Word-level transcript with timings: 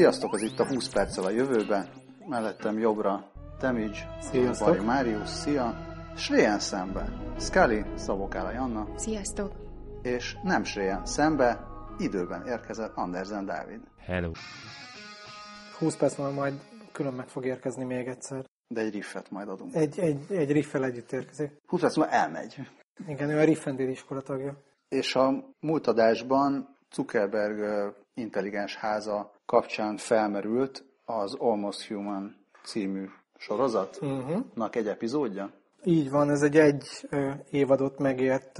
Sziasztok, 0.00 0.32
az 0.32 0.42
itt 0.42 0.58
a 0.58 0.66
20 0.66 0.88
perccel 0.88 1.24
a 1.24 1.30
jövőbe. 1.30 1.88
Mellettem 2.26 2.78
jobbra 2.78 3.30
Temage, 3.58 4.16
Sziasztok. 4.20 4.68
Bari 4.68 4.80
Máriusz, 4.80 5.30
szia. 5.30 5.76
Sréjen 6.16 6.58
szembe 6.58 7.08
Scully, 7.38 7.82
Szabokála 7.94 8.52
Janna, 8.52 8.88
Sziasztok! 8.96 9.52
és 10.02 10.36
nem 10.42 10.64
Sréjen 10.64 11.06
szembe 11.06 11.66
időben 11.98 12.46
érkezett 12.46 12.96
Andersen 12.96 13.44
Dávid. 13.44 13.80
Hello. 13.98 14.30
20 15.78 15.96
perc 15.96 16.16
múlva 16.16 16.32
majd 16.32 16.54
külön 16.92 17.12
meg 17.12 17.28
fog 17.28 17.44
érkezni 17.44 17.84
még 17.84 18.06
egyszer. 18.06 18.44
De 18.68 18.80
egy 18.80 18.92
riffet 18.92 19.30
majd 19.30 19.48
adunk. 19.48 19.74
Egy, 19.74 19.98
egy, 19.98 20.24
egy 20.28 20.52
riffel 20.52 20.84
együtt 20.84 21.12
érkezik. 21.12 21.50
20 21.66 21.80
perc 21.80 21.96
múlva 21.96 22.12
elmegy. 22.12 22.56
Igen, 23.06 23.30
ő 23.30 23.38
a 23.38 23.44
Riffendél 23.44 23.88
iskola 23.88 24.20
tagja. 24.20 24.56
És 24.88 25.14
a 25.14 25.54
múlt 25.60 25.86
adásban 25.86 26.76
Zuckerberg 26.92 27.92
intelligens 28.14 28.76
háza 28.76 29.39
kapcsán 29.50 29.96
felmerült 29.96 30.84
az 31.04 31.34
Almost 31.34 31.88
Human 31.88 32.36
című 32.64 33.04
sorozatnak 33.36 34.10
Uh-huh. 34.10 34.76
egy 34.76 34.88
epizódja. 34.88 35.50
Így 35.84 36.10
van, 36.10 36.30
ez 36.30 36.42
egy 36.42 36.56
egy 36.56 37.08
évadot 37.50 37.98
megért 37.98 38.58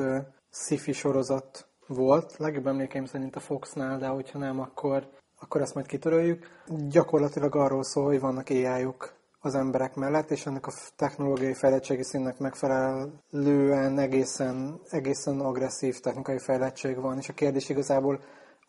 sci-fi 0.50 0.92
sorozat 0.92 1.68
volt. 1.86 2.36
Legjobb 2.36 2.66
emlékeim 2.66 3.04
szerint 3.04 3.36
a 3.36 3.40
Foxnál, 3.40 3.98
de 3.98 4.06
hogyha 4.06 4.38
nem, 4.38 4.60
akkor, 4.60 5.08
akkor 5.40 5.60
ezt 5.60 5.74
majd 5.74 5.86
kitöröljük. 5.86 6.46
Gyakorlatilag 6.88 7.56
arról 7.56 7.82
szól, 7.82 8.04
hogy 8.04 8.20
vannak 8.20 8.48
ai 8.48 8.66
az 9.40 9.54
emberek 9.54 9.94
mellett, 9.94 10.30
és 10.30 10.46
ennek 10.46 10.66
a 10.66 10.72
technológiai 10.96 11.54
fejlettségi 11.54 12.04
színnek 12.04 12.38
megfelelően 12.38 13.98
egészen, 13.98 14.80
egészen 14.88 15.40
agresszív 15.40 16.00
technikai 16.00 16.38
fejlettség 16.38 17.00
van, 17.00 17.18
és 17.18 17.28
a 17.28 17.32
kérdés 17.32 17.68
igazából 17.68 18.20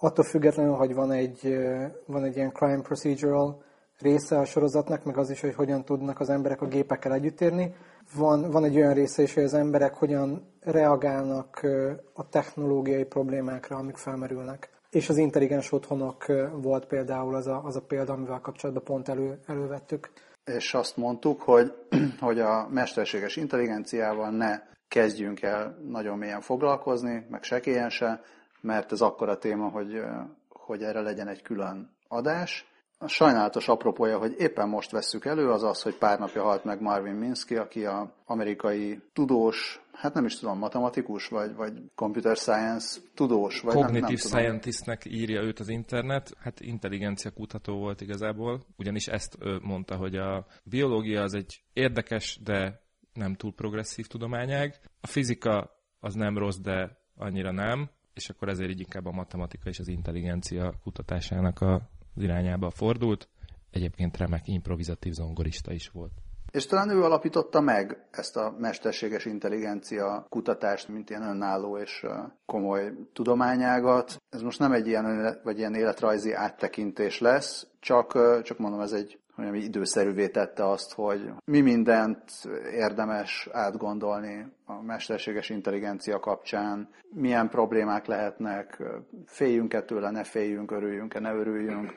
attól 0.01 0.25
függetlenül, 0.25 0.73
hogy 0.73 0.93
van 0.93 1.11
egy, 1.11 1.57
van 2.05 2.23
egy 2.23 2.35
ilyen 2.35 2.51
crime 2.51 2.81
procedural 2.81 3.63
része 3.99 4.37
a 4.37 4.45
sorozatnak, 4.45 5.03
meg 5.03 5.17
az 5.17 5.29
is, 5.29 5.41
hogy 5.41 5.55
hogyan 5.55 5.85
tudnak 5.85 6.19
az 6.19 6.29
emberek 6.29 6.61
a 6.61 6.67
gépekkel 6.67 7.13
együtt 7.13 7.41
érni. 7.41 7.75
Van, 8.15 8.51
van 8.51 8.63
egy 8.63 8.75
olyan 8.75 8.93
része 8.93 9.21
is, 9.21 9.33
hogy 9.33 9.43
az 9.43 9.53
emberek 9.53 9.93
hogyan 9.93 10.47
reagálnak 10.61 11.67
a 12.13 12.29
technológiai 12.29 13.03
problémákra, 13.03 13.77
amik 13.77 13.97
felmerülnek. 13.97 14.69
És 14.89 15.09
az 15.09 15.17
intelligens 15.17 15.71
otthonok 15.71 16.25
volt 16.53 16.85
például 16.85 17.35
az 17.35 17.47
a, 17.47 17.61
az 17.63 17.75
a 17.75 17.81
példa, 17.81 18.13
amivel 18.13 18.39
kapcsolatban 18.39 18.83
pont 18.83 19.09
elő, 19.09 19.39
elővettük. 19.45 20.09
és 20.45 20.73
azt 20.73 20.97
mondtuk, 20.97 21.41
hogy, 21.41 21.73
hogy 22.19 22.39
a 22.39 22.67
mesterséges 22.69 23.35
intelligenciával 23.35 24.29
ne 24.29 24.59
kezdjünk 24.87 25.41
el 25.41 25.77
nagyon 25.87 26.17
mélyen 26.17 26.41
foglalkozni, 26.41 27.25
meg 27.29 27.43
sekélyen 27.43 27.89
se, 27.89 28.21
mert 28.61 28.91
ez 28.91 29.01
akkora 29.01 29.37
téma, 29.37 29.69
hogy, 29.69 30.01
hogy 30.49 30.83
erre 30.83 31.01
legyen 31.01 31.27
egy 31.27 31.41
külön 31.41 31.95
adás. 32.07 32.65
A 32.97 33.07
sajnálatos 33.07 33.67
apropója, 33.67 34.17
hogy 34.17 34.35
éppen 34.37 34.69
most 34.69 34.91
vesszük 34.91 35.25
elő, 35.25 35.49
az 35.49 35.63
az, 35.63 35.81
hogy 35.81 35.97
pár 35.97 36.19
napja 36.19 36.43
halt 36.43 36.63
meg 36.63 36.81
Marvin 36.81 37.13
Minsky, 37.13 37.55
aki 37.55 37.85
a 37.85 38.15
amerikai 38.25 39.01
tudós, 39.13 39.81
hát 39.91 40.13
nem 40.13 40.25
is 40.25 40.39
tudom, 40.39 40.57
matematikus, 40.57 41.27
vagy, 41.27 41.55
vagy 41.55 41.73
computer 41.95 42.35
science 42.35 42.99
tudós, 43.15 43.61
vagy 43.61 43.73
nem, 43.73 43.83
nem 43.83 43.91
Cognitive 43.91 44.21
tudom. 44.21 44.39
Scientistnek 44.39 45.05
írja 45.05 45.41
őt 45.41 45.59
az 45.59 45.69
internet, 45.69 46.31
hát 46.39 46.59
intelligencia 46.59 47.31
kutató 47.31 47.77
volt 47.77 48.01
igazából, 48.01 48.65
ugyanis 48.77 49.07
ezt 49.07 49.37
mondta, 49.61 49.95
hogy 49.95 50.15
a 50.15 50.45
biológia 50.63 51.21
az 51.21 51.33
egy 51.33 51.63
érdekes, 51.73 52.39
de 52.43 52.81
nem 53.13 53.35
túl 53.35 53.53
progresszív 53.53 54.07
tudományág, 54.07 54.79
a 55.01 55.07
fizika 55.07 55.71
az 55.99 56.13
nem 56.13 56.37
rossz, 56.37 56.59
de 56.59 56.97
annyira 57.15 57.51
nem, 57.51 57.89
és 58.13 58.29
akkor 58.29 58.49
ezért 58.49 58.69
így 58.69 58.79
inkább 58.79 59.05
a 59.05 59.11
matematika 59.11 59.69
és 59.69 59.79
az 59.79 59.87
intelligencia 59.87 60.73
kutatásának 60.83 61.61
az 61.61 62.23
irányába 62.23 62.69
fordult. 62.69 63.29
Egyébként 63.71 64.17
remek 64.17 64.47
improvizatív 64.47 65.13
zongorista 65.13 65.73
is 65.73 65.89
volt. 65.89 66.11
És 66.51 66.65
talán 66.65 66.89
ő 66.89 67.03
alapította 67.03 67.61
meg 67.61 68.07
ezt 68.11 68.37
a 68.37 68.55
mesterséges 68.59 69.25
intelligencia 69.25 70.25
kutatást, 70.29 70.87
mint 70.87 71.09
ilyen 71.09 71.21
önálló 71.21 71.77
és 71.77 72.05
komoly 72.45 72.93
tudományágat. 73.13 74.21
Ez 74.29 74.41
most 74.41 74.59
nem 74.59 74.71
egy 74.71 74.87
ilyen, 74.87 75.37
vagy 75.43 75.57
ilyen 75.57 75.75
életrajzi 75.75 76.33
áttekintés 76.33 77.19
lesz, 77.19 77.67
csak, 77.79 78.41
csak 78.43 78.57
mondom, 78.57 78.79
ez 78.79 78.91
egy 78.91 79.19
hogy 79.35 79.45
ami 79.45 79.59
időszerűvé 79.59 80.27
tette 80.27 80.69
azt, 80.69 80.93
hogy 80.93 81.31
mi 81.45 81.61
mindent 81.61 82.23
érdemes 82.71 83.49
átgondolni 83.51 84.47
a 84.65 84.81
mesterséges 84.81 85.49
intelligencia 85.49 86.19
kapcsán, 86.19 86.89
milyen 87.13 87.49
problémák 87.49 88.05
lehetnek, 88.05 88.83
féljünk-e 89.25 89.81
tőle, 89.81 90.11
ne 90.11 90.23
féljünk, 90.23 90.71
örüljünk-e, 90.71 91.19
ne 91.19 91.33
örüljünk. 91.33 91.93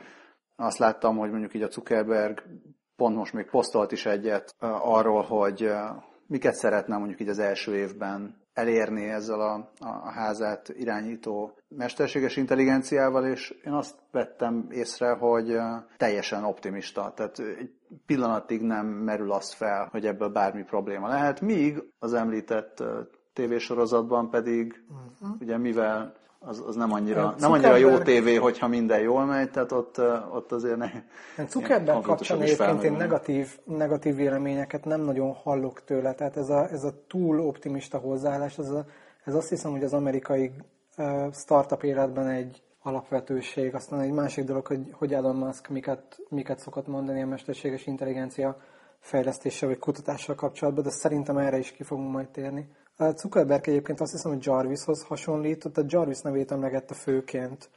Azt 0.57 0.79
láttam, 0.79 1.17
hogy 1.17 1.31
mondjuk 1.31 1.55
így 1.55 1.63
a 1.63 1.71
Zuckerberg 1.71 2.43
pont 2.97 3.17
most 3.17 3.33
még 3.33 3.51
posztolt 3.51 3.93
is 3.93 4.07
egyet 4.07 4.55
arról, 4.81 5.23
hogy 5.23 5.71
miket 6.27 6.55
szeretne 6.55 6.97
mondjuk 6.97 7.21
így 7.21 7.29
az 7.29 7.39
első 7.39 7.77
évben 7.77 8.44
elérni 8.55 9.09
ezzel 9.09 9.41
a, 9.41 9.71
a 9.79 10.11
házát 10.11 10.69
irányító 10.69 11.59
mesterséges 11.69 12.37
intelligenciával, 12.37 13.27
és 13.27 13.55
én 13.65 13.73
azt 13.73 13.95
vettem 14.11 14.67
észre, 14.71 15.13
hogy 15.13 15.57
teljesen 15.97 16.45
optimista. 16.45 17.13
Tehát 17.17 17.39
egy 17.39 17.71
pillanatig 18.07 18.63
nem 18.63 18.87
merül 18.87 19.33
az 19.33 19.53
fel, 19.53 19.89
hogy 19.91 20.07
ebből 20.07 20.29
bármi 20.29 20.63
probléma 20.63 21.09
lehet, 21.09 21.41
míg 21.41 21.83
az 21.99 22.13
említett 22.13 22.83
tévésorozatban 23.33 24.31
pedig, 24.31 24.85
uh-huh. 24.89 25.41
ugye 25.41 25.59
mivel 25.59 26.15
az, 26.47 26.63
az 26.67 26.75
nem 26.75 26.93
annyira, 26.93 27.27
Hát 27.27 27.39
nem 27.39 27.53
annyira 27.53 27.77
jó 27.77 27.89
Zuckerberg- 27.89 28.05
tévé, 28.05 28.35
hogyha 28.35 28.69
minden 28.69 29.01
jól 29.01 29.25
megy, 29.25 29.51
tehát 29.51 29.73
ott, 29.73 30.01
ott 30.33 30.53
azért 30.53 30.77
ne, 30.77 30.91
Hát 31.37 31.51
Zuckerberg 31.51 32.03
kapcsán 32.03 32.41
egyébként 32.41 32.83
én 32.83 32.93
negatív, 32.93 33.59
negatív 33.65 34.15
véleményeket 34.17 34.85
nem 34.85 35.01
nagyon 35.01 35.33
hallok 35.33 35.85
tőle, 35.85 36.15
tehát 36.15 36.37
ez 36.37 36.49
a, 36.49 36.69
ez 36.71 36.85
a 36.85 36.93
túl 37.09 37.41
optimista 37.41 37.99
hozzáállás, 37.99 38.59
ez, 38.59 38.71
a, 38.71 38.85
ez 39.25 39.35
azt 39.35 39.49
hiszem, 39.49 39.71
hogy 39.71 39.85
az 39.85 39.93
amerikai 39.93 40.51
uh, 40.97 41.33
startup 41.33 41.83
életben 41.83 42.29
egy 42.29 42.63
alapvetőség. 42.83 43.75
Aztán 43.75 44.01
egy 44.01 44.13
másik 44.13 44.45
dolog, 44.45 44.67
hogy, 44.67 44.81
hogy 44.93 45.15
Elon 45.15 45.37
Musk 45.37 45.69
miket, 45.69 46.19
miket 46.29 46.59
szokott 46.59 46.87
mondani 46.87 47.23
a 47.23 47.27
mesterséges 47.27 47.87
intelligencia 47.87 48.57
fejlesztéssel 49.01 49.69
vagy 49.69 49.79
kutatással 49.79 50.35
kapcsolatban, 50.35 50.85
de 50.85 50.91
szerintem 50.91 51.37
erre 51.37 51.59
is 51.59 51.73
ki 51.73 51.83
fogunk 51.83 52.13
majd 52.13 52.29
térni. 52.29 52.69
Zuckerberg 52.97 53.69
egyébként 53.69 54.01
azt 54.01 54.13
hiszem, 54.13 54.33
hogy 54.33 54.45
Jarvishoz 54.45 55.03
hasonlított, 55.03 55.77
a 55.77 55.85
Jarvis 55.87 56.21
nevét 56.21 56.51
emlegette 56.51 56.95
főként, 56.95 57.71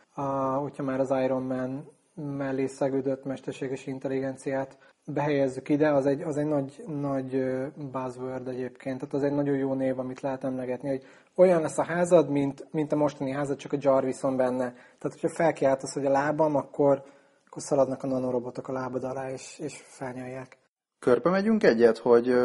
hogyha 0.59 0.83
már 0.83 1.00
az 1.00 1.09
Iron 1.23 1.44
Man 1.44 1.89
mellé 2.16 2.66
szegődött 2.66 3.25
mesterséges 3.25 3.88
intelligenciát 3.88 4.77
behelyezzük 5.13 5.69
ide, 5.69 5.89
az 5.89 6.06
egy, 6.06 6.22
az 6.22 6.38
egy 6.38 6.45
nagy, 6.45 6.83
nagy 6.88 7.44
buzzword 7.91 8.47
egyébként, 8.47 9.00
tehát 9.00 9.13
az 9.13 9.23
egy 9.23 9.31
nagyon 9.31 9.56
jó 9.56 9.73
név, 9.73 10.00
amit 10.00 10.22
lehet 10.22 10.44
emlegetni, 10.44 10.89
hogy 10.89 11.06
olyan 11.35 11.61
lesz 11.61 11.77
a 11.77 11.83
házad, 11.83 12.29
mint, 12.29 12.67
mint 12.72 12.91
a 12.91 12.95
mostani 12.95 13.31
házad, 13.31 13.57
csak 13.57 13.73
a 13.73 13.77
Jarvison 13.79 14.35
benne. 14.35 14.72
Tehát, 14.73 15.19
hogyha 15.19 15.29
felkiáltasz, 15.29 15.94
hogy 15.94 16.06
a 16.06 16.11
lábam, 16.11 16.56
akkor, 16.56 17.03
akkor 17.45 17.61
szaladnak 17.61 18.03
a 18.03 18.07
nanorobotok 18.07 18.67
a 18.67 18.72
lábad 18.72 19.03
alá, 19.03 19.31
és, 19.31 19.59
és 19.59 19.83
felnyelják. 19.85 20.57
Körbe 21.00 21.29
megyünk 21.29 21.63
egyet, 21.63 21.97
hogy 21.97 22.35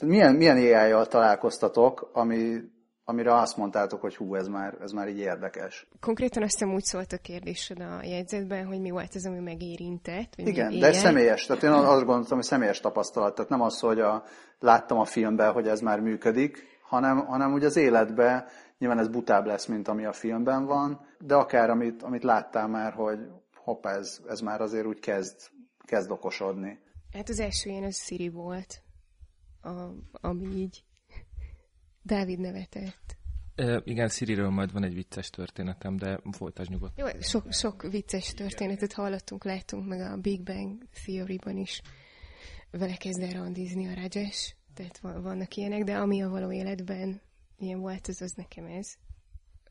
tehát 0.00 0.14
milyen, 0.14 0.34
milyen 0.34 0.56
AI-jal 0.56 1.06
találkoztatok, 1.06 2.10
ami, 2.12 2.60
amire 3.04 3.34
azt 3.34 3.56
mondtátok, 3.56 4.00
hogy 4.00 4.16
hú, 4.16 4.34
ez 4.34 4.46
már, 4.46 4.76
ez 4.80 4.92
már 4.92 5.08
így 5.08 5.18
érdekes. 5.18 5.88
Konkrétan 6.00 6.42
azt 6.42 6.52
hiszem 6.52 6.74
úgy 6.74 6.82
szólt 6.82 7.12
a 7.12 7.16
kérdésed 7.16 7.80
a 7.80 8.00
jegyzetben, 8.02 8.66
hogy 8.66 8.80
mi 8.80 8.90
volt 8.90 9.14
az, 9.14 9.26
ami 9.26 9.38
megérintett. 9.38 10.34
Vagy 10.36 10.46
Igen, 10.46 10.78
de 10.78 10.92
személyes. 10.92 11.46
Tehát 11.46 11.62
én 11.62 11.70
azt 11.70 12.04
gondoltam, 12.04 12.36
hogy 12.36 12.46
személyes 12.46 12.80
tapasztalat. 12.80 13.34
Tehát 13.34 13.50
nem 13.50 13.60
az, 13.60 13.80
hogy 13.80 14.00
a, 14.00 14.24
láttam 14.58 14.98
a 14.98 15.04
filmben, 15.04 15.52
hogy 15.52 15.68
ez 15.68 15.80
már 15.80 16.00
működik, 16.00 16.66
hanem, 16.82 17.26
hanem 17.26 17.52
úgy 17.52 17.64
az 17.64 17.76
életben 17.76 18.44
nyilván 18.78 18.98
ez 18.98 19.08
butább 19.08 19.46
lesz, 19.46 19.66
mint 19.66 19.88
ami 19.88 20.04
a 20.04 20.12
filmben 20.12 20.64
van, 20.64 21.00
de 21.18 21.34
akár 21.34 21.70
amit, 21.70 22.02
amit 22.02 22.22
láttál 22.22 22.68
már, 22.68 22.92
hogy 22.92 23.18
hoppá, 23.54 23.96
ez, 23.96 24.20
ez 24.28 24.40
már 24.40 24.60
azért 24.60 24.86
úgy 24.86 25.00
kezd, 25.00 25.36
kezd 25.84 26.10
okosodni. 26.10 26.78
Hát 27.12 27.28
az 27.28 27.40
első 27.40 27.70
ilyen 27.70 27.84
az 27.84 27.96
Siri 27.96 28.28
volt, 28.28 28.82
a, 29.62 29.94
ami 30.12 30.56
így 30.56 30.84
Dávid 32.02 32.38
nevetett. 32.38 33.16
E, 33.54 33.82
igen, 33.84 34.08
Siriről 34.08 34.50
majd 34.50 34.72
van 34.72 34.84
egy 34.84 34.94
vicces 34.94 35.30
történetem, 35.30 35.96
de 35.96 36.20
folytasd 36.32 36.70
nyugodt. 36.70 36.98
Jó, 36.98 37.06
sok, 37.20 37.52
sok 37.52 37.82
vicces 37.82 38.34
történetet 38.34 38.92
hallottunk, 38.92 39.44
láttunk 39.44 39.88
meg 39.88 40.00
a 40.00 40.16
Big 40.16 40.42
Bang 40.42 40.82
Theory-ban 41.04 41.56
is. 41.56 41.82
Vele 42.70 42.96
kezd 42.96 43.20
el 43.22 43.32
randizni 43.32 43.86
a 43.86 43.94
Rajesh, 43.94 44.54
tehát 44.74 44.98
van- 44.98 45.22
vannak 45.22 45.54
ilyenek, 45.56 45.84
de 45.84 45.96
ami 45.96 46.22
a 46.22 46.28
való 46.28 46.52
életben 46.52 47.20
ilyen 47.58 47.80
volt, 47.80 48.06
az 48.06 48.22
az 48.22 48.32
nekem 48.32 48.64
ez. 48.64 48.94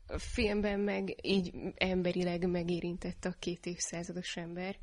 A 0.06 0.18
filmben 0.18 0.80
meg 0.80 1.16
így 1.22 1.54
emberileg 1.74 2.48
megérintett 2.48 3.24
a 3.24 3.34
két 3.38 3.66
évszázados 3.66 4.36
ember, 4.36 4.76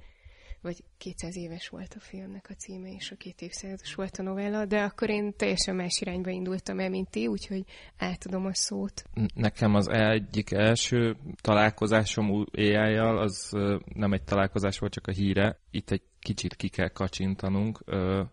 vagy 0.62 0.84
200 0.98 1.38
éves 1.38 1.68
volt 1.68 1.94
a 1.96 2.00
filmnek 2.00 2.48
a 2.50 2.54
címe, 2.54 2.90
és 2.92 3.12
a 3.12 3.16
két 3.16 3.42
évszázados 3.42 3.96
volt 3.96 4.18
a 4.18 4.24
novella, 4.24 4.66
de 4.66 4.80
akkor 4.82 5.10
én 5.10 5.34
teljesen 5.38 5.76
más 5.76 6.02
irányba 6.02 6.30
indultam 6.30 6.80
el, 6.80 6.90
mint 6.90 7.10
ti, 7.10 7.28
úgyhogy 7.28 7.64
átadom 7.98 8.46
a 8.46 8.54
szót. 8.54 9.04
Nekem 9.34 9.76
az 9.76 9.88
egyik 9.90 10.52
első 10.52 11.18
találkozásom 11.42 12.46
AI-jal, 12.52 13.18
az 13.18 13.52
nem 13.94 14.14
egy 14.14 14.24
találkozás 14.24 14.80
volt, 14.80 14.94
csak 14.94 15.08
a 15.08 15.12
híre. 15.12 15.60
Itt 15.72 15.92
egy 15.92 16.02
kicsit 16.28 16.56
ki 16.56 16.68
kell 16.68 16.88
kacsintanunk. 16.88 17.84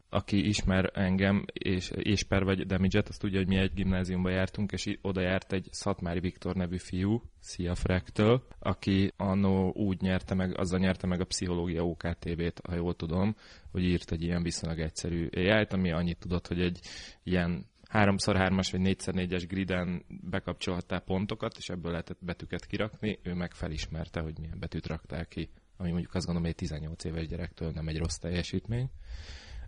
Aki 0.08 0.46
ismer 0.48 0.90
engem, 0.94 1.44
és 1.52 1.90
Ésper 1.96 2.44
vagy 2.44 2.66
Demidzset, 2.66 3.08
azt 3.08 3.20
tudja, 3.20 3.38
hogy 3.38 3.48
mi 3.48 3.56
egy 3.56 3.74
gimnáziumba 3.74 4.30
jártunk, 4.30 4.72
és 4.72 4.98
oda 5.02 5.20
járt 5.20 5.52
egy 5.52 5.68
Szatmári 5.70 6.20
Viktor 6.20 6.54
nevű 6.54 6.76
fiú, 6.76 7.22
Szia 7.40 7.74
Frektől, 7.74 8.46
aki 8.58 9.12
annó 9.16 9.72
úgy 9.72 10.00
nyerte 10.00 10.34
meg, 10.34 10.58
azzal 10.58 10.78
nyerte 10.78 11.06
meg 11.06 11.20
a 11.20 11.24
pszichológia 11.24 11.86
OKTV-t, 11.86 12.60
ha 12.68 12.74
jól 12.74 12.94
tudom, 12.94 13.36
hogy 13.70 13.82
írt 13.82 14.12
egy 14.12 14.22
ilyen 14.22 14.42
viszonylag 14.42 14.80
egyszerű 14.80 15.28
ai 15.32 15.66
ami 15.70 15.92
annyit 15.92 16.18
tudott, 16.18 16.46
hogy 16.46 16.60
egy 16.60 16.80
ilyen 17.22 17.66
3x3-as 17.92 18.68
vagy 18.72 18.80
4x4-es 18.84 19.44
griden 19.48 20.04
bekapcsolhattál 20.08 21.00
pontokat, 21.00 21.56
és 21.56 21.68
ebből 21.68 21.90
lehetett 21.90 22.24
betűket 22.24 22.66
kirakni, 22.66 23.18
ő 23.22 23.34
meg 23.34 23.52
felismerte, 23.52 24.20
hogy 24.20 24.38
milyen 24.38 24.58
betűt 24.58 24.86
raktál 24.86 25.26
ki 25.26 25.48
ami 25.76 25.90
mondjuk 25.90 26.14
azt 26.14 26.26
gondolom, 26.26 26.42
hogy 26.42 26.50
egy 26.60 26.68
18 26.68 27.04
éves 27.04 27.26
gyerektől 27.26 27.70
nem 27.70 27.88
egy 27.88 27.98
rossz 27.98 28.16
teljesítmény. 28.16 28.90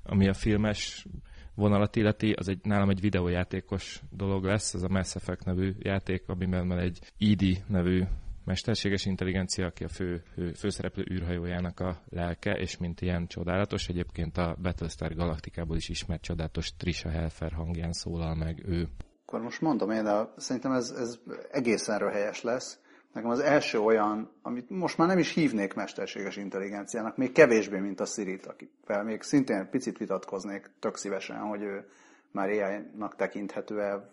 Ami 0.02 0.28
a 0.28 0.34
filmes 0.34 1.06
vonalat 1.54 1.96
illeti, 1.96 2.32
az 2.32 2.48
egy, 2.48 2.60
nálam 2.62 2.90
egy 2.90 3.00
videójátékos 3.00 4.02
dolog 4.10 4.44
lesz, 4.44 4.74
ez 4.74 4.82
a 4.82 4.88
Mass 4.88 5.14
Effect 5.14 5.44
nevű 5.44 5.74
játék, 5.78 6.28
amiben 6.28 6.68
van 6.68 6.78
egy 6.78 6.98
ED 7.18 7.64
nevű 7.68 8.04
mesterséges 8.46 9.06
intelligencia, 9.06 9.66
aki 9.66 9.84
a 9.84 9.88
fő, 9.88 10.22
fő, 10.32 10.52
főszereplő 10.52 11.06
űrhajójának 11.10 11.80
a 11.80 12.02
lelke, 12.08 12.52
és 12.52 12.76
mint 12.76 13.00
ilyen 13.00 13.26
csodálatos, 13.26 13.88
egyébként 13.88 14.36
a 14.36 14.56
Battlestar 14.62 15.14
Galaktikából 15.14 15.76
is 15.76 15.88
ismert 15.88 16.22
csodálatos 16.22 16.76
Trisha 16.76 17.10
Helfer 17.10 17.52
hangján 17.52 17.92
szólal 17.92 18.34
meg 18.34 18.62
ő. 18.66 18.88
Akkor 19.26 19.40
most 19.40 19.60
mondom 19.60 19.90
én, 19.90 20.04
de 20.04 20.28
szerintem 20.36 20.72
ez, 20.72 20.90
ez 20.90 21.18
egészen 21.50 21.98
röhelyes 21.98 22.42
lesz. 22.42 22.80
Nekem 23.16 23.30
az 23.30 23.40
első 23.40 23.80
olyan, 23.80 24.30
amit 24.42 24.70
most 24.70 24.98
már 24.98 25.08
nem 25.08 25.18
is 25.18 25.34
hívnék 25.34 25.74
mesterséges 25.74 26.36
intelligenciának, 26.36 27.16
még 27.16 27.32
kevésbé, 27.32 27.78
mint 27.78 28.00
a 28.00 28.04
Siri-t, 28.04 28.46
akivel 28.46 29.04
még 29.04 29.22
szintén 29.22 29.68
picit 29.70 29.98
vitatkoznék 29.98 30.70
tök 30.80 30.96
szívesen, 30.96 31.36
hogy 31.36 31.62
ő 31.62 31.88
már 32.30 32.48
AI-nak 32.48 33.16
tekinthető-e, 33.16 34.10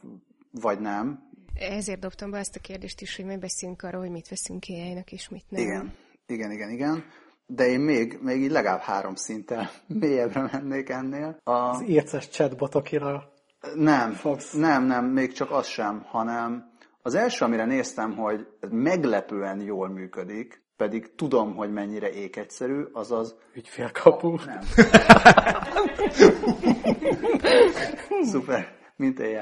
vagy 0.52 0.80
nem. 0.80 1.30
Ezért 1.54 2.00
dobtam 2.00 2.32
be 2.32 2.38
ezt 2.38 2.56
a 2.56 2.60
kérdést 2.60 3.02
is, 3.02 3.16
hogy 3.16 3.26
mi 3.26 3.38
beszélünk 3.38 3.84
arról, 3.84 4.02
hogy 4.02 4.12
mit 4.12 4.28
veszünk 4.28 4.64
AI-nak, 4.68 5.12
és 5.12 5.30
mit 5.30 5.46
nem. 5.50 5.62
Igen, 5.62 5.94
igen, 6.28 6.52
igen, 6.52 6.70
igen. 6.70 7.04
De 7.46 7.68
én 7.68 7.80
még, 7.80 8.20
még 8.22 8.42
így 8.42 8.52
legalább 8.52 8.82
három 8.82 9.16
szinten 9.16 9.70
mélyebbre 10.00 10.50
mennék 10.52 10.90
ennél. 10.90 11.40
A... 11.44 11.52
Az 11.52 11.84
érces 11.88 12.30
chatbotokira 12.30 13.34
nem, 13.76 14.12
fogsz. 14.12 14.54
nem, 14.54 14.84
nem, 14.84 15.06
még 15.06 15.32
csak 15.32 15.52
az 15.52 15.68
sem, 15.68 16.02
hanem 16.08 16.72
az 17.06 17.16
első, 17.16 17.46
amire 17.46 17.66
néztem, 17.66 18.16
hogy 18.16 18.48
meglepően 18.70 19.62
jól 19.62 19.90
működik, 19.90 20.64
pedig 20.78 21.16
tudom, 21.16 21.56
hogy 21.56 21.72
mennyire 21.72 22.10
ékegyszerű, 22.12 22.84
az 22.92 23.12
az... 23.12 23.36
Ügyfélkapu. 23.56 24.36
Nem. 24.46 24.60
Szuper, 28.32 28.78
mint 28.96 29.20
AI. 29.20 29.38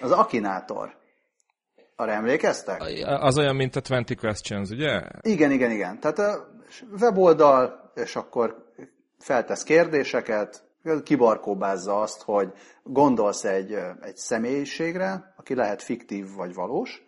Az 0.00 0.10
Akinátor. 0.10 0.96
Arra 1.96 2.12
emlékeztek? 2.12 2.82
Az 3.04 3.38
olyan, 3.38 3.56
mint 3.56 3.76
a 3.76 3.80
20 3.88 4.00
Questions, 4.20 4.70
ugye? 4.70 5.02
Igen, 5.20 5.50
igen, 5.50 5.70
igen. 5.70 6.00
Tehát 6.00 6.18
a 6.18 6.48
weboldal, 7.00 7.92
és 7.94 8.16
akkor 8.16 8.72
feltesz 9.18 9.62
kérdéseket, 9.62 10.67
kibarkóbázza 11.02 12.00
azt, 12.00 12.22
hogy 12.22 12.52
gondolsz 12.82 13.44
egy, 13.44 13.72
egy 14.00 14.16
személyiségre, 14.16 15.34
aki 15.36 15.54
lehet 15.54 15.82
fiktív 15.82 16.34
vagy 16.36 16.54
valós, 16.54 17.06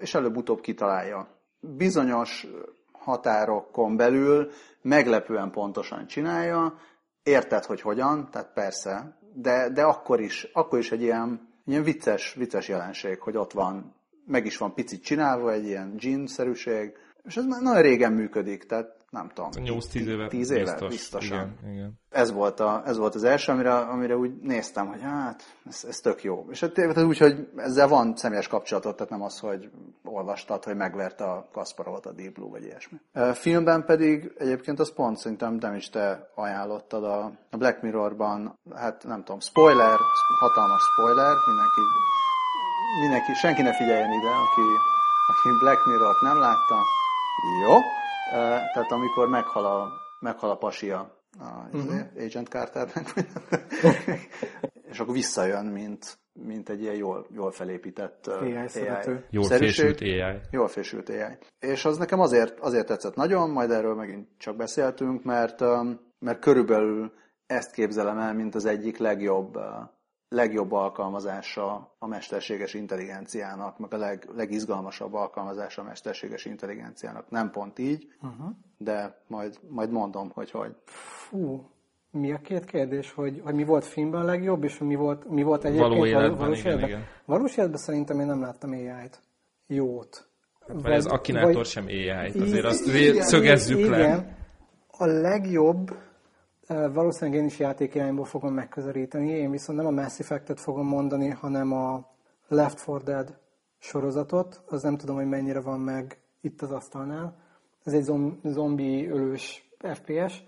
és 0.00 0.14
előbb-utóbb 0.14 0.60
kitalálja. 0.60 1.28
Bizonyos 1.60 2.46
határokon 2.92 3.96
belül 3.96 4.50
meglepően 4.82 5.50
pontosan 5.50 6.06
csinálja, 6.06 6.78
érted, 7.22 7.64
hogy 7.64 7.80
hogyan, 7.80 8.28
tehát 8.30 8.52
persze, 8.52 9.18
de, 9.34 9.68
de 9.70 9.82
akkor, 9.82 10.20
is, 10.20 10.48
akkor 10.52 10.78
is 10.78 10.92
egy 10.92 11.02
ilyen, 11.02 11.48
ilyen 11.64 11.82
vicces, 11.82 12.34
vicces 12.34 12.68
jelenség, 12.68 13.20
hogy 13.20 13.36
ott 13.36 13.52
van, 13.52 13.94
meg 14.26 14.46
is 14.46 14.56
van 14.56 14.74
picit 14.74 15.02
csinálva, 15.02 15.52
egy 15.52 15.64
ilyen 15.64 15.96
gin-szerűség, 15.96 16.92
és 17.22 17.36
ez 17.36 17.44
már 17.44 17.62
nagyon 17.62 17.82
régen 17.82 18.12
működik, 18.12 18.64
tehát 18.64 19.03
nem 19.14 19.30
tudom. 19.34 19.50
8-10 19.54 19.94
éve. 19.94 20.28
10 20.28 20.50
éve, 20.50 20.62
biztos, 20.62 20.88
biztosan. 20.88 21.56
Igen, 21.62 21.72
igen. 21.74 21.92
Ez, 22.10 22.32
volt 22.32 22.60
a, 22.60 22.82
ez 22.86 22.96
volt 22.96 23.14
az 23.14 23.24
első, 23.24 23.52
amire, 23.52 23.74
amire 23.74 24.16
úgy 24.16 24.32
néztem, 24.40 24.86
hogy 24.86 25.02
hát, 25.02 25.42
ez, 25.66 25.84
ez 25.88 25.96
tök 25.96 26.22
jó. 26.22 26.46
És 26.50 26.60
hát 26.60 26.72
tehát 26.72 27.02
úgy, 27.02 27.18
hogy 27.18 27.48
ezzel 27.56 27.88
van 27.88 28.16
személyes 28.16 28.48
kapcsolatot, 28.48 28.96
tehát 28.96 29.12
nem 29.12 29.22
az, 29.22 29.38
hogy 29.38 29.70
olvastad, 30.04 30.64
hogy 30.64 30.76
megverte 30.76 31.24
a 31.24 31.48
Kasparovot 31.52 32.06
a 32.06 32.12
Deep 32.12 32.32
Blue, 32.32 32.50
vagy 32.50 32.64
ilyesmi. 32.64 33.00
A 33.12 33.32
filmben 33.32 33.84
pedig 33.84 34.32
egyébként 34.38 34.80
az 34.80 34.92
pont 34.92 35.16
szerintem 35.16 35.54
nem 35.60 35.74
is 35.74 35.90
te 35.90 36.30
ajánlottad 36.34 37.04
a, 37.04 37.32
a 37.50 37.56
Black 37.56 37.82
Mirrorban, 37.82 38.58
hát 38.74 39.04
nem 39.04 39.24
tudom, 39.24 39.40
spoiler, 39.40 39.98
hatalmas 40.40 40.82
spoiler, 40.92 41.34
mindenki, 41.46 41.82
mindenki 43.02 43.32
senki 43.32 43.62
ne 43.62 43.72
figyeljen 43.74 44.12
ide, 44.12 44.32
aki, 44.46 44.66
aki 45.32 45.48
Black 45.60 45.84
Mirror-t 45.86 46.20
nem 46.20 46.38
látta. 46.38 46.76
Jó, 47.66 47.76
tehát 48.34 48.92
amikor 48.92 49.28
meghal 49.28 49.64
a, 49.64 49.88
meghal 50.20 50.50
a 50.50 50.56
pasia 50.56 51.22
a 51.38 51.76
uh-huh. 51.76 52.00
Agent 52.16 52.48
Carternek, 52.48 53.12
és 54.90 55.00
akkor 55.00 55.14
visszajön, 55.14 55.66
mint, 55.66 56.18
mint 56.32 56.68
egy 56.68 56.80
ilyen 56.80 56.94
jól, 56.94 57.26
jól 57.30 57.52
felépített 57.52 58.26
AI. 58.26 58.56
AI 58.56 59.16
jól 59.30 59.44
fésült 59.44 60.00
AI. 60.00 60.40
Jól 60.50 60.68
fésült 60.68 61.08
AI. 61.08 61.38
És 61.58 61.84
az 61.84 61.96
nekem 61.98 62.20
azért, 62.20 62.60
azért 62.60 62.86
tetszett 62.86 63.14
nagyon, 63.14 63.50
majd 63.50 63.70
erről 63.70 63.94
megint 63.94 64.28
csak 64.38 64.56
beszéltünk, 64.56 65.22
mert, 65.22 65.60
mert 66.18 66.38
körülbelül 66.38 67.12
ezt 67.46 67.72
képzelem 67.72 68.18
el, 68.18 68.34
mint 68.34 68.54
az 68.54 68.64
egyik 68.64 68.98
legjobb 68.98 69.58
legjobb 70.34 70.72
alkalmazása 70.72 71.94
a 71.98 72.06
mesterséges 72.06 72.74
intelligenciának, 72.74 73.78
meg 73.78 73.94
a 73.94 73.96
leg, 73.96 74.28
legizgalmasabb 74.34 75.14
alkalmazása 75.14 75.82
a 75.82 75.84
mesterséges 75.84 76.44
intelligenciának. 76.44 77.30
Nem 77.30 77.50
pont 77.50 77.78
így, 77.78 78.06
uh-huh. 78.22 78.50
de 78.78 79.20
majd, 79.26 79.58
majd 79.68 79.90
mondom, 79.90 80.30
hogy 80.30 80.50
hogy. 80.50 80.76
Fú, 80.84 81.68
mi 82.10 82.32
a 82.32 82.38
két 82.38 82.64
kérdés, 82.64 83.12
hogy, 83.12 83.40
hogy 83.44 83.54
mi 83.54 83.64
volt 83.64 83.84
filmben 83.84 84.20
a 84.20 84.24
legjobb, 84.24 84.64
és 84.64 84.78
mi 84.78 84.94
volt, 84.94 85.28
mi 85.28 85.42
volt 85.42 85.64
egyébként 85.64 85.88
Való 85.88 86.06
életben, 86.06 86.38
valós 86.38 86.58
igen, 86.58 86.70
életben? 86.70 86.88
igen. 86.88 87.04
Valós 87.24 87.56
életben 87.56 87.80
szerintem 87.80 88.20
én 88.20 88.26
nem 88.26 88.40
láttam 88.40 88.70
AI-t. 88.70 89.22
Jót. 89.66 90.28
Vagy 90.66 90.92
ez 90.92 91.06
Akinátor 91.06 91.54
vagy, 91.54 91.66
sem 91.66 91.86
AI, 91.86 92.40
azért 92.40 92.64
azt 92.64 92.94
igen, 92.94 93.22
szögezzük 93.22 93.78
igen, 93.78 93.90
le. 93.90 94.36
A 94.90 95.06
legjobb 95.06 95.96
Valószínűleg 96.68 97.40
én 97.40 97.46
is 97.46 97.58
játékirányból 97.58 98.24
fogom 98.24 98.54
megközelíteni, 98.54 99.30
én 99.30 99.50
viszont 99.50 99.78
nem 99.78 99.86
a 99.86 99.90
Mass 99.90 100.18
Effect-et 100.18 100.60
fogom 100.60 100.86
mondani, 100.86 101.28
hanem 101.28 101.72
a 101.72 102.06
Left 102.48 102.86
4 102.86 103.02
Dead 103.02 103.38
sorozatot, 103.78 104.62
az 104.66 104.82
nem 104.82 104.96
tudom, 104.96 105.16
hogy 105.16 105.28
mennyire 105.28 105.60
van 105.60 105.80
meg 105.80 106.18
itt 106.40 106.62
az 106.62 106.70
asztalnál. 106.70 107.36
Ez 107.84 107.92
egy 107.92 108.10
zombi 108.42 109.08
ölős 109.08 109.70
FPS. 109.78 110.42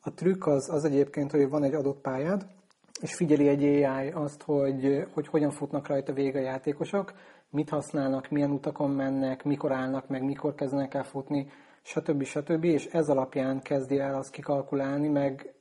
A 0.00 0.14
trükk 0.14 0.46
az, 0.46 0.68
az 0.68 0.84
egyébként, 0.84 1.30
hogy 1.30 1.48
van 1.48 1.62
egy 1.62 1.74
adott 1.74 2.00
pályád, 2.00 2.46
és 3.00 3.14
figyeli 3.14 3.48
egy 3.48 3.64
AI 3.64 4.10
azt, 4.10 4.42
hogy, 4.42 5.06
hogy 5.12 5.26
hogyan 5.26 5.50
futnak 5.50 5.86
rajta 5.86 6.12
végig 6.12 6.36
a 6.36 6.40
játékosok, 6.40 7.12
mit 7.50 7.68
használnak, 7.68 8.30
milyen 8.30 8.50
utakon 8.50 8.90
mennek, 8.90 9.44
mikor 9.44 9.72
állnak 9.72 10.08
meg, 10.08 10.22
mikor 10.22 10.54
kezdenek 10.54 10.94
el 10.94 11.04
futni, 11.04 11.50
stb. 11.82 12.22
stb. 12.22 12.64
És 12.64 12.86
ez 12.86 13.08
alapján 13.08 13.60
kezdi 13.62 13.98
el 13.98 14.14
azt 14.14 14.30
kikalkulálni, 14.30 15.08
meg, 15.08 15.54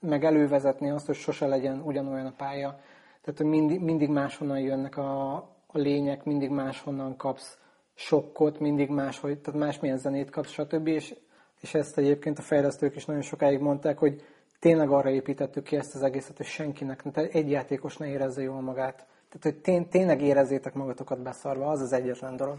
meg 0.00 0.24
elővezetni 0.24 0.90
azt, 0.90 1.06
hogy 1.06 1.14
sose 1.14 1.46
legyen 1.46 1.80
ugyanolyan 1.80 2.26
a 2.26 2.34
pálya. 2.36 2.80
Tehát, 3.20 3.40
hogy 3.40 3.50
mindig, 3.50 3.80
mindig 3.80 4.08
máshonnan 4.08 4.60
jönnek 4.60 4.96
a, 4.96 5.34
a 5.66 5.78
lények, 5.78 6.24
mindig 6.24 6.50
máshonnan 6.50 7.16
kapsz 7.16 7.58
sokkot, 7.94 8.58
mindig 8.58 8.88
máshogy, 8.88 9.38
tehát 9.38 9.60
másmilyen 9.60 9.98
zenét 9.98 10.30
kapsz, 10.30 10.50
stb. 10.50 10.86
És, 10.86 11.14
és 11.60 11.74
ezt 11.74 11.98
egyébként 11.98 12.38
a 12.38 12.42
fejlesztők 12.42 12.96
is 12.96 13.04
nagyon 13.04 13.22
sokáig 13.22 13.60
mondták, 13.60 13.98
hogy 13.98 14.22
tényleg 14.58 14.90
arra 14.90 15.10
építettük 15.10 15.64
ki 15.64 15.76
ezt 15.76 15.94
az 15.94 16.02
egészet, 16.02 16.36
hogy 16.36 16.46
senkinek, 16.46 17.02
tehát 17.12 17.34
egy 17.34 17.50
játékos 17.50 17.96
ne 17.96 18.06
érezze 18.06 18.42
jól 18.42 18.60
magát 18.60 19.06
tehát, 19.38 19.56
hogy 19.56 19.60
tény, 19.60 19.88
tényleg 19.88 20.22
érezzétek 20.22 20.74
magatokat 20.74 21.22
beszarva, 21.22 21.66
az 21.66 21.80
az 21.80 21.92
egyetlen 21.92 22.36
dolog. 22.36 22.58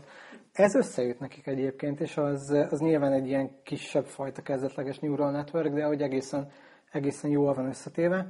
Ez 0.52 0.76
összejött 0.76 1.20
nekik 1.20 1.48
egyébként, 1.48 2.00
és 2.00 2.18
az, 2.18 2.58
az 2.70 2.80
nyilván 2.80 3.14
egy 3.14 3.28
ilyen 3.28 3.50
kisebb 3.64 4.06
fajta 4.06 4.42
kezdetleges 4.42 5.00
neural 5.00 5.32
network, 5.32 5.74
de 5.74 5.86
hogy 5.86 6.02
egészen, 6.02 6.52
egészen 6.92 7.30
jól 7.30 7.54
van 7.54 7.66
összetéve. 7.66 8.28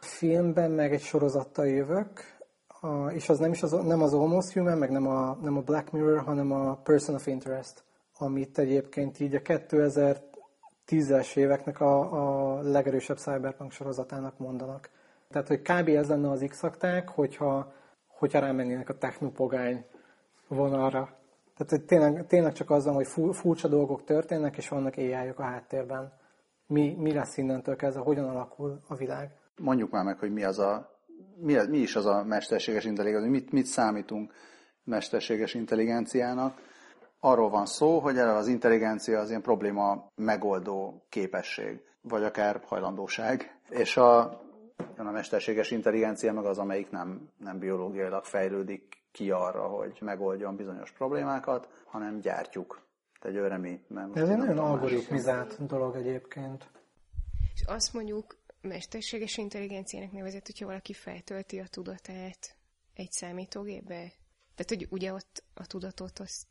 A 0.00 0.04
filmben 0.04 0.70
meg 0.70 0.92
egy 0.92 1.00
sorozattal 1.00 1.66
jövök, 1.66 2.38
a, 2.80 3.06
és 3.06 3.28
az 3.28 3.38
nem 3.38 3.52
is 3.52 3.62
az, 3.62 3.70
nem 3.72 4.02
az 4.02 4.14
Almost 4.14 4.52
Human, 4.52 4.78
meg 4.78 4.90
nem 4.90 5.06
a, 5.06 5.38
nem 5.42 5.56
a 5.56 5.60
Black 5.60 5.90
Mirror, 5.90 6.18
hanem 6.18 6.52
a 6.52 6.74
Person 6.74 7.14
of 7.14 7.26
Interest, 7.26 7.84
amit 8.18 8.58
egyébként 8.58 9.20
így 9.20 9.34
a 9.34 9.42
2010 9.42 10.28
tízes 10.90 11.36
éveknek 11.36 11.80
a, 11.80 11.98
a 12.56 12.60
legerősebb 12.60 13.18
cyberpunk 13.18 13.72
sorozatának 13.72 14.38
mondanak. 14.38 14.90
Tehát, 15.28 15.48
hogy 15.48 15.60
kb. 15.60 15.88
ez 15.88 16.08
lenne 16.08 16.30
az 16.30 16.44
x 16.48 16.62
hogyha, 17.14 17.72
hogyha 18.20 18.38
rámennének 18.38 18.88
a 18.88 18.98
technopogány 18.98 19.84
vonalra. 20.48 21.18
Tehát, 21.56 21.70
hogy 21.70 21.84
tényleg, 21.84 22.26
tényleg 22.26 22.52
csak 22.52 22.70
azzal, 22.70 22.94
hogy 22.94 23.06
furcsa 23.32 23.68
dolgok 23.68 24.04
történnek, 24.04 24.56
és 24.56 24.68
vannak 24.68 24.96
ai 24.96 25.12
a 25.12 25.42
háttérben. 25.42 26.12
Mi, 26.66 26.94
mi 26.98 27.12
lesz 27.12 27.36
innentől 27.36 27.76
kezdve, 27.76 28.02
hogyan 28.02 28.28
alakul 28.28 28.80
a 28.88 28.94
világ? 28.94 29.30
Mondjuk 29.60 29.90
már 29.90 30.04
meg, 30.04 30.18
hogy 30.18 30.32
mi, 30.32 30.44
az 30.44 30.58
a, 30.58 30.90
mi, 31.36 31.56
mi 31.68 31.78
is 31.78 31.96
az 31.96 32.06
a 32.06 32.24
mesterséges 32.24 32.84
intelligencia, 32.84 33.30
mit, 33.30 33.52
mit 33.52 33.66
számítunk 33.66 34.32
mesterséges 34.84 35.54
intelligenciának. 35.54 36.58
Arról 37.20 37.50
van 37.50 37.66
szó, 37.66 37.98
hogy 37.98 38.18
az 38.18 38.46
intelligencia 38.46 39.20
az 39.20 39.28
ilyen 39.28 39.42
probléma 39.42 40.06
megoldó 40.14 41.06
képesség, 41.08 41.80
vagy 42.00 42.22
akár 42.22 42.62
hajlandóság. 42.66 43.60
És 43.68 43.96
a, 43.96 44.40
a 44.96 45.02
mesterséges 45.02 45.70
intelligencia 45.70 46.32
meg 46.32 46.44
az, 46.44 46.58
amelyik 46.58 46.90
nem, 46.90 47.30
nem 47.36 47.58
biológiailag 47.58 48.24
fejlődik 48.24 49.02
ki 49.12 49.30
arra, 49.30 49.66
hogy 49.66 49.98
megoldjon 50.00 50.56
bizonyos 50.56 50.92
problémákat, 50.92 51.68
hanem 51.84 52.20
gyártjuk. 52.20 52.80
Egyőre 53.20 53.56
mi. 53.56 53.80
Mert 53.88 54.16
Ez 54.16 54.28
egy 54.28 54.36
nagyon 54.36 54.58
algoritmizált 54.58 55.66
dolog 55.66 55.96
egyébként. 55.96 56.70
És 57.54 57.62
azt 57.66 57.92
mondjuk 57.92 58.36
mesterséges 58.60 59.36
intelligenciának 59.36 60.12
nevezett, 60.12 60.46
hogyha 60.46 60.66
valaki 60.66 60.92
feltölti 60.92 61.58
a 61.58 61.66
tudatát 61.66 62.56
egy 62.94 63.10
számítógépbe? 63.10 64.12
Tehát, 64.54 64.68
hogy 64.68 64.86
ugye 64.90 65.12
ott 65.12 65.42
a 65.54 65.66
tudatot 65.66 66.18
azt, 66.18 66.46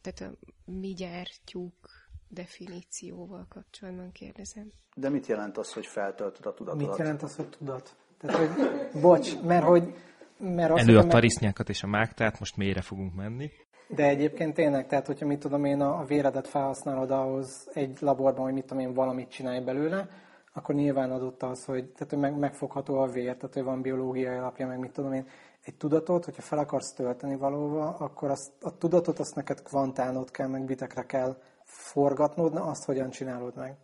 tehát 0.00 0.32
a 0.32 0.38
mi 0.64 0.92
gyártjuk 0.92 2.01
definícióval 2.32 3.46
kapcsolatban 3.48 4.12
kérdezem. 4.12 4.72
De 4.94 5.08
mit 5.08 5.26
jelent 5.26 5.58
az, 5.58 5.72
hogy 5.72 5.86
feltöltöd 5.86 6.46
a 6.46 6.54
tudatot? 6.54 6.80
Mit 6.80 6.96
jelent 6.96 7.22
az, 7.22 7.36
hogy 7.36 7.48
tudat? 7.48 7.96
Tehát, 8.18 8.36
hogy, 8.36 9.00
bocs, 9.00 9.40
mert 9.40 9.64
hogy... 9.64 9.94
Mert 10.38 10.78
Elő 10.78 10.98
a 10.98 11.06
tarisznyákat 11.06 11.68
és 11.68 11.82
a 11.82 11.86
mágtát, 11.86 12.38
most 12.38 12.56
mélyre 12.56 12.80
fogunk 12.80 13.14
menni. 13.14 13.50
De 13.88 14.08
egyébként 14.08 14.54
tényleg, 14.54 14.86
tehát 14.86 15.06
hogyha 15.06 15.26
mit 15.26 15.38
tudom 15.38 15.64
én, 15.64 15.80
a 15.80 16.04
véredet 16.04 16.48
felhasználod 16.48 17.10
ahhoz 17.10 17.68
egy 17.72 17.98
laborban, 18.00 18.44
hogy 18.44 18.52
mit 18.52 18.66
tudom 18.66 18.82
én, 18.82 18.94
valamit 18.94 19.30
csinálj 19.30 19.60
belőle, 19.60 20.08
akkor 20.52 20.74
nyilván 20.74 21.10
adott 21.10 21.42
az, 21.42 21.64
hogy, 21.64 21.84
tehát, 21.84 22.10
hogy 22.10 22.18
meg, 22.18 22.38
megfogható 22.38 22.98
a 22.98 23.06
vér, 23.06 23.36
tehát 23.36 23.54
hogy 23.54 23.62
van 23.62 23.82
biológiai 23.82 24.36
alapja, 24.36 24.66
meg 24.66 24.78
mit 24.78 24.92
tudom 24.92 25.12
én. 25.12 25.26
Egy 25.64 25.74
tudatot, 25.74 26.24
hogyha 26.24 26.42
fel 26.42 26.58
akarsz 26.58 26.92
tölteni 26.92 27.36
valóva, 27.36 27.96
akkor 27.98 28.30
azt, 28.30 28.52
a 28.60 28.76
tudatot 28.76 29.18
azt 29.18 29.34
neked 29.34 29.62
kvantálnod 29.62 30.30
kell, 30.30 30.48
meg 30.48 30.64
bitekre 30.64 31.02
kell 31.02 31.36
forgatnod, 31.72 32.52
na 32.52 32.64
azt 32.64 32.84
hogyan 32.84 33.10
csinálod 33.10 33.56
meg? 33.56 33.76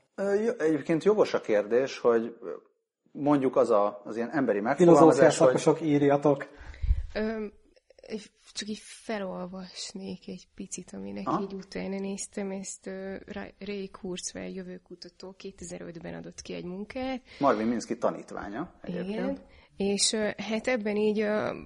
Egyébként 0.58 1.04
jogos 1.04 1.34
a 1.34 1.40
kérdés, 1.40 1.98
hogy 1.98 2.36
mondjuk 3.12 3.56
az 3.56 3.70
a, 3.70 4.00
az 4.04 4.16
ilyen 4.16 4.30
emberi 4.30 4.60
megfogalmazás, 4.60 5.38
hogy... 5.38 5.82
írjatok. 5.82 6.46
Ö, 7.14 7.46
csak 8.52 8.68
így 8.68 8.80
felolvasnék 8.82 10.28
egy 10.28 10.48
picit, 10.54 10.92
aminek 10.92 11.26
ha? 11.26 11.40
így 11.42 11.52
utána 11.52 11.98
néztem, 11.98 12.50
ezt 12.50 12.86
uh, 12.86 13.16
Ray 13.58 13.90
Kurzweil 13.90 14.54
jövőkutató 14.54 15.34
2005-ben 15.38 16.14
adott 16.14 16.42
ki 16.42 16.52
egy 16.52 16.64
munkát. 16.64 17.22
Marvin 17.38 17.66
Minsky 17.66 17.98
tanítványa 17.98 18.72
egyébként. 18.80 19.14
Igen, 19.18 19.38
és 19.76 20.12
uh, 20.12 20.30
hát 20.36 20.66
ebben 20.66 20.96
így 20.96 21.22
uh, 21.22 21.56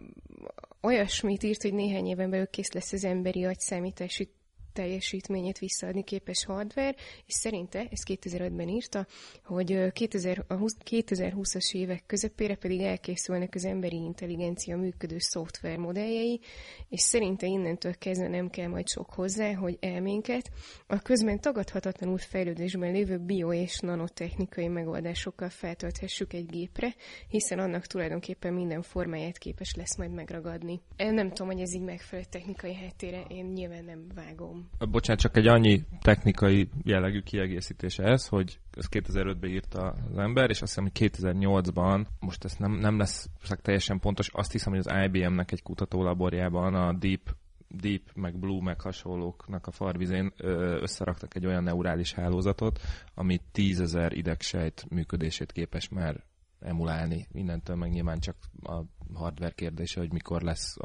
olyasmit 0.83 1.43
írt, 1.43 1.63
hogy 1.63 1.75
néhány 1.75 2.07
éven 2.07 2.31
belül 2.31 2.47
kész 2.47 2.73
lesz 2.73 2.93
az 2.93 3.05
emberi 3.05 3.45
agyszámítási 3.45 4.35
teljesítményét 4.73 5.59
visszaadni 5.59 6.05
képes 6.05 6.45
hardware, 6.45 6.95
és 7.27 7.35
szerinte, 7.35 7.79
ezt 7.91 8.03
2005-ben 8.07 8.69
írta, 8.69 9.07
hogy 9.45 9.93
2000, 9.93 10.45
a 10.49 10.55
2020-as 10.55 11.73
évek 11.73 12.03
közepére 12.07 12.55
pedig 12.55 12.81
elkészülnek 12.81 13.55
az 13.55 13.65
emberi 13.65 13.97
intelligencia 13.97 14.77
működő 14.77 15.17
szoftver 15.19 15.77
modelljei, 15.77 16.41
és 16.89 17.01
szerinte 17.01 17.47
innentől 17.47 17.95
kezdve 17.95 18.29
nem 18.29 18.51
kell 18.51 18.69
majd 18.69 18.89
sok 18.89 19.11
hozzá, 19.11 19.55
hogy 19.55 19.77
elménket 19.81 20.51
a 20.87 20.99
közben 20.99 21.41
tagadhatatlanul 21.41 22.19
fejlődésben 22.19 22.93
lévő 22.93 23.19
bio- 23.19 23.55
és 23.55 23.79
nanotechnikai 23.79 24.69
megoldásokkal 24.69 25.49
feltölthessük 25.49 26.33
egy 26.33 26.47
gépre, 26.47 26.95
hiszen 27.29 27.59
annak 27.59 27.87
tulajdonképpen 27.87 28.53
minden 28.53 28.83
formáját 28.83 29.39
képes 29.39 29.75
lesz 29.75 29.97
majd 29.97 30.13
megragadni. 30.13 30.81
Nem 30.97 31.29
tudom, 31.29 31.53
hogy 31.53 31.61
ez 31.61 31.75
így 31.75 31.83
megfelelő 31.83 32.29
technikai 32.31 32.75
háttére, 32.75 33.25
én 33.29 33.45
nyilván 33.45 33.85
nem 33.85 34.07
vágom 34.15 34.62
Bocsánat, 34.91 35.23
csak 35.23 35.37
egy 35.37 35.47
annyi 35.47 35.85
technikai 36.01 36.69
jellegű 36.83 37.21
kiegészítés 37.21 37.99
ez, 37.99 38.27
hogy 38.27 38.59
ez 38.71 38.87
2005-ben 38.91 39.51
írta 39.51 39.95
az 40.11 40.19
ember, 40.19 40.51
és 40.51 40.63
azt 40.63 40.75
hiszem, 40.75 40.91
hogy 40.93 41.11
2008-ban, 41.11 42.07
most 42.21 42.45
ez 42.45 42.55
nem, 42.59 42.73
nem 42.73 42.99
lesz 42.99 43.29
teljesen 43.63 43.99
pontos, 43.99 44.29
azt 44.33 44.53
hiszem, 44.53 44.73
hogy 44.73 44.83
az 44.87 45.05
IBM-nek 45.05 45.53
egy 45.53 45.63
kutatólaborjában 45.63 46.75
a 46.75 46.93
Deep 46.93 47.35
Deep, 47.75 48.03
meg 48.15 48.39
Blue, 48.39 48.63
meg 48.63 48.81
hasonlóknak 48.81 49.67
a 49.67 49.71
farvizén 49.71 50.33
összeraktak 50.81 51.35
egy 51.35 51.47
olyan 51.47 51.63
neurális 51.63 52.13
hálózatot, 52.13 52.81
ami 53.15 53.41
tízezer 53.53 54.13
idegsejt 54.13 54.87
működését 54.91 55.53
képes 55.53 55.89
már 55.89 56.25
emulálni. 56.61 57.27
Mindentől 57.33 57.77
meg 57.77 57.91
nyilván 57.91 58.19
csak 58.19 58.37
a 58.63 58.83
hardware 59.15 59.53
kérdése, 59.53 60.01
hogy 60.01 60.13
mikor 60.13 60.43
lesz 60.43 60.77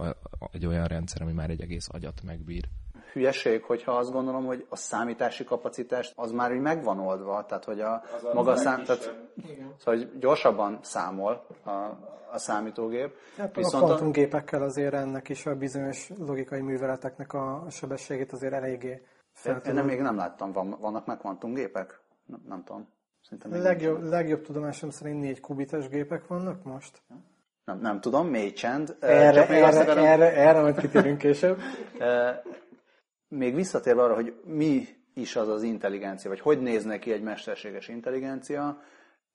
egy 0.51 0.65
olyan 0.65 0.86
rendszer, 0.86 1.22
ami 1.22 1.31
már 1.31 1.50
egy 1.50 1.62
egész 1.62 1.88
agyat 1.91 2.24
megbír 2.24 2.69
hülyeség, 3.14 3.64
hogyha 3.64 3.92
azt 3.92 4.12
gondolom, 4.12 4.46
hogy 4.46 4.66
a 4.70 4.76
számítási 4.76 5.44
kapacitást 5.44 6.14
az 6.16 6.32
már 6.32 6.52
úgy 6.52 6.60
megvan 6.60 7.00
oldva, 7.00 7.46
tehát 7.46 7.66
hogy 7.66 7.82
a 7.82 8.04
az 8.16 8.28
maga 8.34 8.56
szám, 8.56 8.84
tehát, 8.84 9.02
szóval, 9.78 9.96
hogy 9.96 10.20
gyorsabban 10.20 10.80
számol 10.82 11.46
a, 11.64 11.70
a 12.32 12.38
számítógép. 12.38 13.16
Hát 13.38 13.56
Viszont 13.56 13.84
a 13.84 13.86
kvantumgépekkel 13.86 14.62
azért 14.62 14.94
ennek 14.94 15.30
is 15.30 15.46
a 15.46 15.56
bizonyos 15.56 16.12
logikai 16.20 16.62
műveleteknek 16.62 17.34
a 17.34 17.66
sebességét 17.70 18.32
azért 18.32 18.54
eléggé 18.54 19.02
fel 19.32 19.62
Én 19.66 19.84
még 19.84 20.00
nem 20.00 20.16
láttam, 20.16 20.52
van, 20.52 20.78
vannak 20.80 21.06
meg 21.06 21.18
kvantumgépek? 21.18 22.00
Nem, 22.26 22.42
nem 22.48 22.64
tudom. 22.64 22.88
Szerintem 23.22 23.62
legjobb, 23.62 24.04
legjobb 24.04 24.42
tudomásom 24.42 24.90
szerint 24.90 25.22
négy 25.22 25.40
kubites 25.40 25.88
gépek 25.88 26.28
vannak 26.28 26.64
most. 26.64 27.02
Nem, 27.66 27.80
nem 27.80 28.02
tudom, 28.02 28.28
mély 28.28 28.52
csend. 28.52 28.96
Erre, 29.00 29.48
erre, 29.48 29.80
erre, 29.80 30.08
erre, 30.08 30.36
erre 30.36 30.62
majd 30.62 30.78
kitérünk 30.78 31.18
később. 31.18 31.60
Még 33.27 33.55
visszatérve 33.55 34.03
arra, 34.03 34.15
hogy 34.15 34.34
mi 34.43 34.88
is 35.13 35.36
az 35.36 35.48
az 35.48 35.63
intelligencia, 35.63 36.29
vagy 36.29 36.39
hogy 36.39 36.62
néz 36.62 36.84
neki 36.84 37.12
egy 37.12 37.22
mesterséges 37.22 37.88
intelligencia, 37.88 38.81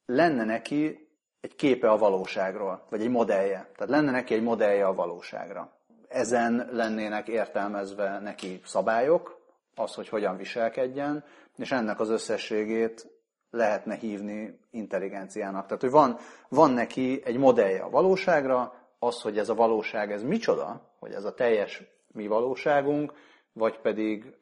lenne 0.07 0.45
neki 0.45 1.09
egy 1.41 1.55
képe 1.57 1.91
a 1.91 1.99
valóságról, 1.99 2.87
vagy 2.91 3.01
egy 3.01 3.11
modellje. 3.11 3.71
Tehát 3.77 3.93
lenne 3.93 4.11
neki 4.11 4.35
egy 4.35 4.43
modellje 4.43 4.87
a 4.87 4.95
valóságra. 4.95 5.73
Ezen 6.09 6.69
lennének 6.73 7.29
értelmezve 7.29 8.19
neki 8.19 8.61
szabályok, 8.65 9.41
az, 9.75 9.95
hogy 9.95 10.09
hogyan 10.09 10.37
viselkedjen, 10.37 11.25
és 11.57 11.73
ennek 11.73 12.01
az 12.01 12.09
összességét 12.09 13.11
lehetne 13.51 13.95
hívni 13.95 14.59
intelligenciának. 14.71 15.67
Tehát, 15.67 15.81
hogy 15.81 15.91
van, 15.91 16.19
van 16.49 16.71
neki 16.71 17.23
egy 17.25 17.37
modellje 17.37 17.83
a 17.83 17.91
valóságra, 17.91 18.75
az, 18.99 19.21
hogy 19.21 19.39
ez 19.39 19.49
a 19.49 19.55
valóság, 19.55 20.13
ez 20.13 20.23
micsoda, 20.23 20.95
hogy 20.99 21.13
ez 21.13 21.25
a 21.25 21.35
teljes 21.35 21.83
mi 22.13 22.27
valóságunk, 22.27 23.13
vagy 23.53 23.79
pedig, 23.79 24.37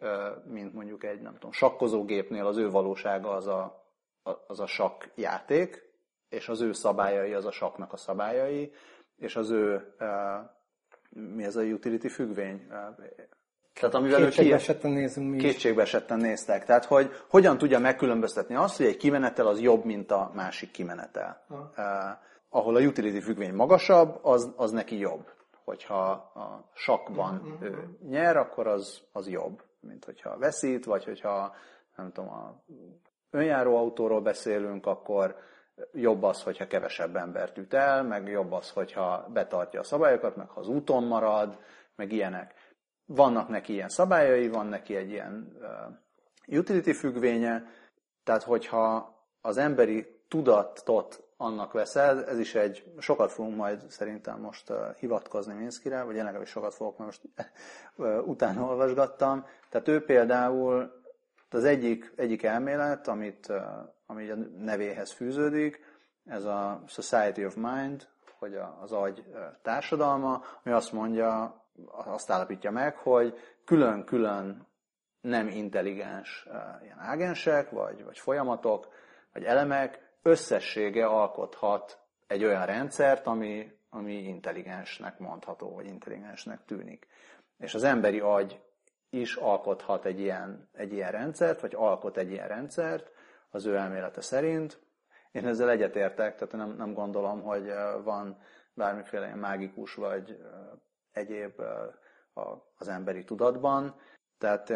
mint 0.44 0.74
mondjuk 0.74 1.04
egy, 1.04 1.20
nem 1.20 1.32
tudom, 1.32 1.52
sakkozógépnél 1.52 2.46
az 2.46 2.56
ő 2.56 2.70
valósága 2.70 3.30
az 3.30 3.46
a, 3.46 3.84
az 4.46 4.60
a 4.60 4.66
sakk 4.66 5.04
játék, 5.14 5.88
és 6.28 6.48
az 6.48 6.60
ő 6.60 6.72
szabályai 6.72 7.32
az 7.32 7.46
a 7.46 7.50
saknak 7.50 7.92
a 7.92 7.96
szabályai, 7.96 8.72
és 9.16 9.36
az 9.36 9.50
ő, 9.50 9.94
mi 11.10 11.44
ez 11.44 11.56
a 11.56 11.62
utility 11.62 12.08
függvény? 12.08 12.66
Tehát 13.72 13.94
amivel 13.94 14.20
kétségbe 14.20 14.54
esetten 14.54 14.90
nézünk 14.90 15.30
mi 15.30 15.38
Kétségbe 15.38 15.82
esetten 15.82 16.18
néztek. 16.18 16.64
Tehát, 16.64 16.84
hogy 16.84 17.10
hogyan 17.28 17.58
tudja 17.58 17.78
megkülönböztetni 17.78 18.54
azt, 18.54 18.76
hogy 18.76 18.86
egy 18.86 18.96
kimenetel 18.96 19.46
az 19.46 19.60
jobb, 19.60 19.84
mint 19.84 20.10
a 20.10 20.30
másik 20.34 20.70
kimenetel. 20.70 21.44
Uh, 21.48 21.58
ahol 22.48 22.76
a 22.76 22.80
utility 22.80 23.20
függvény 23.20 23.54
magasabb, 23.54 24.18
az, 24.22 24.52
az 24.56 24.70
neki 24.70 24.98
jobb 24.98 25.28
hogyha 25.64 26.10
a 26.34 26.70
sakban 26.74 27.34
mm-hmm. 27.34 27.62
ő 27.62 27.98
nyer, 28.02 28.36
akkor 28.36 28.66
az, 28.66 29.02
az 29.12 29.28
jobb, 29.28 29.62
mint 29.80 30.04
hogyha 30.04 30.38
veszít, 30.38 30.84
vagy 30.84 31.04
hogyha 31.04 31.54
nem 31.96 32.12
tudom, 32.12 32.30
a 32.30 32.62
önjáró 33.30 33.76
autóról 33.76 34.20
beszélünk, 34.20 34.86
akkor 34.86 35.36
jobb 35.92 36.22
az, 36.22 36.42
hogyha 36.42 36.66
kevesebb 36.66 37.16
embert 37.16 37.58
üt 37.58 37.74
el, 37.74 38.02
meg 38.02 38.28
jobb 38.28 38.52
az, 38.52 38.70
hogyha 38.70 39.26
betartja 39.32 39.80
a 39.80 39.84
szabályokat, 39.84 40.36
meg 40.36 40.48
ha 40.48 40.60
az 40.60 40.68
úton 40.68 41.04
marad, 41.04 41.58
meg 41.94 42.12
ilyenek. 42.12 42.54
Vannak 43.06 43.48
neki 43.48 43.72
ilyen 43.72 43.88
szabályai, 43.88 44.48
van 44.48 44.66
neki 44.66 44.96
egy 44.96 45.10
ilyen 45.10 45.56
uh, 46.46 46.58
utility 46.58 46.92
függvénye, 46.92 47.64
tehát 48.24 48.42
hogyha 48.42 49.14
az 49.40 49.56
emberi 49.56 50.06
tudatot 50.28 51.29
annak 51.40 51.72
veszel. 51.72 52.24
Ez 52.24 52.38
is 52.38 52.54
egy, 52.54 52.84
sokat 52.98 53.32
fogunk 53.32 53.56
majd 53.56 53.90
szerintem 53.90 54.40
most 54.40 54.70
uh, 54.70 54.94
hivatkozni 54.94 55.54
Minszkire, 55.54 56.02
vagy 56.02 56.16
én 56.16 56.24
legalábbis 56.24 56.50
sokat 56.50 56.74
fogok, 56.74 56.98
mert 56.98 57.10
most 57.10 57.22
uh, 57.96 58.28
utána 58.28 58.62
olvasgattam. 58.62 59.46
Tehát 59.68 59.88
ő 59.88 60.04
például 60.04 60.98
Az 61.50 61.64
egyik, 61.64 62.12
egyik 62.16 62.42
elmélet, 62.42 63.08
amit, 63.08 63.52
ami 64.06 64.30
a 64.30 64.36
nevéhez 64.58 65.12
fűződik, 65.12 65.80
ez 66.24 66.44
a 66.44 66.82
Society 66.86 67.44
of 67.44 67.54
Mind, 67.54 68.08
hogy 68.38 68.58
az 68.80 68.92
agy 68.92 69.24
társadalma, 69.62 70.42
ami 70.64 70.74
azt 70.74 70.92
mondja, 70.92 71.62
azt 71.86 72.30
állapítja 72.30 72.70
meg, 72.70 72.96
hogy 72.96 73.38
külön-külön 73.64 74.66
nem 75.20 75.48
intelligens 75.48 76.48
ilyen 76.82 76.98
ágensek, 76.98 77.70
vagy, 77.70 78.04
vagy 78.04 78.18
folyamatok, 78.18 78.88
vagy 79.32 79.44
elemek 79.44 80.09
összessége 80.22 81.06
alkothat 81.06 81.98
egy 82.26 82.44
olyan 82.44 82.66
rendszert, 82.66 83.26
ami, 83.26 83.72
ami 83.90 84.12
intelligensnek 84.12 85.18
mondható, 85.18 85.74
vagy 85.74 85.86
intelligensnek 85.86 86.64
tűnik. 86.64 87.06
És 87.58 87.74
az 87.74 87.82
emberi 87.82 88.20
agy 88.20 88.60
is 89.10 89.36
alkothat 89.36 90.04
egy 90.04 90.20
ilyen, 90.20 90.68
egy 90.72 90.92
ilyen 90.92 91.10
rendszert, 91.10 91.60
vagy 91.60 91.74
alkot 91.74 92.16
egy 92.16 92.30
ilyen 92.30 92.48
rendszert 92.48 93.12
az 93.50 93.66
ő 93.66 93.76
elmélete 93.76 94.20
szerint. 94.20 94.80
Én 95.32 95.46
ezzel 95.46 95.70
egyetértek, 95.70 96.34
tehát 96.34 96.52
nem, 96.52 96.76
nem 96.76 96.92
gondolom, 96.92 97.42
hogy 97.42 97.72
van 98.04 98.38
bármiféle 98.74 99.34
mágikus 99.34 99.94
vagy 99.94 100.38
egyéb 101.12 101.62
az 102.78 102.88
emberi 102.88 103.24
tudatban. 103.24 103.94
Tehát 104.38 104.72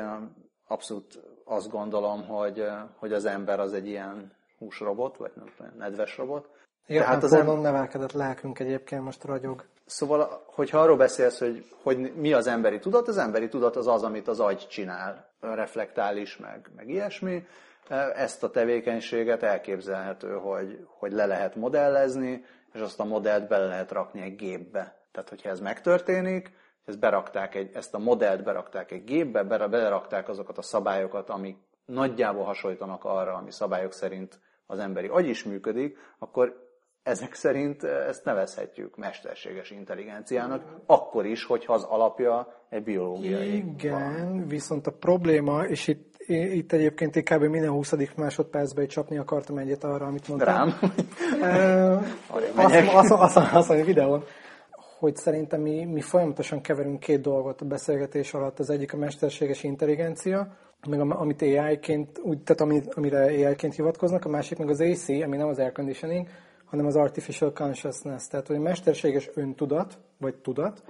abszolút 0.66 1.20
azt 1.44 1.70
gondolom, 1.70 2.26
hogy, 2.26 2.66
hogy 2.96 3.12
az 3.12 3.24
ember 3.24 3.60
az 3.60 3.72
egy 3.72 3.86
ilyen 3.86 4.32
húsrobot, 4.64 5.16
vagy 5.16 5.32
nem 5.34 5.46
tudom, 5.56 5.72
nedves 5.78 6.16
robot. 6.16 6.48
Tehát 6.86 7.22
az 7.22 7.32
em... 7.32 7.60
nevelkedett 7.60 8.12
lelkünk 8.12 8.58
egyébként 8.58 9.02
most 9.02 9.24
ragyog. 9.24 9.64
Szóval, 9.86 10.44
hogyha 10.46 10.78
arról 10.78 10.96
beszélsz, 10.96 11.38
hogy, 11.38 11.64
hogy 11.82 12.14
mi 12.14 12.32
az 12.32 12.46
emberi 12.46 12.78
tudat, 12.78 13.08
az 13.08 13.16
emberi 13.16 13.48
tudat 13.48 13.76
az 13.76 13.86
az, 13.86 14.02
amit 14.02 14.28
az 14.28 14.40
agy 14.40 14.66
csinál, 14.68 15.32
reflektál 15.40 16.16
is, 16.16 16.36
meg, 16.36 16.70
meg 16.76 16.88
ilyesmi. 16.88 17.46
Ezt 18.14 18.42
a 18.42 18.50
tevékenységet 18.50 19.42
elképzelhető, 19.42 20.32
hogy, 20.32 20.86
hogy 20.88 21.12
le 21.12 21.26
lehet 21.26 21.54
modellezni, 21.56 22.44
és 22.72 22.80
azt 22.80 23.00
a 23.00 23.04
modellt 23.04 23.48
bele 23.48 23.66
lehet 23.66 23.92
rakni 23.92 24.22
egy 24.22 24.36
gépbe. 24.36 24.96
Tehát, 25.12 25.28
hogyha 25.28 25.48
ez 25.48 25.60
megtörténik, 25.60 26.52
ezt, 26.84 26.98
berakták 26.98 27.54
egy, 27.54 27.70
ezt 27.74 27.94
a 27.94 27.98
modellt 27.98 28.42
berakták 28.42 28.90
egy 28.90 29.04
gépbe, 29.04 29.42
belerakták 29.42 30.28
azokat 30.28 30.58
a 30.58 30.62
szabályokat, 30.62 31.30
amik 31.30 31.56
nagyjából 31.84 32.44
hasonlítanak 32.44 33.04
arra, 33.04 33.34
ami 33.34 33.50
szabályok 33.50 33.92
szerint 33.92 34.38
az 34.66 34.78
emberi 34.78 35.06
agy 35.06 35.28
is 35.28 35.44
működik, 35.44 35.96
akkor 36.18 36.62
ezek 37.02 37.34
szerint 37.34 37.84
ezt 37.84 38.24
nevezhetjük 38.24 38.96
mesterséges 38.96 39.70
intelligenciának, 39.70 40.62
akkor 40.86 41.26
is, 41.26 41.44
hogyha 41.44 41.72
az 41.72 41.82
alapja 41.82 42.64
egy 42.68 42.82
biológiai. 42.82 43.56
Igen, 43.56 44.28
van. 44.28 44.46
viszont 44.46 44.86
a 44.86 44.90
probléma, 44.90 45.64
és 45.64 45.88
itt, 45.88 46.14
itt 46.26 46.72
egyébként 46.72 47.22
kb. 47.22 47.42
minden 47.42 47.70
20. 47.70 47.92
másodpercben 48.16 48.86
csapni 48.86 49.18
akartam 49.18 49.58
egyet 49.58 49.84
arra, 49.84 50.06
amit 50.06 50.28
mondtam. 50.28 50.54
Rám? 50.54 50.74
azt, 52.54 52.74
azt, 52.94 53.10
azt, 53.10 53.36
azt, 53.36 53.70
azt 53.70 53.84
videón 53.84 54.24
hogy 54.98 55.16
szerintem 55.16 55.60
mi, 55.60 55.84
mi 55.84 56.00
folyamatosan 56.00 56.60
keverünk 56.60 57.00
két 57.00 57.20
dolgot 57.20 57.60
a 57.60 57.64
beszélgetés 57.64 58.34
alatt. 58.34 58.58
Az 58.58 58.70
egyik 58.70 58.92
a 58.92 58.96
mesterséges 58.96 59.62
intelligencia, 59.62 60.56
meg 60.86 61.00
amit 61.00 61.42
AI-ként, 61.42 62.18
úgy, 62.18 62.42
tehát 62.42 62.62
amit, 62.62 62.94
amire 62.94 63.24
AI-ként 63.24 63.74
hivatkoznak, 63.74 64.24
a 64.24 64.28
másik 64.28 64.58
meg 64.58 64.68
az 64.68 64.80
AC, 64.80 65.08
ami 65.08 65.36
nem 65.36 65.48
az 65.48 65.58
air 65.58 65.72
conditioning, 65.72 66.26
hanem 66.64 66.86
az 66.86 66.96
artificial 66.96 67.52
consciousness, 67.52 68.26
tehát 68.26 68.46
hogy 68.46 68.58
mesterséges 68.58 69.30
öntudat, 69.34 69.98
vagy 70.18 70.34
tudat, 70.34 70.82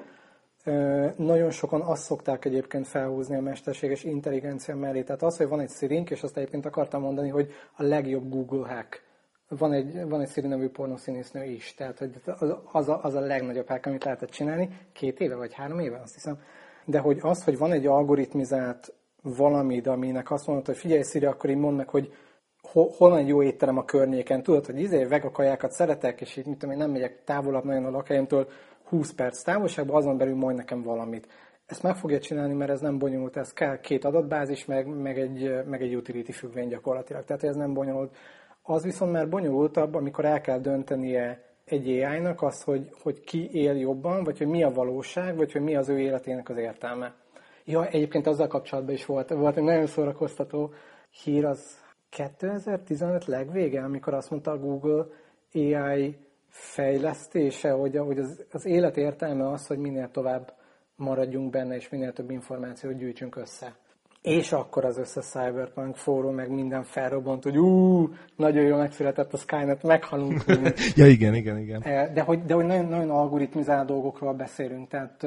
nagyon 1.17 1.51
sokan 1.51 1.81
azt 1.81 2.03
szokták 2.03 2.45
egyébként 2.45 2.87
felhúzni 2.87 3.37
a 3.37 3.41
mesterséges 3.41 4.05
intelligencia 4.05 4.77
mellé. 4.77 5.03
Tehát 5.03 5.23
az, 5.23 5.37
hogy 5.37 5.49
van 5.49 5.61
egy 5.61 5.69
szirink, 5.69 6.11
és 6.11 6.23
azt 6.23 6.37
egyébként 6.37 6.67
akartam 6.67 7.03
mondani, 7.03 7.29
hogy 7.29 7.53
a 7.77 7.83
legjobb 7.83 8.29
Google 8.29 8.69
hack 8.69 9.03
van 9.49 9.73
egy, 9.73 10.09
van 10.09 10.21
egy 10.21 10.29
Siri 10.29 10.47
nevű 10.47 10.69
pornószínésznő 10.69 11.45
is, 11.45 11.75
tehát 11.75 11.99
hogy 11.99 12.21
az, 12.73 12.89
a, 12.89 13.01
az 13.03 13.15
a 13.15 13.21
legnagyobb 13.21 13.69
hack, 13.69 13.87
amit 13.87 14.05
lehetett 14.05 14.31
csinálni, 14.31 14.69
két 14.93 15.21
éve 15.21 15.35
vagy 15.35 15.55
három 15.55 15.79
éve, 15.79 16.01
azt 16.01 16.15
hiszem. 16.15 16.39
De 16.85 16.99
hogy 16.99 17.19
az, 17.21 17.45
hogy 17.45 17.59
van 17.59 17.73
egy 17.73 17.87
algoritmizált 17.87 18.95
valami, 19.25 19.81
aminek 19.81 20.31
azt 20.31 20.47
mondod, 20.47 20.67
hogy 20.67 20.77
figyelj 20.77 21.03
Siri, 21.03 21.27
akkor 21.27 21.51
én 21.51 21.59
mondd 21.59 21.77
meg, 21.77 21.89
hogy 21.89 22.13
van 22.99 23.17
egy 23.17 23.29
jó 23.29 23.43
étterem 23.43 23.79
a 23.79 23.85
környéken, 23.85 24.43
tudod, 24.43 24.67
hogy 24.67 24.81
izé 24.81 25.05
vegakajákat 25.05 25.71
szeretek, 25.71 26.21
és 26.21 26.37
így 26.37 26.47
mit 26.47 26.59
tudom, 26.59 26.75
én 26.75 26.81
nem 26.81 26.91
megyek 26.91 27.25
távolabb 27.25 27.65
nagyon 27.65 27.85
a 27.85 27.91
lakhelyemtől 27.91 28.49
20 28.89 29.13
perc 29.13 29.43
távolságban, 29.43 29.97
azon 29.97 30.17
belül 30.17 30.37
majd 30.37 30.57
nekem 30.57 30.83
valamit. 30.83 31.29
Ezt 31.67 31.83
meg 31.83 31.97
fogja 31.97 32.21
csinálni, 32.21 32.55
mert 32.55 32.71
ez 32.71 32.81
nem 32.81 32.99
bonyolult, 32.99 33.37
ez 33.37 33.53
kell 33.53 33.81
két 33.81 34.05
adatbázis, 34.05 34.65
meg, 34.65 34.87
meg, 34.87 35.19
egy, 35.19 35.65
meg 35.67 35.83
egy 35.83 35.95
utility 35.95 36.33
függvény 36.33 36.69
gyakorlatilag, 36.69 37.25
tehát 37.25 37.45
ez 37.45 37.57
nem 37.57 37.75
bonyolult. 37.75 38.17
Az 38.63 38.83
viszont 38.83 39.13
már 39.13 39.29
bonyolultabb, 39.29 39.95
amikor 39.95 40.25
el 40.25 40.41
kell 40.41 40.59
döntenie 40.59 41.43
egy 41.65 41.89
AI-nak 41.89 42.43
az, 42.43 42.63
hogy, 42.63 42.89
hogy 43.03 43.21
ki 43.21 43.49
él 43.53 43.75
jobban, 43.75 44.25
vagy 44.25 44.39
hogy 44.39 44.47
mi 44.47 44.63
a 44.63 44.71
valóság, 44.71 45.37
vagy 45.37 45.53
hogy 45.53 45.63
mi 45.63 45.77
az 45.77 45.89
ő 45.89 45.99
életének 45.99 46.49
az 46.49 46.57
értelme. 46.57 47.15
Ja, 47.65 47.87
egyébként 47.87 48.27
azzal 48.27 48.47
kapcsolatban 48.47 48.95
is 48.95 49.07
volt, 49.07 49.29
volt 49.29 49.57
egy 49.57 49.63
nagyon 49.63 49.87
szórakoztató 49.87 50.73
hír, 51.23 51.45
az 51.45 51.83
2015 52.09 53.25
legvége, 53.25 53.83
amikor 53.83 54.15
azt 54.15 54.31
mondta 54.31 54.51
a 54.51 54.59
Google 54.59 55.07
AI 55.55 56.17
fejlesztése, 56.49 57.71
hogy, 57.71 57.97
hogy 57.97 58.19
az, 58.19 58.45
az 58.53 58.65
élet 58.65 58.97
értelme 58.97 59.49
az, 59.49 59.67
hogy 59.67 59.79
minél 59.79 60.11
tovább 60.11 60.55
maradjunk 60.97 61.51
benne, 61.51 61.75
és 61.75 61.89
minél 61.89 62.13
több 62.13 62.31
információt 62.31 62.97
gyűjtsünk 62.97 63.37
össze. 63.37 63.75
És 64.23 64.53
akkor 64.53 64.85
az 64.85 64.99
összes 64.99 65.25
Cyberpunk 65.25 65.97
fórum, 65.97 66.35
meg 66.35 66.51
minden 66.51 66.83
felrobbant, 66.83 67.43
hogy 67.43 67.59
ú, 67.59 68.09
nagyon 68.37 68.65
jól 68.65 68.79
megszületett 68.79 69.33
a 69.33 69.37
Skynet, 69.37 69.83
meghalunk. 69.83 70.45
ja, 70.97 71.07
igen, 71.07 71.35
igen, 71.35 71.59
igen. 71.59 71.81
De 72.15 72.21
hogy, 72.21 72.45
de 72.45 72.55
hogy 72.55 72.65
nagyon, 72.65 72.87
nagyon 72.87 73.11
algoritmizált 73.11 73.87
dolgokról 73.87 74.33
beszélünk, 74.33 74.89
tehát 74.89 75.27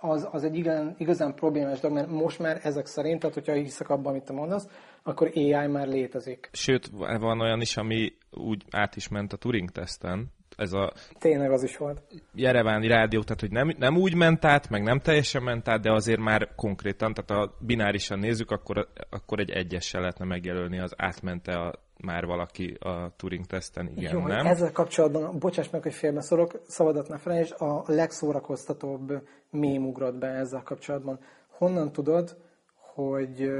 az, 0.00 0.28
az 0.32 0.44
egy 0.44 0.56
igazán, 0.56 0.94
igazán 0.98 1.34
problémás 1.34 1.80
dolog, 1.80 1.96
mert 1.96 2.10
most 2.10 2.38
már 2.38 2.60
ezek 2.62 2.86
szerint, 2.86 3.20
tehát 3.20 3.34
hogyha 3.34 3.52
hiszek 3.52 3.88
abban, 3.88 4.12
amit 4.12 4.24
te 4.24 4.32
mondasz, 4.32 4.68
akkor 5.02 5.30
AI 5.34 5.66
már 5.66 5.88
létezik. 5.88 6.48
Sőt, 6.52 6.90
van 6.96 7.40
olyan 7.40 7.60
is, 7.60 7.76
ami 7.76 8.12
úgy 8.30 8.64
át 8.70 8.96
is 8.96 9.08
ment 9.08 9.32
a 9.32 9.36
Turing-teszten, 9.36 10.32
ez 10.56 10.72
a... 10.72 10.92
Tényleg 11.18 11.50
az 11.50 11.62
is 11.62 11.76
volt. 11.76 12.02
Jereváni 12.34 12.86
rádió, 12.86 13.22
tehát 13.22 13.40
hogy 13.40 13.50
nem, 13.50 13.74
nem 13.78 13.96
úgy 13.96 14.14
ment 14.14 14.44
át, 14.44 14.68
meg 14.68 14.82
nem 14.82 14.98
teljesen 14.98 15.42
ment 15.42 15.68
át, 15.68 15.80
de 15.80 15.92
azért 15.92 16.20
már 16.20 16.54
konkrétan, 16.54 17.14
tehát 17.14 17.44
ha 17.44 17.56
binárisan 17.60 18.18
nézzük, 18.18 18.50
akkor, 18.50 18.88
akkor 19.10 19.40
egy 19.40 19.50
egyessel 19.50 20.00
lehetne 20.00 20.24
megjelölni 20.24 20.78
az 20.78 20.94
átmente 20.96 21.52
a, 21.52 21.72
már 22.02 22.26
valaki 22.26 22.76
a 22.80 23.12
Turing-teszten, 23.16 23.90
igen, 23.96 24.12
Jó, 24.12 24.26
nem? 24.26 24.46
Ezzel 24.46 24.72
kapcsolatban, 24.72 25.38
bocsáss 25.38 25.70
meg, 25.70 25.82
hogy 25.82 25.94
félbeszorok, 25.94 26.60
szabadat 26.66 27.08
ne 27.08 27.18
felejtsd, 27.18 27.54
a 27.60 27.82
legszórakoztatóbb 27.86 29.28
mém 29.50 29.86
ugrott 29.86 30.18
be 30.18 30.26
ezzel 30.26 30.62
kapcsolatban. 30.62 31.18
Honnan 31.48 31.92
tudod, 31.92 32.36
hogy, 32.74 33.50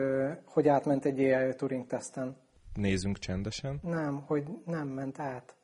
hogy 0.45 0.69
átment 0.69 1.05
egy 1.05 1.19
AI 1.19 1.49
a 1.49 1.55
Turing-teszten? 1.55 2.37
Nézzünk 2.75 3.19
csendesen. 3.19 3.81
Nem, 3.83 4.23
hogy 4.27 4.45
nem 4.65 4.89
ment 4.89 5.19
át. 5.19 5.55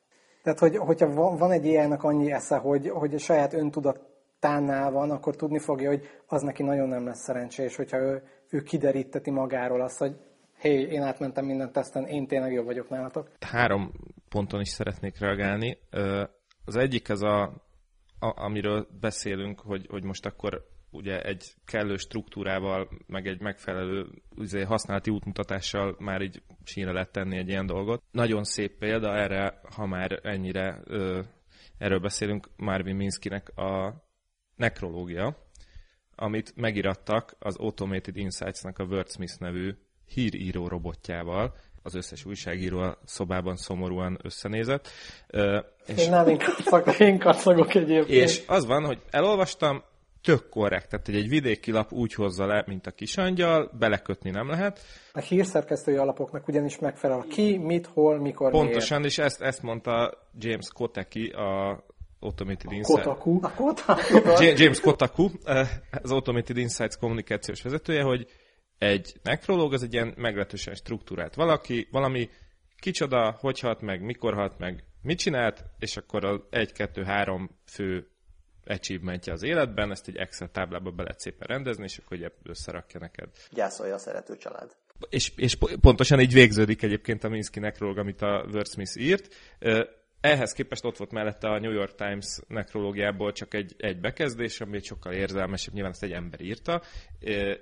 Tehát, 0.43 0.59
hogy, 0.59 0.77
hogyha 0.77 1.37
van 1.37 1.51
egy 1.51 1.65
ilyennek 1.65 2.03
annyi 2.03 2.31
esze, 2.31 2.57
hogy, 2.57 2.89
hogy 2.89 3.13
a 3.13 3.17
saját 3.17 3.53
öntudatánál 3.53 4.91
van, 4.91 5.11
akkor 5.11 5.35
tudni 5.35 5.59
fogja, 5.59 5.89
hogy 5.89 6.07
az 6.27 6.41
neki 6.41 6.63
nagyon 6.63 6.87
nem 6.87 7.05
lesz 7.05 7.23
szerencsés, 7.23 7.75
hogyha 7.75 7.97
ő, 7.97 8.23
ő 8.49 8.61
kideríteti 8.61 9.31
magáról 9.31 9.81
azt, 9.81 9.97
hogy 9.97 10.15
hé, 10.59 10.81
én 10.81 11.01
átmentem 11.01 11.45
minden 11.45 11.71
teszten, 11.71 12.05
én 12.05 12.27
tényleg 12.27 12.51
jobb 12.51 12.65
vagyok 12.65 12.89
nálatok. 12.89 13.31
Három 13.39 13.91
ponton 14.29 14.61
is 14.61 14.69
szeretnék 14.69 15.19
reagálni. 15.19 15.77
Az 16.65 16.75
egyik 16.75 17.09
az 17.09 17.23
a, 17.23 17.43
a 18.19 18.43
amiről 18.43 18.87
beszélünk, 18.99 19.59
hogy, 19.59 19.85
hogy 19.89 20.03
most 20.03 20.25
akkor 20.25 20.65
ugye 20.91 21.21
egy 21.21 21.53
kellő 21.65 21.95
struktúrával, 21.95 22.89
meg 23.07 23.27
egy 23.27 23.41
megfelelő 23.41 24.07
ugye, 24.35 24.65
használati 24.65 25.09
útmutatással 25.09 25.95
már 25.99 26.21
így 26.21 26.41
sínre 26.63 26.91
lehet 26.91 27.11
tenni 27.11 27.37
egy 27.37 27.47
ilyen 27.47 27.65
dolgot. 27.65 28.03
Nagyon 28.11 28.43
szép 28.43 28.77
példa 28.77 29.15
erre, 29.15 29.61
ha 29.75 29.85
már 29.85 30.19
ennyire 30.23 30.81
ö, 30.83 31.21
erről 31.77 31.99
beszélünk, 31.99 32.47
Marvin 32.55 32.95
Minskynek 32.95 33.57
a 33.57 34.03
nekrológia, 34.55 35.37
amit 36.15 36.55
megirattak 36.55 37.35
az 37.39 37.55
Automated 37.55 38.17
Insights-nak 38.17 38.79
a 38.79 38.83
WordSmith 38.83 39.39
nevű 39.39 39.75
híríró 40.07 40.67
robotjával, 40.67 41.53
az 41.83 41.95
összes 41.95 42.25
újságíró 42.25 42.79
a 42.79 42.97
szobában 43.05 43.55
szomorúan 43.55 44.17
összenézett. 44.23 44.89
És 45.85 46.05
én 46.05 46.09
nem, 46.09 46.27
én 46.99 47.19
kacagok 47.19 47.75
egyébként. 47.75 48.09
És 48.09 48.43
az 48.47 48.65
van, 48.65 48.85
hogy 48.85 49.01
elolvastam, 49.09 49.83
tök 50.27 50.49
korrekt, 50.49 50.89
tehát 50.89 51.05
hogy 51.05 51.15
egy 51.15 51.29
vidéki 51.29 51.71
lap 51.71 51.91
úgy 51.91 52.13
hozza 52.13 52.45
le, 52.45 52.63
mint 52.67 52.87
a 52.87 52.91
kisangyal, 52.91 53.71
belekötni 53.79 54.29
nem 54.29 54.49
lehet. 54.49 54.79
A 55.13 55.19
hírszerkesztői 55.19 55.95
alapoknak 55.95 56.47
ugyanis 56.47 56.79
megfelel 56.79 57.25
ki, 57.29 57.57
mit, 57.57 57.85
hol, 57.85 58.19
mikor, 58.19 58.51
Pontosan, 58.51 58.99
miért. 58.99 59.11
és 59.11 59.17
ezt, 59.17 59.41
ezt 59.41 59.61
mondta 59.61 60.13
James 60.39 60.67
Koteki, 60.73 61.27
a 61.27 61.83
Automated 62.19 62.71
Insights. 62.71 63.03
Kotaku. 63.03 63.39
A 63.41 63.53
Kotaku. 63.53 64.43
James 64.55 64.79
Kotaku, 64.79 65.29
eh, 65.43 65.67
az 66.01 66.11
Automated 66.11 66.57
Insights 66.57 66.95
kommunikációs 66.95 67.61
vezetője, 67.61 68.01
hogy 68.01 68.27
Egy 68.77 69.13
nekrológ 69.23 69.73
az 69.73 69.83
egy 69.83 69.93
ilyen 69.93 70.13
meglehetősen 70.17 70.75
struktúrált 70.75 71.35
valaki, 71.35 71.87
valami 71.91 72.29
kicsoda, 72.79 73.31
hogy 73.39 73.59
halt 73.59 73.81
meg, 73.81 74.01
mikor 74.01 74.33
halt 74.33 74.57
meg, 74.57 74.83
mit 75.01 75.17
csinált, 75.17 75.63
és 75.79 75.97
akkor 75.97 76.25
az 76.25 76.39
1-2-3 76.51 77.49
fő 77.65 78.07
achievementje 78.65 79.33
az 79.33 79.43
életben, 79.43 79.91
ezt 79.91 80.07
egy 80.07 80.15
Excel 80.15 80.51
táblába 80.51 80.91
be 80.91 81.03
lehet 81.03 81.19
szépen 81.19 81.47
rendezni, 81.47 81.83
és 81.83 81.97
akkor 81.97 82.17
ugye 82.17 82.29
összerakja 82.43 82.99
neked. 82.99 83.29
Gyászolja 83.51 83.93
a 83.93 83.97
szerető 83.97 84.37
család. 84.37 84.75
És, 85.09 85.31
és 85.35 85.57
pontosan 85.81 86.19
így 86.19 86.33
végződik 86.33 86.81
egyébként 86.81 87.23
a 87.23 87.29
Minsky 87.29 87.59
nekrológ, 87.59 87.97
amit 87.97 88.21
a 88.21 88.45
Wordsmith 88.51 88.97
írt. 88.97 89.35
Ehhez 90.21 90.53
képest 90.53 90.85
ott 90.85 90.97
volt 90.97 91.11
mellette 91.11 91.47
a 91.47 91.59
New 91.59 91.71
York 91.71 91.95
Times 91.95 92.39
nekrológiából 92.47 93.31
csak 93.31 93.53
egy, 93.53 93.75
egy 93.77 93.99
bekezdés, 93.99 94.61
ami 94.61 94.79
sokkal 94.79 95.13
érzelmesebb, 95.13 95.73
nyilván 95.73 95.91
ezt 95.91 96.03
egy 96.03 96.11
ember 96.11 96.41
írta, 96.41 96.81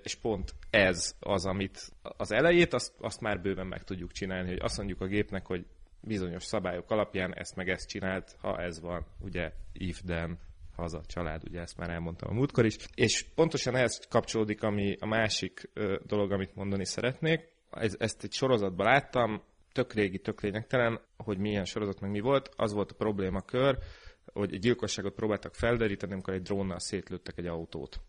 és 0.04 0.16
pont 0.16 0.54
ez 0.70 1.16
az, 1.20 1.46
amit 1.46 1.80
az 2.02 2.32
elejét, 2.32 2.74
azt, 2.74 2.94
azt 3.00 3.22
már 3.22 3.42
bőven 3.42 3.68
meg 3.68 3.84
tudjuk 3.84 4.12
csinálni, 4.12 4.50
hogy 4.50 4.60
azt 4.62 4.78
mondjuk 4.78 5.02
a 5.02 5.08
gépnek, 5.08 5.46
hogy 5.46 5.66
bizonyos 6.02 6.44
szabályok 6.44 6.92
alapján 6.92 7.34
ezt 7.34 7.56
meg 7.56 7.70
ezt 7.70 7.90
csinált, 7.90 8.36
ha 8.42 8.62
ez 8.62 8.82
van, 8.82 9.06
ugye 9.20 9.52
if 9.74 10.02
then, 10.06 10.40
haza, 10.76 11.02
család, 11.06 11.44
ugye 11.50 11.62
ezt 11.62 11.78
már 11.78 11.90
elmondtam 11.90 12.30
a 12.30 12.34
múltkor 12.34 12.66
is. 12.66 12.78
És 12.94 13.26
pontosan 13.36 13.76
ehhez 13.76 14.08
kapcsolódik 14.10 14.64
ami 14.64 14.96
a 15.00 15.06
másik 15.06 15.72
dolog, 16.06 16.32
amit 16.32 16.56
mondani 16.56 16.86
szeretnék. 16.86 17.54
Ez, 17.72 17.96
ezt 18.00 18.24
egy 18.24 18.32
sorozatban 18.34 18.86
láttam, 18.86 19.42
tök 19.76 19.94
régi, 19.94 20.20
tök 20.20 20.42
lényegtelen, 20.42 21.00
hogy 21.18 21.38
milyen 21.38 21.66
sorozat 21.66 22.00
meg 22.00 22.12
mi 22.12 22.20
volt, 22.20 22.50
az 22.56 22.74
volt 22.74 22.92
a 22.92 22.96
problémakör, 22.96 23.78
hogy 24.34 24.54
egy 24.54 24.60
gyilkosságot 24.60 25.14
próbáltak 25.14 25.56
felderíteni, 25.56 26.14
amikor 26.14 26.34
egy 26.34 26.42
drónnal 26.42 26.80
szétlőttek 26.80 27.38
egy 27.38 27.48
autót. 27.48 28.00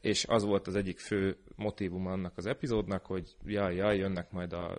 És 0.00 0.24
az 0.24 0.44
volt 0.44 0.66
az 0.66 0.74
egyik 0.74 0.98
fő 0.98 1.36
motivum 1.54 2.06
annak 2.06 2.36
az 2.36 2.46
epizódnak, 2.46 3.06
hogy 3.06 3.36
jaj, 3.44 3.74
jaj, 3.74 3.96
jönnek 3.96 4.30
majd 4.30 4.52
a 4.52 4.78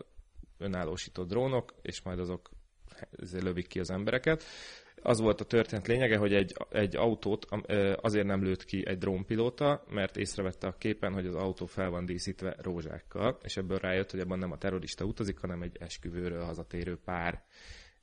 önállósító 0.57 1.23
drónok, 1.23 1.73
és 1.81 2.01
majd 2.01 2.19
azok 2.19 2.49
lövik 3.31 3.67
ki 3.67 3.79
az 3.79 3.89
embereket. 3.89 4.43
Az 5.07 5.19
volt 5.19 5.41
a 5.41 5.45
történet 5.45 5.87
lényege, 5.87 6.17
hogy 6.17 6.33
egy, 6.33 6.53
egy 6.69 6.95
autót 6.95 7.45
azért 7.95 8.25
nem 8.25 8.43
lőtt 8.43 8.65
ki 8.65 8.87
egy 8.87 8.97
drónpilóta, 8.97 9.83
mert 9.89 10.17
észrevette 10.17 10.67
a 10.67 10.77
képen, 10.77 11.13
hogy 11.13 11.25
az 11.25 11.35
autó 11.35 11.65
fel 11.65 11.89
van 11.89 12.05
díszítve 12.05 12.55
rózsákkal, 12.59 13.37
és 13.43 13.57
ebből 13.57 13.77
rájött, 13.77 14.11
hogy 14.11 14.19
ebben 14.19 14.39
nem 14.39 14.51
a 14.51 14.57
terrorista 14.57 15.05
utazik, 15.05 15.39
hanem 15.39 15.61
egy 15.61 15.77
esküvőről 15.79 16.43
hazatérő 16.43 16.97
pár. 17.05 17.43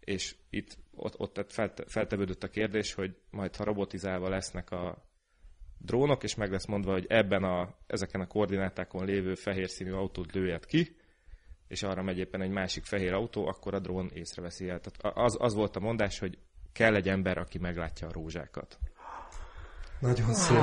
És 0.00 0.36
itt 0.50 0.76
ott, 0.94 1.18
ott 1.18 1.52
felte, 1.52 1.84
feltevődött 1.86 2.42
a 2.42 2.48
kérdés, 2.48 2.94
hogy 2.94 3.16
majd 3.30 3.56
ha 3.56 3.64
robotizálva 3.64 4.28
lesznek 4.28 4.70
a 4.70 5.08
drónok, 5.78 6.22
és 6.22 6.34
meg 6.34 6.50
lesz 6.50 6.66
mondva, 6.66 6.92
hogy 6.92 7.06
ebben 7.08 7.42
a, 7.42 7.74
ezeken 7.86 8.20
a 8.20 8.26
koordinátákon 8.26 9.04
lévő 9.04 9.34
fehér 9.34 9.68
színű 9.68 9.92
autót 9.92 10.32
lőjed 10.32 10.66
ki, 10.66 10.96
és 11.68 11.82
arra 11.82 12.02
megy 12.02 12.18
éppen 12.18 12.42
egy 12.42 12.50
másik 12.50 12.84
fehér 12.84 13.12
autó, 13.12 13.46
akkor 13.46 13.74
a 13.74 13.80
drón 13.80 14.10
észreveszi 14.14 14.68
el. 14.68 14.80
Tehát 14.80 15.16
az, 15.16 15.36
az 15.40 15.54
volt 15.54 15.76
a 15.76 15.80
mondás, 15.80 16.18
hogy 16.18 16.38
kell 16.74 16.94
egy 16.94 17.08
ember, 17.08 17.38
aki 17.38 17.58
meglátja 17.58 18.08
a 18.08 18.12
rózsákat. 18.12 18.78
Nagyon 20.00 20.34
szép. 20.34 20.58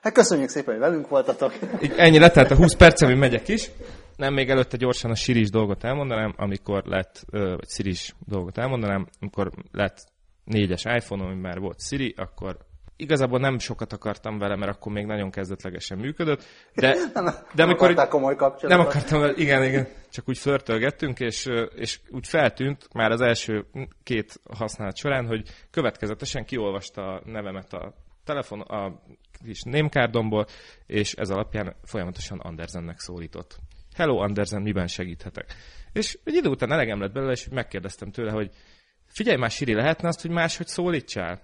Hát 0.00 0.12
köszönjük 0.12 0.48
szépen, 0.48 0.74
hogy 0.74 0.82
velünk 0.82 1.08
voltatok. 1.08 1.54
Így 1.82 1.94
ennyi 1.96 2.18
lett, 2.18 2.32
tehát 2.32 2.50
a 2.50 2.56
20 2.56 2.74
percem, 2.74 3.08
hogy 3.08 3.18
megyek 3.18 3.48
is. 3.48 3.70
Nem, 4.16 4.34
még 4.34 4.50
előtte 4.50 4.76
gyorsan 4.76 5.10
a 5.10 5.14
Siris 5.14 5.50
dolgot 5.50 5.84
elmondanám, 5.84 6.34
amikor 6.36 6.84
lett, 6.84 7.24
vagy 7.30 7.68
Siris 7.68 8.14
dolgot 8.26 8.58
elmondanám, 8.58 9.08
amikor 9.20 9.50
lett 9.72 10.12
négyes 10.44 10.84
iPhone, 10.84 11.24
ami 11.24 11.40
már 11.40 11.58
volt 11.58 11.80
Siri, 11.80 12.14
akkor 12.16 12.56
igazából 12.96 13.38
nem 13.38 13.58
sokat 13.58 13.92
akartam 13.92 14.38
vele, 14.38 14.56
mert 14.56 14.76
akkor 14.76 14.92
még 14.92 15.06
nagyon 15.06 15.30
kezdetlegesen 15.30 15.98
működött, 15.98 16.44
de, 16.74 16.94
nem, 17.14 17.34
de 17.54 17.62
amikor... 17.62 17.94
Nem 17.94 18.08
komoly 18.08 18.36
kapcsolatot. 18.36 18.68
Nem 18.68 18.80
akartam 18.80 19.32
igen, 19.36 19.62
igen, 19.64 19.88
csak 20.10 20.28
úgy 20.28 20.38
flörtölgettünk, 20.38 21.20
és, 21.20 21.48
és 21.74 22.00
úgy 22.10 22.26
feltűnt 22.26 22.88
már 22.92 23.10
az 23.10 23.20
első 23.20 23.66
két 24.02 24.40
használat 24.58 24.96
során, 24.96 25.26
hogy 25.26 25.48
következetesen 25.70 26.44
kiolvasta 26.44 27.02
a 27.02 27.22
nevemet 27.24 27.72
a 27.72 27.94
telefon, 28.24 28.60
a 28.60 29.00
kis 29.44 29.62
némkárdomból, 29.62 30.46
és 30.86 31.12
ez 31.14 31.30
alapján 31.30 31.76
folyamatosan 31.82 32.38
Andersennek 32.38 32.98
szólított. 32.98 33.58
Hello 33.96 34.18
Andersen, 34.18 34.62
miben 34.62 34.86
segíthetek? 34.86 35.54
És 35.92 36.18
egy 36.24 36.34
idő 36.34 36.48
után 36.48 36.72
elegem 36.72 37.00
lett 37.00 37.12
belőle, 37.12 37.32
és 37.32 37.48
megkérdeztem 37.48 38.10
tőle, 38.10 38.30
hogy 38.30 38.50
figyelj 39.06 39.36
már, 39.36 39.50
Siri, 39.50 39.74
lehetne 39.74 40.08
azt, 40.08 40.20
hogy 40.20 40.30
máshogy 40.30 40.66
szólítsál? 40.66 41.42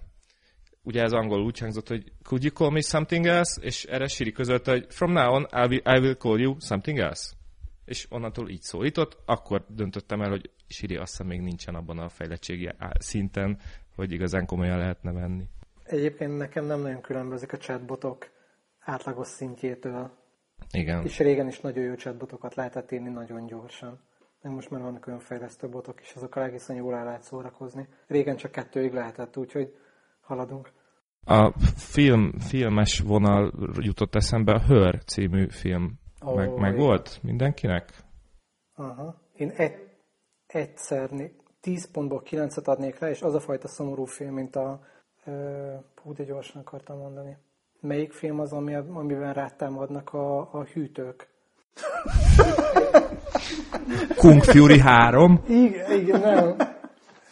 Ugye 0.82 1.02
ez 1.02 1.12
angol 1.12 1.42
úgy 1.42 1.58
hangzott, 1.58 1.88
hogy 1.88 2.12
could 2.22 2.42
you 2.42 2.52
call 2.52 2.70
me 2.70 2.80
something 2.80 3.26
else? 3.26 3.62
És 3.62 3.84
erre 3.84 4.06
Siri 4.06 4.32
közölte, 4.32 4.70
hogy 4.70 4.86
from 4.88 5.12
now 5.12 5.34
on 5.34 5.46
I 5.52 5.66
will, 5.66 5.82
I 5.96 5.98
will 6.00 6.16
call 6.16 6.40
you 6.40 6.56
something 6.60 6.98
else. 6.98 7.32
És 7.84 8.06
onnantól 8.10 8.48
így 8.48 8.62
szólított, 8.62 9.18
akkor 9.24 9.64
döntöttem 9.68 10.20
el, 10.20 10.28
hogy 10.30 10.50
Siri 10.66 10.96
azt 10.96 11.10
hiszem 11.10 11.26
még 11.26 11.40
nincsen 11.40 11.74
abban 11.74 11.98
a 11.98 12.08
fejlettségi 12.08 12.70
szinten, 12.98 13.58
hogy 13.94 14.12
igazán 14.12 14.46
komolyan 14.46 14.78
lehetne 14.78 15.12
venni. 15.12 15.44
Egyébként 15.84 16.36
nekem 16.36 16.64
nem 16.64 16.80
nagyon 16.80 17.00
különbözik 17.00 17.52
a 17.52 17.56
chatbotok 17.56 18.30
átlagos 18.80 19.28
szintjétől. 19.28 20.10
Igen. 20.70 21.04
És 21.04 21.18
régen 21.18 21.46
is 21.46 21.60
nagyon 21.60 21.84
jó 21.84 21.94
chatbotokat 21.94 22.54
lehetett 22.54 22.92
írni 22.92 23.08
nagyon 23.08 23.46
gyorsan. 23.46 24.00
Meg 24.42 24.52
most 24.52 24.70
már 24.70 24.80
vannak 24.80 25.06
önfejlesztő 25.06 25.68
botok, 25.68 26.00
és 26.00 26.12
azokkal 26.14 26.42
egészen 26.42 26.76
jól 26.76 26.94
el 26.94 27.04
lehet 27.04 27.22
szórakozni. 27.22 27.88
Régen 28.06 28.36
csak 28.36 28.50
kettőig 28.50 28.92
lehetett, 28.92 29.36
úgyhogy 29.36 29.74
haladunk. 30.30 30.72
A 31.24 31.52
film, 31.76 32.32
filmes 32.38 33.00
vonal 33.00 33.52
jutott 33.74 34.14
eszembe, 34.14 34.52
a 34.52 34.60
Hör 34.60 35.04
című 35.04 35.48
film. 35.48 35.98
Oh, 36.20 36.36
meg, 36.36 36.58
meg 36.58 36.76
volt 36.76 37.18
mindenkinek? 37.22 37.92
Aha. 38.74 39.14
Én 39.36 39.50
egy, 39.50 39.74
egyszer 40.46 41.10
10 41.60 41.90
pontból 41.90 42.22
9-et 42.30 42.64
adnék 42.64 42.98
rá, 42.98 43.08
és 43.08 43.22
az 43.22 43.34
a 43.34 43.40
fajta 43.40 43.68
szomorú 43.68 44.04
film, 44.04 44.34
mint 44.34 44.56
a... 44.56 44.80
Hú, 46.02 46.12
de 46.12 46.24
gyorsan 46.24 46.62
akartam 46.62 46.98
mondani. 46.98 47.36
Melyik 47.80 48.12
film 48.12 48.40
az, 48.40 48.52
ami, 48.52 48.74
amiben 48.74 49.32
rátámadnak 49.32 50.12
a, 50.12 50.54
a 50.54 50.64
hűtők? 50.64 51.28
Kung 54.16 54.42
Fury 54.42 54.78
3? 54.78 55.42
Igen, 55.48 56.00
igen, 56.00 56.20
nem 56.20 56.69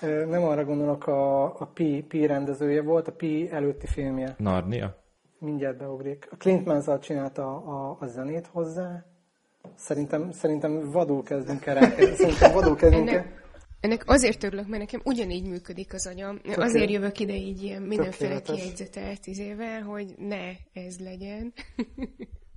nem 0.00 0.42
arra 0.42 0.64
gondolok, 0.64 1.06
a, 1.06 1.44
a 1.44 1.70
Pi, 1.74 2.04
Pi 2.08 2.26
rendezője 2.26 2.82
volt, 2.82 3.08
a 3.08 3.12
Pi 3.12 3.48
előtti 3.50 3.86
filmje. 3.86 4.34
Narnia? 4.38 4.96
Mindjárt 5.38 5.76
beugrik. 5.78 6.28
A 6.30 6.36
Clint 6.36 6.64
Mansell 6.64 6.98
csinálta 6.98 7.42
a, 7.42 7.90
a, 7.90 7.96
a 8.00 8.06
zenét 8.06 8.46
hozzá. 8.46 9.04
Szerintem, 9.74 10.30
szerintem 10.30 10.90
vadul 10.90 11.22
kezdünk 11.22 11.66
el 11.66 11.76
Szerintem 12.16 12.52
vadul 12.52 12.76
kezdünk 12.76 13.10
el. 13.10 13.24
Ennek 13.80 14.02
azért 14.06 14.44
örülök, 14.44 14.66
mert 14.66 14.80
nekem 14.80 15.00
ugyanígy 15.04 15.48
működik 15.48 15.94
az 15.94 16.06
agyam. 16.06 16.36
Tökélet. 16.36 16.58
Azért 16.58 16.90
jövök 16.90 17.18
ide 17.20 17.34
így 17.34 17.62
ilyen 17.62 17.82
mindenféle 17.82 18.40
kiegyzetelt 18.40 19.26
izével, 19.26 19.82
hogy 19.82 20.14
ne 20.18 20.48
ez 20.72 20.98
legyen. 20.98 21.52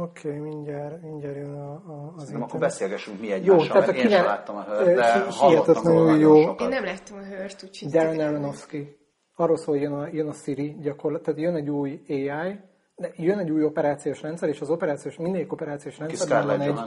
Oké, 0.00 0.28
okay, 0.28 0.40
mindjárt, 0.40 1.02
mindjárt 1.02 1.36
jön 1.36 1.54
a, 1.54 1.72
a, 1.72 2.12
az 2.16 2.28
Nem, 2.28 2.42
akkor 2.42 2.60
beszélgessünk 2.60 3.20
mi 3.20 3.32
egymással, 3.32 3.64
jó, 3.64 3.72
tehát 3.72 3.96
én 3.96 4.10
sem 4.10 4.24
láttam 4.24 4.56
a 4.56 4.62
hört, 4.62 4.94
de 4.94 5.24
hallottam 5.30 6.18
jó. 6.18 6.42
Sokat. 6.42 6.60
Én 6.60 6.68
nem 6.68 6.84
láttam 6.84 7.18
a 7.18 7.22
hört, 7.22 7.62
úgyhogy... 7.62 7.88
Darren 7.88 8.20
Aronofsky. 8.20 8.96
Arról 9.34 9.56
szól, 9.56 9.74
hogy 9.74 9.82
jön 9.82 9.92
a, 9.92 10.06
jön 10.12 10.28
a 10.28 10.32
Siri 10.32 10.76
gyakorlatilag, 10.80 11.38
tehát 11.38 11.40
jön 11.40 11.62
egy 11.62 11.70
új 11.70 12.02
AI, 12.08 12.60
de 12.96 13.12
jön 13.16 13.38
egy 13.38 13.50
új 13.50 13.64
operációs 13.64 14.22
rendszer, 14.22 14.48
és 14.48 14.60
az 14.60 14.70
operációs, 14.70 15.16
mindegyik 15.16 15.52
operációs 15.52 15.98
rendszer 15.98 16.44
van 16.44 16.60
egy, 16.60 16.80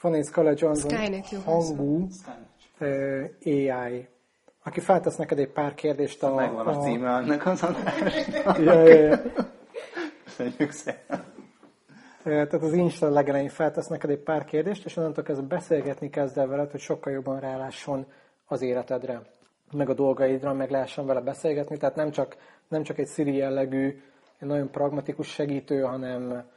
van 0.00 0.14
egy 0.14 0.24
Scarlett 0.24 0.58
Johansson 0.58 1.22
hangú 1.44 2.06
uh, 2.80 3.24
AI, 3.44 4.08
aki 4.64 4.80
feltesz 4.80 5.16
neked 5.16 5.38
egy 5.38 5.52
pár 5.52 5.74
kérdést 5.74 6.22
a... 6.22 6.34
Megvan 6.34 6.66
a, 6.66 6.78
a 6.78 6.82
címe 6.82 7.08
ennek 7.08 7.46
az 7.46 7.62
adásnak. 7.62 8.58
ja, 8.58 8.82
ja, 8.82 8.94
ja. 8.94 9.20
Köszönjük 10.24 10.70
szépen 10.70 11.33
tehát 12.24 12.52
az 12.52 12.72
Insta 12.72 13.08
legelején 13.08 13.48
feltesz 13.48 13.86
neked 13.86 14.10
egy 14.10 14.22
pár 14.22 14.44
kérdést, 14.44 14.84
és 14.84 14.96
onnantól 14.96 15.24
kezdve 15.24 15.46
beszélgetni 15.46 16.10
kezd 16.10 16.38
el 16.38 16.46
veled, 16.46 16.70
hogy 16.70 16.80
sokkal 16.80 17.12
jobban 17.12 17.40
rálásson 17.40 18.06
az 18.46 18.62
életedre, 18.62 19.22
meg 19.72 19.88
a 19.88 19.94
dolgaidra, 19.94 20.52
meg 20.52 20.70
lehessen 20.70 21.06
vele 21.06 21.20
beszélgetni. 21.20 21.76
Tehát 21.76 21.94
nem 21.94 22.10
csak, 22.10 22.36
nem 22.68 22.82
csak 22.82 22.98
egy 22.98 23.08
Siri 23.08 23.36
jellegű, 23.36 24.02
egy 24.38 24.48
nagyon 24.48 24.70
pragmatikus 24.70 25.28
segítő, 25.28 25.80
hanem, 25.80 26.50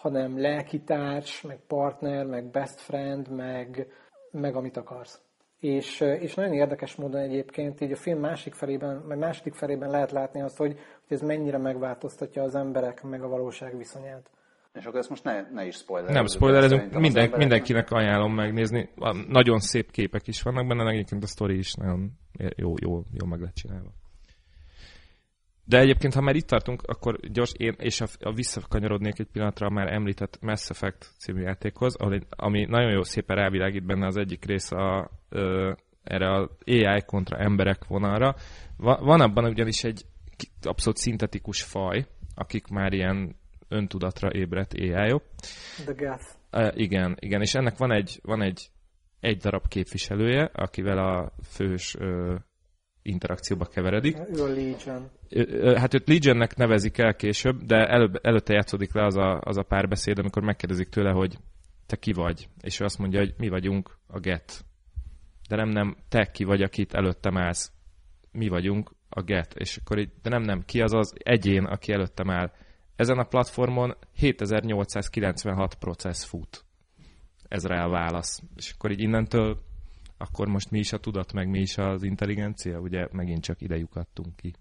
hanem 0.00 0.40
lelkitárs, 0.40 1.42
meg 1.42 1.58
partner, 1.66 2.26
meg 2.26 2.44
best 2.44 2.80
friend, 2.80 3.28
meg, 3.28 3.92
meg 4.30 4.54
amit 4.54 4.76
akarsz. 4.76 5.20
És, 5.60 6.00
és 6.00 6.34
nagyon 6.34 6.52
érdekes 6.52 6.94
módon 6.94 7.20
egyébként 7.20 7.80
így 7.80 7.92
a 7.92 7.96
film 7.96 8.20
másik 8.20 8.54
felében, 8.54 8.96
meg 8.96 9.18
második 9.18 9.54
felében 9.54 9.90
lehet 9.90 10.10
látni 10.10 10.40
azt, 10.40 10.56
hogy, 10.56 10.78
hogy 11.08 11.16
ez 11.16 11.22
mennyire 11.22 11.58
megváltoztatja 11.58 12.42
az 12.42 12.54
emberek 12.54 13.02
meg 13.02 13.22
a 13.22 13.28
valóság 13.28 13.76
viszonyát. 13.76 14.30
És 14.78 14.84
akkor 14.84 14.98
ezt 14.98 15.08
most 15.08 15.24
ne, 15.24 15.42
ne 15.50 15.66
is 15.66 15.74
spoiler. 15.74 16.10
Nem 16.10 16.26
spoilerezünk, 16.26 16.98
minden, 16.98 17.32
mindenkinek 17.36 17.90
ajánlom 17.90 18.34
megnézni. 18.34 18.88
Nagyon 19.28 19.58
szép 19.58 19.90
képek 19.90 20.26
is 20.26 20.42
vannak 20.42 20.66
benne, 20.66 20.90
egyébként 20.90 21.22
a 21.22 21.26
sztori 21.26 21.56
is 21.56 21.74
nagyon 21.74 22.12
jó, 22.56 22.74
jó, 22.82 23.02
jó 23.12 23.26
meg 23.26 23.40
lett 23.40 23.54
csinálva. 23.54 23.90
De 25.64 25.78
egyébként, 25.78 26.14
ha 26.14 26.20
már 26.20 26.34
itt 26.34 26.46
tartunk, 26.46 26.82
akkor 26.82 27.20
gyors, 27.20 27.52
én 27.56 27.74
és 27.78 28.00
a, 28.00 28.06
a 28.18 28.32
visszakanyarodnék 28.32 29.18
egy 29.18 29.28
pillanatra 29.32 29.66
a 29.66 29.70
már 29.70 29.92
említett 29.92 30.38
Mass 30.40 30.70
Effect 30.70 31.10
című 31.18 31.40
játékhoz, 31.40 31.96
ahol, 31.96 32.20
ami 32.30 32.64
nagyon 32.64 32.90
jó 32.90 33.02
szépen 33.02 33.36
rávilágít 33.36 33.86
benne 33.86 34.06
az 34.06 34.16
egyik 34.16 34.44
rész 34.44 34.72
a, 34.72 35.10
ö, 35.28 35.72
erre 36.02 36.32
az 36.32 36.48
AI 36.64 37.02
kontra 37.06 37.38
emberek 37.38 37.84
vonalra. 37.84 38.34
Va, 38.76 38.98
van 39.02 39.20
abban 39.20 39.44
ugyanis 39.44 39.84
egy 39.84 40.04
abszolút 40.62 40.98
szintetikus 40.98 41.62
faj, 41.62 42.06
akik 42.34 42.66
már 42.66 42.92
ilyen 42.92 43.36
öntudatra 43.68 44.32
ébredt 44.32 44.72
ai 44.72 45.12
-ok. 45.12 45.22
The 45.84 45.92
Gath. 45.92 46.24
Uh, 46.52 46.80
igen, 46.80 47.16
igen, 47.18 47.40
és 47.40 47.54
ennek 47.54 47.76
van 47.76 47.92
egy, 47.92 48.20
van 48.22 48.42
egy 48.42 48.70
egy 49.20 49.36
darab 49.36 49.68
képviselője, 49.68 50.50
akivel 50.52 50.98
a 50.98 51.32
fős 51.42 51.94
uh, 51.94 52.34
interakcióba 53.02 53.64
keveredik. 53.64 54.16
Ő 54.34 54.42
a 54.42 54.46
Legion. 54.46 55.10
Hát 55.76 55.94
őt 55.94 56.08
Legionnek 56.08 56.56
nevezik 56.56 56.98
el 56.98 57.14
később, 57.14 57.62
de 57.62 57.86
előbb, 57.86 58.18
előtte 58.22 58.54
játszódik 58.54 58.94
le 58.94 59.04
az 59.04 59.16
a, 59.16 59.40
az 59.40 59.56
a 59.56 59.62
párbeszéd, 59.62 60.18
amikor 60.18 60.42
megkérdezik 60.42 60.88
tőle, 60.88 61.10
hogy 61.10 61.38
te 61.86 61.96
ki 61.96 62.12
vagy, 62.12 62.48
és 62.60 62.80
ő 62.80 62.84
azt 62.84 62.98
mondja, 62.98 63.18
hogy 63.18 63.34
mi 63.36 63.48
vagyunk 63.48 63.98
a 64.06 64.18
GET. 64.18 64.64
De 65.48 65.56
nem, 65.56 65.68
nem, 65.68 65.96
te 66.08 66.30
ki 66.30 66.44
vagy, 66.44 66.62
akit 66.62 66.94
előttem 66.94 67.36
állsz. 67.36 67.72
Mi 68.32 68.48
vagyunk 68.48 68.90
a 69.08 69.22
GET. 69.22 69.54
És 69.54 69.76
akkor 69.76 69.98
így, 69.98 70.10
de 70.22 70.30
nem, 70.30 70.42
nem, 70.42 70.62
ki 70.66 70.80
az 70.80 70.92
az 70.94 71.12
egyén, 71.18 71.64
aki 71.64 71.92
előttem 71.92 72.30
áll. 72.30 72.52
Ezen 72.96 73.18
a 73.18 73.24
platformon 73.24 73.94
7896 74.14 75.74
processz 75.74 76.24
fut. 76.24 76.64
Ez 77.48 77.66
rá 77.66 77.84
a 77.84 77.90
válasz. 77.90 78.40
És 78.56 78.72
akkor 78.72 78.90
így 78.90 79.00
innentől 79.00 79.58
akkor 80.18 80.48
most 80.48 80.70
mi 80.70 80.78
is 80.78 80.92
a 80.92 80.98
tudat, 80.98 81.32
meg 81.32 81.48
mi 81.48 81.58
is 81.58 81.78
az 81.78 82.02
intelligencia? 82.02 82.78
Ugye 82.78 83.08
megint 83.12 83.42
csak 83.42 83.60
ide 83.60 83.76
lyukadtunk 83.76 84.36
ki. 84.36 84.54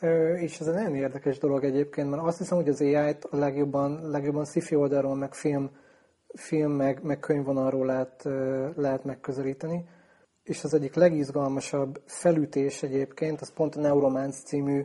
Ö, 0.00 0.34
és 0.34 0.60
ez 0.60 0.66
egy 0.66 0.74
nagyon 0.74 0.94
érdekes 0.94 1.38
dolog 1.38 1.64
egyébként, 1.64 2.10
mert 2.10 2.22
azt 2.22 2.38
hiszem, 2.38 2.56
hogy 2.56 2.68
az 2.68 2.80
AI-t 2.80 3.24
a 3.24 3.36
legjobban, 3.36 4.10
legjobban 4.10 4.44
sci 4.44 4.74
oldalról, 4.74 5.14
meg 5.16 5.34
film, 5.34 5.70
film 6.34 6.72
meg, 6.72 7.02
meg 7.02 7.18
könyvvonalról 7.18 7.86
lehet, 7.86 8.22
lehet 8.76 9.04
megközelíteni. 9.04 9.88
És 10.42 10.64
az 10.64 10.74
egyik 10.74 10.94
legizgalmasabb 10.94 12.02
felütés 12.06 12.82
egyébként, 12.82 13.40
az 13.40 13.52
pont 13.52 13.74
a 13.74 13.80
Neuromance 13.80 14.44
című 14.44 14.82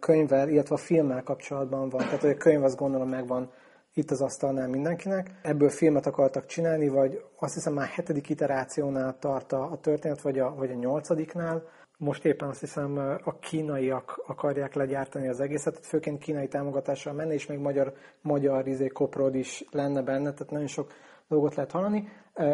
könyvvel, 0.00 0.48
illetve 0.48 0.74
a 0.74 0.78
filmmel 0.78 1.22
kapcsolatban 1.22 1.88
van. 1.88 2.00
Tehát 2.00 2.24
a 2.24 2.34
könyv 2.36 2.62
azt 2.62 2.76
gondolom 2.76 3.08
megvan 3.08 3.50
itt 3.94 4.10
az 4.10 4.20
asztalnál 4.20 4.68
mindenkinek. 4.68 5.30
Ebből 5.42 5.68
filmet 5.68 6.06
akartak 6.06 6.46
csinálni, 6.46 6.88
vagy 6.88 7.24
azt 7.38 7.54
hiszem 7.54 7.72
már 7.72 7.88
hetedik 7.88 8.28
iterációnál 8.28 9.18
tart 9.18 9.52
a, 9.52 9.70
a 9.70 9.78
történet, 9.78 10.20
vagy 10.20 10.38
a, 10.38 10.54
vagy 10.54 10.70
a 10.70 10.74
nyolcadiknál. 10.74 11.62
Most 11.98 12.24
éppen 12.24 12.48
azt 12.48 12.60
hiszem 12.60 13.18
a 13.24 13.38
kínaiak 13.38 14.22
akarják 14.26 14.74
legyártani 14.74 15.28
az 15.28 15.40
egészet, 15.40 15.72
tehát 15.72 15.88
főként 15.88 16.18
kínai 16.18 16.48
támogatással 16.48 17.12
menne, 17.12 17.32
és 17.32 17.46
még 17.46 17.58
magyar, 17.58 17.92
magyar 18.22 18.68
izé, 18.68 18.86
koprod 18.86 19.34
is 19.34 19.64
lenne 19.70 20.02
benne, 20.02 20.32
tehát 20.32 20.50
nagyon 20.50 20.66
sok 20.66 20.92
dolgot 21.28 21.54
lehet 21.54 21.70
hallani. 21.70 22.08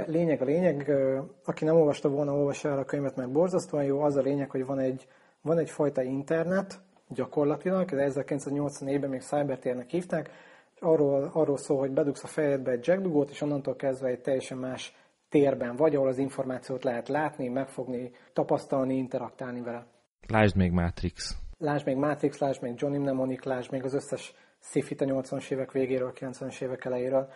Lényeg 0.07 0.42
a 0.42 0.45
lényeg, 0.45 0.92
aki 1.45 1.64
nem 1.64 1.77
olvasta 1.77 2.09
volna, 2.09 2.33
olvassa 2.33 2.69
el 2.69 2.79
a 2.79 2.85
könyvet, 2.85 3.16
mert 3.16 3.33
borzasztóan 3.33 3.85
jó. 3.85 4.01
Az 4.01 4.16
a 4.16 4.21
lényeg, 4.21 4.51
hogy 4.51 4.66
van 4.66 4.79
egy, 4.79 5.07
van 5.42 5.59
egyfajta 5.59 6.03
internet, 6.03 6.81
gyakorlatilag, 7.09 7.92
ez 7.92 8.14
1984-ben 8.16 9.11
még 9.11 9.21
cybertérnek 9.21 9.90
hívták, 9.90 10.31
és 10.75 10.81
arról, 10.81 11.31
arról 11.33 11.57
szól, 11.57 11.79
hogy 11.79 11.90
bedugsz 11.90 12.25
a 12.25 12.27
fejedbe 12.27 12.71
egy 12.71 12.87
jackdugót, 12.87 13.31
és 13.31 13.40
onnantól 13.40 13.77
kezdve 13.77 14.09
egy 14.09 14.21
teljesen 14.21 14.59
más 14.59 14.95
térben 15.29 15.77
vagy, 15.77 15.95
ahol 15.95 16.09
az 16.09 16.19
információt 16.19 16.85
lehet 16.85 17.09
látni, 17.09 17.49
megfogni, 17.49 18.11
tapasztalni, 18.33 18.97
interaktálni 18.97 19.61
vele. 19.61 19.87
Lásd 20.29 20.57
még 20.57 20.73
Matrix. 20.73 21.37
Lásd 21.59 21.87
még 21.87 21.97
Matrix, 21.97 22.38
lásd 22.38 22.62
még 22.62 22.75
Johnny 22.77 22.99
Mnemonic, 22.99 23.45
lásd 23.45 23.73
még 23.73 23.85
az 23.85 23.95
összes 23.95 24.35
sci 24.59 24.81
a 24.81 25.05
80-as 25.05 25.51
évek 25.51 25.73
végéről, 25.73 26.12
90-es 26.14 26.62
évek 26.62 26.85
elejéről. 26.85 27.29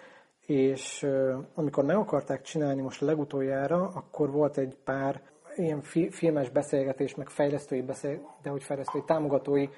És 0.46 1.06
amikor 1.54 1.84
meg 1.84 1.96
akarták 1.96 2.42
csinálni 2.42 2.82
most 2.82 3.00
legutoljára, 3.00 3.88
akkor 3.88 4.30
volt 4.30 4.58
egy 4.58 4.76
pár 4.84 5.22
ilyen 5.56 5.80
fi- 5.82 6.14
filmes 6.14 6.50
beszélgetés, 6.50 7.14
meg 7.14 7.28
fejlesztői 7.28 7.82
beszél, 7.82 8.36
de 8.42 8.50
hogy 8.50 8.62
fejlesztői 8.62 9.02
támogatói 9.06 9.68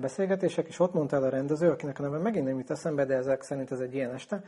beszélgetések, 0.00 0.68
és 0.68 0.78
ott 0.78 0.92
mondta 0.92 1.16
el 1.16 1.22
a 1.22 1.28
rendező, 1.28 1.70
akinek 1.70 1.98
a 1.98 2.02
neve 2.02 2.18
megint 2.18 2.46
nem 2.46 2.58
jut 2.58 2.70
eszembe, 2.70 3.04
de 3.04 3.14
ezek 3.14 3.42
szerint 3.42 3.70
ez 3.70 3.80
egy 3.80 3.94
ilyen 3.94 4.12
este, 4.12 4.42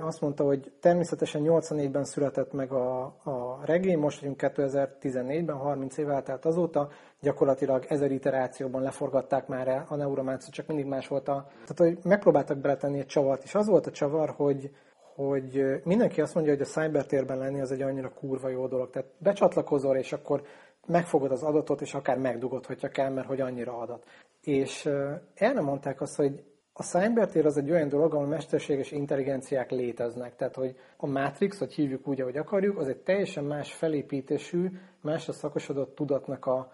azt 0.00 0.20
mondta, 0.20 0.44
hogy 0.44 0.72
természetesen 0.80 1.42
84-ben 1.44 2.04
született 2.04 2.52
meg 2.52 2.72
a, 2.72 3.02
a 3.04 3.58
regény, 3.64 3.98
most 3.98 4.20
vagyunk 4.20 4.40
2014-ben, 4.42 5.56
30 5.56 5.96
év 5.96 6.10
eltelt 6.10 6.44
azóta, 6.44 6.88
gyakorlatilag 7.20 7.84
ezer 7.88 8.10
iterációban 8.10 8.82
leforgatták 8.82 9.46
már 9.46 9.84
a 9.88 9.96
neurománcot, 9.96 10.52
csak 10.52 10.66
mindig 10.66 10.86
más 10.86 11.08
volt 11.08 11.28
a... 11.28 11.46
Tehát, 11.50 11.78
hogy 11.94 11.98
megpróbáltak 12.10 12.58
beletenni 12.58 12.98
egy 12.98 13.06
csavart, 13.06 13.42
és 13.42 13.54
az 13.54 13.66
volt 13.66 13.86
a 13.86 13.90
csavar, 13.90 14.30
hogy, 14.36 14.70
hogy 15.14 15.80
mindenki 15.84 16.20
azt 16.20 16.34
mondja, 16.34 16.52
hogy 16.52 16.62
a 16.62 16.64
cybertérben 16.64 17.38
lenni 17.38 17.60
az 17.60 17.72
egy 17.72 17.82
annyira 17.82 18.12
kurva 18.12 18.48
jó 18.48 18.66
dolog. 18.66 18.90
Tehát 18.90 19.08
becsatlakozol, 19.18 19.96
és 19.96 20.12
akkor 20.12 20.42
megfogod 20.86 21.30
az 21.30 21.42
adatot, 21.42 21.80
és 21.80 21.94
akár 21.94 22.18
megdugod, 22.18 22.66
hogyha 22.66 22.88
kell, 22.88 23.10
mert 23.10 23.26
hogy 23.26 23.40
annyira 23.40 23.78
adat. 23.78 24.04
És 24.40 24.86
el 25.34 25.52
nem 25.52 25.64
mondták 25.64 26.00
azt, 26.00 26.16
hogy 26.16 26.44
a 26.72 26.82
cybertér 26.82 27.46
az 27.46 27.56
egy 27.56 27.70
olyan 27.70 27.88
dolog, 27.88 28.14
ahol 28.14 28.26
mesterséges 28.26 28.90
intelligenciák 28.90 29.70
léteznek. 29.70 30.36
Tehát, 30.36 30.54
hogy 30.54 30.76
a 30.96 31.06
Matrix, 31.06 31.58
hogy 31.58 31.72
hívjuk 31.72 32.08
úgy, 32.08 32.20
ahogy 32.20 32.36
akarjuk, 32.36 32.78
az 32.78 32.88
egy 32.88 33.02
teljesen 33.02 33.44
más 33.44 33.72
felépítésű, 33.72 34.70
más 35.00 35.28
a 35.28 35.32
szakosodott 35.32 35.94
tudatnak 35.94 36.46
a, 36.46 36.72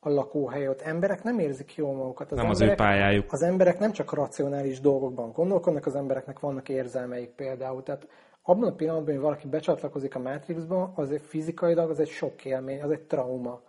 a 0.00 0.08
lakóhely. 0.08 0.68
Ott 0.68 0.80
emberek 0.80 1.22
nem 1.22 1.38
érzik 1.38 1.74
jól 1.74 1.94
magukat. 1.94 2.32
Az 2.32 2.36
nem 2.36 2.46
emberek, 2.46 2.68
az 2.68 2.72
ő 2.72 2.74
pályájuk. 2.74 3.32
Az 3.32 3.42
emberek 3.42 3.78
nem 3.78 3.92
csak 3.92 4.12
racionális 4.12 4.80
dolgokban 4.80 5.32
gondolkodnak, 5.32 5.86
az 5.86 5.94
embereknek 5.94 6.40
vannak 6.40 6.68
érzelmeik 6.68 7.30
például. 7.30 7.82
Tehát 7.82 8.08
abban 8.42 8.68
a 8.68 8.74
pillanatban, 8.74 9.14
hogy 9.14 9.22
valaki 9.22 9.48
becsatlakozik 9.48 10.14
a 10.14 10.18
Matrixba, 10.18 10.92
az 10.94 11.10
egy 11.10 11.20
fizikailag 11.20 11.90
az 11.90 12.00
egy 12.00 12.08
sok 12.08 12.44
élmény, 12.44 12.82
az 12.82 12.90
egy 12.90 13.02
trauma. 13.02 13.60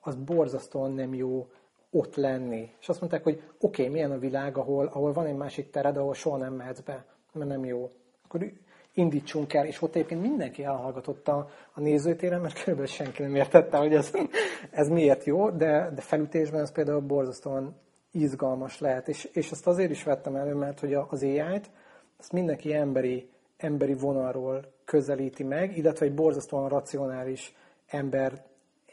Az 0.00 0.14
borzasztóan 0.14 0.92
nem 0.92 1.14
jó 1.14 1.46
ott 1.90 2.16
lenni. 2.16 2.72
És 2.80 2.88
azt 2.88 3.00
mondták, 3.00 3.22
hogy 3.22 3.42
oké, 3.60 3.82
okay, 3.82 3.94
milyen 3.94 4.10
a 4.10 4.18
világ, 4.18 4.56
ahol, 4.56 4.86
ahol 4.86 5.12
van 5.12 5.26
egy 5.26 5.36
másik 5.36 5.70
tered, 5.70 5.96
ahol 5.96 6.14
soha 6.14 6.36
nem 6.36 6.54
mehetsz 6.54 6.80
be, 6.80 7.04
mert 7.32 7.50
nem 7.50 7.64
jó. 7.64 7.90
Akkor 8.24 8.50
indítsunk 8.94 9.54
el, 9.54 9.66
és 9.66 9.82
ott 9.82 9.94
egyébként 9.94 10.20
mindenki 10.20 10.64
elhallgatott 10.64 11.28
a, 11.28 11.48
nézőtéren, 11.74 12.40
mert 12.40 12.58
körülbelül 12.58 12.90
senki 12.90 13.22
nem 13.22 13.34
értette, 13.34 13.76
hogy 13.76 13.94
ez, 13.94 14.12
ez 14.70 14.88
miért 14.88 15.24
jó, 15.24 15.50
de, 15.50 15.90
de 15.94 16.00
felütésben 16.00 16.60
ez 16.60 16.72
például 16.72 17.00
borzasztóan 17.00 17.76
izgalmas 18.10 18.78
lehet. 18.78 19.08
És, 19.08 19.28
és 19.32 19.50
ezt 19.50 19.66
azért 19.66 19.90
is 19.90 20.02
vettem 20.02 20.36
elő, 20.36 20.54
mert 20.54 20.80
hogy 20.80 20.94
az 20.94 21.22
AI-t, 21.22 21.70
ezt 22.18 22.32
mindenki 22.32 22.74
emberi, 22.74 23.28
emberi 23.56 23.94
vonalról 23.94 24.72
közelíti 24.84 25.44
meg, 25.44 25.76
illetve 25.76 26.06
egy 26.06 26.14
borzasztóan 26.14 26.68
racionális 26.68 27.54
ember, 27.86 28.44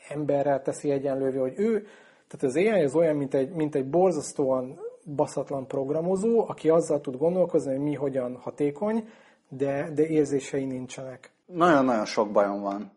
emberrel 0.10 0.62
teszi 0.62 0.91
egyenlővé, 0.91 1.38
hogy 1.38 1.53
ő 1.55 1.88
tehát 2.27 2.45
az 2.45 2.55
AI 2.55 2.83
az 2.83 2.95
olyan, 2.95 3.15
mint 3.15 3.33
egy, 3.33 3.49
mint 3.49 3.75
egy 3.75 3.89
borzasztóan 3.89 4.79
baszatlan 5.15 5.67
programozó, 5.67 6.47
aki 6.47 6.69
azzal 6.69 7.01
tud 7.01 7.17
gondolkozni, 7.17 7.71
hogy 7.71 7.83
mi 7.83 7.93
hogyan 7.93 8.36
hatékony, 8.36 9.07
de, 9.49 9.89
de 9.93 10.07
érzései 10.07 10.65
nincsenek. 10.65 11.31
Nagyon-nagyon 11.45 12.05
sok 12.05 12.31
bajom 12.31 12.62
van. 12.62 12.91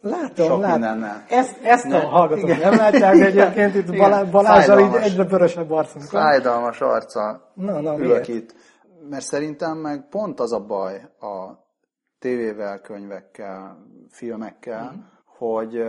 Látom, 0.00 0.46
sok 0.46 0.60
látom. 0.60 0.80
Mindennel. 0.80 1.24
Ezt, 1.28 1.62
ezt 1.62 1.84
ne, 1.84 1.98
a 1.98 2.08
hallgatók 2.08 2.48
nem 2.48 2.76
látják, 2.76 3.16
de 3.18 3.26
egyébként 3.26 3.74
itt 3.74 3.96
Balázs, 3.96 4.30
Balázsral 4.30 4.80
így 4.80 4.94
egyre 4.94 5.24
vörösebb 5.24 5.70
arcunk 5.70 6.04
Fájdalmas 6.04 6.80
arca 6.80 7.52
na, 7.54 7.80
na, 7.80 7.98
ülök 7.98 8.28
itt. 8.28 8.54
Mert 9.08 9.24
szerintem 9.24 9.76
meg 9.76 10.08
pont 10.08 10.40
az 10.40 10.52
a 10.52 10.60
baj 10.60 10.94
a 11.20 11.66
tévével, 12.18 12.80
könyvekkel, 12.80 13.86
filmekkel, 14.10 14.92
mm. 14.96 15.00
hogy 15.24 15.82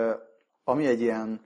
ami 0.63 0.85
egy 0.85 1.01
ilyen 1.01 1.41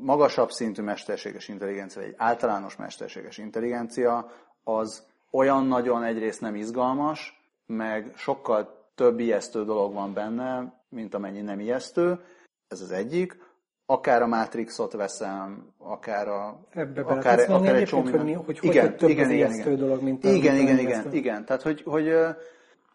magasabb 0.00 0.50
szintű 0.50 0.82
mesterséges 0.82 1.48
intelligencia, 1.48 2.02
egy 2.02 2.14
általános 2.16 2.76
mesterséges 2.76 3.38
intelligencia, 3.38 4.30
az 4.64 5.06
olyan 5.30 5.66
nagyon 5.66 6.04
egyrészt 6.04 6.40
nem 6.40 6.54
izgalmas, 6.54 7.37
meg 7.68 8.12
sokkal 8.16 8.90
több 8.94 9.20
ijesztő 9.20 9.64
dolog 9.64 9.92
van 9.92 10.12
benne, 10.12 10.72
mint 10.88 11.14
amennyi 11.14 11.40
nem 11.40 11.60
ijesztő. 11.60 12.20
Ez 12.68 12.80
az 12.80 12.90
egyik. 12.90 13.46
Akár 13.86 14.22
a 14.22 14.26
Matrixot 14.26 14.92
veszem, 14.92 15.74
akár 15.78 16.28
a... 16.28 16.60
Ebbe 16.70 17.00
akár, 17.00 17.50
akár 17.50 17.74
egy 17.74 17.86
csomó... 17.86 18.34
Hogy, 18.44 18.58
hogy 18.58 18.70
igen, 18.70 18.86
hogy 18.86 18.96
több 18.96 19.08
igen, 19.08 19.24
az 19.24 19.30
igen, 19.30 19.52
igen. 19.52 19.76
dolog, 19.76 20.02
mint 20.02 20.24
a, 20.24 20.28
Igen, 20.28 20.56
igen, 20.56 20.78
igen, 20.78 21.12
igen. 21.12 21.44
Tehát, 21.44 21.62
hogy, 21.62 21.82
hogy 21.82 22.12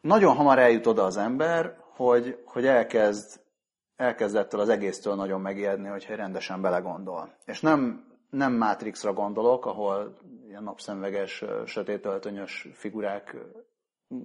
nagyon 0.02 0.36
hamar 0.36 0.60
eljut 0.60 0.88
oda 0.88 1.04
az 1.04 1.18
ember, 1.18 1.78
hogy, 1.96 2.38
hogy 2.46 2.66
elkezd 2.66 3.42
elkezdettől 3.96 4.60
az 4.60 4.70
egésztől 4.70 5.16
nagyon 5.16 5.42
megijedni, 5.42 5.88
hogyha 5.88 6.16
rendesen 6.16 6.62
belegondol. 6.62 7.36
És 7.46 7.62
nem, 7.62 8.06
nem 8.30 8.54
Matrixra 8.54 9.14
gondolok, 9.14 9.66
ahol 9.66 10.18
ilyen 10.48 10.64
napszemveges, 10.64 11.44
sötétöltönyös 11.66 12.68
figurák 12.74 13.36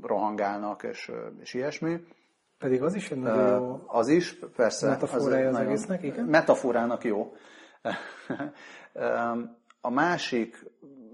rohangálnak, 0.03 0.83
és, 0.83 1.13
és 1.41 1.55
ilyesmi. 1.55 2.01
Pedig 2.59 2.83
az 2.83 2.95
is 2.95 3.11
egy 3.11 3.19
nagyon 3.19 3.63
jó 3.63 3.83
Az 3.87 4.09
is, 4.09 4.39
persze. 4.57 4.89
Metaforája 4.89 5.49
az, 5.49 5.55
az 5.55 5.61
egésznek, 5.61 6.03
igen? 6.03 6.25
Metaforának 6.25 7.05
jó. 7.05 7.33
A 9.81 9.91
másik, 9.91 10.65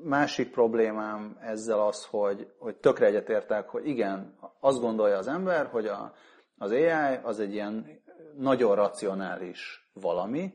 másik 0.02 0.50
problémám 0.50 1.36
ezzel 1.40 1.80
az, 1.80 2.04
hogy, 2.04 2.52
hogy 2.58 2.76
tökre 2.76 3.06
egyetértek, 3.06 3.68
hogy 3.68 3.88
igen, 3.88 4.38
azt 4.60 4.80
gondolja 4.80 5.16
az 5.16 5.28
ember, 5.28 5.66
hogy 5.66 5.86
a, 5.86 6.14
az 6.58 6.70
AI 6.70 7.18
az 7.22 7.40
egy 7.40 7.52
ilyen 7.52 8.02
nagyon 8.36 8.74
racionális 8.74 9.90
valami, 9.92 10.54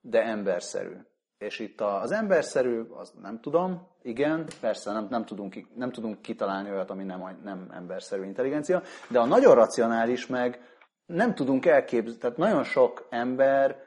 de 0.00 0.22
emberszerű. 0.22 0.96
És 1.44 1.58
itt 1.58 1.80
az 1.80 2.12
emberszerű, 2.12 2.80
az 2.80 3.12
nem 3.22 3.40
tudom, 3.40 3.86
igen, 4.02 4.46
persze 4.60 4.92
nem, 4.92 5.06
nem, 5.10 5.24
tudunk, 5.24 5.54
nem 5.74 5.90
tudunk 5.90 6.22
kitalálni 6.22 6.70
olyat, 6.70 6.90
ami 6.90 7.04
nem, 7.04 7.40
nem 7.44 7.68
emberszerű 7.74 8.24
intelligencia, 8.24 8.82
de 9.08 9.18
a 9.18 9.26
nagyon 9.26 9.54
racionális 9.54 10.26
meg 10.26 10.60
nem 11.06 11.34
tudunk 11.34 11.66
elképzelni, 11.66 12.18
tehát 12.18 12.36
nagyon 12.36 12.64
sok 12.64 13.06
ember 13.10 13.82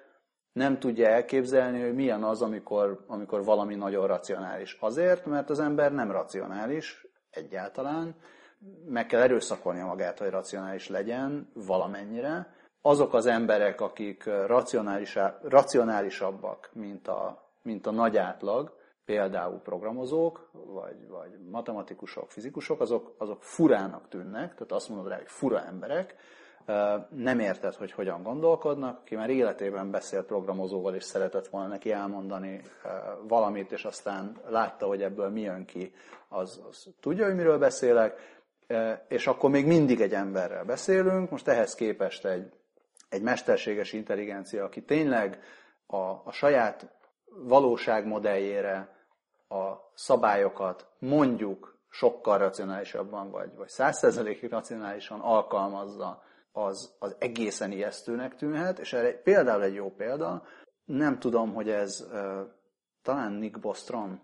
nem 0.52 0.80
tudja 0.80 1.08
elképzelni, 1.08 1.82
hogy 1.82 1.94
milyen 1.96 2.24
az, 2.24 2.42
amikor, 2.42 3.04
amikor 3.08 3.44
valami 3.44 3.76
nagyon 3.76 4.08
racionális. 4.08 4.78
Azért, 4.80 5.26
mert 5.26 5.50
az 5.50 5.60
ember 5.60 5.92
nem 5.92 6.12
racionális 6.12 7.08
egyáltalán, 7.30 8.16
meg 8.86 9.06
kell 9.06 9.22
erőszakolnia 9.22 9.86
magát, 9.86 10.20
hogy 10.20 10.30
racionális 10.30 10.88
legyen 10.90 11.52
valamennyire. 11.54 12.56
Azok 12.82 13.14
az 13.14 13.26
emberek, 13.26 13.82
akik 13.82 14.30
racionálisabbak, 15.42 16.70
mint 16.74 17.08
a, 17.08 17.47
mint 17.68 17.88
a 17.88 17.92
nagy 17.92 18.18
átlag, 18.18 18.76
például 19.06 19.60
programozók, 19.60 20.50
vagy, 20.52 21.08
vagy 21.08 21.30
matematikusok, 21.52 22.32
fizikusok, 22.32 22.82
azok, 22.82 23.16
azok 23.18 23.44
furának 23.44 24.08
tűnnek, 24.08 24.54
tehát 24.54 24.72
azt 24.72 24.90
mondod 24.90 25.08
rá, 25.08 25.16
hogy 25.16 25.28
fura 25.28 25.66
emberek, 25.66 26.16
nem 27.10 27.40
érted, 27.40 27.76
hogy 27.76 27.92
hogyan 27.92 28.24
gondolkodnak, 28.24 29.06
ki 29.06 29.16
már 29.16 29.30
életében 29.30 29.92
beszélt 29.92 30.26
programozóval, 30.26 30.96
és 30.96 31.04
szeretett 31.04 31.48
volna 31.48 31.68
neki 31.68 31.92
elmondani 31.92 32.62
valamit, 33.28 33.72
és 33.72 33.86
aztán 33.86 34.38
látta, 34.48 34.86
hogy 34.86 35.02
ebből 35.02 35.30
mi 35.30 35.42
jön 35.42 35.66
ki, 35.66 35.94
az, 36.28 36.62
az 36.70 36.88
tudja, 37.00 37.26
hogy 37.26 37.36
miről 37.36 37.58
beszélek, 37.58 38.40
és 39.08 39.28
akkor 39.28 39.50
még 39.50 39.66
mindig 39.66 40.02
egy 40.02 40.14
emberrel 40.14 40.64
beszélünk, 40.64 41.30
most 41.30 41.48
ehhez 41.48 41.76
képest 41.76 42.26
egy, 42.26 42.54
egy 43.10 43.22
mesterséges 43.22 43.94
intelligencia, 43.94 44.64
aki 44.64 44.84
tényleg 44.84 45.40
a, 45.86 45.98
a 45.98 46.32
saját 46.32 46.97
valóságmodelljére 47.44 48.96
a 49.50 49.74
szabályokat 49.94 50.88
mondjuk 51.00 51.78
sokkal 51.90 52.38
racionálisabban, 52.38 53.32
vagy, 53.32 53.56
vagy 53.56 53.68
százszerzelékig 53.68 54.50
racionálisan 54.50 55.20
alkalmazza, 55.20 56.24
az, 56.52 56.96
az 57.00 57.16
egészen 57.20 57.72
ijesztőnek 57.72 58.36
tűnhet, 58.36 58.80
és 58.80 58.94
erre 58.94 59.22
például 59.22 59.64
egy 59.64 59.74
jó 59.74 59.92
példa, 59.92 60.44
nem 60.86 61.20
tudom, 61.20 61.54
hogy 61.54 61.70
ez 61.70 62.08
talán 63.02 63.32
Nick 63.32 63.60
Bostrom 63.60 64.22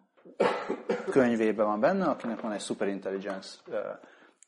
könyvében 1.09 1.65
van 1.65 1.79
benne, 1.79 2.05
akinek 2.05 2.41
van 2.41 2.51
egy 2.51 2.61
Superintelligence 2.61 3.59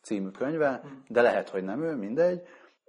című 0.02 0.30
könyve, 0.30 0.82
de 1.08 1.22
lehet, 1.22 1.50
hogy 1.50 1.64
nem 1.64 1.84
ő, 1.84 1.96
mindegy. 1.96 2.48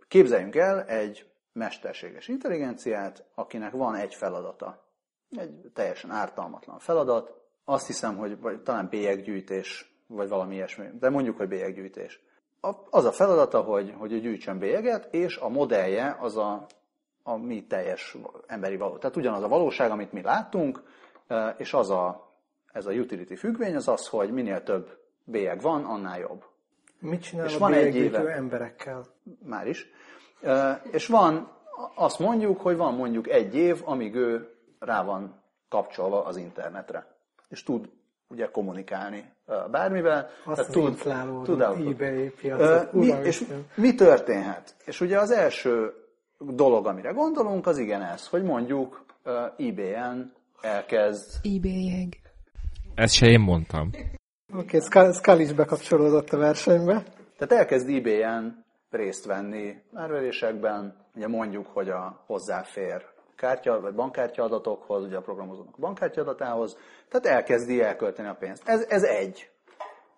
Képzeljünk 0.09 0.57
el 0.57 0.85
egy 0.85 1.31
mesterséges 1.53 2.29
intelligenciát, 2.29 3.25
akinek 3.35 3.73
van 3.73 3.95
egy 3.95 4.15
feladata. 4.15 4.86
Egy 5.31 5.71
teljesen 5.75 6.11
ártalmatlan 6.11 6.79
feladat. 6.79 7.35
Azt 7.65 7.87
hiszem, 7.87 8.17
hogy 8.17 8.41
vagy 8.41 8.63
talán 8.63 8.89
bélyeggyűjtés, 8.89 9.95
vagy 10.07 10.29
valami 10.29 10.55
ilyesmi, 10.55 10.87
de 10.99 11.11
mondjuk, 11.11 11.37
hogy 11.37 11.49
bélyeggyűjtés 11.49 12.21
az 12.91 13.05
a 13.05 13.13
feladata, 13.13 13.61
hogy, 13.61 13.95
hogy 13.99 14.21
gyűjtsön 14.21 14.59
bélyeget, 14.59 15.09
és 15.11 15.37
a 15.37 15.49
modellje 15.49 16.17
az 16.21 16.37
a, 16.37 16.67
a 17.23 17.37
mi 17.37 17.67
teljes 17.67 18.17
emberi 18.47 18.77
való. 18.77 18.97
Tehát 18.97 19.17
ugyanaz 19.17 19.43
a 19.43 19.49
valóság, 19.49 19.91
amit 19.91 20.13
mi 20.13 20.23
láttunk, 20.23 20.83
e, 21.27 21.55
és 21.59 21.73
az 21.73 21.91
a, 21.91 22.33
ez 22.73 22.87
a 22.87 22.93
utility 22.93 23.35
függvény 23.35 23.75
az 23.75 23.89
az, 23.89 24.09
hogy 24.09 24.31
minél 24.31 24.63
több 24.63 24.99
bélyeg 25.25 25.61
van, 25.61 25.85
annál 25.85 26.19
jobb. 26.19 26.45
Mit 26.99 27.23
csinál 27.23 27.47
és 27.47 27.55
a 27.55 27.59
van 27.59 27.73
egy 27.73 27.97
éve, 27.97 28.35
emberekkel? 28.35 29.05
Már 29.45 29.67
is. 29.67 29.91
E, 30.43 30.83
és 30.91 31.07
van, 31.07 31.55
azt 31.95 32.19
mondjuk, 32.19 32.61
hogy 32.61 32.77
van 32.77 32.95
mondjuk 32.95 33.29
egy 33.29 33.55
év, 33.55 33.83
amíg 33.85 34.15
ő 34.15 34.56
rá 34.79 35.03
van 35.03 35.43
kapcsolva 35.69 36.25
az 36.25 36.37
internetre. 36.37 37.07
És 37.49 37.63
tud 37.63 37.89
ugye 38.29 38.51
kommunikálni 38.51 39.33
bármivel. 39.71 40.29
Azt 40.45 40.71
tud, 40.71 41.03
tud 41.45 41.61
eBay 41.61 42.31
piacot. 42.31 42.93
Mi, 42.93 43.07
és 43.07 43.45
mi 43.75 43.95
történhet? 43.95 44.75
És 44.85 45.01
ugye 45.01 45.19
az 45.19 45.31
első 45.31 45.93
dolog, 46.39 46.87
amire 46.87 47.11
gondolunk, 47.11 47.67
az 47.67 47.79
igen 47.79 48.03
ez, 48.03 48.29
hogy 48.29 48.43
mondjuk 48.43 49.05
eBay-en 49.57 50.33
elkezd... 50.61 51.41
eBay-eg. 51.43 52.21
Ezt 52.95 53.15
se 53.15 53.27
én 53.27 53.41
mondtam. 53.41 53.91
Oké, 54.55 54.79
okay, 54.79 55.13
Scully 55.13 55.43
is 55.43 55.53
bekapcsolódott 55.53 56.31
a 56.31 56.39
versenybe. 56.39 57.03
Tehát 57.39 57.53
elkezd 57.53 57.89
eBay-en 57.89 58.65
részt 58.91 59.27
venni 59.27 59.83
árverésekben, 59.95 60.97
ugye 61.15 61.29
mondjuk, 61.29 61.67
hogy 61.67 61.89
a 61.89 62.23
hozzáfér 62.27 63.05
kártya 63.37 63.81
vagy 63.81 63.95
bankkártya 63.95 64.43
adatokhoz, 64.43 65.05
ugye 65.05 65.17
a 65.17 65.21
programozónak 65.21 65.79
bankkártya 65.79 66.21
adatához, 66.21 66.77
tehát 67.09 67.37
elkezdi 67.37 67.83
elkölteni 67.83 68.29
a 68.29 68.37
pénzt. 68.39 68.69
Ez, 68.69 68.87
ez 68.89 69.03
egy. 69.03 69.51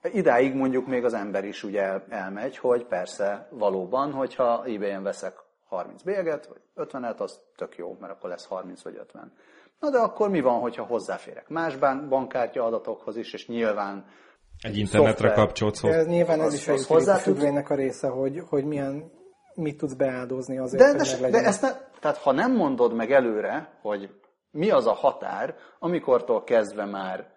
Idáig 0.02 0.54
mondjuk 0.54 0.86
még 0.86 1.04
az 1.04 1.14
ember 1.14 1.44
is 1.44 1.62
ugye 1.62 2.00
elmegy, 2.08 2.56
hogy 2.56 2.84
persze 2.84 3.48
valóban, 3.50 4.12
hogyha 4.12 4.64
eBay-en 4.64 5.02
veszek 5.02 5.34
30 5.68 6.02
bélyeget, 6.02 6.46
vagy 6.46 6.86
50-et, 6.88 7.16
az 7.16 7.40
tök 7.56 7.76
jó, 7.76 7.96
mert 8.00 8.12
akkor 8.12 8.30
lesz 8.30 8.46
30 8.46 8.82
vagy 8.82 8.96
50. 8.96 9.32
Na 9.80 9.90
de 9.90 9.98
akkor 9.98 10.28
mi 10.28 10.40
van, 10.40 10.60
hogyha 10.60 10.84
hozzáférek 10.84 11.48
más 11.48 11.76
bankkártya 12.08 12.64
adatokhoz 12.64 13.16
is, 13.16 13.32
és 13.32 13.46
nyilván 13.46 14.04
egy 14.62 14.76
internetre 14.76 15.32
kapcsolt 15.32 15.74
szoftver. 15.74 16.00
Ez 16.00 16.06
nyilván 16.06 16.40
ez 16.40 16.54
is 16.54 16.68
egy 16.68 16.86
függvénynek 17.20 17.70
a 17.70 17.74
része, 17.74 18.08
hogy, 18.08 18.42
hogy 18.48 18.64
milyen, 18.64 19.10
mit 19.58 19.76
tudsz 19.76 19.94
beáldozni 19.94 20.58
azért, 20.58 20.82
de, 20.82 20.98
hogy 20.98 21.20
de, 21.20 21.30
de 21.30 21.46
ezt 21.46 21.62
ne, 21.62 21.70
tehát 22.00 22.16
ha 22.16 22.32
nem 22.32 22.52
mondod 22.52 22.94
meg 22.94 23.12
előre, 23.12 23.68
hogy 23.80 24.10
mi 24.50 24.70
az 24.70 24.86
a 24.86 24.92
határ, 24.92 25.56
amikortól 25.78 26.44
kezdve 26.44 26.84
már 26.84 27.30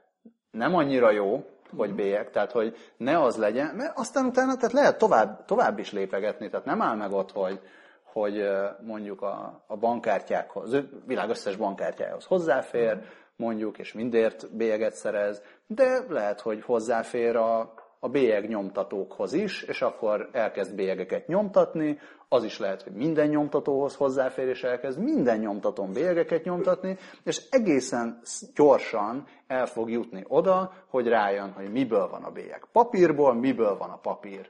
nem 0.51 0.75
annyira 0.75 1.11
jó, 1.11 1.45
hogy 1.75 1.93
bélyek, 1.93 2.29
tehát 2.29 2.51
hogy 2.51 2.75
ne 2.97 3.21
az 3.21 3.37
legyen, 3.37 3.75
mert 3.75 3.97
aztán 3.97 4.25
utána 4.25 4.55
tehát 4.55 4.71
lehet 4.71 4.97
tovább, 4.97 5.45
tovább 5.45 5.79
is 5.79 5.91
lépegetni, 5.91 6.49
tehát 6.49 6.65
nem 6.65 6.81
áll 6.81 6.95
meg 6.95 7.11
ott, 7.11 7.31
hogy, 7.31 7.59
hogy 8.03 8.49
mondjuk 8.81 9.21
a, 9.21 9.63
a 9.67 9.77
bankkártyákhoz, 9.77 10.75
világ 11.05 11.29
összes 11.29 11.55
bankkártyához 11.55 12.25
hozzáfér, 12.25 13.01
mondjuk, 13.35 13.77
és 13.77 13.93
mindért 13.93 14.55
bélyeget 14.55 14.93
szerez, 14.93 15.41
de 15.67 15.99
lehet, 16.09 16.41
hogy 16.41 16.61
hozzáfér 16.61 17.35
a, 17.35 17.73
a 18.03 18.09
bélyeg 18.09 18.47
nyomtatókhoz 18.47 19.33
is, 19.33 19.61
és 19.61 19.81
akkor 19.81 20.29
elkezd 20.31 20.75
bélyegeket 20.75 21.27
nyomtatni, 21.27 21.99
az 22.29 22.43
is 22.43 22.59
lehet, 22.59 22.81
hogy 22.81 22.93
minden 22.93 23.27
nyomtatóhoz 23.27 23.95
hozzáfér, 23.95 24.47
és 24.47 24.63
elkezd 24.63 24.99
minden 24.99 25.39
nyomtatón 25.39 25.93
bélyegeket 25.93 26.43
nyomtatni, 26.43 26.97
és 27.23 27.41
egészen 27.49 28.21
gyorsan 28.55 29.27
el 29.47 29.65
fog 29.65 29.89
jutni 29.89 30.23
oda, 30.27 30.73
hogy 30.87 31.07
rájön, 31.07 31.51
hogy 31.51 31.71
miből 31.71 32.07
van 32.09 32.23
a 32.23 32.31
bélyeg. 32.31 32.65
Papírból, 32.71 33.33
miből 33.33 33.77
van 33.77 33.89
a 33.89 33.97
papír. 33.97 34.49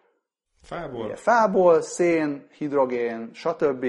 Fából. 0.61 1.05
Ugye, 1.05 1.15
fából, 1.15 1.81
szén, 1.81 2.47
hidrogén, 2.57 3.29
stb. 3.33 3.85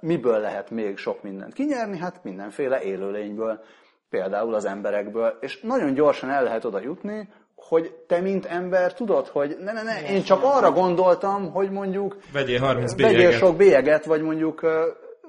Miből 0.00 0.38
lehet 0.38 0.70
még 0.70 0.96
sok 0.96 1.22
mindent 1.22 1.52
kinyerni? 1.52 1.98
Hát 1.98 2.24
mindenféle 2.24 2.82
élőlényből, 2.82 3.60
például 4.08 4.54
az 4.54 4.64
emberekből. 4.64 5.38
És 5.40 5.60
nagyon 5.60 5.94
gyorsan 5.94 6.30
el 6.30 6.42
lehet 6.42 6.64
oda 6.64 6.80
jutni, 6.80 7.28
hogy 7.68 7.94
te, 8.06 8.20
mint 8.20 8.46
ember, 8.46 8.94
tudod, 8.94 9.26
hogy 9.26 9.56
ne, 9.60 9.72
ne, 9.72 9.82
ne, 9.82 10.10
én 10.10 10.22
csak 10.22 10.42
arra 10.42 10.72
gondoltam, 10.72 11.50
hogy 11.52 11.70
mondjuk 11.70 12.16
vegyél 12.32 12.60
30 12.60 12.94
bélyeget. 12.94 13.22
Vegyél 13.22 13.38
sok 13.38 13.56
bélyeget, 13.56 14.04
vagy 14.04 14.22
mondjuk 14.22 14.66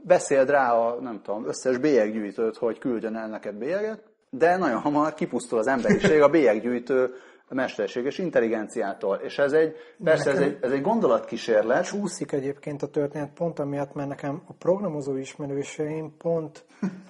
beszéld 0.01 0.49
rá 0.49 0.73
a, 0.73 0.97
nem 1.01 1.21
tudom, 1.23 1.47
összes 1.47 1.77
bélyeggyűjtőt, 1.77 2.57
hogy 2.57 2.77
küldjön 2.77 3.15
el 3.15 3.27
neked 3.27 3.55
bélyeget, 3.55 4.03
de 4.29 4.57
nagyon 4.57 4.79
hamar 4.79 5.13
kipusztul 5.13 5.59
az 5.59 5.67
emberiség 5.67 6.21
a 6.21 6.29
bélyeggyűjtő 6.29 7.13
mesterséges 7.49 8.17
intelligenciától. 8.17 9.15
És 9.15 9.37
ez 9.37 9.51
egy, 9.51 9.75
persze 10.03 10.31
ez 10.31 10.39
egy, 10.39 10.57
ez 10.61 10.71
egy 10.71 10.81
gondolatkísérlet. 10.81 11.85
Csúszik 11.85 12.31
egyébként 12.31 12.81
a 12.81 12.87
történet 12.87 13.33
pont 13.33 13.59
amiatt, 13.59 13.93
mert 13.93 14.09
nekem 14.09 14.41
a 14.47 14.53
programozó 14.53 15.15
ismerőseim 15.15 16.13
pont, 16.17 16.65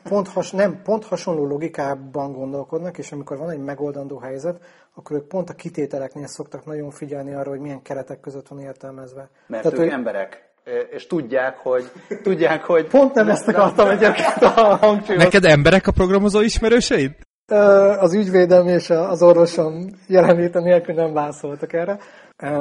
pont, 0.09 0.27
has, 0.27 0.51
nem, 0.51 0.81
pont 0.83 1.05
hasonló 1.05 1.45
logikában 1.45 2.33
gondolkodnak, 2.33 2.97
és 2.97 3.11
amikor 3.11 3.37
van 3.37 3.49
egy 3.49 3.59
megoldandó 3.59 4.17
helyzet, 4.17 4.63
akkor 4.95 5.15
ők 5.15 5.27
pont 5.27 5.49
a 5.49 5.53
kitételeknél 5.53 6.27
szoktak 6.27 6.65
nagyon 6.65 6.91
figyelni 6.91 7.33
arra, 7.33 7.49
hogy 7.49 7.59
milyen 7.59 7.81
keretek 7.81 8.19
között 8.19 8.47
van 8.47 8.59
értelmezve. 8.59 9.29
Mert 9.47 9.63
Tehát, 9.63 9.77
ők 9.77 9.83
hogy... 9.83 9.93
emberek 9.93 10.53
és 10.89 11.07
tudják, 11.07 11.57
hogy... 11.57 11.91
Tudják, 12.23 12.63
hogy 12.63 12.87
Pont 12.87 13.13
nem 13.13 13.29
ezt 13.29 13.47
akartam 13.47 13.89
egyébként 13.89 14.41
a 14.41 14.75
hangsúlyot. 14.75 15.23
Neked 15.23 15.45
emberek 15.45 15.87
a 15.87 15.91
programozó 15.91 16.41
ismerőseid? 16.41 17.11
Az 17.99 18.13
ügyvédem 18.13 18.67
és 18.67 18.89
az 18.89 19.21
orvosom 19.21 19.89
jelenléte 20.07 20.59
nélkül 20.59 20.95
nem 20.95 21.13
válaszoltak 21.13 21.73
erre. 21.73 21.99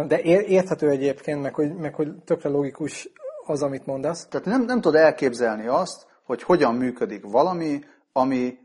De 0.06 0.20
érthető 0.22 0.88
egyébként, 0.88 1.42
meg 1.42 1.54
hogy, 1.54 1.74
meg 1.74 1.94
hogy 1.94 2.08
tökre 2.24 2.48
logikus 2.48 3.08
az, 3.46 3.62
amit 3.62 3.86
mondasz. 3.86 4.26
Tehát 4.26 4.46
nem, 4.46 4.64
nem 4.64 4.80
tudod 4.80 5.00
elképzelni 5.00 5.66
azt, 5.66 6.06
hogy 6.24 6.42
hogyan 6.42 6.74
működik 6.74 7.24
valami, 7.30 7.84
ami 8.12 8.58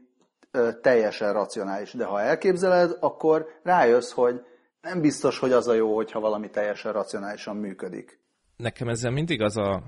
teljesen 0.81 1.33
racionális. 1.33 1.93
De 1.93 2.05
ha 2.05 2.21
elképzeled, 2.21 2.97
akkor 2.99 3.47
rájössz, 3.63 4.11
hogy 4.11 4.41
nem 4.81 5.01
biztos, 5.01 5.39
hogy 5.39 5.51
az 5.51 5.67
a 5.67 5.73
jó, 5.73 5.95
hogyha 5.95 6.19
valami 6.19 6.49
teljesen 6.49 6.93
racionálisan 6.93 7.55
működik. 7.55 8.19
Nekem 8.57 8.87
ezzel 8.87 9.11
mindig 9.11 9.41
az 9.41 9.57
a 9.57 9.83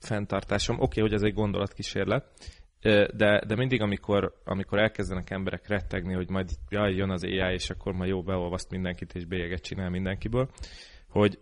fenntartásom, 0.00 0.76
oké, 0.76 0.84
okay, 0.84 1.02
hogy 1.02 1.12
ez 1.12 1.22
egy 1.22 1.34
gondolatkísérlet, 1.34 2.24
de, 3.16 3.42
de 3.46 3.56
mindig, 3.56 3.80
amikor, 3.80 4.32
amikor 4.44 4.78
elkezdenek 4.78 5.30
emberek 5.30 5.68
rettegni, 5.68 6.14
hogy 6.14 6.30
majd 6.30 6.48
jaj, 6.68 6.94
jön 6.94 7.10
az 7.10 7.24
AI, 7.24 7.52
és 7.52 7.70
akkor 7.70 7.92
majd 7.92 8.10
jó 8.10 8.22
beolvaszt 8.22 8.70
mindenkit, 8.70 9.14
és 9.14 9.24
bélyeget 9.24 9.62
csinál 9.62 9.90
mindenkiből, 9.90 10.48
hogy 11.10 11.38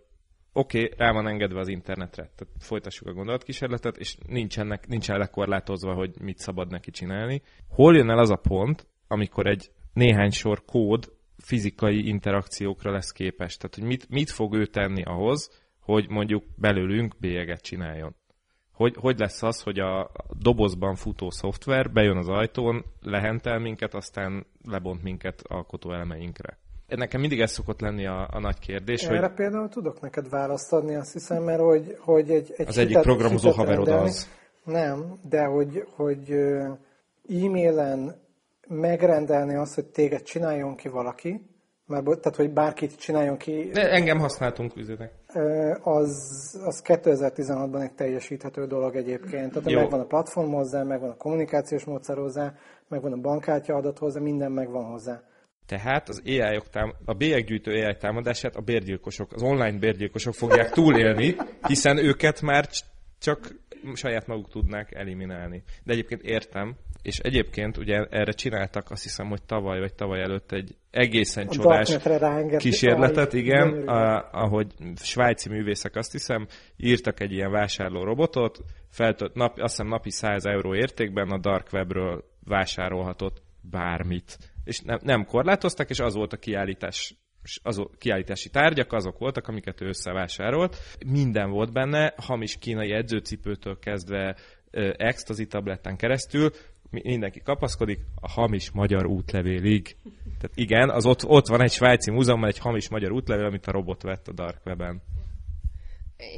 oké, 0.56 0.82
okay, 0.82 1.06
el 1.06 1.12
van 1.12 1.28
engedve 1.28 1.60
az 1.60 1.68
internetre, 1.68 2.22
tehát 2.22 2.54
folytassuk 2.58 3.08
a 3.08 3.12
gondolatkísérletet, 3.12 3.96
és 3.96 4.16
nincsenek, 4.26 4.86
nincsen 4.86 5.18
lekorlátozva, 5.18 5.94
hogy 5.94 6.20
mit 6.20 6.38
szabad 6.38 6.70
neki 6.70 6.90
csinálni. 6.90 7.42
Hol 7.68 7.96
jön 7.96 8.10
el 8.10 8.18
az 8.18 8.30
a 8.30 8.36
pont, 8.36 8.86
amikor 9.08 9.46
egy 9.46 9.70
néhány 9.92 10.30
sor 10.30 10.64
kód 10.64 11.12
fizikai 11.36 12.08
interakciókra 12.08 12.90
lesz 12.90 13.12
képes? 13.12 13.56
Tehát, 13.56 13.74
hogy 13.74 13.84
mit, 13.84 14.08
mit 14.08 14.30
fog 14.30 14.54
ő 14.54 14.66
tenni 14.66 15.02
ahhoz, 15.02 15.62
hogy 15.80 16.08
mondjuk 16.08 16.44
belőlünk 16.56 17.14
bélyeget 17.18 17.62
csináljon? 17.62 18.14
hogy, 18.74 18.94
hogy 18.96 19.18
lesz 19.18 19.42
az, 19.42 19.62
hogy 19.62 19.78
a 19.78 20.10
dobozban 20.38 20.94
futó 20.94 21.30
szoftver 21.30 21.92
bejön 21.92 22.16
az 22.16 22.28
ajtón, 22.28 22.84
lehentel 23.00 23.58
minket, 23.58 23.94
aztán 23.94 24.46
lebont 24.68 25.02
minket 25.02 25.42
alkotó 25.48 25.92
elemeinkre. 25.92 26.58
Nekem 26.96 27.20
mindig 27.20 27.40
ez 27.40 27.50
szokott 27.50 27.80
lenni 27.80 28.06
a, 28.06 28.28
a 28.32 28.38
nagy 28.38 28.58
kérdés. 28.58 29.02
Erre 29.02 29.20
hogy... 29.20 29.34
például 29.34 29.68
tudok 29.68 30.00
neked 30.00 30.28
választ 30.28 30.72
adni, 30.72 30.94
azt 30.94 31.12
hiszem, 31.12 31.42
mert 31.42 31.60
hogy, 31.60 31.96
hogy 32.00 32.30
egy, 32.30 32.54
egy 32.56 32.66
Az 32.68 32.74
hitet, 32.74 32.90
egyik 32.90 32.98
programozó 32.98 33.50
haverod 33.50 33.88
az. 33.88 34.28
Nem, 34.64 35.18
de 35.28 35.44
hogy, 35.44 35.86
hogy 35.96 36.30
e-mailen 37.28 38.22
megrendelni 38.68 39.54
azt, 39.54 39.74
hogy 39.74 39.84
téged 39.84 40.22
csináljon 40.22 40.76
ki 40.76 40.88
valaki, 40.88 41.40
már, 41.86 42.02
tehát, 42.02 42.36
hogy 42.36 42.50
bárkit 42.50 42.96
csináljon 42.96 43.36
ki. 43.36 43.70
De 43.72 43.90
engem 43.90 44.18
használtunk 44.18 44.76
üzletek. 44.76 45.12
Az, 45.82 46.12
az 46.64 46.82
2016-ban 46.84 47.82
egy 47.82 47.92
teljesíthető 47.92 48.66
dolog 48.66 48.96
egyébként. 48.96 49.52
Tehát 49.52 49.70
Jó. 49.70 49.80
megvan 49.80 50.00
a 50.00 50.04
platform 50.04 50.52
hozzá, 50.52 50.82
megvan 50.82 51.10
a 51.10 51.16
kommunikációs 51.16 51.84
módszer 51.84 52.16
hozzá, 52.16 52.54
megvan 52.88 53.12
a 53.12 53.16
bankkártya 53.16 53.74
adat 53.74 53.98
hozzá, 53.98 54.20
minden 54.20 54.52
megvan 54.52 54.84
hozzá. 54.84 55.22
Tehát 55.66 56.08
az 56.08 56.22
AI 56.24 56.60
tám- 56.70 56.94
a 57.04 57.14
bélyeggyűjtő 57.14 57.72
AI 57.72 57.96
támadását 57.96 58.56
a 58.56 58.60
bérgyilkosok, 58.60 59.32
az 59.32 59.42
online 59.42 59.78
bérgyilkosok 59.78 60.34
fogják 60.34 60.70
túlélni, 60.70 61.36
hiszen 61.66 61.98
őket 61.98 62.40
már 62.40 62.68
csak 63.18 63.54
saját 63.94 64.26
maguk 64.26 64.48
tudnák 64.48 64.94
eliminálni. 64.94 65.62
De 65.84 65.92
egyébként 65.92 66.22
értem, 66.22 66.76
és 67.02 67.18
egyébként 67.18 67.76
ugye 67.76 68.06
erre 68.10 68.32
csináltak 68.32 68.90
azt 68.90 69.02
hiszem, 69.02 69.28
hogy 69.28 69.42
tavaly 69.42 69.78
vagy 69.78 69.94
tavaly 69.94 70.20
előtt 70.20 70.52
egy 70.52 70.76
egészen 70.90 71.48
csodás 71.48 71.98
kísérletet, 72.56 73.32
igen, 73.32 73.88
a, 73.88 74.30
ahogy 74.32 74.66
svájci 74.96 75.48
művészek 75.48 75.96
azt 75.96 76.12
hiszem, 76.12 76.46
írtak 76.76 77.20
egy 77.20 77.32
ilyen 77.32 77.50
vásárló 77.50 78.04
robotot, 78.04 78.58
feltölt, 78.90 79.34
nap, 79.34 79.58
azt 79.58 79.76
hiszem 79.76 79.86
napi 79.86 80.10
100 80.10 80.44
euró 80.46 80.74
értékben 80.74 81.30
a 81.30 81.38
dark 81.38 81.68
webről 81.72 82.24
vásárolhatott 82.44 83.42
bármit. 83.60 84.38
És 84.64 84.80
nem, 84.80 84.98
nem 85.02 85.24
korlátoztak, 85.24 85.90
és 85.90 85.98
az 85.98 86.14
volt 86.14 86.32
a 86.32 86.36
kiállítás 86.36 87.14
az 87.62 87.82
kiállítási 87.98 88.48
tárgyak 88.48 88.92
azok 88.92 89.18
voltak, 89.18 89.48
amiket 89.48 89.80
ő 89.80 89.86
összevásárolt. 89.86 90.76
Minden 91.06 91.50
volt 91.50 91.72
benne, 91.72 92.14
hamis 92.16 92.58
kínai 92.58 92.92
edzőcipőtől 92.92 93.78
kezdve 93.78 94.36
ecstasy 94.96 95.46
tabletten 95.46 95.96
keresztül, 95.96 96.50
mindenki 96.90 97.40
kapaszkodik, 97.40 97.98
a 98.14 98.30
hamis 98.30 98.70
magyar 98.70 99.06
útlevélig. 99.06 99.96
Tehát 100.24 100.52
igen, 100.54 100.90
az 100.90 101.06
ott, 101.06 101.24
ott 101.24 101.48
van 101.48 101.62
egy 101.62 101.72
svájci 101.72 102.10
múzeumban 102.10 102.48
egy 102.48 102.58
hamis 102.58 102.88
magyar 102.88 103.12
útlevél, 103.12 103.46
amit 103.46 103.66
a 103.66 103.72
robot 103.72 104.02
vett 104.02 104.28
a 104.28 104.32
Dark 104.32 104.66
Web-en. 104.66 105.02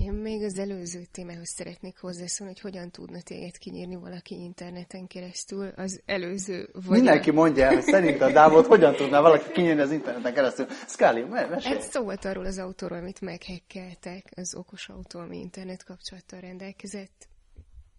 Én 0.00 0.12
még 0.12 0.42
az 0.42 0.58
előző 0.58 1.04
témához 1.12 1.48
szeretnék 1.48 1.98
hozzászólni, 1.98 2.52
hogy 2.52 2.62
hogyan 2.62 2.90
tudna 2.90 3.20
téged 3.20 3.58
kinyírni 3.58 3.96
valaki 3.96 4.34
interneten 4.34 5.06
keresztül. 5.06 5.72
Az 5.76 6.00
előző... 6.04 6.68
Vagy 6.72 6.96
Mindenki 6.96 7.30
a... 7.30 7.32
mondja 7.32 7.64
el, 7.64 7.74
hogy 7.74 7.82
szerint 7.82 8.20
a 8.20 8.32
Dávot 8.32 8.66
hogyan 8.66 8.94
tudná 8.94 9.20
valaki 9.20 9.52
kinyírni 9.52 9.80
az 9.80 9.92
interneten 9.92 10.34
keresztül. 10.34 10.66
Scully, 10.86 11.22
mesélj! 11.22 11.76
Ez 11.76 11.88
szó 11.88 12.02
volt 12.02 12.24
arról 12.24 12.44
az 12.44 12.58
autóról, 12.58 12.98
amit 12.98 13.20
meghekkeltek, 13.20 14.24
az 14.36 14.54
okos 14.54 14.88
autó, 14.88 15.20
ami 15.20 15.38
internet 15.38 15.84
kapcsolattal 15.84 16.40
rendelkezett. 16.40 17.28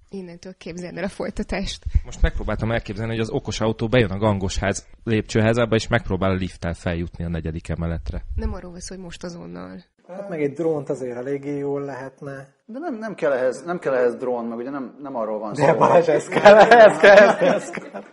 Innentől 0.10 0.54
képzeld 0.58 0.98
el 0.98 1.04
a 1.04 1.08
folytatást. 1.10 1.84
Most 2.06 2.22
megpróbáltam 2.22 2.72
elképzelni, 2.72 3.12
hogy 3.12 3.22
az 3.22 3.30
okos 3.30 3.60
autó 3.60 3.88
bejön 3.88 4.12
a 4.12 4.18
gangosház 4.18 4.88
lépcsőházába, 5.04 5.76
és 5.76 5.88
megpróbál 5.88 6.30
a 6.30 6.34
lifttel 6.34 6.74
feljutni 6.74 7.24
a 7.24 7.30
negyedik 7.30 7.70
emeletre. 7.70 8.24
Nem 8.36 8.54
arról 8.54 8.72
van 8.72 8.80
hogy 8.88 8.98
most 8.98 9.24
azonnal. 9.24 9.84
Hát 10.08 10.30
meg 10.30 10.42
egy 10.42 10.54
drónt 10.54 10.90
azért 10.90 11.18
eléggé 11.18 11.58
jól 11.58 11.82
lehetne. 11.82 12.48
De 12.66 12.80
nem, 12.80 12.98
nem, 12.98 13.16
kell, 13.16 13.32
ehhez, 13.32 13.64
nem 13.66 13.80
kell 13.80 13.94
ehhez 13.94 14.16
drón, 14.16 14.46
meg 14.46 14.58
ugye 14.58 14.70
nem, 14.70 14.98
nem 15.02 15.16
arról 15.16 15.40
van 15.40 15.56
szó. 15.56 15.66
De 15.66 15.74
Balázs, 15.74 16.08
ez 16.08 16.28
kell, 16.28 16.56
ez 16.56 16.98
kell, 16.98 17.18
ez 17.18 17.38
kell, 17.38 17.54
ez 17.54 17.70
kell. 17.70 18.04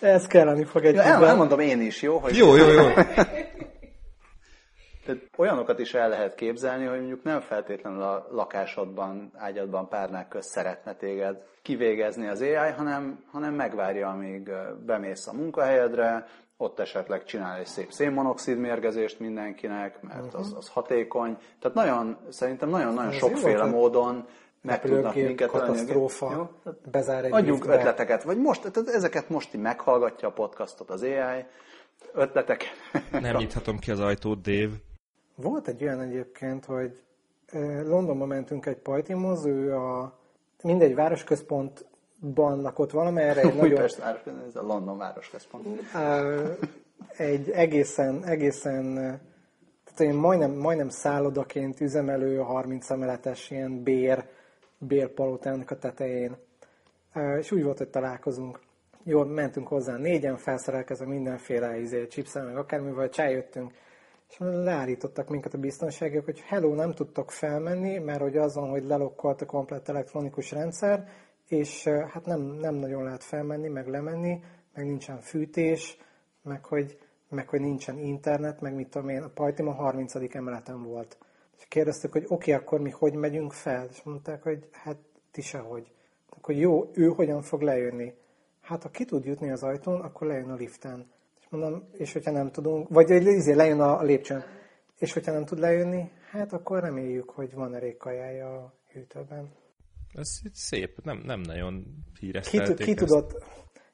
Ez 0.00 0.26
kelleni 0.26 0.64
fog 0.64 0.84
egy 0.84 0.94
ja, 0.94 1.02
el, 1.02 1.26
elmondom 1.26 1.58
én 1.58 1.80
is, 1.80 2.02
jó? 2.02 2.18
Hogy 2.18 2.36
jó, 2.36 2.56
jó, 2.56 2.70
jó. 2.70 2.82
Tehát 5.04 5.20
olyanokat 5.36 5.78
is 5.78 5.94
el 5.94 6.08
lehet 6.08 6.34
képzelni, 6.34 6.84
hogy 6.84 6.98
mondjuk 6.98 7.22
nem 7.22 7.40
feltétlenül 7.40 8.02
a 8.02 8.26
lakásodban, 8.30 9.30
ágyadban 9.36 9.88
párnák 9.88 10.28
közt 10.28 10.48
szeretne 10.48 10.94
téged 10.94 11.42
kivégezni 11.62 12.26
az 12.26 12.40
AI, 12.40 12.72
hanem, 12.76 13.24
hanem 13.30 13.54
megvárja, 13.54 14.08
amíg 14.08 14.50
bemész 14.86 15.26
a 15.26 15.32
munkahelyedre, 15.32 16.26
ott 16.56 16.78
esetleg 16.78 17.24
csinál 17.24 17.58
egy 17.58 17.66
szép 17.66 17.90
szénmonoxid 17.90 18.58
mérgezést 18.58 19.20
mindenkinek, 19.20 20.02
mert 20.02 20.34
az, 20.34 20.54
az 20.56 20.68
hatékony. 20.68 21.36
Tehát 21.60 21.76
nagyon, 21.76 22.16
szerintem 22.28 22.68
nagyon-nagyon 22.68 23.12
sokféle 23.12 23.64
módon 23.64 24.26
meg 24.60 24.80
tudnak 24.80 25.14
minket 25.14 25.50
katasztrófa, 25.50 26.50
bezár 26.90 27.24
egy 27.24 27.32
Adjunk 27.32 27.64
liftbe. 27.64 27.80
ötleteket, 27.80 28.22
vagy 28.22 28.38
most, 28.38 28.60
tehát 28.60 28.88
ezeket 28.88 29.28
most 29.28 29.54
így 29.54 29.60
meghallgatja 29.60 30.28
a 30.28 30.32
podcastot 30.32 30.90
az 30.90 31.02
AI, 31.02 31.44
ötletek. 32.12 32.64
Nem 33.10 33.36
nyithatom 33.36 33.78
ki 33.78 33.90
az 33.90 34.00
ajtót, 34.00 34.40
Dave. 34.40 34.74
Volt 35.34 35.68
egy 35.68 35.82
olyan 35.82 36.00
egyébként, 36.00 36.64
hogy 36.64 37.02
Londonba 37.84 38.26
mentünk 38.26 38.66
egy 38.66 38.76
pajtimhoz, 38.76 39.46
ő 39.46 39.74
a 39.74 40.18
mindegy 40.62 40.94
városközpontban 40.94 42.60
lakott 42.60 42.90
valamelyre. 42.90 43.40
Egy 43.40 43.54
nagyon, 43.60 43.82
ez 43.82 44.56
a 44.56 44.62
London 44.62 44.98
városközpont. 44.98 45.66
Egy 47.16 47.50
egészen, 47.50 48.24
egészen 48.24 48.94
tehát 49.94 50.12
én 50.12 50.20
majdnem, 50.20 50.50
majdnem 50.50 50.88
szállodaként 50.88 51.80
üzemelő 51.80 52.38
30 52.38 52.90
emeletes 52.90 53.50
ilyen 53.50 53.82
bér, 53.82 54.24
bérpalotának 54.78 55.70
a 55.70 55.78
tetején. 55.78 56.36
És 57.38 57.52
úgy 57.52 57.62
volt, 57.62 57.78
hogy 57.78 57.88
találkozunk. 57.88 58.60
Jól 59.02 59.26
mentünk 59.26 59.68
hozzá 59.68 59.96
négyen, 59.96 60.36
felszerelkezve 60.36 61.06
mindenféle 61.06 61.80
izé, 61.80 62.06
chipszel, 62.06 62.44
meg 62.44 62.56
akármivel, 62.56 63.08
csájöttünk 63.08 63.72
és 64.34 64.40
leállítottak 64.40 65.28
minket 65.28 65.54
a 65.54 65.58
biztonságok, 65.58 66.24
hogy 66.24 66.40
hello, 66.40 66.74
nem 66.74 66.92
tudtok 66.92 67.30
felmenni, 67.30 67.98
mert 67.98 68.20
hogy 68.20 68.36
azon, 68.36 68.70
hogy 68.70 68.84
lelokkolt 68.84 69.40
a 69.40 69.46
komplett 69.46 69.88
elektronikus 69.88 70.50
rendszer, 70.50 71.08
és 71.48 71.84
hát 71.84 72.24
nem, 72.24 72.40
nem 72.40 72.74
nagyon 72.74 73.04
lehet 73.04 73.24
felmenni, 73.24 73.68
meg 73.68 73.86
lemenni, 73.86 74.40
meg 74.74 74.84
nincsen 74.84 75.20
fűtés, 75.20 75.98
meg 76.42 76.64
hogy, 76.64 76.98
meg 77.28 77.48
hogy 77.48 77.60
nincsen 77.60 77.98
internet, 77.98 78.60
meg 78.60 78.74
mit 78.74 78.88
tudom 78.88 79.08
én, 79.08 79.22
a 79.22 79.28
pajtim 79.28 79.68
a 79.68 79.72
30. 79.72 80.14
emeleten 80.34 80.82
volt. 80.82 81.18
És 81.58 81.64
kérdeztük, 81.68 82.12
hogy 82.12 82.24
oké, 82.24 82.34
okay, 82.34 82.64
akkor 82.64 82.80
mi 82.80 82.90
hogy 82.90 83.14
megyünk 83.14 83.52
fel? 83.52 83.86
És 83.90 84.02
mondták, 84.02 84.42
hogy 84.42 84.68
hát 84.72 84.96
ti 85.30 85.40
sehogy. 85.40 85.92
Akkor 86.28 86.54
jó, 86.54 86.90
ő 86.92 87.06
hogyan 87.06 87.42
fog 87.42 87.62
lejönni? 87.62 88.14
Hát 88.60 88.82
ha 88.82 88.90
ki 88.90 89.04
tud 89.04 89.24
jutni 89.24 89.50
az 89.50 89.62
ajtón, 89.62 90.00
akkor 90.00 90.26
lejön 90.26 90.50
a 90.50 90.54
liften. 90.54 91.12
Mondom, 91.54 91.88
és 91.92 92.12
hogyha 92.12 92.30
nem 92.30 92.50
tudunk, 92.50 92.88
vagy 92.88 93.10
izé, 93.10 93.52
lejön 93.52 93.80
a 93.80 94.02
lépcsőn, 94.02 94.44
és 94.98 95.12
hogyha 95.12 95.32
nem 95.32 95.44
tud 95.44 95.58
lejönni, 95.58 96.10
hát 96.30 96.52
akkor 96.52 96.80
reméljük, 96.80 97.30
hogy 97.30 97.54
van 97.54 97.74
elég 97.74 97.96
kajája 97.96 98.56
a 98.56 98.74
hűtőben. 98.92 99.52
Ez 100.12 100.40
szép, 100.52 100.98
nem, 101.02 101.22
nem 101.24 101.40
nagyon 101.40 101.84
híres. 102.20 102.48
Ki, 102.48 102.74
ki, 102.74 102.94
tudott, 102.94 103.44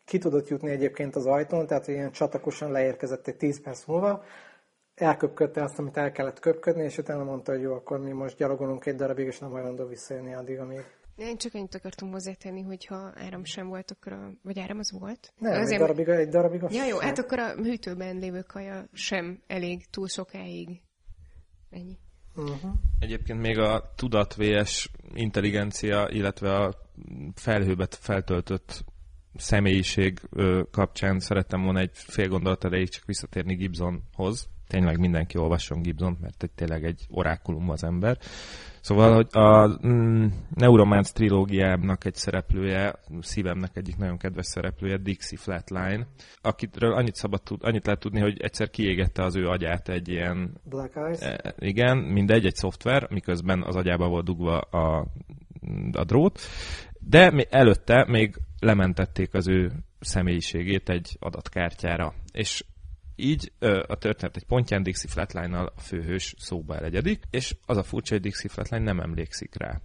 ki 0.04 0.18
tudott 0.18 0.48
jutni 0.48 0.70
egyébként 0.70 1.16
az 1.16 1.26
ajtón, 1.26 1.66
tehát 1.66 1.88
ilyen 1.88 2.12
csatakosan 2.12 2.70
leérkezett 2.70 3.26
egy 3.26 3.36
10 3.36 3.62
perc 3.62 3.86
múlva, 3.86 4.24
elköpködte 4.94 5.62
azt, 5.62 5.78
amit 5.78 5.96
el 5.96 6.12
kellett 6.12 6.40
köpködni, 6.40 6.82
és 6.82 6.98
utána 6.98 7.24
mondta, 7.24 7.52
hogy 7.52 7.61
jó, 7.61 7.72
akkor 7.72 8.00
mi 8.00 8.12
most 8.12 8.36
gyalogolunk 8.36 8.86
egy 8.86 8.96
darabig, 8.96 9.26
és 9.26 9.38
nem 9.38 9.50
hajlandó 9.50 9.86
visszajönni 9.86 10.34
addig, 10.34 10.58
amíg 10.58 10.84
én 11.21 11.37
csak 11.37 11.55
annyit 11.55 11.75
akartam 11.75 12.11
hozzátenni, 12.11 12.62
hogy 12.62 12.87
ha 12.87 13.12
áram 13.14 13.45
sem 13.45 13.68
volt, 13.68 13.91
akkor 13.91 14.12
a... 14.12 14.33
Vagy 14.43 14.59
áram 14.59 14.79
az 14.79 14.93
volt? 14.99 15.33
Nem, 15.39 15.61
Azért... 15.61 15.81
egy 15.81 15.87
darabig, 15.87 16.09
egy 16.09 16.29
darabig 16.29 16.62
Ja, 16.71 16.85
jó, 16.85 16.99
hát 16.99 17.18
akkor 17.18 17.39
a 17.39 17.55
hűtőben 17.55 18.16
lévő 18.16 18.41
kaja 18.41 18.89
sem 18.93 19.43
elég 19.47 19.87
túl 19.91 20.09
sokáig. 20.09 20.83
Ennyi. 21.71 21.99
Uh-huh. 22.37 22.73
Egyébként 22.99 23.41
még 23.41 23.59
a 23.59 23.93
tudat 23.97 24.35
VS 24.35 24.91
intelligencia, 25.14 26.09
illetve 26.11 26.55
a 26.55 26.75
felhőbe 27.35 27.87
feltöltött 27.91 28.85
személyiség 29.35 30.21
kapcsán 30.71 31.18
szerettem 31.18 31.62
volna 31.62 31.81
egy 31.81 31.91
fél 31.93 32.29
gondolat 32.29 32.64
elejéig 32.64 32.89
csak 32.89 33.05
visszatérni 33.05 33.55
Gibsonhoz. 33.55 34.49
Tényleg 34.71 34.99
mindenki 34.99 35.39
olvasson 35.39 35.83
Gibson, 35.83 36.16
mert 36.21 36.43
egy, 36.43 36.51
tényleg 36.51 36.85
egy 36.85 37.07
orákulum 37.09 37.71
az 37.71 37.85
ember. 37.85 38.18
Szóval, 38.81 39.14
hogy 39.14 39.27
a 39.31 39.79
mm, 39.87 40.27
Neuromance 40.55 41.12
trilógiának 41.12 42.05
egy 42.05 42.14
szereplője, 42.14 42.95
szívemnek 43.21 43.77
egyik 43.77 43.97
nagyon 43.97 44.18
kedves 44.18 44.47
szereplője, 44.47 44.97
Dixie 44.97 45.39
Flatline, 45.39 46.07
akitről 46.41 46.93
annyit, 46.93 47.14
szabad 47.14 47.43
tud, 47.43 47.59
annyit 47.62 47.85
lehet 47.85 48.01
tudni, 48.01 48.21
hogy 48.21 48.41
egyszer 48.41 48.71
kiégette 48.71 49.23
az 49.23 49.37
ő 49.37 49.47
agyát 49.47 49.89
egy 49.89 50.09
ilyen... 50.09 50.61
Black 50.64 50.97
Eyes? 50.97 51.21
E, 51.21 51.55
igen, 51.59 51.97
mindegy, 51.97 52.47
egy 52.47 52.57
szoftver, 52.57 53.11
miközben 53.11 53.62
az 53.62 53.77
agyába 53.77 54.09
volt 54.09 54.25
dugva 54.25 54.59
a, 54.59 55.07
a 55.93 56.05
drót, 56.05 56.41
de 56.99 57.47
előtte 57.51 58.05
még 58.09 58.37
lementették 58.61 59.35
az 59.35 59.49
ő 59.49 59.73
személyiségét 60.01 60.89
egy 60.89 61.16
adatkártyára. 61.21 62.14
És 62.33 62.64
így 63.23 63.53
a 63.87 63.97
történet 63.97 64.37
egy 64.37 64.47
pontján 64.47 64.83
Dixie 64.83 65.11
Flatline-nal 65.11 65.73
a 65.77 65.81
főhős 65.81 66.35
szóba 66.39 66.77
elegyedik, 66.77 67.23
és 67.31 67.57
az 67.66 67.77
a 67.77 67.83
furcsa, 67.83 68.14
hogy 68.14 68.23
Dixie 68.23 68.51
Flatline 68.51 68.85
nem 68.85 69.01
emlékszik 69.01 69.55
rá. 69.59 69.81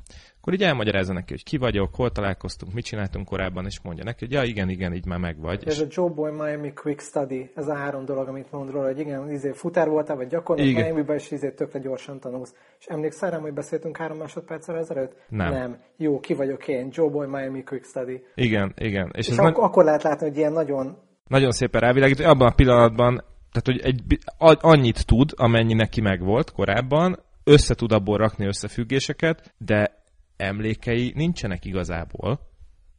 Akkor 0.45 0.53
így 0.57 0.63
elmagyarázza 0.63 1.13
neki, 1.13 1.33
hogy 1.33 1.43
ki 1.43 1.57
vagyok, 1.57 1.95
hol 1.95 2.11
találkoztunk, 2.11 2.73
mit 2.73 2.85
csináltunk 2.85 3.27
korábban, 3.27 3.65
és 3.65 3.81
mondja 3.81 4.03
neki, 4.03 4.25
hogy 4.25 4.33
ja, 4.33 4.43
igen, 4.43 4.69
igen, 4.69 4.93
így 4.93 5.05
már 5.05 5.19
megvagy. 5.19 5.63
Ez 5.65 5.73
és... 5.73 5.81
a 5.81 5.85
Joe 5.89 6.09
Boy 6.09 6.31
Miami 6.31 6.73
Quick 6.73 7.01
Study, 7.01 7.51
ez 7.55 7.67
a 7.67 7.75
három 7.75 8.05
dolog, 8.05 8.27
amit 8.27 8.51
mond 8.51 8.71
róla, 8.71 8.85
hogy 8.85 8.99
igen, 8.99 9.31
izé 9.31 9.51
futár 9.51 9.89
voltál, 9.89 10.15
vagy 10.15 10.27
gyakornok 10.27 10.65
Miami-ben, 10.65 11.15
és 11.15 11.31
izé 11.31 11.51
tökre 11.51 11.79
gyorsan 11.79 12.19
tanulsz. 12.19 12.53
És 12.79 12.85
emlékszel 12.85 13.29
rám, 13.29 13.41
hogy 13.41 13.53
beszéltünk 13.53 13.97
három 13.97 14.17
másodperccel 14.17 14.77
ezelőtt? 14.77 15.15
Nem. 15.29 15.51
Nem. 15.51 15.77
Jó, 15.97 16.19
ki 16.19 16.33
vagyok 16.33 16.67
én, 16.67 16.89
Joe 16.91 17.09
Boy 17.09 17.27
Miami 17.27 17.63
Quick 17.63 17.85
Study. 17.85 18.23
Igen, 18.35 18.73
igen. 18.77 19.11
És, 19.13 19.27
és 19.27 19.37
ak- 19.37 19.55
nagy... 19.55 19.65
akkor 19.65 19.83
lehet 19.83 20.03
látni, 20.03 20.27
hogy 20.27 20.37
ilyen 20.37 20.53
nagyon 20.53 20.97
nagyon 21.29 21.51
szépen 21.51 21.81
rávilágít, 21.81 22.17
hogy 22.17 22.25
abban 22.25 22.47
a 22.47 22.55
pillanatban, 22.55 23.23
tehát 23.51 23.65
hogy 23.65 23.79
egy, 23.79 24.19
annyit 24.61 25.05
tud, 25.05 25.31
amennyi 25.35 25.73
neki 25.73 26.01
megvolt 26.01 26.51
korábban, 26.51 27.19
össze 27.43 27.75
tud 27.75 27.91
abból 27.91 28.17
rakni 28.17 28.45
összefüggéseket, 28.45 29.53
de 29.57 30.03
emlékei 30.37 31.11
nincsenek 31.15 31.65
igazából, 31.65 32.39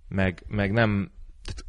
meg, 0.08 0.42
meg 0.48 0.72
nem, 0.72 1.10
tehát 1.44 1.64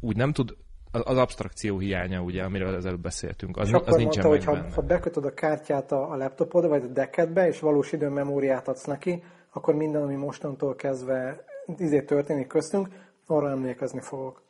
úgy 0.00 0.16
nem 0.16 0.32
tud, 0.32 0.56
az, 0.90 1.02
az 1.04 1.16
abstrakció 1.16 1.78
hiánya, 1.78 2.20
ugye, 2.20 2.42
amiről 2.42 2.74
az 2.74 2.86
előbb 2.86 3.00
beszéltünk, 3.00 3.56
az, 3.56 3.68
és 3.68 3.72
az 3.72 3.96
nincsen 3.96 4.26
mondta, 4.26 4.50
hogy 4.50 4.58
ha, 4.58 4.70
ha 4.74 4.82
bekötöd 4.82 5.24
a 5.24 5.34
kártyát 5.34 5.92
a, 5.92 6.10
a 6.10 6.16
laptopodra, 6.16 6.68
vagy 6.68 6.82
a 6.82 6.92
deckedbe, 6.92 7.46
és 7.46 7.60
valós 7.60 7.92
időn 7.92 8.12
memóriát 8.12 8.68
adsz 8.68 8.84
neki, 8.84 9.22
akkor 9.52 9.74
minden, 9.74 10.02
ami 10.02 10.14
mostantól 10.14 10.74
kezdve 10.74 11.44
izé 11.76 12.02
történik 12.02 12.46
köztünk, 12.46 12.88
arra 13.26 13.50
emlékezni 13.50 14.00
fogok. 14.00 14.42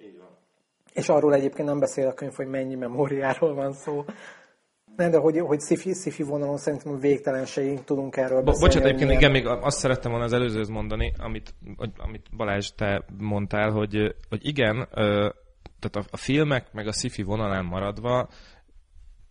És 0.97 1.09
arról 1.09 1.35
egyébként 1.35 1.69
nem 1.69 1.79
beszél 1.79 2.07
a 2.07 2.15
könyv, 2.15 2.33
hogy 2.35 2.47
mennyi 2.47 2.75
memóriáról 2.75 3.55
van 3.55 3.73
szó. 3.73 4.05
Nem, 4.97 5.11
de 5.11 5.19
hogy, 5.19 5.39
hogy 5.39 5.61
sci-fi, 5.61 5.93
sci-fi 5.93 6.23
vonalon 6.23 6.57
szerintem 6.57 6.99
végtelenségig 6.99 7.85
tudunk 7.85 8.17
erről 8.17 8.43
beszélni. 8.43 8.67
Bocsánat, 8.67 8.89
egyébként 8.89 9.11
igen, 9.11 9.31
még 9.31 9.47
azt 9.47 9.79
szerettem 9.79 10.11
volna 10.11 10.27
az 10.27 10.33
előzőhöz 10.33 10.69
mondani, 10.69 11.13
amit, 11.19 11.55
amit 11.97 12.37
Balázs, 12.37 12.71
te 12.77 13.05
mondtál, 13.19 13.71
hogy, 13.71 14.15
hogy 14.29 14.47
igen, 14.47 14.89
tehát 15.79 15.97
a, 15.97 16.05
a 16.11 16.17
filmek 16.17 16.73
meg 16.73 16.87
a 16.87 16.93
sci-fi 16.93 17.23
vonalán 17.23 17.65
maradva 17.65 18.29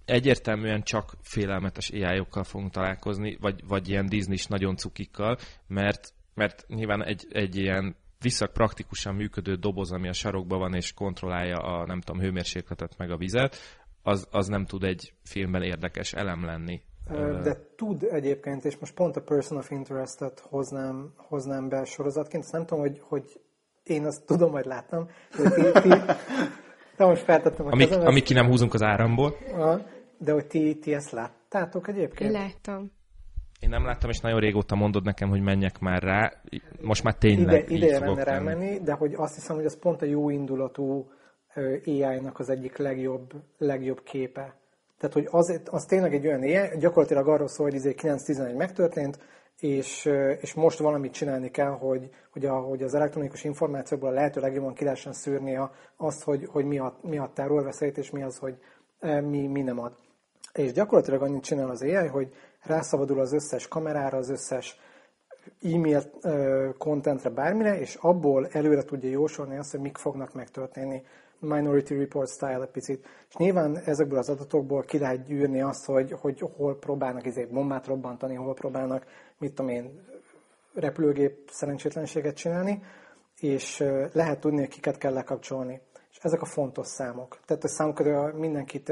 egyértelműen 0.05 0.83
csak 0.83 1.13
félelmetes 1.21 1.89
ai 1.89 2.25
fogunk 2.43 2.71
találkozni, 2.71 3.37
vagy, 3.41 3.67
vagy 3.67 3.89
ilyen 3.89 4.05
disney 4.05 4.37
nagyon 4.47 4.75
cukikkal, 4.75 5.37
mert, 5.67 6.13
mert 6.33 6.65
nyilván 6.67 7.03
egy, 7.03 7.27
egy 7.31 7.55
ilyen 7.55 7.95
viszak 8.25 8.53
praktikusan 8.53 9.15
működő 9.15 9.55
doboz, 9.55 9.91
ami 9.91 10.07
a 10.07 10.13
sarokban 10.13 10.59
van 10.59 10.73
és 10.73 10.93
kontrollálja 10.93 11.57
a 11.57 11.85
nem 11.85 12.01
tudom, 12.01 12.21
hőmérsékletet 12.21 12.97
meg 12.97 13.11
a 13.11 13.17
vizet, 13.17 13.55
az, 14.03 14.27
az 14.31 14.47
nem 14.47 14.65
tud 14.65 14.83
egy 14.83 15.13
filmben 15.23 15.61
érdekes 15.61 16.13
elem 16.13 16.45
lenni. 16.45 16.81
De 17.43 17.57
tud 17.75 18.03
egyébként, 18.03 18.65
és 18.65 18.77
most 18.77 18.93
pont 18.93 19.15
a 19.15 19.21
Person 19.21 19.57
of 19.57 19.71
Interest-et 19.71 20.39
hoznám, 20.39 21.13
hoznám 21.17 21.69
be 21.69 21.83
sorozatként, 21.83 22.43
ezt 22.43 22.51
nem 22.51 22.65
tudom, 22.65 22.83
hogy, 22.83 23.01
hogy 23.01 23.41
én 23.83 24.05
azt 24.05 24.25
tudom, 24.25 24.51
hogy 24.51 24.65
láttam, 24.65 25.09
hogy 25.35 25.53
ti, 25.53 25.79
ti, 25.81 25.89
de 26.97 27.05
most 27.05 27.23
feltettem 27.23 27.65
a 27.65 27.71
amik, 27.71 27.89
kezem, 27.89 28.07
amik 28.07 28.23
ki 28.23 28.33
nem 28.33 28.47
húzunk 28.47 28.73
az 28.73 28.81
áramból. 28.81 29.35
De 30.17 30.31
hogy 30.31 30.45
ti, 30.45 30.79
ti 30.79 30.93
ezt 30.93 31.11
láttátok 31.11 31.87
egyébként? 31.87 32.31
Láttam. 32.31 32.91
Én 33.65 33.71
nem 33.71 33.85
láttam, 33.85 34.09
és 34.09 34.19
nagyon 34.19 34.39
régóta 34.39 34.75
mondod 34.75 35.03
nekem, 35.03 35.29
hogy 35.29 35.41
menjek 35.41 35.79
már 35.79 36.03
rá. 36.03 36.31
Most 36.81 37.03
már 37.03 37.13
tényleg 37.13 37.69
Ide, 37.69 37.75
ideje 37.75 37.99
lenne 37.99 38.23
rámenni, 38.23 38.79
de 38.79 38.93
hogy 38.93 39.13
azt 39.15 39.35
hiszem, 39.35 39.55
hogy 39.55 39.65
az 39.65 39.79
pont 39.79 40.01
a 40.01 40.05
jó 40.05 40.29
indulatú 40.29 41.11
AI-nak 41.85 42.39
az 42.39 42.49
egyik 42.49 42.77
legjobb, 42.77 43.33
legjobb 43.57 44.03
képe. 44.03 44.55
Tehát, 44.97 45.13
hogy 45.13 45.27
az, 45.31 45.61
az 45.65 45.83
tényleg 45.85 46.13
egy 46.13 46.27
olyan 46.27 46.41
AI, 46.41 46.77
gyakorlatilag 46.79 47.27
arról 47.27 47.47
szól, 47.47 47.69
hogy 47.69 47.81
9-11 47.81 48.23
izé 48.27 48.53
megtörtént, 48.53 49.19
és, 49.59 50.09
és 50.41 50.53
most 50.53 50.79
valamit 50.79 51.13
csinálni 51.13 51.51
kell, 51.51 51.71
hogy, 51.71 52.09
hogy, 52.31 52.45
a, 52.45 52.55
hogy 52.55 52.83
az 52.83 52.93
elektronikus 52.93 53.43
információkból 53.43 54.09
a 54.09 54.13
lehető 54.13 54.41
legjobban 54.41 54.73
ki 54.73 54.83
lehessen 54.83 55.13
szűrni 55.13 55.59
azt, 55.97 56.23
hogy, 56.23 56.45
hogy 56.51 56.65
mi, 56.65 56.77
a, 56.77 56.97
mi 57.01 57.17
a 57.17 57.31
terrorveszélyt, 57.33 57.97
és 57.97 58.11
mi 58.11 58.23
az, 58.23 58.37
hogy 58.37 58.57
mi, 59.21 59.47
mi 59.47 59.61
nem 59.61 59.79
ad. 59.79 59.95
És 60.53 60.71
gyakorlatilag 60.71 61.21
annyit 61.21 61.43
csinál 61.43 61.69
az 61.69 61.81
AI, 61.81 62.07
hogy 62.07 62.33
rászabadul 62.65 63.19
az 63.19 63.33
összes 63.33 63.67
kamerára, 63.67 64.17
az 64.17 64.29
összes 64.29 64.79
e-mail 65.61 66.03
contentre, 66.77 67.29
bármire, 67.29 67.79
és 67.79 67.95
abból 67.95 68.47
előre 68.51 68.83
tudja 68.83 69.09
jósolni 69.09 69.57
azt, 69.57 69.71
hogy 69.71 69.79
mik 69.79 69.97
fognak 69.97 70.33
megtörténni. 70.33 71.03
Minority 71.39 71.89
Report 71.89 72.29
style 72.29 72.61
egy 72.61 72.71
picit. 72.71 73.05
És 73.29 73.35
nyilván 73.35 73.77
ezekből 73.77 74.17
az 74.17 74.29
adatokból 74.29 74.81
ki 74.81 74.97
lehet 74.97 75.25
gyűrni 75.25 75.61
azt, 75.61 75.85
hogy, 75.85 76.11
hogy 76.11 76.49
hol 76.57 76.79
próbálnak 76.79 77.25
izé 77.25 77.45
bombát 77.45 77.87
robbantani, 77.87 78.35
hol 78.35 78.53
próbálnak, 78.53 79.05
mit 79.37 79.53
tudom 79.53 79.71
én, 79.71 80.05
repülőgép 80.73 81.49
szerencsétlenséget 81.51 82.35
csinálni, 82.35 82.83
és 83.39 83.83
lehet 84.13 84.39
tudni, 84.39 84.59
hogy 84.59 84.67
kiket 84.67 84.97
kell 84.97 85.13
lekapcsolni. 85.13 85.81
És 86.11 86.17
ezek 86.21 86.41
a 86.41 86.45
fontos 86.45 86.87
számok. 86.87 87.39
Tehát 87.45 87.63
a 87.63 87.67
számok 87.67 88.33
mindenkit 88.37 88.91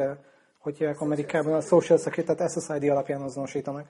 hogy 0.64 0.78
hívják 0.78 1.02
Amerikában, 1.02 1.54
a 1.54 1.62
Social 1.62 1.98
Security, 1.98 2.32
tehát 2.32 2.52
SSID 2.52 2.90
alapján 2.90 3.22
azonosítanak. 3.22 3.88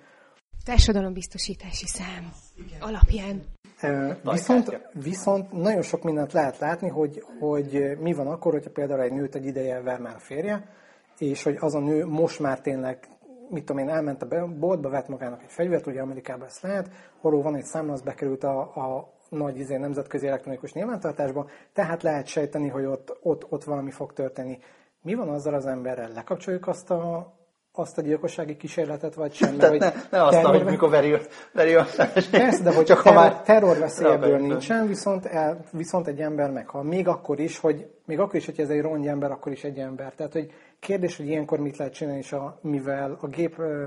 Társadalombiztosítási 0.66 1.86
szám 1.86 2.32
alapján. 2.80 3.44
Viszont, 4.24 4.82
viszont 4.94 5.52
nagyon 5.52 5.82
sok 5.82 6.04
mindent 6.04 6.34
lehet 6.34 6.58
látni, 6.58 6.90
hogy, 6.90 7.24
hogy 7.40 7.98
mi 8.00 8.14
van 8.14 8.28
akkor, 8.28 8.52
hogyha 8.52 8.72
például 8.72 9.02
egy 9.02 9.12
nőt 9.12 9.36
egy 9.36 9.46
ideje 9.46 9.82
ver 9.82 10.00
már 10.00 10.16
a 10.16 10.20
férje, 10.20 10.70
és 11.18 11.44
hogy 11.44 11.56
az 11.60 11.76
a 11.76 11.80
nő 11.80 12.06
most 12.06 12.40
már 12.40 12.62
tényleg, 12.62 13.08
mit 13.50 13.66
tudom 13.66 13.82
én, 13.82 13.90
elment 13.90 14.22
a 14.22 14.48
boltba, 14.48 14.90
vett 14.90 15.08
magának 15.08 15.42
egy 15.44 15.52
fegyvert, 15.52 15.88
ugye 15.88 16.02
Amerikában 16.02 16.48
ezt 16.48 16.62
lehet, 16.62 16.90
horó 17.22 17.42
van 17.42 17.56
egy 17.56 17.66
számla, 17.66 17.94
az 17.94 18.02
bekerült 18.02 18.44
a, 18.44 18.60
a 18.60 19.14
nagy 19.30 19.58
izé, 19.58 19.78
nemzetközi 19.78 20.28
elektronikus 20.28 20.74
nyilvántartásba, 20.74 21.50
tehát 21.74 22.04
lehet 22.04 22.28
sejteni, 22.28 22.68
hogy 22.68 22.86
ott, 22.86 23.18
ott, 23.22 23.52
ott 23.52 23.64
valami 23.64 23.92
fog 23.92 24.14
történni. 24.14 24.60
Mi 25.04 25.14
van 25.14 25.30
azzal 25.30 25.54
az 25.54 25.66
emberrel? 25.66 26.10
Lekapcsoljuk 26.14 26.68
azt 26.68 26.92
a, 26.92 27.34
azt 27.72 27.98
a 27.98 28.02
gyilkossági 28.02 28.58
kísérletet, 28.58 29.14
vagy 29.14 29.34
sem? 29.34 29.58
Tehát 29.58 29.80
ne, 29.80 30.18
ne 30.18 30.24
azt, 30.24 30.36
terror... 30.36 30.56
hogy 30.56 30.66
mikor 30.66 30.90
veri, 30.90 31.18
veri 31.54 31.74
a 31.74 31.86
Persze, 32.32 32.64
de 32.64 32.74
hogy 32.76 32.86
Csak 32.86 33.02
terror, 33.02 33.20
már... 33.20 33.42
terrorveszélyből 33.42 34.38
nincsen, 34.38 34.88
viszont, 34.88 35.26
el, 35.26 35.60
viszont 35.72 36.08
egy 36.08 36.20
ember 36.20 36.52
meghal. 36.52 36.84
Még 36.84 37.08
akkor 37.08 37.40
is, 37.40 37.60
hogy 37.60 37.90
még 38.06 38.20
akkor 38.20 38.36
is, 38.36 38.46
hogy 38.46 38.60
ez 38.60 38.70
egy 38.70 38.82
rongy 38.82 39.08
ember, 39.08 39.32
akkor 39.32 39.52
is 39.52 39.64
egy 39.64 39.78
ember. 39.78 40.14
Tehát, 40.14 40.34
hogy 40.34 40.52
kérdés, 40.80 41.18
hogy 41.18 41.28
ilyenkor 41.28 41.60
mit 41.60 41.78
lehet 41.78 41.94
csinálni, 41.94 42.20
és 42.20 42.32
a, 42.34 42.60
mivel 42.62 43.18
a 43.22 43.28
gép 43.28 43.60
ö, 43.60 43.86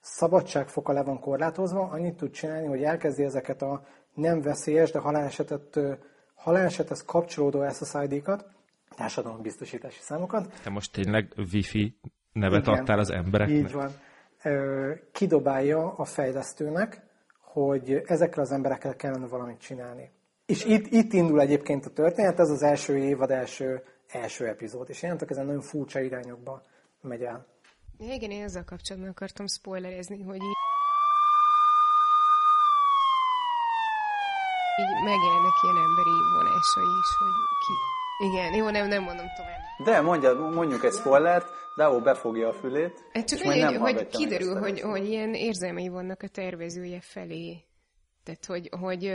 szabadságfoka 0.00 0.92
le 0.92 1.02
van 1.02 1.20
korlátozva, 1.20 1.88
annyit 1.92 2.16
tud 2.16 2.30
csinálni, 2.30 2.66
hogy 2.66 2.82
elkezdi 2.82 3.24
ezeket 3.24 3.62
a 3.62 3.82
nem 4.14 4.40
veszélyes, 4.40 4.90
de 4.90 4.98
halálesetet, 4.98 5.78
halálesethez 6.34 7.04
kapcsolódó 7.04 7.68
SSID-kat, 7.68 8.44
társadalombiztosítási 8.94 10.00
számokat. 10.00 10.60
Te 10.62 10.70
most 10.70 10.92
tényleg 10.92 11.32
wifi 11.52 11.98
nevet 12.32 12.66
Igen, 12.66 12.78
adtál 12.78 12.98
az 12.98 13.10
embereknek? 13.10 13.56
Így 13.56 13.72
van. 13.72 13.90
Kidobálja 15.12 15.92
a 15.92 16.04
fejlesztőnek, 16.04 17.02
hogy 17.40 18.02
ezekkel 18.06 18.42
az 18.42 18.52
emberekkel 18.52 18.96
kellene 18.96 19.26
valamit 19.26 19.60
csinálni. 19.60 20.10
És 20.46 20.64
itt, 20.64 20.86
itt 20.86 21.12
indul 21.12 21.40
egyébként 21.40 21.86
a 21.86 21.90
történet, 21.90 22.38
ez 22.38 22.50
az 22.50 22.62
első 22.62 22.98
évad 22.98 23.30
első, 23.30 23.82
első 24.08 24.46
epizód, 24.46 24.88
és 24.88 25.02
jelentek 25.02 25.30
ezen 25.30 25.46
nagyon 25.46 25.60
furcsa 25.60 26.00
irányokba 26.00 26.62
megy 27.00 27.22
el. 27.22 27.46
Igen, 27.98 28.30
én 28.30 28.42
ezzel 28.42 28.64
kapcsolatban 28.64 29.10
akartam 29.10 29.46
spoilerezni, 29.46 30.22
hogy 30.22 30.34
így, 30.34 30.58
így 34.80 35.04
megjelennek 35.04 35.56
ilyen 35.62 35.76
emberi 35.76 36.16
vonásai 36.34 36.92
is, 37.02 37.10
hogy 37.18 37.36
ki, 37.64 37.74
igen, 38.18 38.54
jó, 38.54 38.68
nem, 38.68 38.88
nem 38.88 39.02
mondom 39.02 39.26
tovább. 39.36 39.60
De 39.84 40.00
mondja, 40.00 40.34
mondjuk 40.34 40.84
egy 40.84 40.92
spoilert, 40.92 41.46
Dao 41.76 42.00
befogja 42.00 42.48
a 42.48 42.52
fülét, 42.52 43.04
hát 43.12 43.28
csak 43.28 43.38
és 43.38 43.44
majd 43.44 43.58
nem 43.60 43.80
hogy 43.80 44.06
kiderül, 44.06 44.58
hogy, 44.58 44.80
hogy 44.80 45.08
ilyen 45.08 45.34
érzelmei 45.34 45.88
vannak 45.88 46.22
a 46.22 46.28
tervezője 46.28 47.00
felé. 47.00 47.64
Tehát, 48.24 48.44
hogy, 48.44 48.70
hogy 48.80 49.12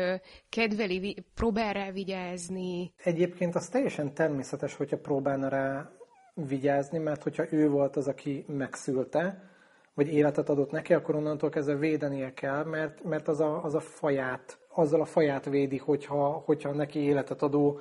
kedveli, 0.50 1.24
próbál 1.36 1.74
rá 1.74 1.91
vigyázni. 1.91 2.93
Egyébként 3.04 3.56
az 3.56 3.68
teljesen 3.68 4.14
természetes, 4.14 4.76
hogyha 4.76 4.97
próbálna 4.97 5.47
rá 5.47 5.91
vigyázni, 6.34 6.97
mert 6.97 7.24
hogyha 7.24 7.43
ő 7.52 7.70
volt 7.70 7.95
az, 7.95 8.08
aki 8.08 8.45
megszülte, 8.47 9.50
vagy 9.93 10.14
életet 10.14 10.50
adott 10.50 10.72
neki, 10.72 10.93
akkor 10.93 11.16
onnantól 11.16 11.50
kezdve 11.50 11.76
védenie 11.76 12.34
kell, 12.34 12.64
mert, 12.64 13.04
mert 13.04 13.28
az, 13.28 13.39
a, 13.39 13.64
az 13.64 13.76
a 13.76 13.80
faját, 13.80 14.58
azzal 14.70 15.02
a 15.02 15.06
faját 15.06 15.45
védi, 15.45 15.78
hogyha, 15.78 16.43
hogyha 16.45 16.72
neki 16.72 17.00
életet 17.00 17.41
adó 17.41 17.80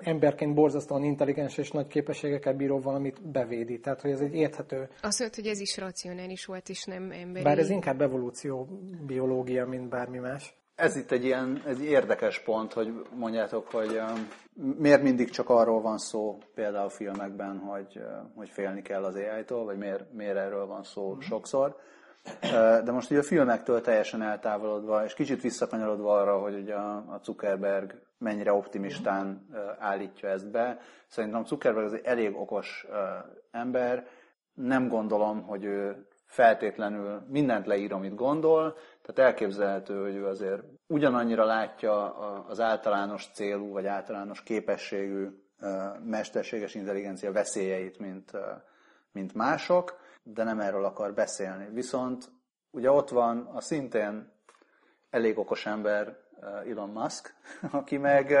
emberként 0.00 0.54
borzasztóan 0.54 1.02
intelligens 1.02 1.58
és 1.58 1.70
nagy 1.70 1.86
képességekkel 1.86 2.54
bíró 2.54 2.80
valamit 2.80 3.30
bevédi. 3.30 3.80
Tehát, 3.80 4.00
hogy 4.00 4.10
ez 4.10 4.20
egy 4.20 4.34
érthető. 4.34 4.88
Azt 5.02 5.18
mondta, 5.18 5.40
hogy 5.40 5.50
ez 5.50 5.60
is 5.60 5.78
racionális 5.78 6.44
volt, 6.44 6.68
és 6.68 6.84
nem 6.84 7.10
emberi. 7.10 7.44
Bár 7.44 7.58
ez 7.58 7.70
inkább 7.70 8.00
evolúció 8.00 8.68
biológia, 9.06 9.66
mint 9.66 9.88
bármi 9.88 10.18
más. 10.18 10.54
Ez 10.74 10.96
itt 10.96 11.10
egy 11.10 11.24
ilyen 11.24 11.62
egy 11.66 11.84
érdekes 11.84 12.40
pont, 12.40 12.72
hogy 12.72 13.06
mondjátok, 13.14 13.70
hogy 13.70 14.00
miért 14.78 15.02
mindig 15.02 15.30
csak 15.30 15.48
arról 15.48 15.80
van 15.80 15.98
szó 15.98 16.38
például 16.54 16.88
filmekben, 16.88 17.58
hogy, 17.58 18.00
hogy 18.34 18.48
félni 18.48 18.82
kell 18.82 19.04
az 19.04 19.14
AI-tól, 19.14 19.64
vagy 19.64 19.78
miért, 19.78 20.12
miért 20.12 20.36
erről 20.36 20.66
van 20.66 20.82
szó 20.82 21.14
mm. 21.14 21.18
sokszor. 21.18 21.76
De 22.84 22.90
most 22.92 23.10
ugye 23.10 23.20
a 23.20 23.22
filmektől 23.22 23.80
teljesen 23.80 24.22
eltávolodva, 24.22 25.04
és 25.04 25.14
kicsit 25.14 25.42
visszakanyarodva 25.42 26.20
arra, 26.20 26.38
hogy 26.38 26.54
ugye 26.54 26.74
a 26.74 27.20
Zuckerberg 27.24 27.94
mennyire 28.18 28.52
optimistán 28.52 29.46
állítja 29.78 30.28
ezt 30.28 30.50
be. 30.50 30.78
Szerintem 31.06 31.44
Zuckerberg 31.44 31.86
az 31.86 31.92
egy 31.92 32.04
elég 32.04 32.36
okos 32.36 32.86
ember, 33.50 34.06
nem 34.54 34.88
gondolom, 34.88 35.42
hogy 35.42 35.64
ő 35.64 36.06
feltétlenül 36.26 37.22
mindent 37.28 37.66
leír, 37.66 37.92
amit 37.92 38.14
gondol, 38.14 38.76
tehát 39.02 39.30
elképzelhető, 39.30 40.02
hogy 40.02 40.14
ő 40.14 40.26
azért 40.26 40.62
ugyanannyira 40.86 41.44
látja 41.44 42.14
az 42.46 42.60
általános 42.60 43.30
célú 43.32 43.72
vagy 43.72 43.86
általános 43.86 44.42
képességű 44.42 45.28
mesterséges 46.04 46.74
intelligencia 46.74 47.32
veszélyeit, 47.32 47.98
mint, 47.98 48.30
mint 49.12 49.34
mások, 49.34 49.98
de 50.22 50.44
nem 50.44 50.60
erről 50.60 50.84
akar 50.84 51.14
beszélni. 51.14 51.68
Viszont 51.72 52.28
ugye 52.70 52.90
ott 52.90 53.08
van 53.08 53.46
a 53.54 53.60
szintén 53.60 54.32
elég 55.10 55.38
okos 55.38 55.66
ember 55.66 56.16
Elon 56.40 56.88
Musk, 56.88 57.34
aki 57.70 57.96
meg, 57.96 58.34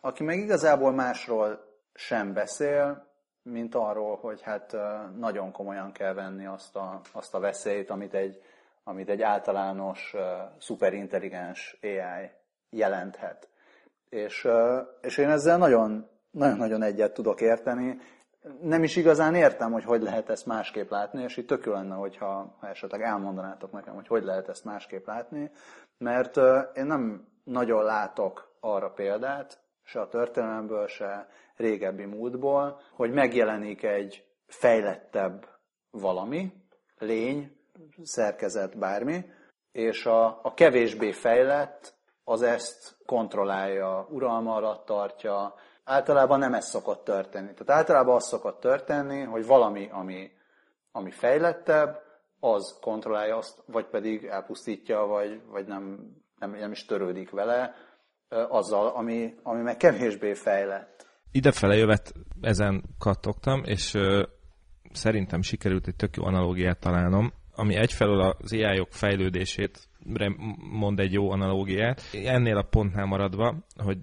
aki 0.00 0.22
meg 0.22 0.38
igazából 0.38 0.92
másról 0.92 1.64
sem 1.94 2.32
beszél, 2.32 3.06
mint 3.42 3.74
arról, 3.74 4.16
hogy 4.16 4.42
hát 4.42 4.76
nagyon 5.16 5.52
komolyan 5.52 5.92
kell 5.92 6.12
venni 6.12 6.46
azt 6.46 6.76
a, 6.76 7.00
azt 7.12 7.34
a 7.34 7.38
veszélyt, 7.38 7.90
amit 7.90 8.14
egy, 8.14 8.42
amit 8.84 9.08
egy 9.08 9.22
általános, 9.22 10.14
szuperintelligens 10.58 11.78
AI 11.82 12.30
jelenthet. 12.70 13.48
És, 14.08 14.48
és 15.00 15.18
én 15.18 15.30
ezzel 15.30 15.58
nagyon, 15.58 16.08
nagyon-nagyon 16.30 16.82
egyet 16.82 17.12
tudok 17.12 17.40
érteni. 17.40 17.98
Nem 18.60 18.82
is 18.82 18.96
igazán 18.96 19.34
értem, 19.34 19.72
hogy 19.72 19.84
hogy 19.84 20.02
lehet 20.02 20.28
ezt 20.28 20.46
másképp 20.46 20.90
látni, 20.90 21.22
és 21.22 21.36
itt 21.36 21.46
tök 21.46 21.64
lenne, 21.64 21.94
hogyha 21.94 22.56
ha 22.60 22.68
esetleg 22.68 23.02
elmondanátok 23.02 23.72
nekem, 23.72 23.94
hogy 23.94 24.06
hogy 24.06 24.24
lehet 24.24 24.48
ezt 24.48 24.64
másképp 24.64 25.06
látni, 25.06 25.50
mert 25.98 26.36
én 26.74 26.86
nem 26.86 27.26
nagyon 27.44 27.84
látok 27.84 28.56
arra 28.60 28.90
példát, 28.90 29.60
se 29.82 30.00
a 30.00 30.08
történelemből, 30.08 30.86
se 30.86 31.28
régebbi 31.56 32.04
múltból, 32.04 32.80
hogy 32.92 33.12
megjelenik 33.12 33.82
egy 33.82 34.24
fejlettebb 34.46 35.48
valami, 35.90 36.52
lény, 36.98 37.56
szerkezet, 38.02 38.78
bármi, 38.78 39.24
és 39.72 40.06
a, 40.06 40.26
a 40.42 40.54
kevésbé 40.54 41.12
fejlett 41.12 41.94
az 42.24 42.42
ezt 42.42 42.96
kontrollálja, 43.06 44.06
uralma 44.10 44.54
alatt 44.54 44.86
tartja. 44.86 45.54
Általában 45.88 46.38
nem 46.38 46.54
ez 46.54 46.68
szokott 46.68 47.04
történni. 47.04 47.54
Tehát 47.54 47.80
általában 47.82 48.14
az 48.14 48.26
szokott 48.26 48.60
történni, 48.60 49.22
hogy 49.22 49.46
valami, 49.46 49.88
ami, 49.90 50.30
ami 50.92 51.10
fejlettebb, 51.10 52.02
az 52.40 52.78
kontrollálja 52.80 53.36
azt, 53.36 53.62
vagy 53.66 53.86
pedig 53.86 54.24
elpusztítja, 54.24 54.98
vagy, 54.98 55.40
vagy 55.50 55.66
nem, 55.66 56.12
nem, 56.38 56.50
nem 56.50 56.70
is 56.70 56.84
törődik 56.84 57.30
vele, 57.30 57.74
azzal, 58.28 58.88
ami, 58.88 59.34
ami 59.42 59.62
meg 59.62 59.76
kevésbé 59.76 60.34
fejlett. 60.34 61.06
Idefele 61.30 61.76
jövet 61.76 62.12
ezen 62.40 62.84
kattogtam, 62.98 63.62
és 63.64 63.94
ö, 63.94 64.22
szerintem 64.92 65.42
sikerült 65.42 65.86
egy 65.86 65.96
tök 65.96 66.16
jó 66.16 66.24
analógiát 66.24 66.80
találnom, 66.80 67.32
ami 67.54 67.74
egyfelől 67.74 68.20
az 68.20 68.52
ai 68.52 68.80
-ok 68.80 68.92
fejlődését 68.92 69.88
mond 70.70 71.00
egy 71.00 71.12
jó 71.12 71.30
analógiát. 71.30 72.02
Ennél 72.12 72.56
a 72.56 72.62
pontnál 72.62 73.06
maradva, 73.06 73.54
hogy 73.84 73.98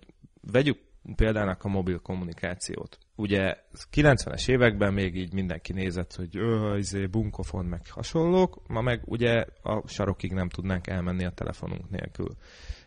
vegyük 0.51 0.77
példának 1.15 1.63
a 1.63 1.67
mobil 1.67 1.99
kommunikációt. 1.99 2.97
Ugye 3.15 3.55
90-es 3.93 4.49
években 4.49 4.93
még 4.93 5.15
így 5.15 5.33
mindenki 5.33 5.73
nézett, 5.73 6.15
hogy 6.15 6.37
ö, 6.37 6.77
izé, 6.77 7.05
bunkofon 7.05 7.65
meg 7.65 7.81
hasonlók, 7.89 8.67
ma 8.67 8.81
meg 8.81 9.01
ugye 9.05 9.45
a 9.63 9.87
sarokig 9.87 10.31
nem 10.31 10.49
tudnánk 10.49 10.87
elmenni 10.87 11.25
a 11.25 11.31
telefonunk 11.31 11.89
nélkül 11.89 12.35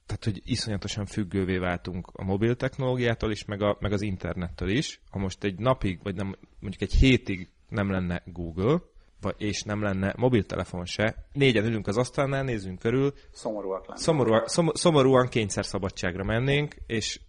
tehát, 0.07 0.25
hogy 0.25 0.41
iszonyatosan 0.45 1.07
függővé 1.07 1.59
váltunk 1.59 2.09
a 2.13 2.25
mobil 2.25 2.57
technológiától 2.57 3.31
is, 3.31 3.45
meg, 3.45 3.63
a, 3.63 3.77
meg 3.81 3.93
az 3.93 4.03
internettől 4.03 4.69
is. 4.69 5.01
Ha 5.11 5.19
most 5.19 5.45
egy 5.45 5.59
napig, 5.59 6.03
vagy 6.03 6.15
nem, 6.15 6.37
mondjuk 6.61 6.83
egy 6.83 6.93
hétig 6.93 7.49
nem 7.69 7.91
lenne 7.91 8.23
Google, 8.25 8.81
vagy, 9.21 9.35
és 9.39 9.63
nem 9.63 9.83
lenne 9.83 10.15
mobiltelefon 10.17 10.85
se, 10.85 11.27
négyen 11.33 11.65
ülünk 11.65 11.87
az 11.87 11.97
asztalnál, 11.97 12.43
nézzünk 12.43 12.79
körül. 12.79 13.15
Szomorúak 13.33 13.87
lenne. 13.87 14.01
Szomorúan, 14.01 14.47
szom, 14.47 14.71
szomorúan 14.73 15.29
kényszerszabadságra 15.29 16.25
mennénk, 16.25 16.75
és 16.87 17.21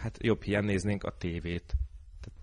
hát 0.00 0.18
jobb 0.20 0.42
hiány 0.42 0.64
néznénk 0.64 1.04
a 1.04 1.16
tévét 1.18 1.74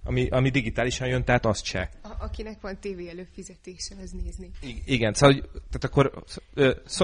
ami, 0.04 0.30
ami 0.30 0.50
digitálisan 0.50 1.08
jön, 1.08 1.24
tehát 1.24 1.46
azt 1.46 1.66
se. 1.66 1.90
A, 2.04 2.10
akinek 2.20 2.62
van 2.62 2.78
tévé 2.80 3.10
előfizetése, 3.10 3.96
az 4.02 4.12
nézni. 4.12 4.52
I- 4.62 4.82
igen, 4.86 5.14
szóval 5.14 5.42
tehát 5.42 5.84
akkor 5.84 6.24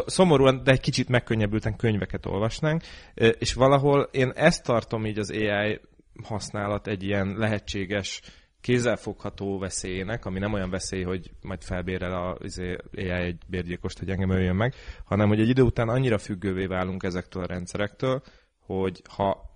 szomorúan, 0.05 0.63
de 0.63 0.71
egy 0.71 0.79
kicsit 0.79 1.09
megkönnyebbülten 1.09 1.75
könyveket 1.75 2.25
olvasnánk, 2.25 2.83
és 3.13 3.53
valahol 3.53 4.09
én 4.11 4.31
ezt 4.35 4.63
tartom 4.63 5.05
így 5.05 5.19
az 5.19 5.31
AI 5.31 5.79
használat 6.23 6.87
egy 6.87 7.03
ilyen 7.03 7.35
lehetséges 7.37 8.21
kézzelfogható 8.61 9.59
veszélyének, 9.59 10.25
ami 10.25 10.39
nem 10.39 10.53
olyan 10.53 10.69
veszély, 10.69 11.03
hogy 11.03 11.31
majd 11.41 11.63
felbérel 11.63 12.11
a 12.11 12.37
izé, 12.41 12.75
AI 12.95 13.09
egy 13.09 13.41
bérgyilkost, 13.47 13.99
hogy 13.99 14.09
engem 14.09 14.29
öljön 14.29 14.55
meg, 14.55 14.73
hanem 15.03 15.27
hogy 15.27 15.39
egy 15.39 15.49
idő 15.49 15.61
után 15.61 15.89
annyira 15.89 16.17
függővé 16.17 16.65
válunk 16.65 17.03
ezektől 17.03 17.43
a 17.43 17.47
rendszerektől, 17.47 18.21
hogy 18.59 19.01
ha 19.09 19.48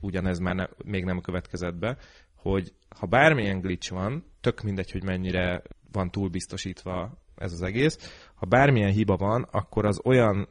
ugyanez 0.00 0.38
már 0.38 0.54
ne, 0.54 0.66
még 0.84 1.04
nem 1.04 1.20
következett 1.20 1.74
be, 1.74 1.96
hogy 2.34 2.72
ha 2.98 3.06
bármilyen 3.06 3.60
glitch 3.60 3.90
van, 3.90 4.24
tök 4.40 4.62
mindegy, 4.62 4.90
hogy 4.90 5.02
mennyire 5.02 5.62
van 5.92 6.10
túlbiztosítva 6.10 7.18
ez 7.36 7.52
az 7.52 7.62
egész, 7.62 8.28
ha 8.34 8.46
bármilyen 8.46 8.92
hiba 8.92 9.16
van, 9.16 9.42
akkor 9.42 9.84
az 9.84 10.00
olyan 10.04 10.48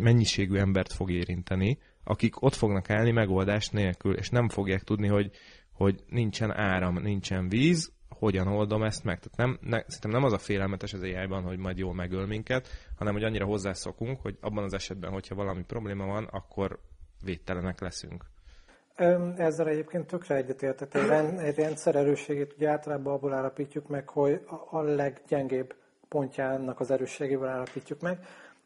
mennyiségű 0.00 0.56
embert 0.56 0.92
fog 0.92 1.10
érinteni, 1.10 1.78
akik 2.04 2.42
ott 2.42 2.54
fognak 2.54 2.90
állni 2.90 3.10
megoldás 3.10 3.68
nélkül, 3.68 4.14
és 4.14 4.28
nem 4.28 4.48
fogják 4.48 4.82
tudni, 4.82 5.08
hogy, 5.08 5.30
hogy 5.72 6.02
nincsen 6.08 6.52
áram, 6.52 6.98
nincsen 6.98 7.48
víz, 7.48 7.92
hogyan 8.08 8.46
oldom 8.46 8.82
ezt 8.82 9.04
meg. 9.04 9.18
Tehát 9.18 9.36
nem, 9.36 9.70
ne, 9.70 9.82
szerintem 9.86 10.10
nem 10.10 10.24
az 10.24 10.32
a 10.32 10.38
félelmetes 10.38 10.92
az 10.92 11.02
ai 11.02 11.26
hogy 11.26 11.58
majd 11.58 11.78
jól 11.78 11.94
megöl 11.94 12.26
minket, 12.26 12.68
hanem 12.96 13.12
hogy 13.12 13.24
annyira 13.24 13.46
hozzászokunk, 13.46 14.20
hogy 14.20 14.36
abban 14.40 14.64
az 14.64 14.72
esetben, 14.72 15.10
hogyha 15.10 15.34
valami 15.34 15.62
probléma 15.64 16.06
van, 16.06 16.24
akkor 16.24 16.80
védtelenek 17.24 17.80
leszünk. 17.80 18.24
Ezzel 19.36 19.68
egyébként 19.68 20.06
tökre 20.06 20.34
egyetértek. 20.34 20.94
Egy 21.38 21.56
rendszer 21.56 21.94
erősségét 21.94 22.54
ugye 22.56 22.68
általában 22.68 23.12
abból 23.12 23.32
állapítjuk 23.32 23.88
meg, 23.88 24.08
hogy 24.08 24.40
a 24.70 24.80
leggyengébb 24.80 25.74
pontjának 26.08 26.80
az 26.80 26.90
erősségével 26.90 27.48
állapítjuk 27.48 28.00
meg. 28.00 28.18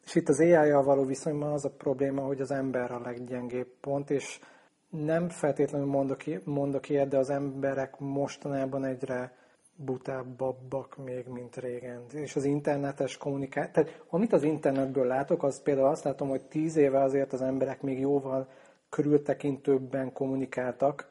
És 0.07 0.15
itt 0.15 0.29
az 0.29 0.41
ai 0.41 0.71
való 0.71 1.05
viszonyban 1.05 1.53
az 1.53 1.65
a 1.65 1.71
probléma, 1.71 2.23
hogy 2.23 2.41
az 2.41 2.51
ember 2.51 2.93
a 2.93 3.01
leggyengébb 3.01 3.69
pont, 3.81 4.11
és 4.11 4.41
nem 4.89 5.29
feltétlenül 5.29 5.87
mondok, 5.87 6.21
mondok 6.45 6.89
ilyet, 6.89 7.09
de 7.09 7.19
az 7.19 7.31
emberek 7.31 7.99
mostanában 7.99 8.85
egyre 8.85 9.33
butábbabbak 9.77 10.97
még, 11.05 11.27
mint 11.27 11.57
régen. 11.57 12.03
És 12.13 12.37
az 12.37 12.45
internetes 12.45 13.17
kommunikáció, 13.17 13.73
tehát 13.73 14.03
amit 14.09 14.33
az 14.33 14.43
internetből 14.43 15.07
látok, 15.07 15.43
az 15.43 15.63
például 15.63 15.89
azt 15.89 16.05
látom, 16.05 16.29
hogy 16.29 16.45
tíz 16.45 16.77
éve 16.77 17.03
azért 17.03 17.33
az 17.33 17.43
emberek 17.43 17.83
még 17.83 17.99
jóval 17.99 18.49
körültekintőbben 18.91 20.13
kommunikáltak, 20.13 21.09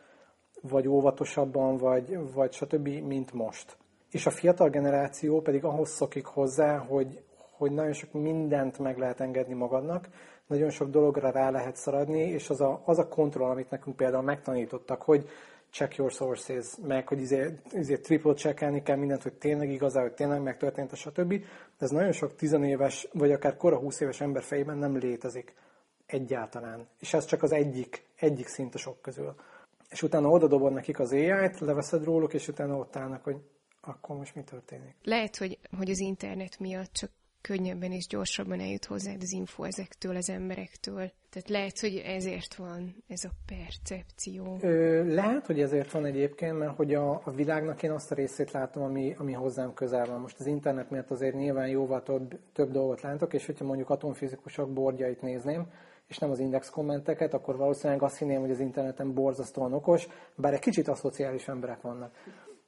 vagy 0.62 0.88
óvatosabban, 0.88 1.78
vagy, 1.78 2.34
vagy 2.34 2.54
stb., 2.54 2.88
mint 2.88 3.34
most. 3.34 3.78
És 4.12 4.26
a 4.26 4.32
fiatal 4.32 4.70
generáció 4.70 5.42
pedig 5.42 5.64
ahhoz 5.64 5.90
szokik 5.90 6.26
hozzá, 6.26 6.78
hogy, 6.78 7.24
hogy 7.58 7.72
nagyon 7.72 7.94
sok 7.94 8.14
mindent 8.14 8.80
meg 8.80 8.98
lehet 8.98 9.20
engedni 9.20 9.54
magadnak, 9.54 10.08
nagyon 10.48 10.70
sok 10.70 10.90
dologra 10.90 11.32
rá 11.32 11.50
lehet 11.50 11.76
szaradni, 11.76 12.22
és 12.22 12.50
az 12.50 12.62
a, 12.62 12.82
az 12.86 13.00
a 13.00 13.08
kontroll, 13.08 13.50
amit 13.50 13.70
nekünk 13.70 13.96
például 13.96 14.24
megtanítottak, 14.24 15.02
hogy 15.02 15.30
check 15.72 15.96
your 15.96 16.12
sources, 16.12 16.76
meg 16.88 17.08
hogy 17.08 17.20
izé, 17.20 17.60
izé 17.72 17.98
triple 17.98 18.34
checkelni 18.34 18.82
kell 18.84 18.96
mindent, 18.96 19.24
hogy 19.24 19.34
tényleg 19.34 19.70
igazán, 19.72 20.04
hogy 20.04 20.14
tényleg 20.14 20.42
megtörtént, 20.42 20.96
stb. 20.96 21.30
De 21.30 21.46
ez 21.86 21.90
nagyon 21.90 22.12
sok 22.12 22.36
tizenéves, 22.36 23.08
vagy 23.14 23.32
akár 23.32 23.58
kora 23.58 23.78
20 23.78 24.00
éves 24.00 24.22
ember 24.22 24.44
fejében 24.44 24.78
nem 24.78 24.98
létezik. 24.98 25.54
Egyáltalán. 26.12 26.88
És 27.00 27.14
ez 27.14 27.26
csak 27.26 27.44
az 27.44 27.52
egyik, 27.52 28.04
egyik 28.16 28.48
szint 28.48 28.76
a 28.76 28.78
sok 28.78 29.02
közül. 29.02 29.36
És 29.90 30.04
utána 30.04 30.30
oda 30.30 30.48
dobod 30.48 30.74
nekik 30.74 31.00
az 31.00 31.12
AI-t, 31.12 31.60
leveszed 31.60 32.04
róluk, 32.04 32.34
és 32.34 32.48
utána 32.48 32.76
ott 32.78 32.96
állnak, 32.96 33.24
hogy 33.24 33.38
akkor 33.82 34.16
most 34.16 34.36
mi 34.36 34.44
történik. 34.44 34.96
Lehet, 35.04 35.38
hogy, 35.38 35.58
hogy 35.78 35.90
az 35.90 36.00
internet 36.00 36.60
miatt 36.60 36.94
csak 36.94 37.10
könnyebben 37.42 37.92
és 37.92 38.08
gyorsabban 38.08 38.60
eljut 38.60 38.86
hozzád 38.86 39.22
az 39.22 39.32
info 39.32 39.64
ezektől, 39.64 40.16
az 40.16 40.30
emberektől. 40.30 41.12
Tehát 41.30 41.50
lehet, 41.50 41.80
hogy 41.80 41.96
ezért 42.06 42.56
van 42.56 42.96
ez 43.08 43.24
a 43.24 43.30
percepció. 43.46 44.58
Ö, 44.62 45.04
lehet, 45.14 45.46
hogy 45.46 45.62
ezért 45.62 45.92
van 45.92 46.06
egyébként, 46.06 46.58
mert 46.58 46.76
hogy 46.76 46.94
a, 46.94 47.22
a 47.24 47.32
világnak 47.32 47.84
én 47.84 47.92
azt 47.92 48.12
a 48.12 48.16
részét 48.16 48.52
látom, 48.52 48.84
ami, 48.84 49.16
ami 49.18 49.34
hozzám 49.34 49.74
közel 49.74 50.06
van. 50.06 50.20
Most 50.20 50.40
az 50.40 50.46
internet 50.46 50.90
miatt 50.90 51.12
azért 51.12 51.36
nyilván 51.36 51.68
jóval 51.68 52.04
több, 52.04 52.40
több 52.54 52.72
dolgot 52.72 53.02
látok, 53.02 53.34
és 53.34 53.46
hogyha 53.46 53.66
mondjuk 53.66 53.90
atomfizikusok 53.90 54.74
bordjait 54.74 55.22
nézném, 55.22 55.68
és 56.10 56.18
nem 56.18 56.30
az 56.32 56.40
index 56.40 56.70
kommenteket, 56.70 57.34
akkor 57.34 57.58
valószínűleg 57.58 58.04
azt 58.04 58.18
hinném, 58.18 58.40
hogy 58.40 58.52
az 58.52 58.60
interneten 58.60 59.14
borzasztóan 59.14 59.74
okos, 59.74 60.08
bár 60.36 60.54
egy 60.54 60.60
kicsit 60.60 60.88
aszociális 60.88 61.48
emberek 61.48 61.82
vannak. 61.82 62.12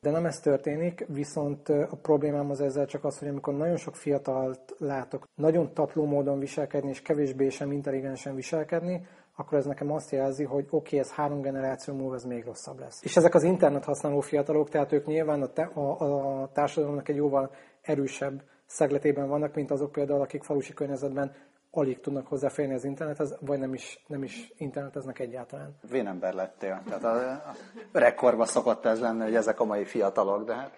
De 0.01 0.11
nem 0.11 0.25
ez 0.25 0.39
történik, 0.39 1.05
viszont 1.07 1.69
a 1.69 1.97
problémám 2.01 2.49
az 2.49 2.61
ezzel 2.61 2.85
csak 2.85 3.03
az, 3.03 3.19
hogy 3.19 3.27
amikor 3.27 3.53
nagyon 3.53 3.77
sok 3.77 3.95
fiatalt 3.95 4.75
látok 4.77 5.23
nagyon 5.35 5.73
tapló 5.73 6.05
módon 6.05 6.39
viselkedni, 6.39 6.89
és 6.89 7.01
kevésbé 7.01 7.49
sem 7.49 7.71
intelligensen 7.71 8.35
viselkedni, 8.35 9.07
akkor 9.35 9.57
ez 9.57 9.65
nekem 9.65 9.91
azt 9.91 10.11
jelzi, 10.11 10.43
hogy 10.43 10.65
oké, 10.69 10.75
okay, 10.75 10.99
ez 10.99 11.11
három 11.11 11.41
generáció 11.41 11.93
múlva 11.93 12.15
ez 12.15 12.23
még 12.23 12.45
rosszabb 12.45 12.79
lesz. 12.79 13.03
És 13.03 13.17
ezek 13.17 13.35
az 13.35 13.43
internet 13.43 13.85
használó 13.85 14.19
fiatalok, 14.19 14.69
tehát 14.69 14.91
ők 14.91 15.05
nyilván 15.05 15.41
a, 15.41 15.47
te, 15.47 15.63
a, 15.63 16.41
a 16.41 16.49
társadalomnak 16.53 17.09
egy 17.09 17.15
jóval 17.15 17.51
erősebb 17.81 18.43
szegletében 18.65 19.27
vannak, 19.27 19.55
mint 19.55 19.71
azok 19.71 19.91
például, 19.91 20.21
akik 20.21 20.43
falusi 20.43 20.73
környezetben 20.73 21.31
alig 21.71 21.99
tudnak 21.99 22.27
hozzáférni 22.27 22.73
az 22.73 22.83
internethez, 22.83 23.37
vagy 23.39 23.59
nem 23.59 23.73
is, 23.73 24.03
nem 24.07 24.23
is 24.23 24.51
interneteznek 24.57 25.19
egyáltalán. 25.19 25.75
Vénember 25.91 26.33
lettél. 26.33 26.81
Tehát 26.85 27.03
a, 27.03 27.31
a 27.31 27.55
öregkorban 27.91 28.45
szokott 28.45 28.85
ez 28.85 28.99
lenni, 28.99 29.23
hogy 29.23 29.35
ezek 29.35 29.59
a 29.59 29.65
mai 29.65 29.85
fiatalok, 29.85 30.45
de 30.45 30.55
hát 30.55 30.71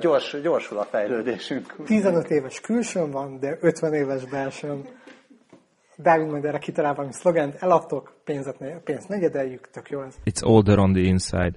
gyors, 0.00 0.40
gyorsul 0.42 0.78
a 0.78 0.84
fejlődésünk. 0.84 1.74
15 1.84 2.30
éves 2.30 2.60
külsőn 2.60 3.10
van, 3.10 3.38
de 3.38 3.58
50 3.60 3.94
éves 3.94 4.24
belsőn. 4.24 4.84
Vágunk 6.02 6.30
majd 6.30 6.44
erre 6.44 6.58
kitalál 6.58 6.94
valami 6.94 7.12
szlogent, 7.12 7.54
eladtok, 7.54 8.12
pénzet, 8.24 8.82
pénzt 8.84 9.08
negyedeljük, 9.08 9.70
tök 9.70 9.90
jó 9.90 10.02
ez. 10.02 10.14
It's 10.24 10.44
older 10.44 10.78
on 10.78 10.92
the 10.92 11.02
inside. 11.02 11.52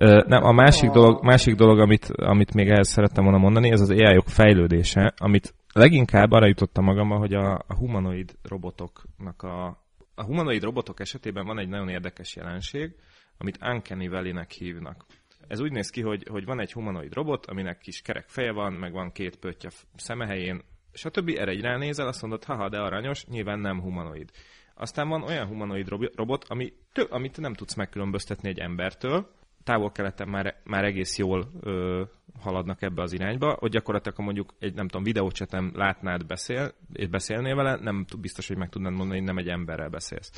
Uh, 0.00 0.26
nem, 0.26 0.42
a 0.42 0.52
másik, 0.52 0.90
a... 0.90 0.92
dolog, 0.92 1.24
másik 1.24 1.54
dolog, 1.54 1.78
amit, 1.78 2.06
amit 2.16 2.54
még 2.54 2.68
ehhez 2.68 2.88
szerettem 2.88 3.24
volna 3.24 3.38
mondani, 3.38 3.70
ez 3.70 3.80
az 3.80 3.90
ai 3.90 4.16
-ok 4.16 4.28
fejlődése, 4.28 5.14
amit 5.16 5.54
leginkább 5.76 6.30
arra 6.30 6.46
jutottam 6.46 6.84
magamba, 6.84 7.16
hogy 7.16 7.34
a, 7.34 7.54
a 7.54 7.74
humanoid 7.74 8.36
robotoknak 8.42 9.42
a, 9.42 9.66
a 10.14 10.24
humanoid 10.24 10.62
robotok 10.62 11.00
esetében 11.00 11.46
van 11.46 11.58
egy 11.58 11.68
nagyon 11.68 11.88
érdekes 11.88 12.36
jelenség, 12.36 12.94
amit 13.38 13.58
Uncanny 13.62 14.08
Valley-nek 14.08 14.50
hívnak. 14.50 15.04
Ez 15.48 15.60
úgy 15.60 15.72
néz 15.72 15.90
ki, 15.90 16.00
hogy, 16.00 16.26
hogy 16.30 16.44
van 16.44 16.60
egy 16.60 16.72
humanoid 16.72 17.14
robot, 17.14 17.46
aminek 17.46 17.78
kis 17.78 18.02
kerek 18.02 18.28
feje 18.28 18.52
van, 18.52 18.72
meg 18.72 18.92
van 18.92 19.12
két 19.12 19.36
pöttye 19.36 19.70
szemehelyén, 19.96 20.62
többi 21.02 21.38
Erre 21.38 21.50
egy 21.50 21.60
ránézel, 21.60 22.06
azt 22.06 22.22
mondod, 22.22 22.44
haha, 22.44 22.68
de 22.68 22.78
aranyos, 22.78 23.26
nyilván 23.26 23.58
nem 23.58 23.80
humanoid. 23.80 24.30
Aztán 24.74 25.08
van 25.08 25.22
olyan 25.22 25.46
humanoid 25.46 25.88
robot, 26.14 26.44
ami 26.48 26.72
tő, 26.92 27.02
amit 27.02 27.40
nem 27.40 27.54
tudsz 27.54 27.74
megkülönböztetni 27.74 28.48
egy 28.48 28.58
embertől, 28.58 29.30
távol-keleten 29.66 30.28
már, 30.28 30.60
már 30.64 30.84
egész 30.84 31.18
jól 31.18 31.50
ö, 31.60 32.02
haladnak 32.40 32.82
ebbe 32.82 33.02
az 33.02 33.12
irányba, 33.12 33.56
hogy 33.58 33.70
gyakorlatilag, 33.70 34.16
ha 34.16 34.24
mondjuk 34.24 34.54
egy, 34.58 34.74
nem 34.74 34.88
tudom, 34.88 35.02
videócsetem 35.02 35.72
látnád 35.74 36.26
beszél, 36.26 36.72
és 36.92 37.08
beszélnél 37.08 37.54
vele, 37.54 37.78
nem 37.80 38.04
biztos, 38.20 38.48
hogy 38.48 38.56
meg 38.56 38.68
tudnád 38.68 38.92
mondani, 38.92 39.18
hogy 39.18 39.26
nem 39.26 39.38
egy 39.38 39.48
emberrel 39.48 39.88
beszélsz. 39.88 40.30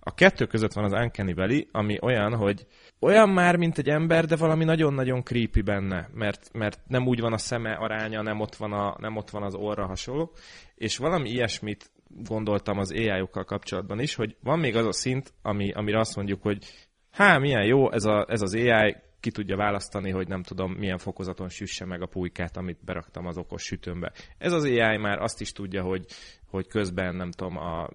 A 0.00 0.14
kettő 0.14 0.46
között 0.46 0.72
van 0.72 0.84
az 0.84 0.92
Uncanny 0.92 1.34
Valley, 1.34 1.60
ami 1.72 1.98
olyan, 2.02 2.36
hogy 2.36 2.66
olyan 3.00 3.28
már, 3.28 3.56
mint 3.56 3.78
egy 3.78 3.88
ember, 3.88 4.24
de 4.24 4.36
valami 4.36 4.64
nagyon-nagyon 4.64 5.22
creepy 5.22 5.62
benne, 5.62 6.08
mert, 6.14 6.50
mert 6.52 6.80
nem 6.86 7.06
úgy 7.06 7.20
van 7.20 7.32
a 7.32 7.38
szeme 7.38 7.72
aránya, 7.72 8.22
nem 8.22 8.40
ott 8.40 8.54
van, 8.54 8.72
a, 8.72 8.96
nem 8.98 9.16
ott 9.16 9.30
van 9.30 9.42
az 9.42 9.54
orra 9.54 9.86
hasonló, 9.86 10.32
és 10.74 10.96
valami 10.96 11.30
ilyesmit 11.30 11.90
gondoltam 12.24 12.78
az 12.78 12.92
AI-okkal 12.92 13.44
kapcsolatban 13.44 14.00
is, 14.00 14.14
hogy 14.14 14.36
van 14.42 14.58
még 14.58 14.76
az 14.76 14.86
a 14.86 14.92
szint, 14.92 15.32
ami, 15.42 15.72
amire 15.72 15.98
azt 15.98 16.16
mondjuk, 16.16 16.42
hogy 16.42 16.88
há, 17.12 17.38
milyen 17.38 17.64
jó, 17.64 17.92
ez, 17.92 18.04
a, 18.04 18.26
ez 18.28 18.42
az 18.42 18.54
AI 18.54 18.96
ki 19.20 19.30
tudja 19.30 19.56
választani, 19.56 20.10
hogy 20.10 20.28
nem 20.28 20.42
tudom, 20.42 20.72
milyen 20.72 20.98
fokozaton 20.98 21.48
süsse 21.48 21.84
meg 21.84 22.02
a 22.02 22.06
pulykát, 22.06 22.56
amit 22.56 22.84
beraktam 22.84 23.26
az 23.26 23.36
okos 23.36 23.62
sütőmbe. 23.62 24.12
Ez 24.38 24.52
az 24.52 24.64
AI 24.64 24.96
már 24.96 25.18
azt 25.18 25.40
is 25.40 25.52
tudja, 25.52 25.82
hogy, 25.82 26.04
hogy 26.50 26.66
közben 26.68 27.14
nem 27.14 27.30
tudom, 27.30 27.56
a, 27.56 27.88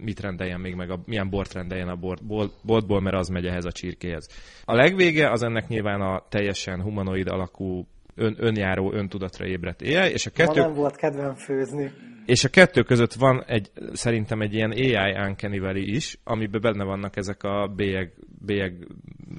mit 0.00 0.20
rendeljen 0.20 0.60
még 0.60 0.74
meg, 0.74 0.90
a, 0.90 1.00
milyen 1.04 1.30
bort 1.30 1.52
rendeljen 1.52 1.88
a 1.88 1.96
bort, 1.96 2.26
bolt, 2.26 2.52
boltból, 2.62 3.00
mert 3.00 3.16
az 3.16 3.28
megy 3.28 3.46
ehhez 3.46 3.64
a 3.64 3.72
csirkéhez. 3.72 4.28
A 4.64 4.74
legvége 4.74 5.30
az 5.30 5.42
ennek 5.42 5.68
nyilván 5.68 6.00
a 6.00 6.22
teljesen 6.28 6.82
humanoid 6.82 7.28
alakú 7.28 7.86
ön, 8.14 8.36
önjáró, 8.38 8.92
öntudatra 8.92 9.46
ébredt 9.46 9.82
AI, 9.82 10.10
és 10.12 10.26
a 10.26 10.30
kettő... 10.30 10.60
Ma 10.60 10.66
nem 10.66 10.74
volt 10.74 10.96
kedvem 10.96 11.34
főzni. 11.34 11.92
És 12.26 12.44
a 12.44 12.48
kettő 12.48 12.82
között 12.82 13.12
van 13.12 13.44
egy, 13.46 13.70
szerintem 13.92 14.40
egy 14.40 14.54
ilyen 14.54 14.70
AI 14.70 15.26
Uncanny 15.26 15.76
is, 15.76 16.18
amiben 16.24 16.60
benne 16.60 16.84
vannak 16.84 17.16
ezek 17.16 17.42
a 17.42 17.72
bélyeg, 17.76 18.12
bélyeg 18.46 18.86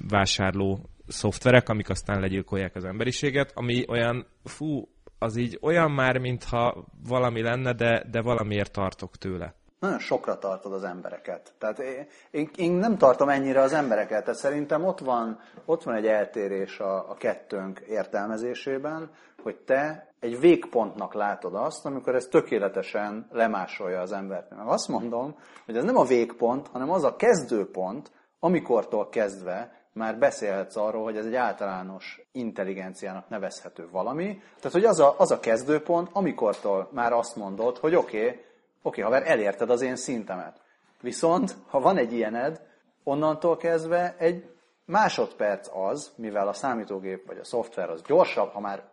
vásárló 0.08 0.90
szoftverek, 1.08 1.70
amik 1.70 1.90
aztán 1.90 2.20
legyilkolják 2.20 2.76
az 2.76 2.86
emberiséget, 2.86 3.52
ami 3.54 3.86
olyan, 3.88 4.26
fú, 4.44 4.88
az 5.20 5.36
így 5.36 5.58
olyan 5.62 5.92
már, 5.92 6.18
mintha 6.18 6.86
valami 7.08 7.42
lenne, 7.42 7.74
de, 7.74 8.06
de 8.12 8.22
valamiért 8.22 8.72
tartok 8.72 9.18
tőle. 9.18 9.56
Nagyon 9.80 10.00
sokra 10.00 10.38
tartod 10.38 10.74
az 10.74 10.84
embereket. 10.84 11.54
Tehát 11.58 11.80
én, 11.80 12.08
én, 12.32 12.50
én 12.56 12.72
nem 12.72 12.98
tartom 12.98 13.30
ennyire 13.30 13.62
az 13.62 13.74
embereket, 13.74 14.24
tehát 14.24 14.40
szerintem 14.40 14.86
ott 14.86 15.00
van, 15.00 15.40
ott 15.66 15.84
van 15.84 15.96
egy 15.96 16.06
eltérés 16.06 16.80
a, 16.80 17.10
a 17.10 17.14
kettőnk 17.14 17.80
értelmezésében, 17.80 19.10
hogy 19.44 19.56
te 19.56 20.14
egy 20.20 20.40
végpontnak 20.40 21.14
látod 21.14 21.56
azt, 21.56 21.86
amikor 21.86 22.16
ez 22.16 22.26
tökéletesen 22.26 23.28
lemásolja 23.32 24.02
az 24.02 24.12
embert. 24.12 24.50
Meg 24.50 24.68
azt 24.68 24.88
mondom, 24.88 25.36
hogy 25.66 25.78
ez 25.78 25.84
nem 25.84 25.98
a 25.98 26.04
végpont, 26.04 26.68
hanem 26.68 26.92
az 26.92 27.04
a 27.04 27.16
kezdőpont, 27.16 28.12
amikortól 28.40 29.10
kezdve 29.10 29.82
már 29.94 30.18
beszélhetsz 30.18 30.76
arról, 30.76 31.04
hogy 31.04 31.18
ez 31.18 31.26
egy 31.26 31.36
általános 31.36 32.22
intelligenciának 32.32 33.30
nevezhető 33.30 33.88
valami. 33.92 34.42
Tehát, 34.56 34.72
hogy 34.72 34.86
az 34.86 35.00
a, 35.00 35.16
az 35.18 35.32
a 35.32 35.40
kezdőpont, 35.40 36.10
amikortól 36.12 36.90
már 36.92 37.14
azt 37.14 37.36
mondod, 37.36 37.78
hogy 37.78 37.96
oké, 37.96 38.18
okay, 38.18 38.30
oké, 38.30 38.44
okay, 38.82 39.04
haver, 39.04 39.32
elérted 39.32 39.70
az 39.70 39.82
én 39.82 39.96
szintemet. 39.96 40.62
Viszont, 41.02 41.56
ha 41.68 41.80
van 41.80 41.98
egy 41.98 42.14
ilyened, 42.14 42.62
onnantól 43.04 43.58
kezdve 43.58 44.16
egy 44.18 44.54
másodperc 44.86 45.70
az, 45.76 46.12
mivel 46.16 46.48
a 46.48 46.54
számítógép 46.54 47.28
vagy 47.28 47.38
a 47.38 47.44
szoftver 47.44 47.90
az 47.90 48.02
gyorsabb, 48.02 48.52
ha 48.52 48.60
már 48.60 48.84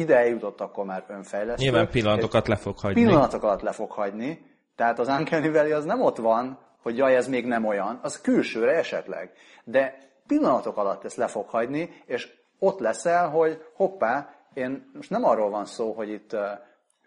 ide 0.00 0.16
eljutott, 0.16 0.60
akkor 0.60 0.84
már 0.84 1.04
önfejlesztő. 1.08 1.64
Nyilván 1.64 1.88
pillanatokat 1.88 2.48
le 2.48 2.56
fog 2.56 2.78
hagyni. 2.78 3.02
Pillanatok 3.02 3.42
alatt 3.42 3.62
le 3.62 3.72
fog 3.72 3.90
hagyni. 3.90 4.46
Tehát 4.76 4.98
az 4.98 5.08
Uncanny 5.08 5.52
Valley 5.52 5.72
az 5.72 5.84
nem 5.84 6.02
ott 6.02 6.16
van, 6.16 6.58
hogy 6.82 6.96
jaj, 6.96 7.16
ez 7.16 7.28
még 7.28 7.46
nem 7.46 7.66
olyan, 7.66 7.98
az 8.02 8.20
külsőre 8.20 8.76
esetleg. 8.76 9.32
De 9.64 9.98
pillanatok 10.26 10.76
alatt 10.76 11.04
ezt 11.04 11.16
le 11.16 11.26
fog 11.26 11.48
hagyni, 11.48 12.02
és 12.06 12.32
ott 12.58 12.78
leszel, 12.78 13.28
hogy 13.28 13.64
hoppá, 13.74 14.34
én 14.54 14.90
most 14.94 15.10
nem 15.10 15.24
arról 15.24 15.50
van 15.50 15.64
szó, 15.64 15.92
hogy 15.92 16.08
itt 16.08 16.36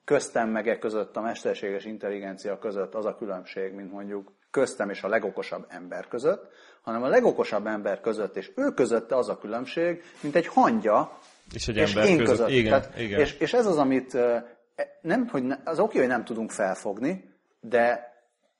köztem 0.05 0.49
meg 0.49 0.67
e 0.67 0.79
között, 0.79 1.17
a 1.17 1.21
mesterséges 1.21 1.85
intelligencia 1.85 2.59
között 2.59 2.95
az 2.95 3.05
a 3.05 3.15
különbség, 3.15 3.73
mint 3.73 3.91
mondjuk 3.91 4.31
köztem 4.51 4.89
és 4.89 5.03
a 5.03 5.07
legokosabb 5.07 5.65
ember 5.67 6.07
között, 6.07 6.51
hanem 6.81 7.03
a 7.03 7.07
legokosabb 7.07 7.67
ember 7.67 8.01
között 8.01 8.35
és 8.35 8.51
ő 8.55 8.69
között 8.69 9.11
az 9.11 9.29
a 9.29 9.37
különbség, 9.37 10.03
mint 10.21 10.35
egy 10.35 10.47
hangya 10.47 11.17
és, 11.53 11.67
egy 11.67 11.75
és 11.75 11.95
ember 11.95 12.09
én 12.09 12.17
között. 12.17 12.35
között. 12.35 12.49
Igen, 12.49 12.81
Tehát, 12.81 12.99
igen. 12.99 13.19
És, 13.19 13.33
és 13.33 13.53
ez 13.53 13.65
az, 13.65 13.77
amit 13.77 14.17
nem, 15.01 15.27
hogy 15.27 15.43
ne, 15.43 15.57
az 15.63 15.79
oké, 15.79 15.97
hogy 15.97 16.07
nem 16.07 16.23
tudunk 16.23 16.51
felfogni, 16.51 17.29
de 17.61 18.13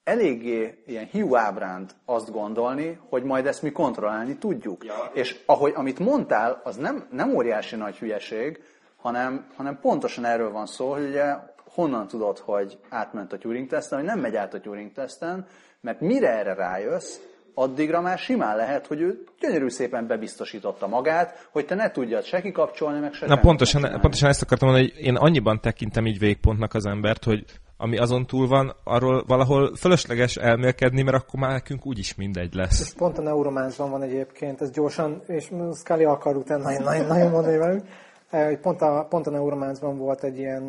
eléggé 0.04 0.84
ilyen 0.86 1.06
hiú 1.06 1.36
ábránt 1.36 1.96
azt 2.06 2.32
gondolni, 2.32 3.00
hogy 3.10 3.24
majd 3.24 3.46
ezt 3.46 3.62
mi 3.62 3.72
kontrollálni 3.72 4.38
tudjuk. 4.38 4.86
Ja. 4.86 5.12
És 5.14 5.40
ahogy, 5.46 5.74
amit 5.76 6.00
mondtál, 6.00 6.62
az 6.64 6.76
nem, 6.76 7.08
nem 7.12 7.36
óriási 7.36 7.76
nagy 7.76 7.98
hülyeség, 7.98 8.64
hanem, 8.96 9.48
hanem 9.56 9.80
pontosan 9.80 10.26
erről 10.26 10.52
van 10.52 10.66
szó, 10.66 10.92
hogy 10.92 11.04
ugye 11.04 11.36
honnan 11.74 12.08
tudod, 12.08 12.38
hogy 12.38 12.78
átment 12.90 13.34
a 13.34 13.38
Turing 13.38 13.68
teszten, 13.68 13.98
hogy 13.98 14.08
nem 14.08 14.20
megy 14.20 14.36
át 14.36 14.54
a 14.54 14.60
Turing 14.60 14.92
teszten, 14.92 15.48
mert 15.82 16.00
mire 16.00 16.30
erre 16.30 16.54
rájössz, 16.54 17.18
addigra 17.54 18.02
már 18.02 18.18
simán 18.18 18.56
lehet, 18.56 18.88
hogy 18.88 19.02
ő 19.02 19.24
gyönyörű 19.40 19.70
szépen 19.70 20.08
bebiztosította 20.08 20.88
magát, 20.88 21.48
hogy 21.52 21.66
te 21.66 21.76
ne 21.76 21.92
tudjad 21.92 22.24
se 22.24 22.42
kikapcsolni, 22.42 23.00
meg 23.00 23.14
se 23.14 23.26
Na 23.26 23.40
pontosan, 23.40 23.82
pontosan 23.82 24.30
ezt 24.30 24.42
akartam 24.42 24.68
mondani, 24.68 24.92
hogy 24.92 25.06
én 25.06 25.16
annyiban 25.16 25.60
tekintem 25.62 26.06
így 26.06 26.20
végpontnak 26.20 26.74
az 26.74 26.86
embert, 26.86 27.24
hogy 27.24 27.46
ami 27.78 27.98
azon 27.98 28.26
túl 28.26 28.48
van, 28.48 28.76
arról 28.84 29.24
valahol 29.28 29.76
fölösleges 29.76 30.36
elmélkedni, 30.36 31.02
mert 31.02 31.18
akkor 31.18 31.40
már 31.40 31.52
nekünk 31.52 31.86
úgyis 31.86 32.16
mindegy 32.16 32.54
lesz. 32.54 32.82
És 32.82 32.94
pont 32.94 33.18
a 33.18 33.22
neurománcban 33.22 33.92
van 33.92 34.02
egyébként, 34.02 34.62
ez 34.62 34.72
gyorsan, 34.72 35.22
és 35.28 35.52
Scully 35.74 36.04
akar 36.04 36.36
utána 36.36 36.64
nagyon, 36.64 36.84
nagyon, 36.84 37.06
nagyon 37.06 37.32
mondani 37.32 37.58
velünk, 37.58 37.84
hogy 38.30 38.60
pont 38.60 38.82
a, 38.82 39.06
pont 39.10 39.28
a 39.28 39.30
neurománcban 39.30 39.98
volt 39.98 40.24
egy 40.24 40.38
ilyen 40.38 40.64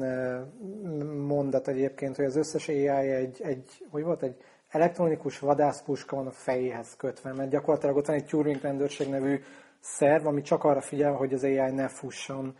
mondat 1.26 1.68
egyébként, 1.68 2.16
hogy 2.16 2.24
az 2.24 2.36
összes 2.36 2.68
AI 2.68 3.10
egy, 3.10 3.40
egy 3.42 3.64
hogy 3.90 4.02
volt, 4.02 4.22
egy 4.22 4.36
elektronikus 4.74 5.38
vadászpuska 5.38 6.16
van 6.16 6.26
a 6.26 6.30
fejéhez 6.30 6.96
kötve, 6.96 7.32
mert 7.32 7.50
gyakorlatilag 7.50 7.96
ott 7.96 8.06
van 8.06 8.16
egy 8.16 8.26
Turing 8.26 8.60
rendőrség 8.60 9.08
nevű 9.08 9.40
szerv, 9.80 10.26
ami 10.26 10.42
csak 10.42 10.64
arra 10.64 10.80
figyel, 10.80 11.12
hogy 11.12 11.32
az 11.32 11.44
AI 11.44 11.70
ne 11.70 11.88
fusson 11.88 12.54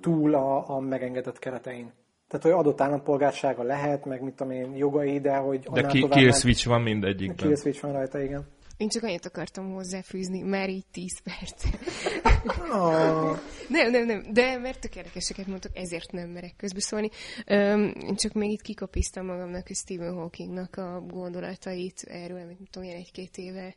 túl 0.00 0.34
a, 0.34 0.70
a 0.70 0.80
megengedett 0.80 1.38
keretein. 1.38 1.92
Tehát, 2.28 2.46
hogy 2.46 2.66
adott 2.66 2.80
állampolgársága 2.80 3.62
lehet, 3.62 4.04
meg 4.04 4.22
mit 4.22 4.34
tudom 4.34 4.52
én, 4.52 4.76
jogai, 4.76 5.20
de 5.20 5.36
hogy... 5.36 5.68
De 5.72 5.86
ki, 5.86 6.30
switch 6.30 6.66
van 6.66 6.82
mindegyikben. 6.82 7.54
Switch 7.54 7.82
van 7.82 7.92
rajta, 7.92 8.20
igen. 8.20 8.46
Én 8.76 8.88
csak 8.88 9.02
annyit 9.02 9.26
akartam 9.26 9.72
hozzáfűzni, 9.72 10.40
már 10.40 10.70
így 10.70 10.86
10 10.92 11.20
perc. 11.22 11.64
Oh. 12.70 13.38
nem, 13.68 13.90
nem, 13.90 14.06
nem, 14.06 14.32
de 14.32 14.58
mert 14.58 14.80
tök 14.80 14.96
érdekeseket 14.96 15.46
mondtok, 15.46 15.76
ezért 15.76 16.12
nem 16.12 16.28
merek 16.28 16.56
közbeszólni. 16.56 17.10
Én 17.46 18.16
csak 18.16 18.32
még 18.32 18.50
itt 18.50 18.62
kikapiztam 18.62 19.26
magamnak, 19.26 19.66
hogy 19.66 19.76
Stephen 19.76 20.14
Hawkingnak 20.14 20.76
a 20.76 21.00
gondolatait 21.00 22.02
erről, 22.02 22.40
amit 22.40 22.70
tudom, 22.70 22.88
ilyen 22.88 23.00
egy-két 23.00 23.36
éve 23.36 23.74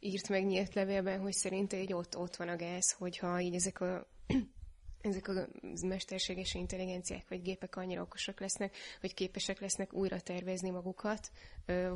írt 0.00 0.28
meg 0.28 0.46
nyílt 0.46 0.74
levélben, 0.74 1.20
hogy 1.20 1.32
szerint 1.32 1.72
egy 1.72 1.92
ott, 1.92 2.16
ott 2.16 2.36
van 2.36 2.48
a 2.48 2.56
gáz, 2.56 2.94
hogyha 2.98 3.40
így 3.40 3.54
ezek 3.54 3.80
a 3.80 4.06
ezek 5.00 5.28
a 5.28 5.46
mesterséges 5.86 6.54
intelligenciák 6.54 7.28
vagy 7.28 7.42
gépek 7.42 7.76
annyira 7.76 8.02
okosak 8.02 8.40
lesznek, 8.40 8.76
hogy 9.00 9.14
képesek 9.14 9.60
lesznek 9.60 9.92
újra 9.92 10.20
tervezni 10.20 10.70
magukat, 10.70 11.30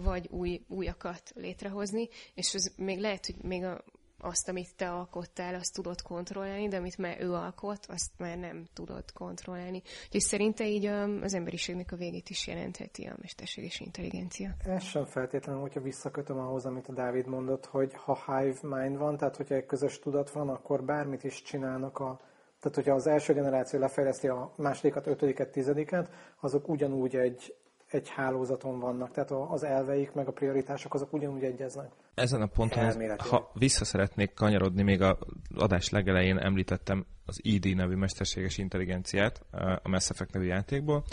vagy 0.02 0.28
új, 0.30 0.64
újakat 0.68 1.32
létrehozni, 1.34 2.09
és 2.34 2.55
ez 2.55 2.72
még 2.76 2.98
lehet, 2.98 3.26
hogy 3.26 3.36
még 3.42 3.64
a, 3.64 3.84
azt, 4.18 4.48
amit 4.48 4.76
te 4.76 4.90
alkottál, 4.90 5.55
azt 5.55 5.74
tudod 5.74 6.02
kontrollálni, 6.02 6.68
de 6.68 6.76
amit 6.76 6.98
már 6.98 7.20
ő 7.20 7.32
alkot, 7.32 7.86
azt 7.88 8.11
már 8.18 8.38
nem 8.38 8.64
tudod 8.72 9.12
kontrollálni. 9.12 9.82
Úgyhogy 10.05 10.20
szerinte 10.20 10.66
így 10.66 10.86
az 10.86 11.34
emberiségnek 11.34 11.92
a 11.92 11.96
végét 11.96 12.28
is 12.28 12.46
jelentheti 12.46 13.05
a 13.05 13.16
mesterséges 13.20 13.80
intelligencia. 13.80 14.55
Ez 14.64 14.82
sem 14.82 15.05
feltétlenül, 15.05 15.61
hogyha 15.61 15.80
visszakötöm 15.80 16.38
ahhoz, 16.38 16.66
amit 16.66 16.88
a 16.88 16.92
Dávid 16.92 17.26
mondott, 17.26 17.66
hogy 17.66 17.94
ha 17.94 18.18
hive 18.26 18.78
mind 18.78 18.96
van, 18.96 19.16
tehát 19.16 19.36
hogyha 19.36 19.55
egy 19.55 19.66
közös 19.66 19.98
tudat 19.98 20.30
van, 20.30 20.48
akkor 20.48 20.84
bármit 20.84 21.24
is 21.24 21.42
csinálnak 21.42 21.98
a 21.98 22.20
tehát, 22.64 22.78
hogyha 22.78 22.94
az 22.94 23.06
első 23.06 23.32
generáció 23.32 23.80
lefejleszti 23.80 24.28
a 24.28 24.52
másodikat, 24.56 25.06
ötödiket, 25.06 25.50
tizediket, 25.50 26.10
azok 26.40 26.68
ugyanúgy 26.68 27.16
egy, 27.16 27.54
egy 27.90 28.08
hálózaton 28.08 28.80
vannak, 28.80 29.10
tehát 29.10 29.30
az 29.30 29.64
elveik 29.64 30.12
meg 30.12 30.28
a 30.28 30.32
prioritások 30.32 30.94
azok 30.94 31.12
ugyanúgy 31.12 31.44
egyeznek. 31.44 31.92
Ezen 32.14 32.42
a 32.42 32.46
ponton, 32.46 33.18
ha 33.18 33.50
vissza 33.54 33.84
szeretnék 33.84 34.34
kanyarodni, 34.34 34.82
még 34.82 35.02
a 35.02 35.18
adás 35.54 35.90
legelején 35.90 36.38
említettem 36.38 37.06
az 37.26 37.38
ID 37.42 37.76
nevű 37.76 37.94
mesterséges 37.94 38.58
intelligenciát 38.58 39.40
a 39.82 39.88
Mass 39.88 40.10
Effect 40.10 40.32
nevű 40.32 40.46
játékból. 40.46 41.04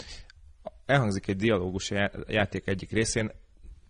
Elhangzik 0.86 1.28
egy 1.28 1.36
dialógus 1.36 1.92
játék 2.26 2.66
egyik 2.66 2.90
részén, 2.90 3.30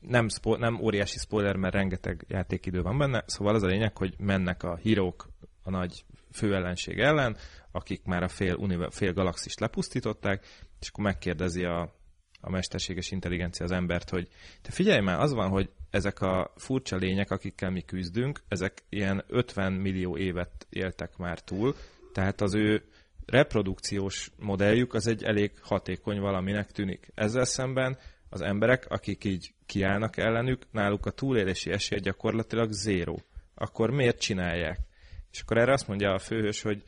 nem, 0.01 0.29
spo- 0.29 0.59
nem 0.59 0.81
óriási 0.81 1.19
spoiler, 1.19 1.57
mert 1.57 1.75
rengeteg 1.75 2.25
játékidő 2.29 2.83
van 2.83 2.99
benne, 2.99 3.25
szóval 3.27 3.55
az 3.55 3.63
a 3.63 3.67
lényeg, 3.67 3.97
hogy 3.97 4.15
mennek 4.19 4.63
a 4.63 4.77
hírók 4.77 5.29
a 5.63 5.71
nagy 5.71 6.05
főellenség 6.33 6.99
ellen, 6.99 7.37
akik 7.73 8.05
már 8.05 8.23
a 8.23 8.29
fél, 8.29 8.89
fél 8.91 9.13
galaxist 9.13 9.61
lepusztították, 9.61 10.47
és 10.81 10.89
akkor 10.89 11.05
megkérdezi 11.05 11.65
a, 11.65 11.81
a 12.41 12.51
mesterséges 12.51 13.11
intelligencia 13.11 13.65
az 13.65 13.73
embert, 13.73 14.11
hogy 14.11 14.29
te 14.63 14.71
figyelj 14.71 15.01
már, 15.01 15.21
az 15.21 15.33
van, 15.33 15.49
hogy 15.51 15.71
ezek 15.91 16.21
a 16.21 16.53
furcsa 16.57 16.97
lények, 16.97 17.31
akikkel 17.31 17.71
mi 17.71 17.81
küzdünk, 17.83 18.41
ezek 18.49 18.83
ilyen 18.89 19.25
50 19.29 19.73
millió 19.73 20.17
évet 20.17 20.67
éltek 20.71 21.17
már 21.17 21.41
túl, 21.41 21.75
tehát 22.13 22.41
az 22.41 22.55
ő 22.55 22.85
reprodukciós 23.27 24.31
modelljük 24.39 24.95
az 24.95 25.07
egy 25.07 25.25
elég 25.25 25.53
hatékony 25.61 26.21
valaminek 26.21 26.71
tűnik. 26.71 27.13
Ezzel 27.15 27.45
szemben 27.45 27.99
az 28.29 28.41
emberek, 28.41 28.87
akik 28.89 29.25
így 29.25 29.55
kiállnak 29.67 30.17
ellenük, 30.17 30.67
náluk 30.71 31.07
a 31.07 31.11
túlélési 31.11 31.71
esély 31.71 31.99
gyakorlatilag 31.99 32.71
zéró. 32.71 33.23
Akkor 33.55 33.91
miért 33.91 34.21
csinálják? 34.21 34.79
És 35.33 35.41
akkor 35.41 35.59
erre 35.59 35.73
azt 35.73 35.89
mondja 35.89 36.13
a 36.13 36.19
főhős, 36.19 36.63
hogy 36.63 36.83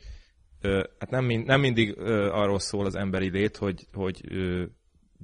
ö, 0.61 0.83
hát 0.99 1.09
nem, 1.09 1.25
mind, 1.25 1.45
nem 1.45 1.59
mindig 1.59 1.97
ö, 1.97 2.29
arról 2.31 2.59
szól 2.59 2.85
az 2.85 2.95
emberi 2.95 3.29
lét, 3.29 3.57
hogy, 3.57 3.87
hogy 3.93 4.21
ö, 4.29 4.63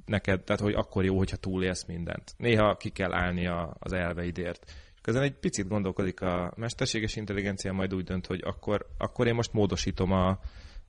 neked, 0.06 0.44
tehát 0.44 0.62
hogy 0.62 0.74
akkor 0.74 1.04
jó, 1.04 1.16
hogyha 1.16 1.36
túlélsz 1.36 1.84
mindent. 1.84 2.34
Néha 2.36 2.76
ki 2.76 2.90
kell 2.90 3.12
állni 3.12 3.46
a, 3.46 3.76
az 3.78 3.92
elveidért. 3.92 4.72
Közben 5.02 5.22
egy 5.22 5.34
picit 5.34 5.68
gondolkodik 5.68 6.20
a 6.20 6.52
mesterséges 6.56 7.16
intelligencia, 7.16 7.72
majd 7.72 7.94
úgy 7.94 8.04
dönt, 8.04 8.26
hogy 8.26 8.40
akkor, 8.44 8.86
akkor 8.98 9.26
én 9.26 9.34
most 9.34 9.52
módosítom 9.52 10.12
a, 10.12 10.38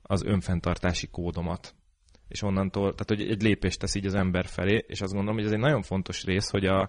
az 0.02 0.22
önfenntartási 0.22 1.06
kódomat. 1.06 1.74
És 2.28 2.42
onnantól, 2.42 2.94
tehát 2.94 3.08
hogy 3.08 3.30
egy 3.30 3.42
lépést 3.42 3.80
tesz 3.80 3.94
így 3.94 4.06
az 4.06 4.14
ember 4.14 4.46
felé, 4.46 4.84
és 4.86 5.00
azt 5.00 5.12
gondolom, 5.12 5.36
hogy 5.36 5.46
ez 5.46 5.52
egy 5.52 5.58
nagyon 5.58 5.82
fontos 5.82 6.24
rész, 6.24 6.50
hogy, 6.50 6.66
a, 6.66 6.88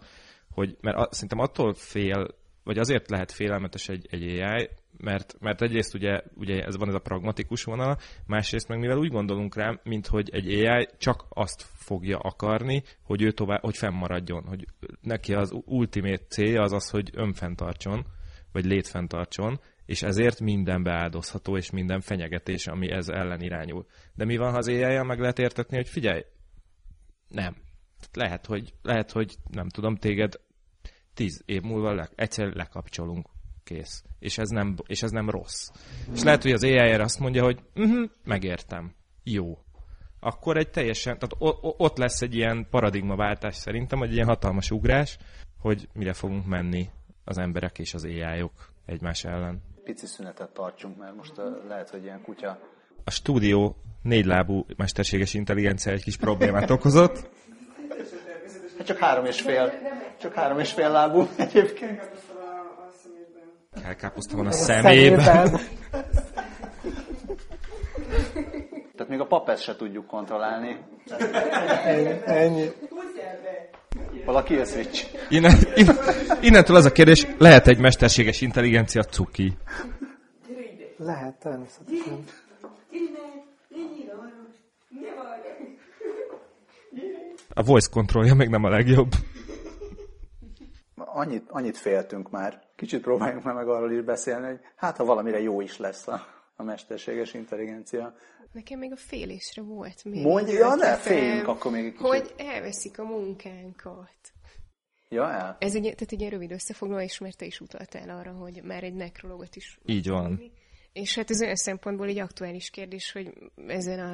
hogy 0.49 0.77
mert 0.81 0.97
a, 0.97 1.07
szerintem 1.11 1.39
attól 1.39 1.73
fél, 1.73 2.27
vagy 2.63 2.77
azért 2.77 3.09
lehet 3.09 3.31
félelmetes 3.31 3.89
egy, 3.89 4.07
egy 4.09 4.39
AI, 4.39 4.69
mert, 4.97 5.35
mert 5.39 5.61
egyrészt 5.61 5.93
ugye, 5.93 6.21
ugye 6.35 6.63
ez 6.63 6.77
van 6.77 6.87
ez 6.87 6.93
a 6.93 6.99
pragmatikus 6.99 7.63
vonal, 7.63 7.97
másrészt 8.25 8.67
meg 8.67 8.79
mivel 8.79 8.97
úgy 8.97 9.11
gondolunk 9.11 9.55
rá, 9.55 9.79
mint 9.83 10.07
hogy 10.07 10.29
egy 10.29 10.65
AI 10.65 10.87
csak 10.97 11.25
azt 11.29 11.65
fogja 11.73 12.17
akarni, 12.17 12.83
hogy 13.03 13.21
ő 13.21 13.31
tovább, 13.31 13.61
hogy 13.61 13.77
fennmaradjon, 13.77 14.43
hogy 14.47 14.65
neki 15.01 15.33
az 15.33 15.51
ultimate 15.65 16.25
célja 16.25 16.61
az 16.61 16.71
az, 16.71 16.89
hogy 16.89 17.09
önfenntartson, 17.13 18.05
vagy 18.51 18.65
létfenntartson, 18.65 19.59
és 19.85 20.01
ezért 20.01 20.39
minden 20.39 20.83
beáldozható, 20.83 21.57
és 21.57 21.71
minden 21.71 22.01
fenyegetés, 22.01 22.67
ami 22.67 22.91
ez 22.91 23.09
ellen 23.09 23.41
irányul. 23.41 23.85
De 24.13 24.25
mi 24.25 24.37
van, 24.37 24.51
ha 24.51 24.57
az 24.57 24.67
ai 24.67 25.03
meg 25.03 25.19
lehet 25.19 25.39
értetni, 25.39 25.75
hogy 25.75 25.89
figyelj, 25.89 26.23
nem. 27.27 27.55
Lehet, 28.13 28.45
hogy, 28.45 28.73
lehet, 28.81 29.11
hogy 29.11 29.35
nem 29.51 29.69
tudom, 29.69 29.95
téged 29.95 30.33
tíz 31.13 31.43
év 31.45 31.61
múlva 31.61 31.93
le, 31.93 32.09
egyszer 32.15 32.53
lekapcsolunk 32.53 33.27
kész. 33.65 34.03
És 34.19 34.37
ez 34.37 34.49
nem, 34.49 34.75
és 34.87 35.03
ez 35.03 35.11
nem 35.11 35.29
rossz. 35.29 35.69
És 36.13 36.23
lehet, 36.23 36.41
hogy 36.41 36.51
az 36.51 36.63
ai 36.63 36.93
azt 36.93 37.19
mondja, 37.19 37.43
hogy 37.43 37.59
uh-huh, 37.75 38.09
megértem, 38.23 38.95
jó. 39.23 39.57
Akkor 40.19 40.57
egy 40.57 40.69
teljesen, 40.69 41.17
tehát 41.17 41.55
ott 41.77 41.97
lesz 41.97 42.21
egy 42.21 42.35
ilyen 42.35 42.67
paradigmaváltás 42.69 43.55
szerintem, 43.55 44.01
egy 44.01 44.13
ilyen 44.13 44.27
hatalmas 44.27 44.71
ugrás, 44.71 45.17
hogy 45.59 45.87
mire 45.93 46.13
fogunk 46.13 46.45
menni 46.45 46.89
az 47.23 47.37
emberek 47.37 47.79
és 47.79 47.93
az 47.93 48.03
ai 48.03 48.41
-ok 48.41 48.73
egymás 48.85 49.23
ellen. 49.23 49.61
Pici 49.83 50.05
szünetet 50.05 50.53
tartsunk, 50.53 50.97
mert 50.97 51.15
most 51.15 51.33
lehet, 51.67 51.89
hogy 51.89 52.03
ilyen 52.03 52.21
kutya... 52.21 52.59
A 53.03 53.11
stúdió 53.11 53.75
négylábú 54.01 54.65
mesterséges 54.77 55.33
intelligencia 55.33 55.91
egy 55.91 56.03
kis 56.03 56.17
problémát 56.17 56.69
okozott. 56.69 57.29
Hát 58.77 58.85
csak 58.85 58.97
három 58.97 59.25
és 59.25 59.41
fél, 59.41 59.71
csak 60.19 60.33
három 60.33 60.59
és 60.59 60.73
fél 60.73 60.91
lábú 60.91 61.27
egyébként. 61.37 62.09
Kelkáposzta 63.83 64.37
van 64.37 64.47
a 64.47 64.51
szemében. 64.51 65.59
Tehát 68.95 69.07
még 69.09 69.19
a 69.19 69.25
papet 69.25 69.61
se 69.61 69.75
tudjuk 69.75 70.07
kontrollálni. 70.07 70.77
Ennyi. 71.85 72.21
ennyi. 72.25 72.71
Valaki 74.25 74.55
a 74.55 74.65
switch. 74.65 75.05
Innen, 75.29 75.57
innen, 75.75 75.97
innentől 76.41 76.75
az 76.75 76.85
a 76.85 76.91
kérdés, 76.91 77.27
lehet 77.37 77.67
egy 77.67 77.79
mesterséges 77.79 78.41
intelligencia 78.41 79.03
cuki? 79.03 79.57
Lehet, 80.97 81.39
természetesen. 81.39 82.23
A 87.53 87.63
voice 87.63 87.89
kontrollja 87.91 88.33
még 88.33 88.49
nem 88.49 88.63
a 88.63 88.69
legjobb 88.69 89.11
annyit, 91.15 91.49
annyit 91.49 91.77
féltünk 91.77 92.29
már. 92.29 92.63
Kicsit 92.75 93.01
próbáljunk 93.01 93.43
már 93.43 93.53
meg 93.53 93.67
arról 93.67 93.91
is 93.91 94.01
beszélni, 94.01 94.47
hogy 94.47 94.59
hát 94.75 94.97
ha 94.97 95.05
valamire 95.05 95.39
jó 95.39 95.61
is 95.61 95.77
lesz 95.77 96.07
a, 96.07 96.25
a 96.55 96.63
mesterséges 96.63 97.33
intelligencia. 97.33 98.15
Nekem 98.51 98.79
még 98.79 98.91
a 98.91 98.97
félésre 98.97 99.61
volt 99.61 100.03
még. 100.05 100.21
Mondja, 100.21 100.53
ja, 100.53 100.75
ne, 100.75 100.95
féljünk 100.95 101.47
akkor 101.47 101.71
még 101.71 101.83
kicsit. 101.91 102.07
Hogy 102.07 102.33
elveszik 102.37 102.99
a 102.99 103.03
munkánkat. 103.03 104.33
Ja, 105.09 105.31
el. 105.31 105.57
Ez 105.59 105.75
egy, 105.75 105.81
tehát 105.81 106.11
egy 106.11 106.29
rövid 106.29 106.51
összefoglalás, 106.51 107.19
mert 107.19 107.37
te 107.37 107.45
is 107.45 107.59
utaltál 107.59 108.09
arra, 108.09 108.31
hogy 108.31 108.61
már 108.63 108.83
egy 108.83 108.93
nekrologot 108.93 109.55
is... 109.55 109.79
Így 109.85 110.09
van. 110.09 110.21
Mondani. 110.21 110.51
És 110.95 111.15
hát 111.15 111.29
ez 111.29 111.41
olyan 111.41 111.55
szempontból 111.55 112.07
egy 112.07 112.19
aktuális 112.19 112.69
kérdés, 112.69 113.11
hogy 113.11 113.33
ezen 113.67 113.99
a, 113.99 114.11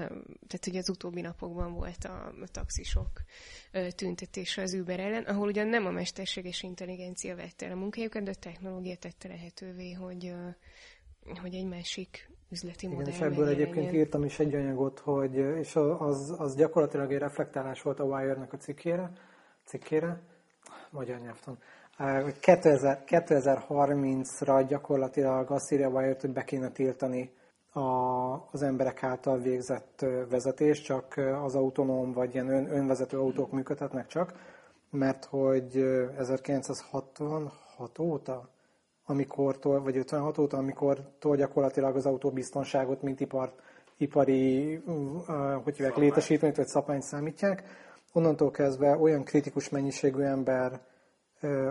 tehát 0.47 0.67
ugye 0.67 0.79
az 0.79 0.89
utóbbi 0.89 1.21
napokban 1.21 1.73
volt 1.73 2.03
a, 2.03 2.33
a 2.41 2.47
taxisok 2.51 3.09
tüntetése 3.95 4.61
az 4.61 4.73
Uber 4.73 4.99
ellen, 4.99 5.23
ahol 5.23 5.47
ugyan 5.47 5.67
nem 5.67 5.85
a 5.85 5.91
mesterséges 5.91 6.61
intelligencia 6.61 7.35
vette 7.35 7.65
el 7.65 7.71
a 7.71 7.75
munkájukat, 7.75 8.23
de 8.23 8.31
a 8.31 8.39
technológia 8.39 8.95
tette 8.95 9.27
lehetővé, 9.27 9.91
hogy, 9.91 10.33
hogy 11.41 11.55
egy 11.55 11.65
másik 11.65 12.29
üzleti 12.49 12.87
modell 12.87 13.01
Igen, 13.01 13.13
és 13.13 13.21
ebből 13.21 13.47
egyébként 13.47 13.93
írtam 13.93 14.23
is 14.23 14.39
egy 14.39 14.55
anyagot, 14.55 14.99
hogy, 14.99 15.35
és 15.35 15.75
az, 15.75 16.35
az 16.37 16.55
gyakorlatilag 16.55 17.11
egy 17.13 17.19
reflektálás 17.19 17.81
volt 17.81 17.99
a 17.99 18.03
Wire-nek 18.03 18.53
a 18.53 18.57
cikkére, 18.57 19.11
cikkére 19.65 20.21
magyar 20.89 21.19
nyelvtan, 21.19 21.57
hogy 21.97 22.39
2000, 22.39 23.03
2030-ra 23.07 24.65
gyakorlatilag 24.67 25.51
azt 25.51 25.71
írja 25.71 25.87
a 25.87 26.15
hogy 26.21 26.29
be 26.29 26.43
kéne 26.43 26.69
tiltani 26.69 27.31
a, 27.73 27.79
az 28.51 28.61
emberek 28.61 29.03
által 29.03 29.37
végzett 29.37 30.05
vezetés, 30.29 30.81
csak 30.81 31.17
az 31.43 31.55
autonóm 31.55 32.11
vagy 32.13 32.33
ilyen 32.33 32.49
ön, 32.49 32.71
önvezető 32.71 33.17
autók 33.19 33.51
működhetnek 33.51 34.07
csak, 34.07 34.33
mert 34.89 35.25
hogy 35.25 35.75
1966 36.17 37.99
óta, 37.99 38.49
amikor, 39.05 39.57
vagy 39.61 39.97
56 39.97 40.37
óta, 40.37 40.57
amikor 40.57 40.97
gyakorlatilag 41.35 41.95
az 41.95 42.05
autóbiztonságot, 42.05 43.01
mint 43.01 43.19
ipar, 43.19 43.53
ipari, 43.97 44.75
hogy 45.63 45.75
hívják, 45.75 45.95
létesítményt 45.95 46.55
vagy 46.55 46.67
szabályt 46.67 47.01
számítják, 47.01 47.63
onnantól 48.13 48.51
kezdve 48.51 48.97
olyan 48.97 49.23
kritikus 49.23 49.69
mennyiségű 49.69 50.21
ember 50.21 50.79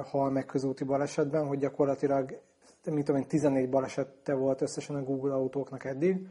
hal 0.05 0.31
meg 0.31 0.45
közúti 0.45 0.85
balesetben, 0.85 1.47
hogy 1.47 1.59
gyakorlatilag 1.59 2.41
mint 2.85 3.05
tudom 3.05 3.23
14 3.23 3.69
balesette 3.69 4.35
volt 4.35 4.61
összesen 4.61 4.97
a 4.97 5.03
Google 5.03 5.35
autóknak 5.35 5.85
eddig, 5.85 6.29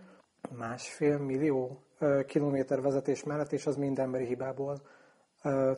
másfél 0.57 1.17
millió 1.17 1.83
kilométer 2.25 2.81
vezetés 2.81 3.23
mellett, 3.23 3.51
és 3.51 3.65
az 3.65 3.75
mind 3.75 3.99
emberi 3.99 4.25
hibából 4.25 4.81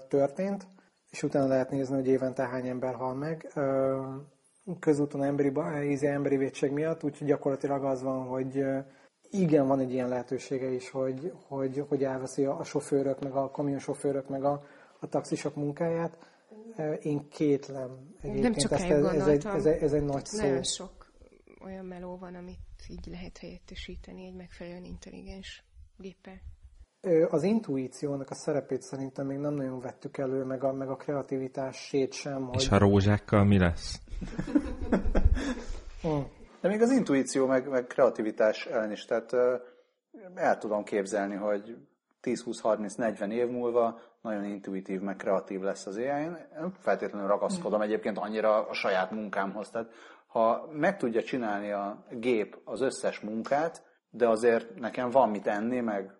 történt, 0.07 0.67
és 1.09 1.23
utána 1.23 1.47
lehet 1.47 1.69
nézni, 1.69 1.95
hogy 1.95 2.07
évente 2.07 2.47
hány 2.47 2.67
ember 2.67 2.93
hal 2.93 3.13
meg 3.13 3.53
közúton 4.79 5.23
emberi, 5.23 5.51
íze 5.89 6.09
emberi 6.09 6.37
védség 6.37 6.71
miatt, 6.71 7.03
úgyhogy 7.03 7.27
gyakorlatilag 7.27 7.83
az 7.83 8.03
van, 8.03 8.27
hogy 8.27 8.65
igen, 9.29 9.67
van 9.67 9.79
egy 9.79 9.91
ilyen 9.91 10.07
lehetősége 10.07 10.69
is, 10.69 10.89
hogy, 10.89 11.33
hogy, 11.47 11.85
hogy 11.89 12.03
elveszi 12.03 12.45
a 12.45 12.63
sofőrök, 12.63 13.19
meg 13.19 13.33
a 13.33 13.51
kamionsofőrök, 13.51 14.29
meg 14.29 14.43
a, 14.43 14.63
a 14.99 15.07
taxisok 15.07 15.55
munkáját. 15.55 16.17
Én 17.01 17.27
kétlem. 17.29 18.15
Nem 18.21 18.53
csak 18.53 18.71
ezt, 18.71 18.83
ez, 18.83 19.03
ez, 19.03 19.27
egy, 19.27 19.45
ez, 19.45 19.65
egy, 19.65 19.83
ez 19.83 19.93
egy 19.93 20.03
nagy 20.03 20.25
szó. 20.25 20.41
Nagyon 20.41 20.63
sok 20.63 21.11
olyan 21.63 21.85
meló 21.85 22.17
van, 22.17 22.35
amit 22.35 22.59
így 22.89 23.05
lehet 23.05 23.37
helyettesíteni 23.37 24.25
egy 24.25 24.35
megfelelően 24.35 24.83
intelligens 24.83 25.63
géppel. 25.97 26.41
Az 27.29 27.43
intuíciónak 27.43 28.29
a 28.29 28.35
szerepét 28.35 28.81
szerintem 28.81 29.25
még 29.25 29.37
nem 29.37 29.53
nagyon 29.53 29.79
vettük 29.79 30.17
elő, 30.17 30.43
meg 30.43 30.63
a, 30.63 30.73
meg 30.73 30.89
a 30.89 30.95
kreativitásét 30.95 32.13
sem. 32.13 32.49
És 32.53 32.67
hogy... 32.67 32.77
a 32.77 32.81
rózsákkal 32.81 33.43
mi 33.43 33.57
lesz? 33.57 33.99
Hm. 36.01 36.19
De 36.61 36.67
még 36.67 36.81
az 36.81 36.91
intuíció, 36.91 37.45
meg, 37.45 37.69
meg 37.69 37.87
kreativitás 37.87 38.65
ellen 38.65 38.91
is, 38.91 39.05
tehát 39.05 39.33
el 40.35 40.57
tudom 40.57 40.83
képzelni, 40.83 41.35
hogy 41.35 41.77
10-20-30-40 42.23 43.31
év 43.31 43.47
múlva 43.47 43.99
nagyon 44.21 44.43
intuitív, 44.43 45.01
meg 45.01 45.15
kreatív 45.15 45.61
lesz 45.61 45.85
az 45.85 45.97
AI. 45.97 46.23
Én 46.61 46.73
feltétlenül 46.79 47.27
ragaszkodom 47.27 47.81
egyébként 47.81 48.17
annyira 48.17 48.67
a 48.67 48.73
saját 48.73 49.11
munkámhoz. 49.11 49.69
Tehát 49.69 49.91
ha 50.27 50.69
meg 50.71 50.97
tudja 50.97 51.23
csinálni 51.23 51.71
a 51.71 52.05
gép 52.09 52.59
az 52.63 52.81
összes 52.81 53.19
munkát, 53.19 53.83
de 54.09 54.27
azért 54.27 54.79
nekem 54.79 55.09
van 55.09 55.29
mit 55.29 55.47
enni, 55.47 55.79
meg 55.79 56.15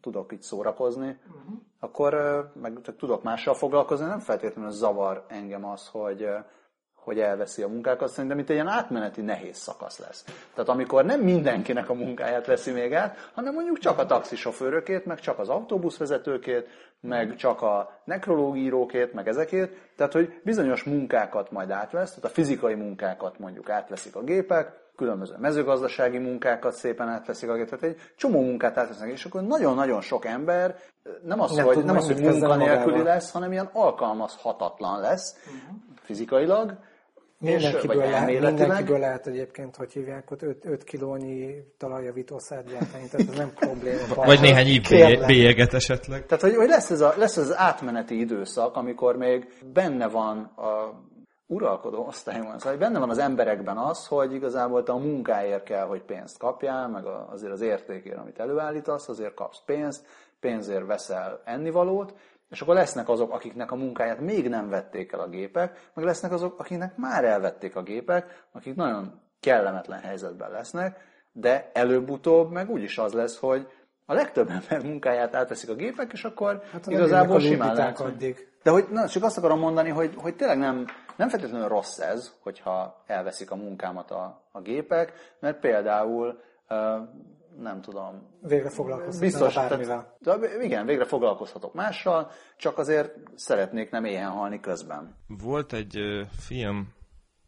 tudok 0.00 0.32
itt 0.32 0.42
szórakozni, 0.42 1.08
uh-huh. 1.08 1.58
akkor 1.78 2.14
meg 2.54 2.80
tudok 2.96 3.22
mással 3.22 3.54
foglalkozni, 3.54 4.06
nem 4.06 4.18
feltétlenül 4.18 4.70
zavar 4.70 5.24
engem 5.28 5.64
az, 5.64 5.88
hogy, 5.88 6.28
hogy 7.06 7.18
elveszi 7.18 7.62
a 7.62 7.68
munkákat, 7.68 8.08
szerintem 8.08 8.38
itt 8.38 8.48
egy 8.48 8.54
ilyen 8.54 8.68
átmeneti 8.68 9.20
nehéz 9.20 9.56
szakasz 9.56 9.98
lesz. 9.98 10.24
Tehát 10.54 10.70
amikor 10.70 11.04
nem 11.04 11.20
mindenkinek 11.20 11.88
a 11.88 11.94
munkáját 11.94 12.46
veszi 12.46 12.70
még 12.70 12.94
át, 12.94 13.30
hanem 13.34 13.54
mondjuk 13.54 13.78
csak 13.78 13.98
a 13.98 14.06
taxisofőrökét, 14.06 15.04
meg 15.04 15.20
csak 15.20 15.38
az 15.38 15.48
autóbuszvezetőkét, 15.48 16.68
meg 17.00 17.36
csak 17.36 17.62
a 17.62 18.00
nekrológírókét, 18.04 19.12
meg 19.12 19.28
ezekét, 19.28 19.70
tehát 19.96 20.12
hogy 20.12 20.40
bizonyos 20.44 20.82
munkákat 20.82 21.50
majd 21.50 21.70
átvesz, 21.70 22.08
tehát 22.08 22.24
a 22.24 22.34
fizikai 22.34 22.74
munkákat 22.74 23.38
mondjuk 23.38 23.70
átveszik 23.70 24.16
a 24.16 24.22
gépek, 24.22 24.84
különböző 24.96 25.34
mezőgazdasági 25.38 26.18
munkákat 26.18 26.74
szépen 26.74 27.08
átveszik, 27.08 27.48
tehát 27.48 27.82
egy 27.82 27.96
csomó 28.16 28.40
munkát 28.40 28.76
átvesznek, 28.76 29.10
és 29.10 29.24
akkor 29.24 29.42
nagyon-nagyon 29.42 30.00
sok 30.00 30.24
ember 30.24 30.76
nem 31.22 31.40
az, 31.40 31.50
nem 31.50 31.64
hogy, 31.64 31.84
nem 31.84 31.96
az, 31.96 32.06
hogy 32.06 32.20
munkanélküli 32.20 33.02
lesz, 33.02 33.30
hanem 33.30 33.52
ilyen 33.52 33.70
alkalmazhatatlan 33.72 35.00
lesz 35.00 35.36
uh-huh. 35.46 35.76
fizikailag, 36.00 36.78
Mindenkiből, 37.38 37.96
lehet, 37.96 38.40
mindenkiből 38.40 38.98
lehet 38.98 39.26
egyébként, 39.26 39.76
hogy 39.76 39.92
hívják, 39.92 40.30
ott 40.30 40.42
5, 40.42 40.64
5 40.64 40.84
kilónyi 40.84 41.62
talajjavítószert 41.78 42.70
gyártani, 42.70 43.08
tehát 43.10 43.28
ez 43.28 43.36
nem 43.36 43.52
probléma. 43.66 44.14
Vagy 44.14 44.40
néhány 44.40 44.80
bélyeget 45.26 45.74
esetleg. 45.74 46.26
Tehát, 46.26 46.42
hogy, 46.42 46.54
hogy 46.54 46.68
lesz, 46.68 46.90
ez 46.90 47.00
a, 47.00 47.14
lesz 47.16 47.36
ez 47.36 47.44
az 47.44 47.56
átmeneti 47.56 48.18
időszak, 48.18 48.76
amikor 48.76 49.16
még 49.16 49.52
benne 49.72 50.08
van 50.08 50.38
a 50.56 51.04
uralkodó 51.46 52.06
osztályon, 52.06 52.58
szóval 52.58 52.78
benne 52.78 52.98
van 52.98 53.10
az 53.10 53.18
emberekben 53.18 53.76
az, 53.76 54.06
hogy 54.06 54.34
igazából 54.34 54.82
te 54.82 54.92
a 54.92 54.98
munkáért 54.98 55.62
kell, 55.62 55.86
hogy 55.86 56.02
pénzt 56.02 56.38
kapjál, 56.38 56.88
meg 56.88 57.04
azért 57.06 57.52
az 57.52 57.60
értékért, 57.60 58.18
amit 58.18 58.38
előállítasz, 58.38 59.08
azért 59.08 59.34
kapsz 59.34 59.62
pénzt, 59.64 60.06
pénzért 60.40 60.86
veszel 60.86 61.40
ennivalót, 61.44 62.14
és 62.50 62.60
akkor 62.60 62.74
lesznek 62.74 63.08
azok, 63.08 63.32
akiknek 63.32 63.70
a 63.70 63.76
munkáját 63.76 64.20
még 64.20 64.48
nem 64.48 64.68
vették 64.68 65.12
el 65.12 65.20
a 65.20 65.28
gépek, 65.28 65.90
meg 65.94 66.04
lesznek 66.04 66.32
azok, 66.32 66.58
akiknek 66.58 66.96
már 66.96 67.24
elvették 67.24 67.76
a 67.76 67.82
gépek, 67.82 68.46
akik 68.52 68.74
nagyon 68.74 69.20
kellemetlen 69.40 70.00
helyzetben 70.00 70.50
lesznek, 70.50 71.00
de 71.32 71.70
előbb-utóbb 71.72 72.50
meg 72.50 72.70
úgyis 72.70 72.98
az 72.98 73.12
lesz, 73.12 73.38
hogy 73.38 73.68
a 74.06 74.14
legtöbb 74.14 74.50
ember 74.50 74.82
munkáját 74.88 75.34
átveszik 75.34 75.70
a 75.70 75.74
gépek, 75.74 76.12
és 76.12 76.24
akkor 76.24 76.62
hát 76.72 76.86
igazából 76.86 77.40
simán 77.40 77.74
lehet. 77.74 78.00
Addig. 78.00 78.48
De 78.62 78.70
hogy, 78.70 78.86
na, 78.90 79.08
csak 79.08 79.22
azt 79.22 79.38
akarom 79.38 79.58
mondani, 79.58 79.88
hogy, 79.88 80.14
hogy 80.16 80.36
tényleg 80.36 80.58
nem, 80.58 80.84
nem 81.16 81.28
feltétlenül 81.28 81.68
rossz 81.68 81.98
ez, 81.98 82.32
hogyha 82.42 83.02
elveszik 83.06 83.50
a 83.50 83.56
munkámat 83.56 84.10
a, 84.10 84.48
a 84.52 84.60
gépek, 84.60 85.12
mert 85.40 85.60
például 85.60 86.40
nem 87.58 87.80
tudom. 87.80 88.26
Végre 88.42 88.70
foglalkozhatok 88.70 89.20
biztos, 89.20 89.54
bármivel. 89.54 90.16
Tehát, 90.22 90.40
de 90.40 90.64
igen, 90.64 90.86
végre 90.86 91.04
foglalkozhatok 91.04 91.74
mással, 91.74 92.30
csak 92.56 92.78
azért 92.78 93.12
szeretnék 93.34 93.90
nem 93.90 94.04
éhen 94.04 94.30
halni 94.30 94.60
közben. 94.60 95.16
Volt 95.26 95.72
egy 95.72 95.98
film 96.38 96.94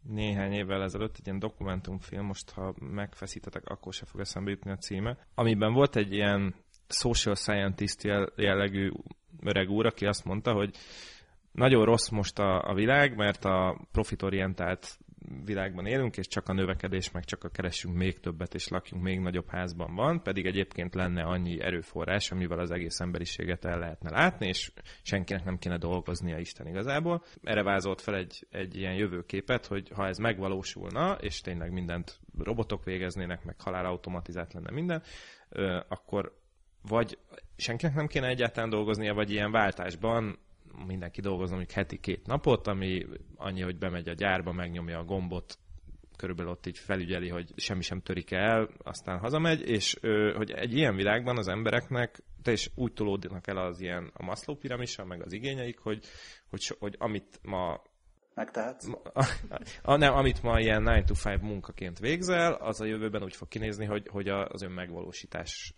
néhány 0.03 0.51
évvel 0.51 0.83
ezelőtt, 0.83 1.15
egy 1.19 1.25
ilyen 1.25 1.39
dokumentumfilm, 1.39 2.25
most 2.25 2.51
ha 2.51 2.73
megfeszítetek, 2.79 3.63
akkor 3.65 3.93
se 3.93 4.05
fog 4.05 4.19
eszembe 4.19 4.49
jutni 4.49 4.71
a 4.71 4.77
címe, 4.77 5.17
amiben 5.35 5.73
volt 5.73 5.95
egy 5.95 6.13
ilyen 6.13 6.55
social 6.87 7.35
scientist 7.35 8.03
jellegű 8.35 8.91
öreg 9.43 9.69
úr, 9.69 9.85
aki 9.85 10.05
azt 10.05 10.25
mondta, 10.25 10.53
hogy 10.53 10.75
nagyon 11.51 11.85
rossz 11.85 12.09
most 12.09 12.39
a, 12.39 12.69
a 12.69 12.73
világ, 12.73 13.15
mert 13.15 13.45
a 13.45 13.79
profitorientált 13.91 14.97
világban 15.45 15.85
élünk, 15.85 16.17
és 16.17 16.27
csak 16.27 16.49
a 16.49 16.53
növekedés, 16.53 17.11
meg 17.11 17.23
csak 17.23 17.43
a 17.43 17.49
keresünk 17.49 17.95
még 17.95 18.19
többet, 18.19 18.53
és 18.53 18.67
lakjunk 18.67 19.03
még 19.03 19.19
nagyobb 19.19 19.49
házban 19.49 19.95
van, 19.95 20.23
pedig 20.23 20.45
egyébként 20.45 20.95
lenne 20.95 21.23
annyi 21.23 21.61
erőforrás, 21.61 22.31
amivel 22.31 22.59
az 22.59 22.71
egész 22.71 22.99
emberiséget 22.99 23.65
el 23.65 23.79
lehetne 23.79 24.09
látni, 24.09 24.47
és 24.47 24.71
senkinek 25.01 25.43
nem 25.43 25.57
kéne 25.57 25.77
dolgoznia 25.77 26.37
Isten 26.37 26.67
igazából. 26.67 27.23
Erre 27.43 27.63
vázolt 27.63 28.01
fel 28.01 28.15
egy, 28.15 28.47
egy 28.51 28.75
ilyen 28.75 28.95
jövőképet, 28.95 29.65
hogy 29.65 29.89
ha 29.95 30.07
ez 30.07 30.17
megvalósulna, 30.17 31.11
és 31.13 31.41
tényleg 31.41 31.71
mindent 31.71 32.19
robotok 32.37 32.83
végeznének, 32.83 33.43
meg 33.43 33.61
halál 33.61 33.85
automatizált 33.85 34.53
lenne 34.53 34.71
minden, 34.71 35.03
akkor 35.87 36.37
vagy 36.81 37.17
senkinek 37.55 37.95
nem 37.95 38.07
kéne 38.07 38.27
egyáltalán 38.27 38.69
dolgoznia, 38.69 39.13
vagy 39.13 39.31
ilyen 39.31 39.51
váltásban 39.51 40.39
mindenki 40.85 41.21
dolgozom 41.21 41.55
mondjuk 41.55 41.77
heti 41.77 41.99
két 41.99 42.27
napot, 42.27 42.67
ami 42.67 43.05
annyi, 43.35 43.61
hogy 43.61 43.77
bemegy 43.77 44.09
a 44.09 44.13
gyárba, 44.13 44.51
megnyomja 44.51 44.99
a 44.99 45.03
gombot, 45.03 45.57
körülbelül 46.17 46.51
ott 46.51 46.65
így 46.65 46.77
felügyeli, 46.77 47.29
hogy 47.29 47.51
semmi 47.55 47.81
sem 47.81 48.01
törik 48.01 48.31
el, 48.31 48.69
aztán 48.77 49.19
hazamegy, 49.19 49.69
és 49.69 49.99
hogy 50.35 50.51
egy 50.51 50.73
ilyen 50.73 50.95
világban 50.95 51.37
az 51.37 51.47
embereknek 51.47 52.23
te 52.41 52.51
is 52.51 52.71
úgy 52.75 52.93
tolódnak 52.93 53.47
el 53.47 53.57
az 53.57 53.79
ilyen 53.79 54.11
a 54.13 54.23
Maslow 54.23 54.55
piramisa, 54.55 55.05
meg 55.05 55.21
az 55.21 55.33
igényeik, 55.33 55.79
hogy, 55.79 56.05
hogy, 56.49 56.75
hogy 56.79 56.95
amit 56.97 57.39
ma 57.43 57.81
Megtehetsz? 58.33 58.87
A, 59.13 59.25
a, 59.91 59.95
nem, 59.95 60.13
amit 60.13 60.43
ma 60.43 60.59
ilyen 60.59 60.83
9 60.83 61.21
to 61.23 61.29
5 61.29 61.41
munkaként 61.41 61.99
végzel, 61.99 62.53
az 62.53 62.81
a 62.81 62.85
jövőben 62.85 63.23
úgy 63.23 63.35
fog 63.35 63.47
kinézni, 63.47 63.85
hogy, 63.85 64.07
hogy 64.07 64.27
az 64.27 64.61
önmegvalósítás 64.61 65.73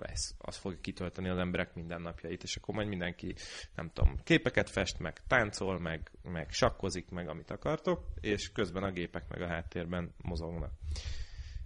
lesz, 0.00 0.34
az 0.38 0.56
fog 0.56 0.80
kitölteni 0.80 1.28
az 1.28 1.38
emberek 1.38 1.74
mindennapjait, 1.74 2.42
és 2.42 2.56
akkor 2.56 2.74
majd 2.74 2.88
mindenki, 2.88 3.34
nem 3.74 3.90
tudom, 3.92 4.16
képeket 4.24 4.70
fest, 4.70 4.98
meg 4.98 5.20
táncol, 5.26 5.78
meg, 5.78 6.10
meg 6.22 6.50
sakkozik, 6.50 7.10
meg 7.10 7.28
amit 7.28 7.50
akartok, 7.50 8.04
és 8.20 8.52
közben 8.52 8.82
a 8.82 8.90
gépek 8.90 9.28
meg 9.28 9.40
a 9.42 9.46
háttérben 9.46 10.14
mozognak. 10.22 10.70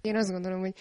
Én 0.01 0.17
azt 0.17 0.31
gondolom, 0.31 0.61
hogy 0.61 0.75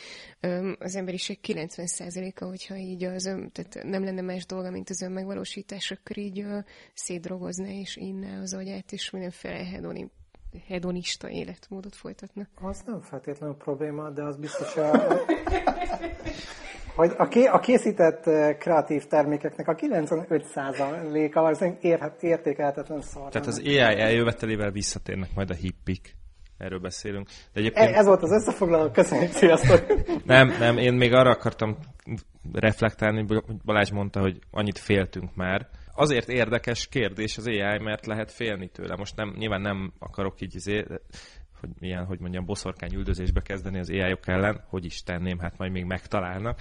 az 0.79 0.95
emberiség 0.95 1.39
90%-a, 1.43 2.45
hogyha 2.45 2.75
így 2.75 3.03
az 3.03 3.25
ön, 3.25 3.51
tehát 3.51 3.83
nem 3.83 4.03
lenne 4.03 4.21
más 4.21 4.45
dolga, 4.45 4.71
mint 4.71 4.89
az 4.89 5.01
önmegvalósítás, 5.01 5.91
akkor 5.91 6.17
így 6.17 6.45
szédrogozna 6.93 7.67
és 7.67 7.95
inná 7.95 8.39
az 8.39 8.53
agyát, 8.53 8.91
és 8.91 9.09
mindenféle 9.09 9.65
hedoni, 9.65 10.09
hedonista 10.67 11.29
életmódot 11.29 11.95
folytatna. 11.95 12.47
Az 12.61 12.83
nem 12.85 13.01
feltétlenül 13.01 13.55
probléma, 13.55 14.09
de 14.09 14.23
az 14.23 14.37
biztos 14.37 14.77
a, 14.77 14.91
hogy 16.95 17.11
a, 17.17 17.27
ké, 17.27 17.45
a 17.45 17.59
készített 17.59 18.23
kreatív 18.57 19.03
termékeknek 19.05 19.67
a 19.67 19.75
95%-a 19.75 21.39
az 21.39 21.65
érhet, 21.81 22.23
értékelhetetlen 22.23 23.01
szar. 23.01 23.31
Tehát 23.31 23.47
az 23.47 23.61
AI 23.65 23.77
eljövetelével 23.79 24.71
visszatérnek 24.71 25.29
majd 25.35 25.49
a 25.49 25.53
hippik. 25.53 26.15
Erről 26.57 26.79
beszélünk. 26.79 27.27
De 27.27 27.59
egyébként... 27.59 27.95
Ez 27.95 28.05
volt 28.05 28.21
az 28.21 28.31
összefoglaló, 28.31 28.91
köszönjük, 28.91 29.31
sziasztok! 29.31 29.85
nem, 30.25 30.47
nem, 30.59 30.77
én 30.77 30.93
még 30.93 31.13
arra 31.13 31.29
akartam 31.29 31.77
reflektálni, 32.53 33.25
hogy 33.27 33.43
Balázs 33.65 33.91
mondta, 33.91 34.19
hogy 34.19 34.39
annyit 34.51 34.77
féltünk 34.77 35.35
már 35.35 35.67
azért 36.01 36.29
érdekes 36.29 36.87
kérdés 36.87 37.37
az 37.37 37.47
AI, 37.47 37.79
mert 37.79 38.05
lehet 38.05 38.31
félni 38.31 38.69
tőle. 38.69 38.95
Most 38.95 39.15
nem, 39.15 39.33
nyilván 39.37 39.61
nem 39.61 39.93
akarok 39.99 40.41
így 40.41 40.55
izé, 40.55 40.85
hogy 41.59 41.69
milyen, 41.79 42.05
hogy 42.05 42.19
mondjam, 42.19 42.45
boszorkány 42.45 42.93
üldözésbe 42.93 43.41
kezdeni 43.41 43.79
az 43.79 43.89
ai 43.89 44.11
-ok 44.11 44.27
ellen, 44.27 44.63
hogy 44.67 44.85
is 44.85 45.03
tenném, 45.03 45.39
hát 45.39 45.57
majd 45.57 45.71
még 45.71 45.85
megtalálnak. 45.85 46.59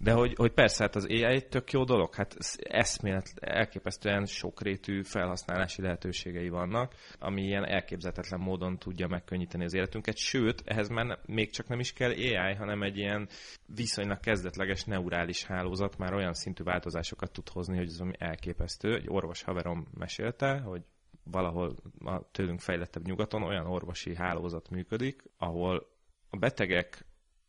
De 0.00 0.12
hogy, 0.12 0.34
hogy 0.36 0.52
persze, 0.52 0.82
hát 0.82 0.94
az 0.96 1.04
AI 1.04 1.24
egy 1.24 1.48
tök 1.48 1.72
jó 1.72 1.84
dolog, 1.84 2.14
hát 2.14 2.36
eszmélet, 2.58 3.32
elképesztően 3.40 4.26
sokrétű 4.26 5.02
felhasználási 5.02 5.82
lehetőségei 5.82 6.48
vannak, 6.48 6.94
ami 7.18 7.42
ilyen 7.42 7.64
elképzelhetetlen 7.64 8.40
módon 8.40 8.78
tudja 8.78 9.06
megkönnyíteni 9.08 9.64
az 9.64 9.74
életünket, 9.74 10.16
sőt, 10.16 10.62
ehhez 10.64 10.88
már 10.88 11.18
még 11.26 11.50
csak 11.50 11.68
nem 11.68 11.78
is 11.78 11.92
kell 11.92 12.10
AI, 12.10 12.54
hanem 12.54 12.82
egy 12.82 12.96
ilyen 12.96 13.28
viszonylag 13.74 14.20
kezdetleges 14.20 14.84
neurális 14.84 15.44
hálózat 15.44 15.98
már 15.98 16.14
olyan 16.14 16.34
szintű 16.34 16.64
változásokat 16.64 17.32
tud 17.32 17.48
hozni, 17.48 17.76
hogy 17.76 17.88
ez 17.88 18.00
ami 18.00 18.12
elképesztő. 18.18 18.94
Egy 18.94 19.08
orvos 19.08 19.42
haverom 19.42 19.86
mesélte, 19.98 20.58
hogy 20.58 20.82
valahol 21.24 21.76
a 22.04 22.30
tőlünk 22.30 22.60
fejlettebb 22.60 23.06
nyugaton 23.06 23.42
olyan 23.42 23.66
orvosi 23.66 24.14
hálózat 24.16 24.70
működik, 24.70 25.22
ahol 25.36 25.86
a 26.30 26.36
betegek 26.36 27.06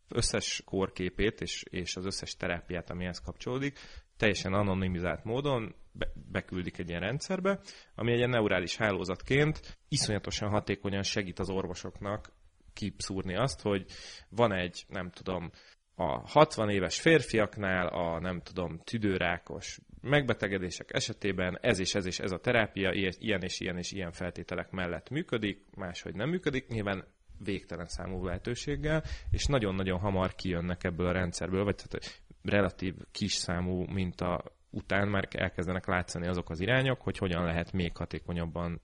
összes 0.10 0.62
kórképét 0.66 1.42
és, 1.42 1.64
és 1.70 1.96
az 1.96 2.06
összes 2.06 2.36
terápiát, 2.36 2.90
amihez 2.90 3.22
kapcsolódik, 3.22 3.80
teljesen 4.18 4.54
anonimizált 4.54 5.24
módon 5.24 5.76
be, 5.92 6.12
beküldik 6.32 6.78
egy 6.78 6.90
ilyen 6.90 7.02
rendszerbe, 7.02 7.60
ami 7.96 8.12
egy 8.12 8.18
ilyen 8.18 8.30
neurális 8.30 8.76
hálózatként 8.76 9.78
iszonyatosan 9.88 10.50
hatékonyan 10.50 11.04
segít 11.04 11.40
az 11.40 11.50
orvosoknak 11.50 12.34
kipszúrni 12.74 13.36
azt, 13.36 13.62
hogy 13.62 13.86
van 14.30 14.54
egy, 14.54 14.86
nem 14.88 15.10
tudom, 15.10 15.52
a 15.96 16.30
60 16.30 16.70
éves 16.70 17.00
férfiaknál 17.00 17.88
a, 17.88 18.20
nem 18.20 18.42
tudom, 18.42 18.80
tüdőrákos 18.84 19.80
megbetegedések 20.02 20.94
esetében 20.94 21.58
ez 21.62 21.80
és 21.80 21.96
ez 21.96 22.06
és 22.06 22.20
ez 22.20 22.32
a 22.32 22.40
terápia 22.40 22.92
ilyen 23.20 23.42
és 23.42 23.60
ilyen 23.60 23.78
és 23.78 23.92
ilyen 23.92 24.12
feltételek 24.12 24.72
mellett 24.72 25.10
működik, 25.10 25.66
máshogy 25.76 26.16
nem 26.16 26.30
működik. 26.30 26.68
Nyilván 26.68 27.06
végtelen 27.44 27.88
számú 27.88 28.26
lehetőséggel, 28.26 29.04
és 29.30 29.46
nagyon-nagyon 29.46 30.00
hamar 30.00 30.36
kijönnek 30.36 30.84
ebből 30.84 31.08
a 31.08 31.12
rendszerből, 31.12 31.64
vagy 31.64 31.76
tehát 31.76 32.22
relatív 32.42 32.96
kis 33.12 33.34
számú 33.34 33.84
minta 33.84 34.44
után 34.70 35.08
már 35.08 35.28
elkezdenek 35.32 35.86
látszani 35.86 36.28
azok 36.28 36.50
az 36.50 36.60
irányok, 36.60 37.02
hogy 37.02 37.18
hogyan 37.18 37.44
lehet 37.44 37.72
még 37.72 37.98
hatékonyabban 37.98 38.82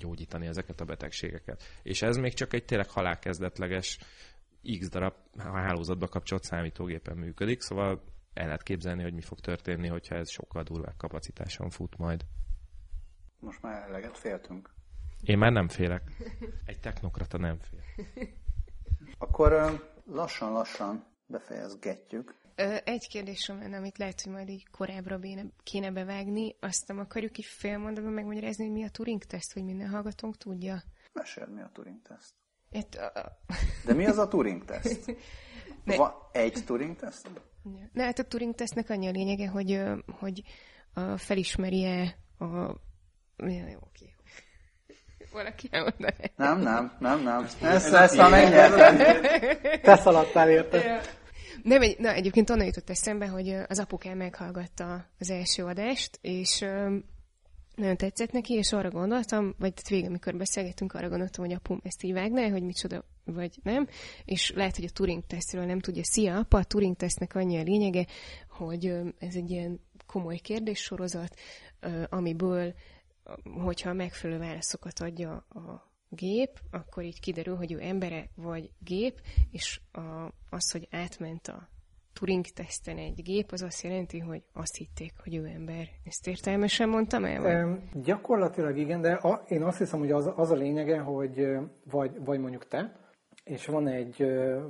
gyógyítani 0.00 0.46
ezeket 0.46 0.80
a 0.80 0.84
betegségeket. 0.84 1.62
És 1.82 2.02
ez 2.02 2.16
még 2.16 2.34
csak 2.34 2.52
egy 2.52 2.64
tényleg 2.64 2.90
halálkezdetleges 2.90 3.98
X 4.78 4.88
darab 4.88 5.14
hálózatba 5.38 6.08
kapcsolt 6.08 6.42
számítógépen 6.42 7.16
működik, 7.16 7.60
szóval 7.60 8.02
el 8.34 8.44
lehet 8.44 8.62
képzelni, 8.62 9.02
hogy 9.02 9.14
mi 9.14 9.20
fog 9.20 9.40
történni, 9.40 9.88
hogyha 9.88 10.14
ez 10.14 10.30
sokkal 10.30 10.62
durvább 10.62 10.96
kapacitáson 10.96 11.70
fut 11.70 11.96
majd. 11.96 12.24
Most 13.40 13.62
már 13.62 13.82
eleget 13.88 14.18
féltünk. 14.18 14.70
Én 15.22 15.38
már 15.38 15.52
nem 15.52 15.68
félek. 15.68 16.02
Egy 16.64 16.80
technokrata 16.80 17.38
nem 17.38 17.58
fél. 17.58 17.80
Akkor 19.18 19.52
lassan-lassan 20.06 21.04
befejezgetjük. 21.26 22.34
Egy 22.84 23.08
kérdésem 23.08 23.58
lenne, 23.58 23.76
amit 23.76 23.98
lehet, 23.98 24.20
hogy 24.20 24.32
majd 24.32 24.48
így 24.48 24.68
korábbra 24.70 25.18
béne, 25.18 25.44
kéne 25.62 25.90
bevágni, 25.90 26.56
azt 26.60 26.86
nem 26.86 26.98
akarjuk 26.98 27.38
így 27.38 27.44
félmondatban 27.44 28.12
megmagyarázni, 28.12 28.64
hogy 28.64 28.72
mi 28.72 28.84
a 28.84 28.90
Turing-teszt, 28.90 29.52
hogy 29.52 29.64
minden 29.64 29.88
hallgatónk 29.88 30.36
tudja. 30.36 30.82
Meséld, 31.12 31.52
mi 31.52 31.60
a 31.60 31.70
Turing-teszt. 31.72 32.34
Itt, 32.70 32.94
a... 32.94 33.38
De 33.86 33.94
mi 33.94 34.06
az 34.06 34.18
a 34.18 34.28
Turing-teszt? 34.28 35.10
Ne... 35.84 35.96
Van 35.96 36.12
egy 36.32 36.62
Turing-teszt? 36.66 37.30
Ne, 37.92 38.04
hát 38.04 38.18
a 38.18 38.24
Turing-tesztnek 38.24 38.90
annyi 38.90 39.06
a 39.06 39.10
lényege, 39.10 39.48
hogy, 39.48 39.82
hogy 40.18 40.42
felismeri-e 41.16 42.16
a... 42.38 42.80
Jó, 43.36 43.78
oké 43.80 44.14
valaki 45.32 45.68
elmondaná. 45.70 46.14
Nem, 46.36 46.60
nem, 46.60 46.92
nem, 46.98 47.22
nem. 47.22 47.46
Ezt, 47.62 47.92
ezt 47.92 48.16
már 48.16 48.30
megnyertem. 48.30 48.96
Te 49.82 49.96
szaladtál 49.96 50.50
érte. 50.50 51.00
Nem, 51.62 51.82
egy, 51.82 51.98
na, 51.98 52.12
egyébként 52.12 52.50
onnan 52.50 52.66
jutott 52.66 52.90
eszembe, 52.90 53.26
hogy 53.26 53.56
az 53.68 53.78
apukám 53.78 54.16
meghallgatta 54.16 55.06
az 55.18 55.30
első 55.30 55.64
adást, 55.64 56.18
és 56.20 56.64
nagyon 57.74 57.96
tetszett 57.96 58.32
neki, 58.32 58.54
és 58.54 58.72
arra 58.72 58.90
gondoltam, 58.90 59.54
vagy 59.58 59.72
végül, 59.88 60.08
amikor 60.08 60.36
beszélgettünk, 60.36 60.92
arra 60.92 61.08
gondoltam, 61.08 61.44
hogy 61.44 61.54
apum 61.54 61.80
ezt 61.82 62.02
így 62.02 62.12
vágná, 62.12 62.48
hogy 62.48 62.62
micsoda, 62.62 63.04
vagy 63.24 63.58
nem, 63.62 63.88
és 64.24 64.52
lehet, 64.54 64.76
hogy 64.76 64.84
a 64.84 64.92
Turing 64.92 65.22
tesztről 65.26 65.64
nem 65.64 65.80
tudja. 65.80 66.04
Szia, 66.04 66.36
apa, 66.36 66.58
a 66.58 66.64
Turing 66.64 66.96
tesztnek 66.96 67.34
annyi 67.34 67.58
a 67.58 67.62
lényege, 67.62 68.06
hogy 68.48 68.86
ez 69.18 69.34
egy 69.34 69.50
ilyen 69.50 69.80
komoly 70.06 70.36
kérdéssorozat, 70.36 71.34
amiből 72.08 72.74
hogyha 73.62 73.92
megfelelő 73.92 74.38
válaszokat 74.38 75.00
adja 75.00 75.32
a 75.32 75.90
gép, 76.08 76.58
akkor 76.70 77.02
így 77.02 77.20
kiderül, 77.20 77.56
hogy 77.56 77.72
ő 77.72 77.78
embere 77.80 78.28
vagy 78.34 78.70
gép, 78.78 79.20
és 79.50 79.80
a, 79.92 80.32
az, 80.50 80.72
hogy 80.72 80.88
átment 80.90 81.48
a 81.48 81.68
Turing-teszten 82.12 82.98
egy 82.98 83.22
gép, 83.22 83.50
az 83.52 83.62
azt 83.62 83.82
jelenti, 83.82 84.18
hogy 84.18 84.42
azt 84.52 84.76
hitték, 84.76 85.12
hogy 85.22 85.34
ő 85.34 85.46
ember. 85.46 85.88
Ezt 86.04 86.26
értelmesen 86.26 86.88
mondtam 86.88 87.24
el? 87.24 87.40
Vagy? 87.42 88.02
Gyakorlatilag 88.02 88.78
igen, 88.78 89.00
de 89.00 89.12
a, 89.12 89.42
én 89.48 89.62
azt 89.62 89.78
hiszem, 89.78 89.98
hogy 89.98 90.10
az, 90.10 90.32
az 90.36 90.50
a 90.50 90.54
lényege, 90.54 90.98
hogy 90.98 91.46
vagy, 91.90 92.24
vagy 92.24 92.40
mondjuk 92.40 92.68
te, 92.68 92.96
és 93.44 93.66
van 93.66 93.88
egy, 93.88 94.24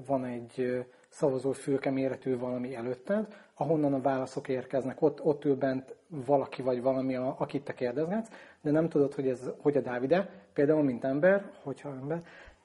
van 0.06 0.24
egy 0.24 0.84
szavazófülke 1.12 1.90
méretű 1.90 2.38
valami 2.38 2.74
előtted, 2.74 3.26
ahonnan 3.54 3.94
a 3.94 4.00
válaszok 4.00 4.48
érkeznek. 4.48 5.02
Ott, 5.02 5.24
ott 5.24 5.44
ül 5.44 5.56
bent 5.56 5.94
valaki 6.08 6.62
vagy 6.62 6.82
valami, 6.82 7.16
a, 7.16 7.34
akit 7.38 7.64
te 7.64 7.74
kérdezgetsz, 7.74 8.28
de 8.60 8.70
nem 8.70 8.88
tudod, 8.88 9.14
hogy 9.14 9.28
ez 9.28 9.50
hogy 9.58 9.76
a 9.76 9.80
Dávide, 9.80 10.30
például 10.52 10.82
mint 10.82 11.04
ember, 11.04 11.50
hogyha 11.62 11.88
ember, 11.88 12.22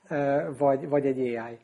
e, 0.08 0.50
vagy, 0.58 0.90
vagy 0.90 1.06
egy 1.06 1.20
AI. 1.20 1.58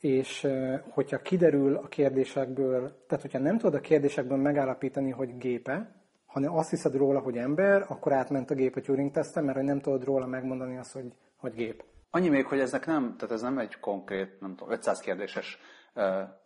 És 0.00 0.44
e, 0.44 0.84
hogyha 0.90 1.18
kiderül 1.18 1.76
a 1.76 1.88
kérdésekből, 1.88 2.80
tehát 3.06 3.22
hogyha 3.22 3.38
nem 3.38 3.58
tudod 3.58 3.74
a 3.74 3.80
kérdésekből 3.80 4.38
megállapítani, 4.38 5.10
hogy 5.10 5.36
gépe, 5.36 5.90
hanem 6.26 6.56
azt 6.56 6.70
hiszed 6.70 6.94
róla, 6.94 7.20
hogy 7.20 7.36
ember, 7.36 7.84
akkor 7.88 8.12
átment 8.12 8.50
a 8.50 8.54
gép 8.54 8.76
a 8.76 8.80
Turing 8.80 9.10
teszten, 9.10 9.44
mert 9.44 9.62
nem 9.62 9.80
tudod 9.80 10.04
róla 10.04 10.26
megmondani 10.26 10.76
azt, 10.76 10.92
hogy, 10.92 11.12
hogy 11.36 11.54
gép. 11.54 11.84
Annyi 12.10 12.28
még, 12.28 12.46
hogy 12.46 12.60
ezek 12.60 12.86
nem, 12.86 13.14
tehát 13.18 13.34
ez 13.34 13.42
nem 13.42 13.58
egy 13.58 13.80
konkrét, 13.80 14.40
nem 14.40 14.54
tudom, 14.54 14.72
500 14.72 15.00
kérdéses 15.00 15.58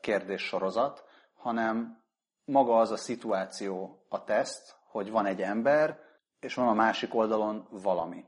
kérdéssorozat, 0.01 1.05
hanem 1.35 2.03
maga 2.45 2.79
az 2.79 2.91
a 2.91 2.97
szituáció, 2.97 4.03
a 4.09 4.25
teszt, 4.25 4.77
hogy 4.91 5.11
van 5.11 5.27
egy 5.27 5.43
ember, 5.43 5.99
és 6.41 6.55
van 6.55 6.69
a 6.69 6.73
másik 6.73 7.15
oldalon 7.15 7.67
valami. 7.71 8.25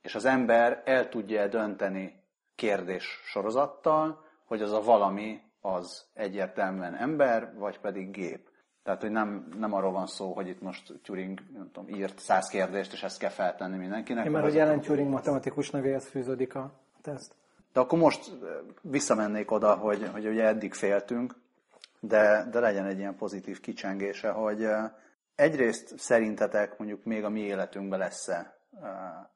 És 0.00 0.14
az 0.14 0.24
ember 0.24 0.82
el 0.84 1.08
tudja 1.08 1.48
dönteni 1.48 2.22
kérdés 2.54 3.20
sorozattal, 3.24 4.24
hogy 4.44 4.62
az 4.62 4.72
a 4.72 4.82
valami 4.82 5.40
az 5.60 6.04
egyértelműen 6.14 6.94
ember, 6.94 7.54
vagy 7.56 7.80
pedig 7.80 8.10
gép. 8.10 8.50
Tehát, 8.82 9.00
hogy 9.00 9.10
nem, 9.10 9.48
nem 9.58 9.72
arról 9.72 9.92
van 9.92 10.06
szó, 10.06 10.32
hogy 10.32 10.48
itt 10.48 10.60
most 10.60 10.92
Turing 11.02 11.40
nem 11.52 11.70
tudom, 11.72 11.94
írt 11.94 12.18
száz 12.18 12.48
kérdést, 12.48 12.92
és 12.92 13.02
ezt 13.02 13.18
kell 13.18 13.30
feltenni 13.30 13.76
mindenkinek. 13.76 14.24
Én 14.24 14.30
mert 14.30 14.44
hogy 14.44 14.54
jelen 14.54 14.80
Turing 14.80 15.10
matematikus 15.10 15.70
nevéhez 15.70 16.08
fűződik 16.08 16.54
a 16.54 16.72
teszt. 17.02 17.34
De 17.72 17.80
akkor 17.80 17.98
most 17.98 18.30
visszamennék 18.80 19.50
oda, 19.50 19.74
hogy, 19.74 20.08
hogy 20.12 20.26
ugye 20.26 20.44
eddig 20.44 20.74
féltünk, 20.74 21.34
de, 22.00 22.46
de 22.50 22.60
legyen 22.60 22.86
egy 22.86 22.98
ilyen 22.98 23.16
pozitív 23.16 23.60
kicsengése, 23.60 24.30
hogy 24.30 24.66
egyrészt 25.34 25.98
szerintetek 25.98 26.78
mondjuk 26.78 27.04
még 27.04 27.24
a 27.24 27.28
mi 27.28 27.40
életünkben 27.40 27.98
lesz-e 27.98 28.56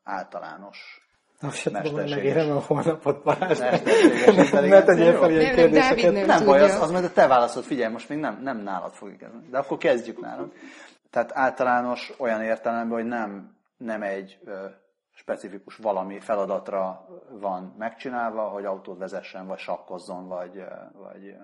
általános 0.03 1.07
azt 1.41 1.57
sem 1.57 1.73
tudom, 1.73 2.01
hogy 2.01 2.11
megérem 2.11 2.51
a 2.51 2.61
holnapot 2.61 3.23
Balázs. 3.23 3.59
Ne 3.59 4.83
tegyél 4.83 5.19
fel 5.19 5.31
ilyen 5.31 5.55
kérdéseket. 5.55 6.13
Nem, 6.13 6.27
nem 6.27 6.45
baj, 6.45 6.61
az, 6.61 6.81
az 6.81 6.91
majd 6.91 7.05
a 7.05 7.13
te 7.13 7.27
válaszod, 7.27 7.65
figyelj, 7.65 7.93
most 7.93 8.09
még 8.09 8.19
nem, 8.19 8.41
nem 8.43 8.59
nálad 8.59 8.93
fogjuk 8.93 9.23
ez. 9.23 9.31
De 9.51 9.59
akkor 9.59 9.79
kezdjük 9.79 10.21
nálad. 10.21 10.53
Tehát 11.11 11.31
általános 11.35 12.13
olyan 12.19 12.43
értelemben, 12.43 12.99
hogy 12.99 13.07
nem, 13.07 13.57
nem 13.77 14.03
egy 14.03 14.39
specifikus 15.17 15.77
valami 15.77 16.21
feladatra 16.21 17.07
van 17.31 17.75
megcsinálva, 17.79 18.49
hogy 18.49 18.65
autót 18.65 18.99
vezessen, 18.99 19.47
vagy 19.47 19.59
sakkozzon, 19.59 20.29
vagy, 20.29 20.65
vagy 20.93 21.37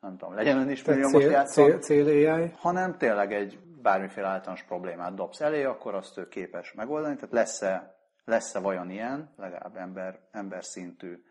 nem 0.00 0.16
tudom, 0.16 0.34
legyen 0.34 0.58
ön 0.58 0.70
is 0.70 0.84
milliómos 0.84 1.24
játszon, 1.24 1.80
cél, 1.80 2.04
cél 2.04 2.50
hanem 2.56 2.96
tényleg 2.98 3.32
egy 3.32 3.58
bármiféle 3.82 4.26
általános 4.26 4.62
problémát 4.62 5.14
dobsz 5.14 5.40
elé, 5.40 5.64
akkor 5.64 5.94
azt 5.94 6.18
ő 6.18 6.28
képes 6.28 6.72
megoldani. 6.72 7.14
Tehát 7.14 7.32
lesz-e, 7.32 7.96
lesz-e 8.24 8.60
vajon 8.60 8.90
ilyen, 8.90 9.32
legalább 9.36 9.76
ember, 9.76 10.20
ember 10.30 10.64
szintű 10.64 11.22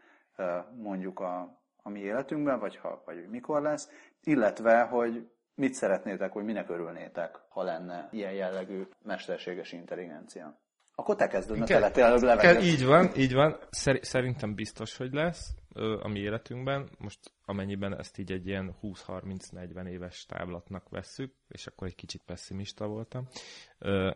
mondjuk 0.76 1.19
a, 1.19 1.61
a 1.84 1.90
mi 1.90 1.99
életünkben, 1.99 2.60
vagy, 2.60 2.78
ha, 2.78 3.02
vagy 3.06 3.28
mikor 3.30 3.61
lesz, 3.61 3.90
illetve, 4.24 4.82
hogy 4.82 5.32
mit 5.56 5.74
szeretnétek, 5.74 6.32
hogy 6.32 6.44
minek 6.44 6.69
örülnétek, 6.69 7.40
ha 7.49 7.64
lenne 7.64 8.07
ilyen 8.11 8.34
jellegű 8.34 8.88
mesterséges 9.03 9.72
intelligencia. 9.72 10.60
Akkor 10.99 11.15
te 11.15 11.28
kezded, 11.28 11.57
mert 11.57 11.69
te 11.69 11.80
lettél 11.80 12.03
előbb 12.03 12.64
Így 12.64 12.86
van, 12.86 13.11
így 13.15 13.34
van. 13.34 13.57
Szerintem 14.02 14.56
biztos, 14.56 14.98
hogy 14.98 15.14
lesz 15.14 15.56
a 16.02 16.07
mi 16.07 16.19
életünkben, 16.19 16.90
most 16.98 17.19
amennyiben 17.45 17.98
ezt 17.98 18.18
így 18.18 18.32
egy 18.32 18.48
ilyen 18.48 18.76
20-30-40 18.82 19.88
éves 19.88 20.26
táblatnak 20.26 20.90
vesszük, 20.90 21.34
és 21.48 21.68
akkor 21.68 21.88
egy 21.88 21.95
kicsit 21.95 22.22
pessimista 22.26 22.88
voltam, 22.88 23.28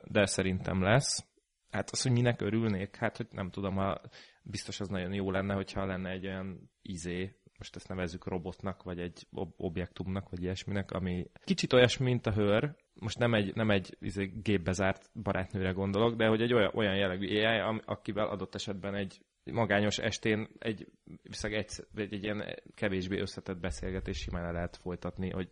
de 0.03 0.25
szerintem 0.25 0.81
lesz. 0.81 1.25
Hát 1.69 1.89
az, 1.89 2.01
hogy 2.01 2.11
minek 2.11 2.41
örülnék, 2.41 2.95
hát 2.95 3.17
hogy 3.17 3.27
nem 3.31 3.49
tudom, 3.49 3.75
ha 3.75 4.01
biztos 4.43 4.79
az 4.79 4.87
nagyon 4.87 5.13
jó 5.13 5.31
lenne, 5.31 5.53
hogyha 5.53 5.85
lenne 5.85 6.09
egy 6.09 6.25
olyan 6.25 6.71
izé, 6.81 7.35
most 7.61 7.75
ezt 7.75 7.87
nevezzük 7.87 8.27
robotnak, 8.27 8.83
vagy 8.83 8.99
egy 8.99 9.27
ob- 9.33 9.53
objektumnak, 9.57 10.29
vagy 10.29 10.41
ilyesminek, 10.41 10.91
ami 10.91 11.25
kicsit 11.43 11.73
olyasmi, 11.73 12.05
mint 12.05 12.25
a 12.25 12.33
hőr, 12.33 12.75
most 12.93 13.17
nem 13.17 13.33
egy, 13.33 13.55
nem 13.55 13.69
egy 13.69 13.97
izé, 13.99 14.31
gépbe 14.43 14.71
zárt 14.71 15.09
barátnőre 15.23 15.71
gondolok, 15.71 16.15
de 16.15 16.27
hogy 16.27 16.41
egy 16.41 16.53
olyan, 16.53 16.71
olyan 16.73 16.95
jellegű 16.95 17.45
AI, 17.45 17.81
akivel 17.85 18.27
adott 18.27 18.55
esetben 18.55 18.95
egy 18.95 19.21
magányos 19.43 19.97
estén 19.97 20.47
egy, 20.59 20.87
egy, 21.23 21.53
egy, 21.53 22.13
egy 22.13 22.23
ilyen 22.23 22.55
kevésbé 22.75 23.19
összetett 23.19 23.59
beszélgetés 23.59 24.17
simán 24.17 24.53
lehet 24.53 24.77
folytatni, 24.77 25.29
hogy 25.29 25.49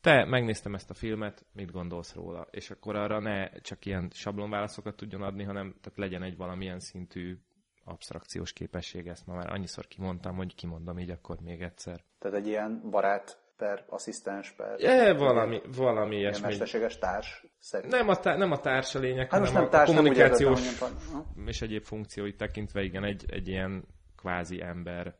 te 0.00 0.24
megnéztem 0.24 0.74
ezt 0.74 0.90
a 0.90 0.94
filmet, 0.94 1.46
mit 1.52 1.70
gondolsz 1.70 2.14
róla? 2.14 2.46
És 2.50 2.70
akkor 2.70 2.96
arra 2.96 3.20
ne 3.20 3.48
csak 3.60 3.84
ilyen 3.84 4.10
sablonválaszokat 4.12 4.96
tudjon 4.96 5.22
adni, 5.22 5.42
hanem 5.42 5.74
tehát 5.80 5.98
legyen 5.98 6.22
egy 6.22 6.36
valamilyen 6.36 6.80
szintű 6.80 7.38
abstrakciós 7.84 8.52
képesség, 8.52 9.06
ezt 9.06 9.26
ma 9.26 9.34
már 9.34 9.52
annyiszor 9.52 9.86
kimondtam, 9.86 10.36
hogy 10.36 10.54
kimondom 10.54 10.98
így 10.98 11.10
akkor 11.10 11.36
még 11.40 11.62
egyszer. 11.62 12.00
Tehát 12.18 12.36
egy 12.36 12.46
ilyen 12.46 12.82
barát 12.90 13.42
per 13.56 13.84
asszisztens 13.88 14.50
per... 14.50 14.80
É, 14.80 15.12
valami, 15.12 15.60
valami 15.76 16.16
ilyesmi. 16.16 16.46
mesterséges 16.46 16.98
társ 16.98 17.46
szerint. 17.58 17.92
Nem 17.92 18.08
a, 18.08 18.16
társ, 18.16 18.38
nem 18.38 18.50
a 18.52 18.58
társ 18.58 18.94
a 18.94 18.98
lényeg, 18.98 19.30
hát 19.30 19.40
hanem 19.40 19.52
nem 19.52 19.64
a, 19.64 19.68
társ, 19.68 19.88
a 19.88 19.92
kommunikációs 19.92 20.78
nem 20.78 21.46
és 21.46 21.62
egyéb 21.62 21.84
funkcióit 21.84 22.36
tekintve, 22.36 22.82
igen, 22.82 23.04
egy, 23.04 23.24
egy 23.28 23.48
ilyen 23.48 23.84
kvázi 24.16 24.62
ember. 24.62 25.14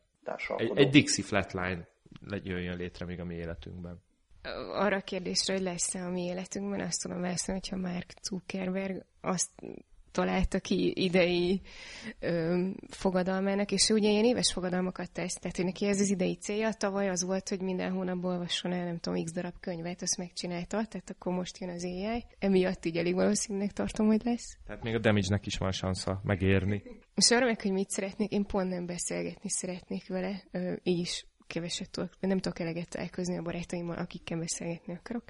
Egy, 0.57 0.71
egy 0.75 0.89
Dixie 0.89 1.25
Flatline 1.25 1.87
jöjjön 2.43 2.77
létre 2.77 3.05
még 3.05 3.19
a 3.19 3.25
mi 3.25 3.35
életünkben. 3.35 4.01
Arra 4.71 4.95
a 4.95 5.01
kérdésre, 5.01 5.53
hogy 5.53 5.63
lesz-e 5.63 6.05
a 6.05 6.09
mi 6.09 6.21
életünkben, 6.21 6.79
azt 6.79 7.01
tudom 7.01 7.21
válaszolni, 7.21 7.61
hogyha 7.61 7.89
Mark 7.89 8.13
Zuckerberg 8.21 9.05
azt 9.21 9.49
találta 10.13 10.59
ki 10.59 10.93
idei 10.95 11.61
ö, 12.19 12.65
fogadalmának, 12.89 13.71
és 13.71 13.89
ugye 13.89 14.09
ilyen 14.09 14.23
éves 14.23 14.53
fogadalmakat 14.53 15.11
tesz, 15.11 15.33
tehát 15.33 15.55
hogy 15.55 15.65
neki 15.65 15.85
ez 15.85 15.99
az 15.99 16.09
idei 16.09 16.35
célja, 16.35 16.73
tavaly 16.73 17.09
az 17.09 17.23
volt, 17.23 17.49
hogy 17.49 17.61
minden 17.61 17.91
hónapban 17.91 18.31
olvasson 18.31 18.71
el, 18.71 18.85
nem 18.85 18.97
tudom, 18.97 19.23
x 19.23 19.31
darab 19.31 19.59
könyvet, 19.59 20.01
azt 20.01 20.17
megcsinálta, 20.17 20.85
tehát 20.85 21.09
akkor 21.09 21.33
most 21.33 21.57
jön 21.57 21.69
az 21.69 21.83
AI. 21.83 22.25
Emiatt 22.39 22.85
így 22.85 22.97
elég 22.97 23.13
valószínűleg 23.13 23.71
tartom, 23.71 24.07
hogy 24.07 24.21
lesz. 24.23 24.57
Tehát 24.65 24.83
még 24.83 24.95
a 24.95 24.99
damage 24.99 25.39
is 25.43 25.57
van 25.57 25.71
sansza 25.71 26.21
megérni. 26.23 26.83
És 27.15 27.31
arra 27.31 27.45
meg, 27.45 27.61
hogy 27.61 27.71
mit 27.71 27.89
szeretnék, 27.89 28.31
én 28.31 28.45
pont 28.45 28.69
nem 28.69 28.85
beszélgetni 28.85 29.49
szeretnék 29.49 30.07
vele, 30.07 30.43
ö, 30.51 30.73
így 30.83 30.99
is 30.99 31.25
keveset 31.53 31.89
tudok, 31.89 32.09
nem 32.19 32.39
tudok 32.39 32.59
eleget 32.59 32.89
találkozni 32.89 33.37
a 33.37 33.41
barátaimmal, 33.41 33.97
akikkel 33.97 34.37
beszélgetni 34.37 34.93
akarok, 34.93 35.23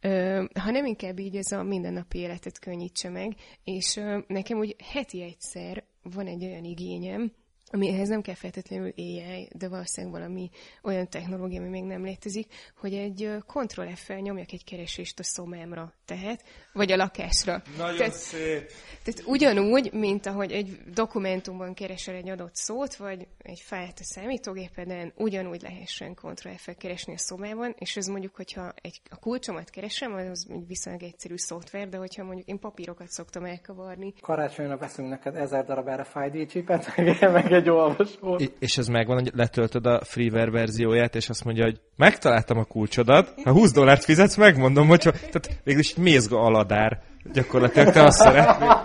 ö, 0.00 0.44
hanem 0.54 0.84
inkább 0.84 1.18
így 1.18 1.36
ez 1.36 1.52
a 1.52 1.62
mindennapi 1.62 2.18
életet 2.18 2.58
könnyítse 2.58 3.08
meg, 3.08 3.34
és 3.64 3.96
ö, 3.96 4.18
nekem 4.26 4.58
úgy 4.58 4.76
heti 4.92 5.22
egyszer 5.22 5.84
van 6.02 6.26
egy 6.26 6.44
olyan 6.44 6.64
igényem, 6.64 7.32
amihez 7.72 8.08
nem 8.08 8.22
kell 8.22 8.34
feltétlenül 8.34 8.92
AI, 8.96 9.48
de 9.52 9.68
valószínűleg 9.68 10.20
valami 10.20 10.50
olyan 10.82 11.08
technológia, 11.08 11.60
ami 11.60 11.68
még 11.68 11.84
nem 11.84 12.04
létezik, 12.04 12.46
hogy 12.76 12.94
egy 12.94 13.30
Ctrl 13.46 13.88
f 13.94 14.08
nyomjak 14.20 14.52
egy 14.52 14.64
keresést 14.64 15.18
a 15.18 15.22
szomámra, 15.22 15.92
tehát, 16.04 16.44
vagy 16.72 16.92
a 16.92 16.96
lakásra. 16.96 17.62
Nagyon 17.76 17.96
tehát, 17.96 18.12
szép. 18.12 18.70
Tehát 19.02 19.22
ugyanúgy, 19.26 19.92
mint 19.92 20.26
ahogy 20.26 20.52
egy 20.52 20.78
dokumentumban 20.94 21.74
keresel 21.74 22.14
egy 22.14 22.28
adott 22.28 22.54
szót, 22.54 22.96
vagy 22.96 23.26
egy 23.38 23.60
fájlt 23.60 23.98
a 23.98 24.04
számítógépeden, 24.04 25.12
ugyanúgy 25.16 25.62
lehessen 25.62 26.14
Ctrl 26.14 26.48
f 26.56 26.68
keresni 26.78 27.12
a 27.12 27.18
szomában, 27.18 27.74
és 27.78 27.96
ez 27.96 28.06
mondjuk, 28.06 28.34
hogyha 28.34 28.72
egy, 28.82 29.00
a 29.10 29.16
kulcsomat 29.16 29.70
keresem, 29.70 30.12
az 30.12 30.46
egy 30.50 30.66
viszonylag 30.66 31.02
egyszerű 31.02 31.36
szoftver, 31.36 31.88
de 31.88 31.96
hogyha 31.96 32.24
mondjuk 32.24 32.48
én 32.48 32.58
papírokat 32.58 33.08
szoktam 33.08 33.44
elkavarni. 33.44 34.12
Karácsonyra 34.20 34.76
veszünk 34.76 35.08
neked 35.08 35.36
ezer 35.36 35.64
darabára 35.64 36.06
5 36.14 36.48
chipet, 36.48 36.96
meg 37.20 37.52
egy 37.52 37.61
olvasó. 37.68 38.38
És 38.58 38.78
ez 38.78 38.86
megvan, 38.86 39.16
hogy 39.16 39.30
letöltöd 39.34 39.86
a 39.86 40.00
freeware 40.04 40.50
verzióját, 40.50 41.14
és 41.14 41.28
azt 41.28 41.44
mondja, 41.44 41.64
hogy 41.64 41.80
megtaláltam 41.96 42.58
a 42.58 42.64
kulcsodat, 42.64 43.34
ha 43.44 43.52
20 43.52 43.72
dollárt 43.72 44.04
fizetsz, 44.04 44.36
megmondom, 44.36 44.88
hogy 44.88 45.00
tehát 45.00 45.60
végülis 45.64 45.94
mézga 45.94 46.40
aladár. 46.40 47.02
Gyakorlatilag 47.32 47.92
te 47.92 48.02
azt 48.02 48.18
szeretnél. 48.18 48.82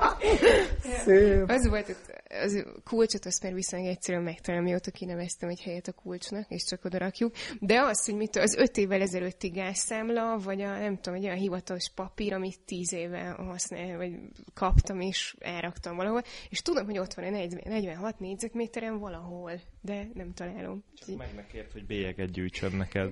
Szép. 1.08 1.50
Az 1.50 1.68
volt, 1.68 1.96
az 2.30 2.66
kulcsot 2.84 3.26
azt 3.26 3.44
már 3.44 3.54
viszonylag 3.54 3.90
egyszerűen 3.90 4.24
megtalálom, 4.24 4.66
mióta 4.66 4.92
kineveztem 4.92 5.50
egy 5.50 5.62
helyet 5.62 5.88
a 5.88 5.92
kulcsnak, 5.92 6.46
és 6.50 6.64
csak 6.64 6.86
oda 6.86 6.98
rakjuk. 6.98 7.34
De 7.60 7.82
az, 7.82 8.06
hogy 8.06 8.16
mit 8.16 8.36
az 8.36 8.56
öt 8.56 8.78
évvel 8.78 9.02
ezelőtti 9.02 9.48
gázszámla, 9.48 10.38
vagy 10.38 10.62
a, 10.62 10.78
nem 10.78 10.96
tudom, 10.96 11.20
egy 11.20 11.26
olyan 11.26 11.38
hivatalos 11.38 11.92
papír, 11.96 12.34
amit 12.34 12.60
tíz 12.66 12.94
éve 12.94 13.30
használ, 13.30 13.98
vagy 13.98 14.14
kaptam, 14.54 15.00
és 15.00 15.36
elraktam 15.40 15.96
valahol, 15.96 16.22
és 16.50 16.62
tudom, 16.62 16.86
hogy 16.86 16.98
ott 16.98 17.14
van 17.14 17.26
egy 17.34 17.64
46 17.64 18.20
négyzetméteren 18.20 19.00
valahol, 19.00 19.52
de 19.82 20.08
nem 20.14 20.34
találom. 20.34 20.84
Csak 20.94 21.18
meg 21.18 21.36
megkért, 21.36 21.72
hogy 21.72 21.86
bélyeget 21.86 22.32
gyűjtsön 22.32 22.76
neked. 22.76 23.12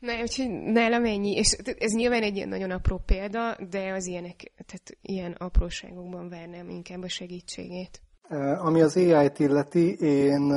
Na, 0.00 0.20
úgyhogy 0.20 0.50
nálam 0.50 1.04
ennyi, 1.04 1.32
és 1.32 1.52
ez 1.78 1.92
nyilván 1.92 2.22
egy 2.22 2.36
ilyen 2.36 2.48
nagyon 2.48 2.70
apró 2.70 3.02
példa, 3.06 3.56
de 3.70 3.92
az 3.92 4.06
ilyenek, 4.06 4.52
tehát 4.66 4.96
ilyen 5.02 5.32
apróságokban 5.32 6.28
várnám 6.28 6.68
inkább 6.68 7.02
a 7.02 7.08
segítségét. 7.08 8.00
Ami 8.58 8.80
az 8.80 8.96
AI-t 8.96 9.38
illeti, 9.38 9.96
én 10.00 10.52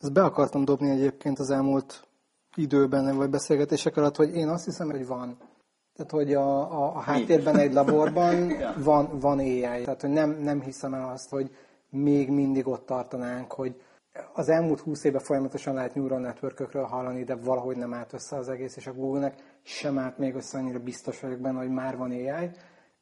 ezt 0.00 0.12
be 0.12 0.22
akartam 0.22 0.64
dobni 0.64 0.90
egyébként 0.90 1.38
az 1.38 1.50
elmúlt 1.50 2.08
időben, 2.54 3.16
vagy 3.16 3.30
beszélgetések 3.30 3.96
alatt, 3.96 4.16
hogy 4.16 4.34
én 4.34 4.48
azt 4.48 4.64
hiszem, 4.64 4.90
hogy 4.90 5.06
van. 5.06 5.36
Tehát, 5.96 6.10
hogy 6.10 6.34
a, 6.34 6.72
a, 6.72 6.96
a 6.96 7.00
háttérben 7.00 7.58
egy 7.58 7.72
laborban 7.72 8.52
van, 8.84 9.18
van 9.18 9.38
AI. 9.38 9.60
Tehát, 9.60 10.00
hogy 10.00 10.10
nem, 10.10 10.30
nem 10.40 10.60
hiszem 10.60 10.94
el 10.94 11.08
azt, 11.08 11.30
hogy 11.30 11.50
még 11.90 12.30
mindig 12.30 12.66
ott 12.66 12.86
tartanánk, 12.86 13.52
hogy 13.52 13.80
az 14.32 14.48
elmúlt 14.48 14.80
húsz 14.80 15.04
évben 15.04 15.20
folyamatosan 15.20 15.74
lehet 15.74 15.94
neural 15.94 16.20
networkökről 16.20 16.84
hallani, 16.84 17.24
de 17.24 17.34
valahogy 17.34 17.76
nem 17.76 17.94
állt 17.94 18.12
össze 18.12 18.36
az 18.36 18.48
egész, 18.48 18.76
és 18.76 18.86
a 18.86 18.92
Google-nek 18.92 19.58
sem 19.62 19.98
állt 19.98 20.18
még 20.18 20.34
össze, 20.34 20.58
annyira 20.58 20.78
biztos 20.78 21.20
vagyok 21.20 21.38
benne, 21.38 21.58
hogy 21.58 21.70
már 21.70 21.96
van 21.96 22.10
AI, 22.10 22.50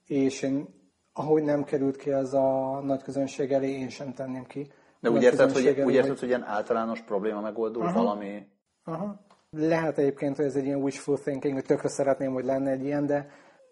és 0.06 0.42
én, 0.42 0.68
ahogy 1.12 1.42
nem 1.42 1.64
került 1.64 1.96
ki 1.96 2.12
ez 2.12 2.32
a 2.34 2.80
nagy 2.84 3.02
közönség 3.02 3.52
elé, 3.52 3.70
én 3.70 3.88
sem 3.88 4.14
tenném 4.14 4.46
ki. 4.46 4.72
De 5.00 5.10
úgy 5.10 5.22
érted, 5.22 5.52
hogy, 5.52 5.66
elé, 5.66 5.82
úgy 5.82 5.94
érted, 5.94 6.18
hogy 6.18 6.28
ilyen 6.28 6.44
általános 6.44 7.00
probléma 7.00 7.40
megoldó 7.40 7.80
aha, 7.80 7.92
valami? 7.92 8.46
Aha. 8.84 9.20
Lehet 9.50 9.98
egyébként, 9.98 10.36
hogy 10.36 10.44
ez 10.44 10.56
egy 10.56 10.64
ilyen 10.64 10.82
wishful 10.82 11.18
thinking, 11.18 11.54
hogy 11.54 11.64
tökre 11.64 11.88
szeretném, 11.88 12.32
hogy 12.32 12.44
lenne 12.44 12.70
egy 12.70 12.84
ilyen, 12.84 13.06
de, 13.06 13.30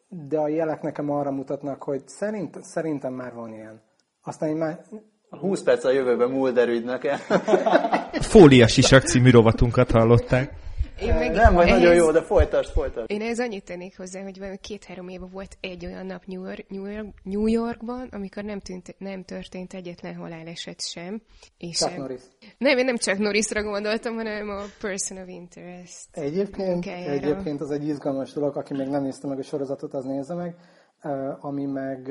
de 0.08 0.38
a 0.38 0.48
jelek 0.48 0.82
nekem 0.82 1.10
arra 1.10 1.30
mutatnak, 1.30 1.82
hogy 1.82 2.08
szerint, 2.08 2.62
szerintem 2.62 3.12
már 3.12 3.34
van 3.34 3.52
ilyen. 3.52 3.82
Aztán 4.22 4.48
egy 4.48 4.56
már 4.56 4.84
20 5.30 5.62
perc 5.62 5.84
a 5.84 5.90
jövőben 5.90 6.30
Mulder 6.30 6.68
ügynöke. 6.68 7.16
Fólia 8.32 8.66
sisak 8.66 9.02
című 9.02 9.30
rovatunkat 9.30 9.90
hallották. 9.90 10.52
Én 11.00 11.14
meg 11.14 11.32
nem, 11.32 11.54
vagy 11.54 11.66
ehhez, 11.66 11.80
nagyon 11.80 11.94
jó, 11.94 12.10
de 12.10 12.22
folytasd, 12.22 12.70
folytasd. 12.70 13.10
Én 13.10 13.22
ez 13.22 13.38
annyit 13.38 13.64
tennék 13.64 13.96
hozzá, 13.96 14.22
hogy 14.22 14.60
két-három 14.60 15.08
éve 15.08 15.26
volt 15.32 15.56
egy 15.60 15.86
olyan 15.86 16.06
nap 16.06 16.22
New, 16.26 16.44
York, 16.44 16.64
New, 16.68 16.86
York, 16.86 17.06
New 17.22 17.46
Yorkban, 17.46 18.08
amikor 18.10 18.44
nem, 18.44 18.60
tűnt, 18.60 18.94
nem 18.98 19.22
történt 19.22 19.74
egyetlen 19.74 20.14
haláleset 20.14 20.80
sem. 20.80 21.22
És 21.58 21.76
Chuck 21.76 21.96
Norris. 21.96 22.22
Nem, 22.58 22.78
én 22.78 22.84
nem 22.84 22.96
csak 22.96 23.18
Norrisra 23.18 23.62
gondoltam, 23.62 24.14
hanem 24.14 24.48
a 24.48 24.62
Person 24.80 25.18
of 25.18 25.28
Interest. 25.28 26.06
Egyébként, 26.10 26.86
egyébként 26.86 27.60
az 27.60 27.70
egy 27.70 27.86
izgalmas 27.86 28.32
dolog, 28.32 28.56
aki 28.56 28.74
még 28.74 28.88
nem 28.88 29.02
nézte 29.02 29.26
meg 29.26 29.38
a 29.38 29.42
sorozatot, 29.42 29.94
az 29.94 30.04
nézze 30.04 30.34
meg, 30.34 30.54
ami 31.40 31.64
meg 31.64 32.10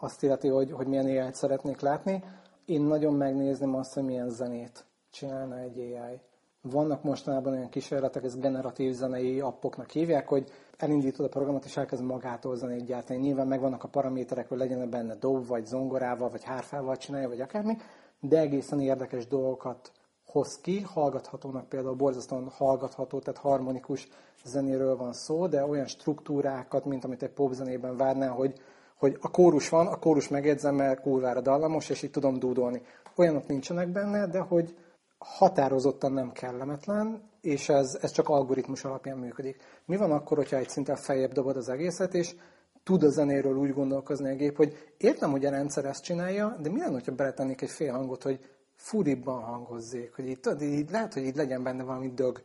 azt 0.00 0.22
illeti, 0.22 0.48
hogy, 0.48 0.70
hogy 0.72 0.86
milyen 0.86 1.08
élet 1.08 1.34
szeretnék 1.34 1.80
látni 1.80 2.22
én 2.64 2.82
nagyon 2.82 3.14
megnézném 3.14 3.74
azt, 3.74 3.94
hogy 3.94 4.04
milyen 4.04 4.30
zenét 4.30 4.84
csinálna 5.10 5.58
egy 5.58 5.78
AI. 5.78 6.20
Vannak 6.60 7.02
mostanában 7.02 7.52
olyan 7.52 7.68
kísérletek, 7.68 8.24
ez 8.24 8.38
generatív 8.38 8.92
zenei 8.92 9.40
appoknak 9.40 9.90
hívják, 9.90 10.28
hogy 10.28 10.50
elindítod 10.76 11.24
a 11.24 11.28
programot, 11.28 11.64
és 11.64 11.76
elkezd 11.76 12.02
magától 12.02 12.56
zenét 12.56 12.84
gyártani. 12.84 13.18
Nyilván 13.18 13.46
megvannak 13.46 13.84
a 13.84 13.88
paraméterek, 13.88 14.48
hogy 14.48 14.58
legyen 14.58 14.90
benne 14.90 15.14
dob, 15.14 15.46
vagy 15.46 15.66
zongorával, 15.66 16.30
vagy 16.30 16.42
hárfával 16.42 16.96
csinálja, 16.96 17.28
vagy 17.28 17.40
akármi, 17.40 17.76
de 18.20 18.38
egészen 18.38 18.80
érdekes 18.80 19.26
dolgokat 19.26 19.92
hoz 20.26 20.60
ki. 20.60 20.80
Hallgathatónak 20.80 21.68
például 21.68 21.94
borzasztóan 21.94 22.48
hallgatható, 22.48 23.18
tehát 23.18 23.40
harmonikus 23.40 24.08
zenéről 24.44 24.96
van 24.96 25.12
szó, 25.12 25.46
de 25.46 25.66
olyan 25.66 25.86
struktúrákat, 25.86 26.84
mint 26.84 27.04
amit 27.04 27.22
egy 27.22 27.30
popzenében 27.30 27.96
várnál, 27.96 28.30
hogy 28.30 28.60
hogy 29.02 29.16
a 29.20 29.30
kórus 29.30 29.68
van, 29.68 29.86
a 29.86 29.98
kórus 29.98 30.28
megjegyzem, 30.28 30.74
mert 30.74 31.00
kurvára 31.00 31.40
dallamos, 31.40 31.88
és 31.88 32.02
így 32.02 32.10
tudom 32.10 32.38
dúdolni. 32.38 32.82
Olyanok 33.16 33.46
nincsenek 33.46 33.88
benne, 33.88 34.26
de 34.26 34.38
hogy 34.38 34.76
határozottan 35.18 36.12
nem 36.12 36.32
kellemetlen, 36.32 37.22
és 37.40 37.68
ez, 37.68 37.98
ez 38.00 38.10
csak 38.10 38.28
algoritmus 38.28 38.84
alapján 38.84 39.18
működik. 39.18 39.56
Mi 39.84 39.96
van 39.96 40.12
akkor, 40.12 40.36
hogyha 40.36 40.56
egy 40.56 40.68
szinten 40.68 40.96
feljebb 40.96 41.32
dobod 41.32 41.56
az 41.56 41.68
egészet, 41.68 42.14
és 42.14 42.34
tud 42.82 43.02
a 43.02 43.08
zenéről 43.08 43.56
úgy 43.56 43.72
gondolkozni 43.72 44.30
a 44.30 44.34
gép, 44.34 44.56
hogy 44.56 44.94
értem, 44.96 45.30
hogy 45.30 45.44
a 45.44 45.50
rendszer 45.50 45.84
ezt 45.84 46.04
csinálja, 46.04 46.56
de 46.60 46.70
mi 46.70 46.78
lenne, 46.78 46.92
hogyha 46.92 47.12
beletennék 47.12 47.62
egy 47.62 47.70
fél 47.70 47.92
hangot, 47.92 48.22
hogy 48.22 48.40
furibban 48.74 49.42
hangozzék, 49.42 50.14
hogy 50.14 50.28
így, 50.28 50.40
tudod, 50.40 50.62
így 50.62 50.90
lehet, 50.90 51.14
hogy 51.14 51.22
így 51.22 51.36
legyen 51.36 51.62
benne 51.62 51.82
valami 51.82 52.12
dög. 52.14 52.42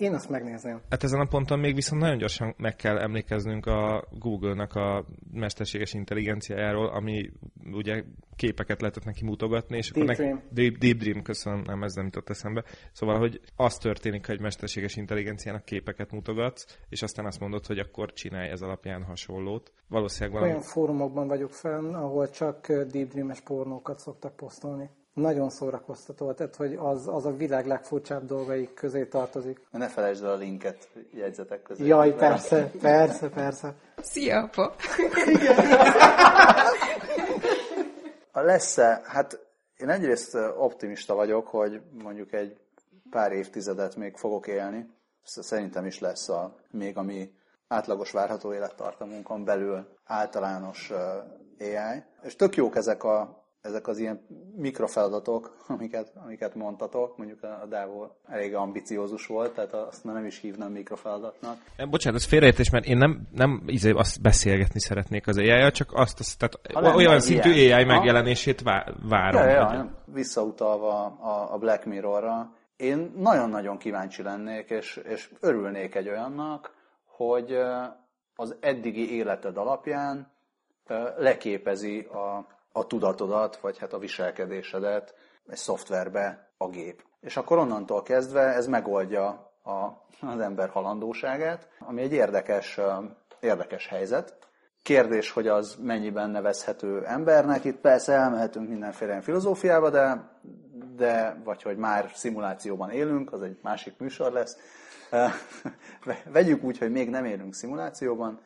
Én 0.00 0.14
azt 0.14 0.28
megnézném. 0.28 0.80
Hát 0.90 1.02
ezen 1.02 1.20
a 1.20 1.26
ponton 1.26 1.58
még 1.58 1.74
viszont 1.74 2.00
nagyon 2.00 2.18
gyorsan 2.18 2.54
meg 2.56 2.76
kell 2.76 2.98
emlékeznünk 2.98 3.66
a 3.66 4.04
Google-nak 4.10 4.74
a 4.74 5.04
mesterséges 5.32 5.94
intelligenciájáról, 5.94 6.86
ami 6.86 7.30
ugye 7.72 8.04
képeket 8.36 8.80
lehetett 8.80 9.04
neki 9.04 9.24
mutogatni, 9.24 9.76
és 9.76 9.90
Deep 9.90 10.08
akkor 10.08 10.16
Dream. 10.16 10.42
Deep, 10.50 10.76
Deep 10.76 10.96
Dream, 10.96 11.22
köszönöm, 11.22 11.62
nem, 11.66 11.82
ez 11.82 11.92
nem 11.92 12.04
jutott 12.04 12.28
eszembe. 12.28 12.64
Szóval, 12.92 13.18
hogy 13.18 13.40
az 13.56 13.76
történik, 13.76 14.26
hogy 14.26 14.40
mesterséges 14.40 14.96
intelligenciának 14.96 15.64
képeket 15.64 16.10
mutogatsz, 16.10 16.78
és 16.88 17.02
aztán 17.02 17.26
azt 17.26 17.40
mondod, 17.40 17.66
hogy 17.66 17.78
akkor 17.78 18.12
csinálj 18.12 18.50
ez 18.50 18.62
alapján 18.62 19.02
hasonlót. 19.02 19.72
Valószínűleg 19.88 20.32
valami... 20.32 20.50
Olyan 20.50 20.62
fórumokban 20.62 21.26
vagyok 21.26 21.50
fenn, 21.50 21.94
ahol 21.94 22.30
csak 22.30 22.66
Deep 22.66 23.08
Dream-es 23.08 23.40
pornókat 23.40 23.98
szoktak 23.98 24.36
posztolni. 24.36 24.90
Nagyon 25.20 25.50
szórakoztató, 25.50 26.32
tehát 26.32 26.56
hogy 26.56 26.74
az, 26.74 27.08
az 27.08 27.26
a 27.26 27.36
világ 27.36 27.66
legfurcsább 27.66 28.24
dolgaik 28.24 28.74
közé 28.74 29.04
tartozik. 29.04 29.60
Ne 29.70 29.88
felejtsd 29.88 30.24
el 30.24 30.30
a 30.30 30.36
linket 30.36 30.88
jegyzetek 31.12 31.62
közé. 31.62 31.86
Jaj, 31.86 32.14
persze, 32.14 32.70
persze, 32.80 33.28
persze. 33.28 33.74
Szia, 33.96 34.38
apa! 34.42 34.74
A 38.32 38.40
lesz-e, 38.40 39.00
hát 39.04 39.46
én 39.76 39.88
egyrészt 39.88 40.34
optimista 40.58 41.14
vagyok, 41.14 41.46
hogy 41.46 41.82
mondjuk 42.02 42.32
egy 42.32 42.56
pár 43.10 43.32
évtizedet 43.32 43.96
még 43.96 44.16
fogok 44.16 44.46
élni. 44.46 44.90
Szerintem 45.22 45.86
is 45.86 45.98
lesz 45.98 46.28
a, 46.28 46.54
még 46.70 46.96
a 46.96 47.02
mi 47.02 47.32
átlagos 47.68 48.10
várható 48.10 48.52
élettartamunkon 48.52 49.44
belül 49.44 49.88
általános 50.04 50.90
AI. 51.58 52.02
És 52.22 52.36
tök 52.36 52.56
jók 52.56 52.76
ezek, 52.76 53.04
a, 53.04 53.39
ezek 53.60 53.86
az 53.86 53.98
ilyen 53.98 54.26
mikrofeladatok, 54.56 55.64
amiket, 55.66 56.12
amiket 56.24 56.54
mondtatok. 56.54 57.16
Mondjuk 57.16 57.42
a 57.42 57.66
Dávó 57.68 58.16
elég 58.26 58.54
ambiciózus 58.54 59.26
volt, 59.26 59.54
tehát 59.54 59.72
azt 59.72 60.04
nem 60.04 60.24
is 60.24 60.40
hívnám 60.40 60.72
mikrofeladatnak. 60.72 61.56
Bocsánat, 61.90 62.18
ez 62.20 62.26
félreértés, 62.26 62.70
mert 62.70 62.84
én 62.86 62.96
nem, 62.96 63.28
nem 63.32 63.62
izé 63.66 63.90
azt 63.90 64.22
beszélgetni 64.22 64.80
szeretnék 64.80 65.26
az 65.26 65.36
ai 65.36 65.70
csak 65.70 65.90
azt, 65.92 66.20
azt 66.20 66.38
tehát 66.38 66.86
Ha 66.88 66.94
olyan 66.96 67.20
szintű 67.20 67.50
ilyen. 67.50 67.78
AI 67.78 67.84
megjelenését 67.84 68.62
vá- 68.62 68.94
várom. 69.02 69.42
Ja, 69.42 69.48
ja, 69.48 69.64
hogy- 69.66 69.74
ja, 69.74 70.02
visszautalva 70.04 71.04
a, 71.04 71.54
a 71.54 71.58
Black 71.58 71.84
Mirrorra, 71.84 72.52
én 72.76 73.12
nagyon-nagyon 73.16 73.78
kíváncsi 73.78 74.22
lennék, 74.22 74.70
és, 74.70 74.96
és 74.96 75.30
örülnék 75.40 75.94
egy 75.94 76.08
olyannak, 76.08 76.74
hogy 77.06 77.58
az 78.34 78.56
eddigi 78.60 79.14
életed 79.16 79.56
alapján 79.56 80.32
leképezi 81.16 81.98
a, 81.98 82.46
a 82.72 82.86
tudatodat, 82.86 83.56
vagy 83.56 83.78
hát 83.78 83.92
a 83.92 83.98
viselkedésedet 83.98 85.14
egy 85.46 85.56
szoftverbe 85.56 86.50
a 86.56 86.68
gép. 86.68 87.02
És 87.20 87.36
akkor 87.36 87.58
onnantól 87.58 88.02
kezdve 88.02 88.40
ez 88.40 88.66
megoldja 88.66 89.52
a, 89.64 90.06
az 90.20 90.40
ember 90.40 90.68
halandóságát, 90.68 91.68
ami 91.78 92.02
egy 92.02 92.12
érdekes, 92.12 92.80
érdekes 93.40 93.86
helyzet. 93.86 94.38
Kérdés, 94.82 95.30
hogy 95.30 95.48
az 95.48 95.76
mennyiben 95.80 96.30
nevezhető 96.30 97.06
embernek. 97.06 97.64
Itt 97.64 97.76
persze 97.76 98.12
elmehetünk 98.12 98.68
mindenféle 98.68 99.20
filozófiába, 99.20 99.90
de, 99.90 100.30
de 100.96 101.40
vagy 101.44 101.62
hogy 101.62 101.76
már 101.76 102.10
szimulációban 102.14 102.90
élünk, 102.90 103.32
az 103.32 103.42
egy 103.42 103.58
másik 103.62 103.98
műsor 103.98 104.32
lesz. 104.32 104.56
Vegyük 106.32 106.64
úgy, 106.64 106.78
hogy 106.78 106.90
még 106.90 107.10
nem 107.10 107.24
élünk 107.24 107.54
szimulációban, 107.54 108.40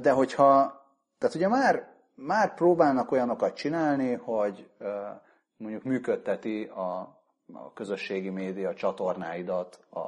de 0.00 0.10
hogyha, 0.10 0.80
tehát 1.18 1.34
ugye 1.34 1.48
már, 1.48 1.97
már 2.26 2.54
próbálnak 2.54 3.10
olyanokat 3.10 3.54
csinálni, 3.54 4.14
hogy 4.14 4.70
mondjuk 5.56 5.82
működteti 5.82 6.64
a, 6.64 6.98
a 7.52 7.72
közösségi 7.74 8.30
média 8.30 8.74
csatornáidat 8.74 9.80
a, 9.90 9.98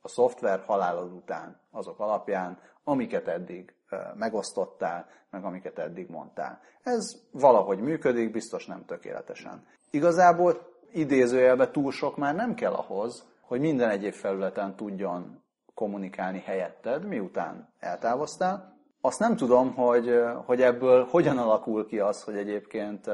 a 0.00 0.08
szoftver 0.08 0.62
halálod 0.66 1.12
után, 1.12 1.60
azok 1.70 2.00
alapján, 2.00 2.58
amiket 2.84 3.28
eddig 3.28 3.74
megosztottál, 4.14 5.06
meg 5.30 5.44
amiket 5.44 5.78
eddig 5.78 6.08
mondtál. 6.08 6.60
Ez 6.82 7.22
valahogy 7.30 7.80
működik, 7.80 8.30
biztos 8.30 8.66
nem 8.66 8.84
tökéletesen. 8.84 9.66
Igazából 9.90 10.58
idézőjelben 10.92 11.72
túl 11.72 11.92
sok 11.92 12.16
már 12.16 12.34
nem 12.34 12.54
kell 12.54 12.72
ahhoz, 12.72 13.26
hogy 13.40 13.60
minden 13.60 13.90
egyéb 13.90 14.12
felületen 14.12 14.76
tudjon 14.76 15.42
kommunikálni 15.74 16.40
helyetted, 16.40 17.06
miután 17.06 17.68
eltávoztál. 17.78 18.71
Azt 19.04 19.18
nem 19.18 19.36
tudom, 19.36 19.74
hogy, 19.74 20.20
hogy 20.44 20.62
ebből 20.62 21.04
hogyan 21.10 21.38
alakul 21.38 21.86
ki 21.86 21.98
az, 21.98 22.22
hogy 22.22 22.36
egyébként 22.36 23.10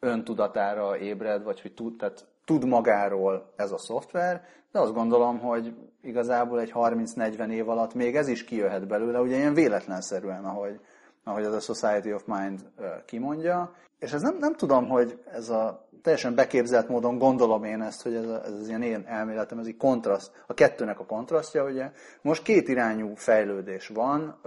öntudatára 0.00 0.98
ébred, 0.98 1.42
vagy 1.42 1.60
hogy 1.60 1.74
tud, 1.74 1.96
tehát 1.96 2.26
tud 2.44 2.64
magáról 2.64 3.52
ez 3.56 3.72
a 3.72 3.78
szoftver, 3.78 4.44
de 4.72 4.78
azt 4.78 4.94
gondolom, 4.94 5.38
hogy 5.38 5.74
igazából 6.02 6.60
egy 6.60 6.72
30-40 6.74 7.50
év 7.50 7.68
alatt 7.68 7.94
még 7.94 8.16
ez 8.16 8.28
is 8.28 8.44
kijöhet 8.44 8.86
belőle, 8.86 9.20
ugye 9.20 9.36
ilyen 9.36 9.54
véletlenszerűen, 9.54 10.44
ahogy, 10.44 10.80
ahogy 11.24 11.44
az 11.44 11.54
a 11.54 11.74
Society 11.74 12.12
of 12.12 12.24
Mind 12.24 12.60
kimondja, 13.04 13.74
és 13.98 14.12
ez 14.12 14.22
nem, 14.22 14.36
nem 14.38 14.54
tudom, 14.54 14.88
hogy 14.88 15.22
ez 15.32 15.48
a 15.48 15.88
teljesen 16.02 16.34
beképzelt 16.34 16.88
módon 16.88 17.18
gondolom 17.18 17.64
én 17.64 17.82
ezt, 17.82 18.02
hogy 18.02 18.14
ez, 18.14 18.26
a, 18.26 18.44
ez 18.44 18.52
az 18.52 18.68
ilyen 18.68 18.82
én 18.82 19.04
elméletem, 19.06 19.58
ez 19.58 19.66
egy 19.66 19.76
kontraszt, 19.76 20.44
a 20.46 20.54
kettőnek 20.54 21.00
a 21.00 21.04
kontrasztja, 21.04 21.64
ugye. 21.64 21.90
Most 22.22 22.42
két 22.42 22.68
irányú 22.68 23.14
fejlődés 23.14 23.88
van, 23.88 24.40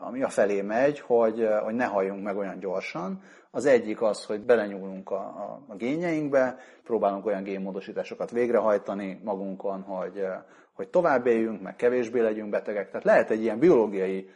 ami 0.00 0.22
a 0.22 0.28
felé 0.28 0.62
megy, 0.62 1.00
hogy, 1.00 1.48
hogy 1.62 1.74
ne 1.74 1.84
halljunk 1.84 2.22
meg 2.22 2.36
olyan 2.36 2.58
gyorsan. 2.58 3.22
Az 3.50 3.64
egyik 3.66 4.02
az, 4.02 4.24
hogy 4.24 4.40
belenyúlunk 4.40 5.10
a, 5.10 5.20
a, 5.20 5.60
a 5.68 5.74
génjeinkbe, 5.76 6.58
próbálunk 6.84 7.26
olyan 7.26 7.42
génmódosításokat 7.42 8.30
végrehajtani 8.30 9.20
magunkon, 9.24 9.82
hogy, 9.82 10.26
hogy 10.72 10.88
tovább 10.88 11.26
éljünk, 11.26 11.62
meg 11.62 11.76
kevésbé 11.76 12.20
legyünk 12.20 12.50
betegek. 12.50 12.86
Tehát 12.86 13.04
lehet 13.04 13.30
egy 13.30 13.42
ilyen 13.42 13.58
biológiai 13.58 14.30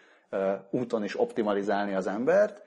úton 0.71 1.05
is 1.05 1.21
optimalizálni 1.21 1.95
az 1.95 2.07
embert, 2.07 2.63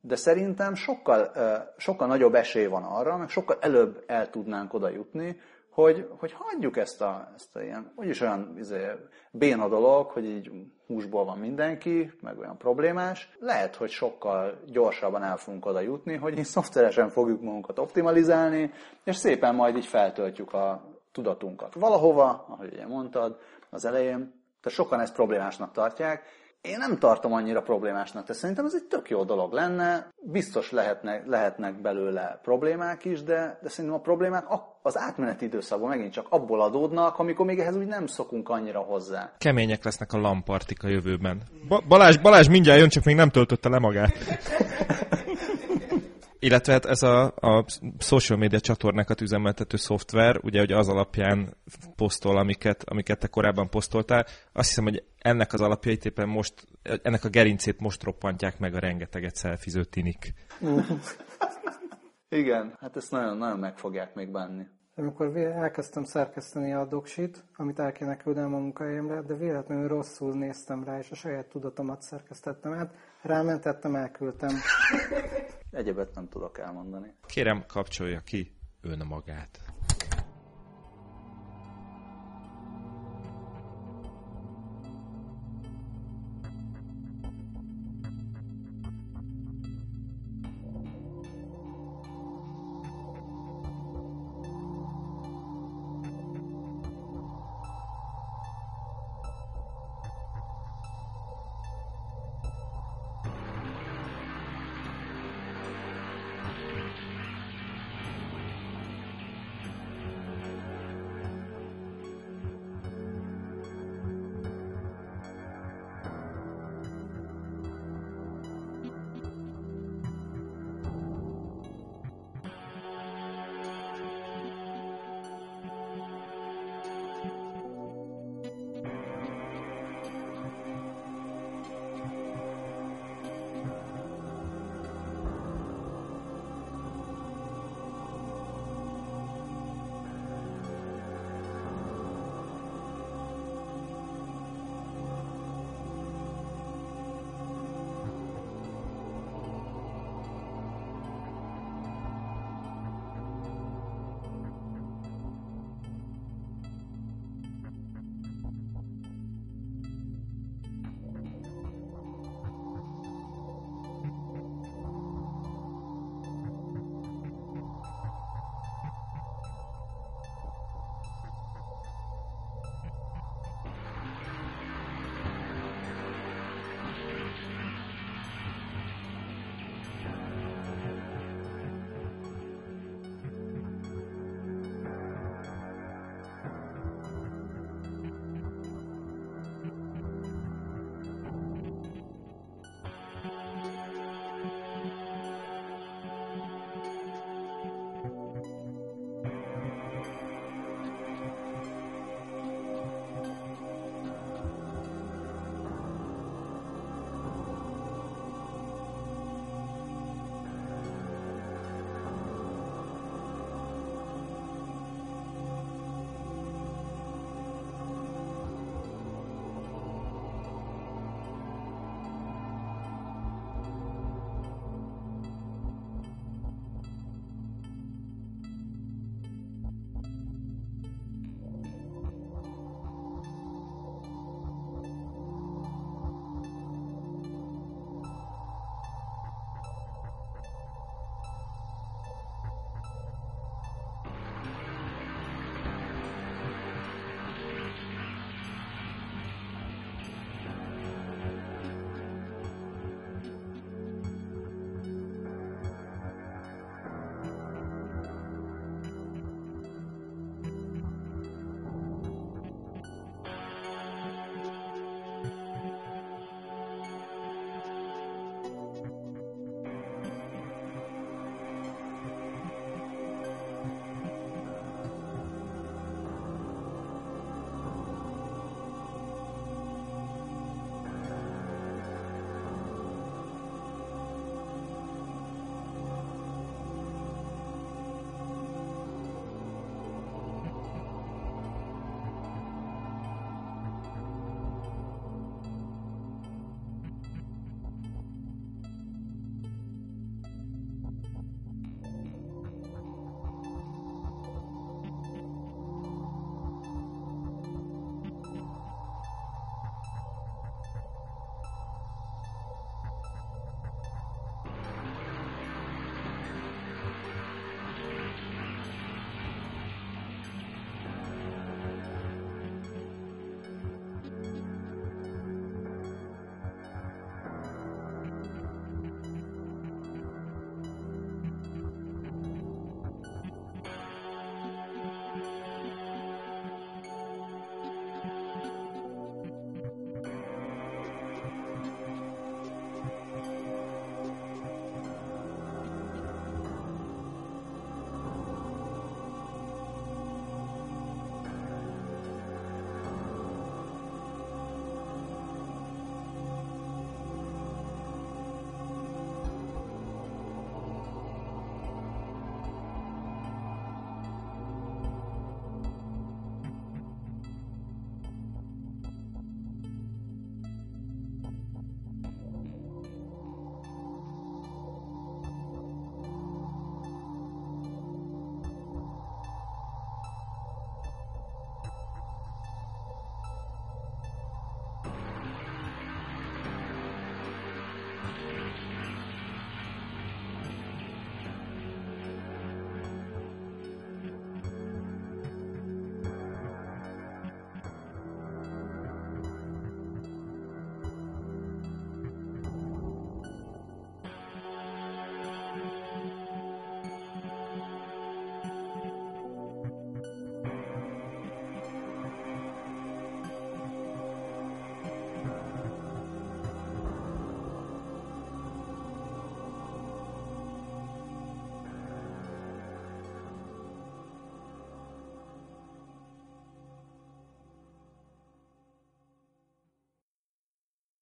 de 0.00 0.16
szerintem 0.16 0.74
sokkal, 0.74 1.30
sokkal 1.76 2.06
nagyobb 2.06 2.34
esély 2.34 2.66
van 2.66 2.82
arra, 2.82 3.16
meg 3.16 3.28
sokkal 3.28 3.56
előbb 3.60 4.04
el 4.06 4.30
tudnánk 4.30 4.74
oda 4.74 4.88
jutni, 4.88 5.40
hogy, 5.70 6.08
hogy 6.18 6.32
hagyjuk 6.32 6.76
ezt 6.76 7.00
a, 7.00 7.32
ezt 7.34 7.56
a 7.56 7.62
ilyen, 7.62 7.92
úgyis 7.96 8.20
olyan 8.20 8.54
izé, 8.58 8.86
béna 9.30 9.68
dolog, 9.68 10.10
hogy 10.10 10.24
így 10.24 10.50
húsból 10.86 11.24
van 11.24 11.38
mindenki, 11.38 12.12
meg 12.20 12.38
olyan 12.38 12.56
problémás. 12.56 13.36
Lehet, 13.38 13.76
hogy 13.76 13.90
sokkal 13.90 14.60
gyorsabban 14.66 15.22
el 15.22 15.36
fogunk 15.36 15.66
oda 15.66 15.80
jutni, 15.80 16.16
hogy 16.16 16.38
így 16.38 16.44
szoftveresen 16.44 17.08
fogjuk 17.08 17.40
magunkat 17.42 17.78
optimalizálni, 17.78 18.72
és 19.04 19.16
szépen 19.16 19.54
majd 19.54 19.76
így 19.76 19.86
feltöltjük 19.86 20.52
a 20.52 20.84
tudatunkat 21.12 21.74
valahova, 21.74 22.44
ahogy 22.48 22.72
ugye 22.72 22.86
mondtad 22.86 23.38
az 23.70 23.84
elején. 23.84 24.18
Tehát 24.60 24.78
sokan 24.78 25.00
ezt 25.00 25.14
problémásnak 25.14 25.72
tartják, 25.72 26.22
én 26.62 26.78
nem 26.78 26.98
tartom 26.98 27.32
annyira 27.32 27.62
problémásnak, 27.62 28.26
de 28.26 28.32
szerintem 28.32 28.64
ez 28.64 28.74
egy 28.74 28.84
tök 28.84 29.10
jó 29.10 29.24
dolog 29.24 29.52
lenne. 29.52 30.08
Biztos 30.22 30.70
lehetnek, 30.70 31.26
lehetnek 31.26 31.80
belőle 31.80 32.38
problémák 32.42 33.04
is, 33.04 33.22
de, 33.22 33.58
de 33.62 33.68
szerintem 33.68 33.98
a 33.98 34.02
problémák 34.02 34.44
az 34.82 34.98
átmeneti 34.98 35.44
időszakban 35.44 35.88
megint 35.88 36.12
csak 36.12 36.26
abból 36.30 36.60
adódnak, 36.60 37.18
amikor 37.18 37.46
még 37.46 37.58
ehhez 37.58 37.76
úgy 37.76 37.86
nem 37.86 38.06
szokunk 38.06 38.48
annyira 38.48 38.80
hozzá. 38.80 39.32
Kemények 39.38 39.84
lesznek 39.84 40.12
a 40.12 40.18
lampartik 40.18 40.84
a 40.84 40.88
jövőben. 40.88 41.42
Ba- 41.68 41.86
Balázs, 41.86 42.16
Balázs 42.16 42.48
mindjárt 42.48 42.80
jön, 42.80 42.88
csak 42.88 43.04
még 43.04 43.16
nem 43.16 43.30
töltötte 43.30 43.68
le 43.68 43.78
magát. 43.78 44.12
Illetve 46.42 46.72
hát 46.72 46.84
ez 46.84 47.02
a, 47.02 47.34
a 47.36 47.64
social 47.98 48.38
media 48.38 48.60
csatornákat 48.60 49.20
üzemeltető 49.20 49.76
szoftver, 49.76 50.38
ugye 50.42 50.58
hogy 50.58 50.72
az 50.72 50.88
alapján 50.88 51.56
posztol, 51.96 52.36
amiket, 52.36 52.84
amiket 52.84 53.18
te 53.18 53.26
korábban 53.26 53.70
posztoltál. 53.70 54.26
Azt 54.52 54.68
hiszem, 54.68 54.84
hogy 54.84 55.04
ennek 55.18 55.52
az 55.52 55.60
alapjait 55.60 56.04
éppen 56.04 56.28
most, 56.28 56.66
ennek 57.02 57.24
a 57.24 57.28
gerincét 57.28 57.80
most 57.80 58.02
roppantják 58.02 58.58
meg 58.58 58.74
a 58.74 58.78
rengeteget 58.78 59.34
szelfiző 59.34 59.84
tinik. 59.84 60.34
Igen, 62.28 62.76
hát 62.80 62.96
ezt 62.96 63.10
nagyon, 63.10 63.36
nagyon 63.36 63.58
meg 63.58 63.78
fogják 63.78 64.14
még 64.14 64.30
bánni. 64.30 64.66
Amikor 64.96 65.36
elkezdtem 65.36 66.04
szerkeszteni 66.04 66.72
a 66.72 66.84
doksit, 66.84 67.44
amit 67.56 67.78
el 67.78 67.92
kéne 67.92 68.16
küldenem 68.16 68.54
a 68.54 68.58
munkahelyemre, 68.58 69.22
de 69.22 69.34
véletlenül 69.34 69.88
rosszul 69.88 70.34
néztem 70.34 70.84
rá, 70.84 70.98
és 70.98 71.10
a 71.10 71.14
saját 71.14 71.48
tudatomat 71.48 72.02
szerkesztettem 72.02 72.72
át. 72.72 72.94
Rámentettem, 73.22 73.94
elküldtem. 73.94 74.50
Egyebet 75.70 76.14
nem 76.14 76.28
tudok 76.28 76.58
elmondani. 76.58 77.14
Kérem, 77.26 77.64
kapcsolja 77.66 78.20
ki 78.20 78.52
önmagát. 78.80 79.60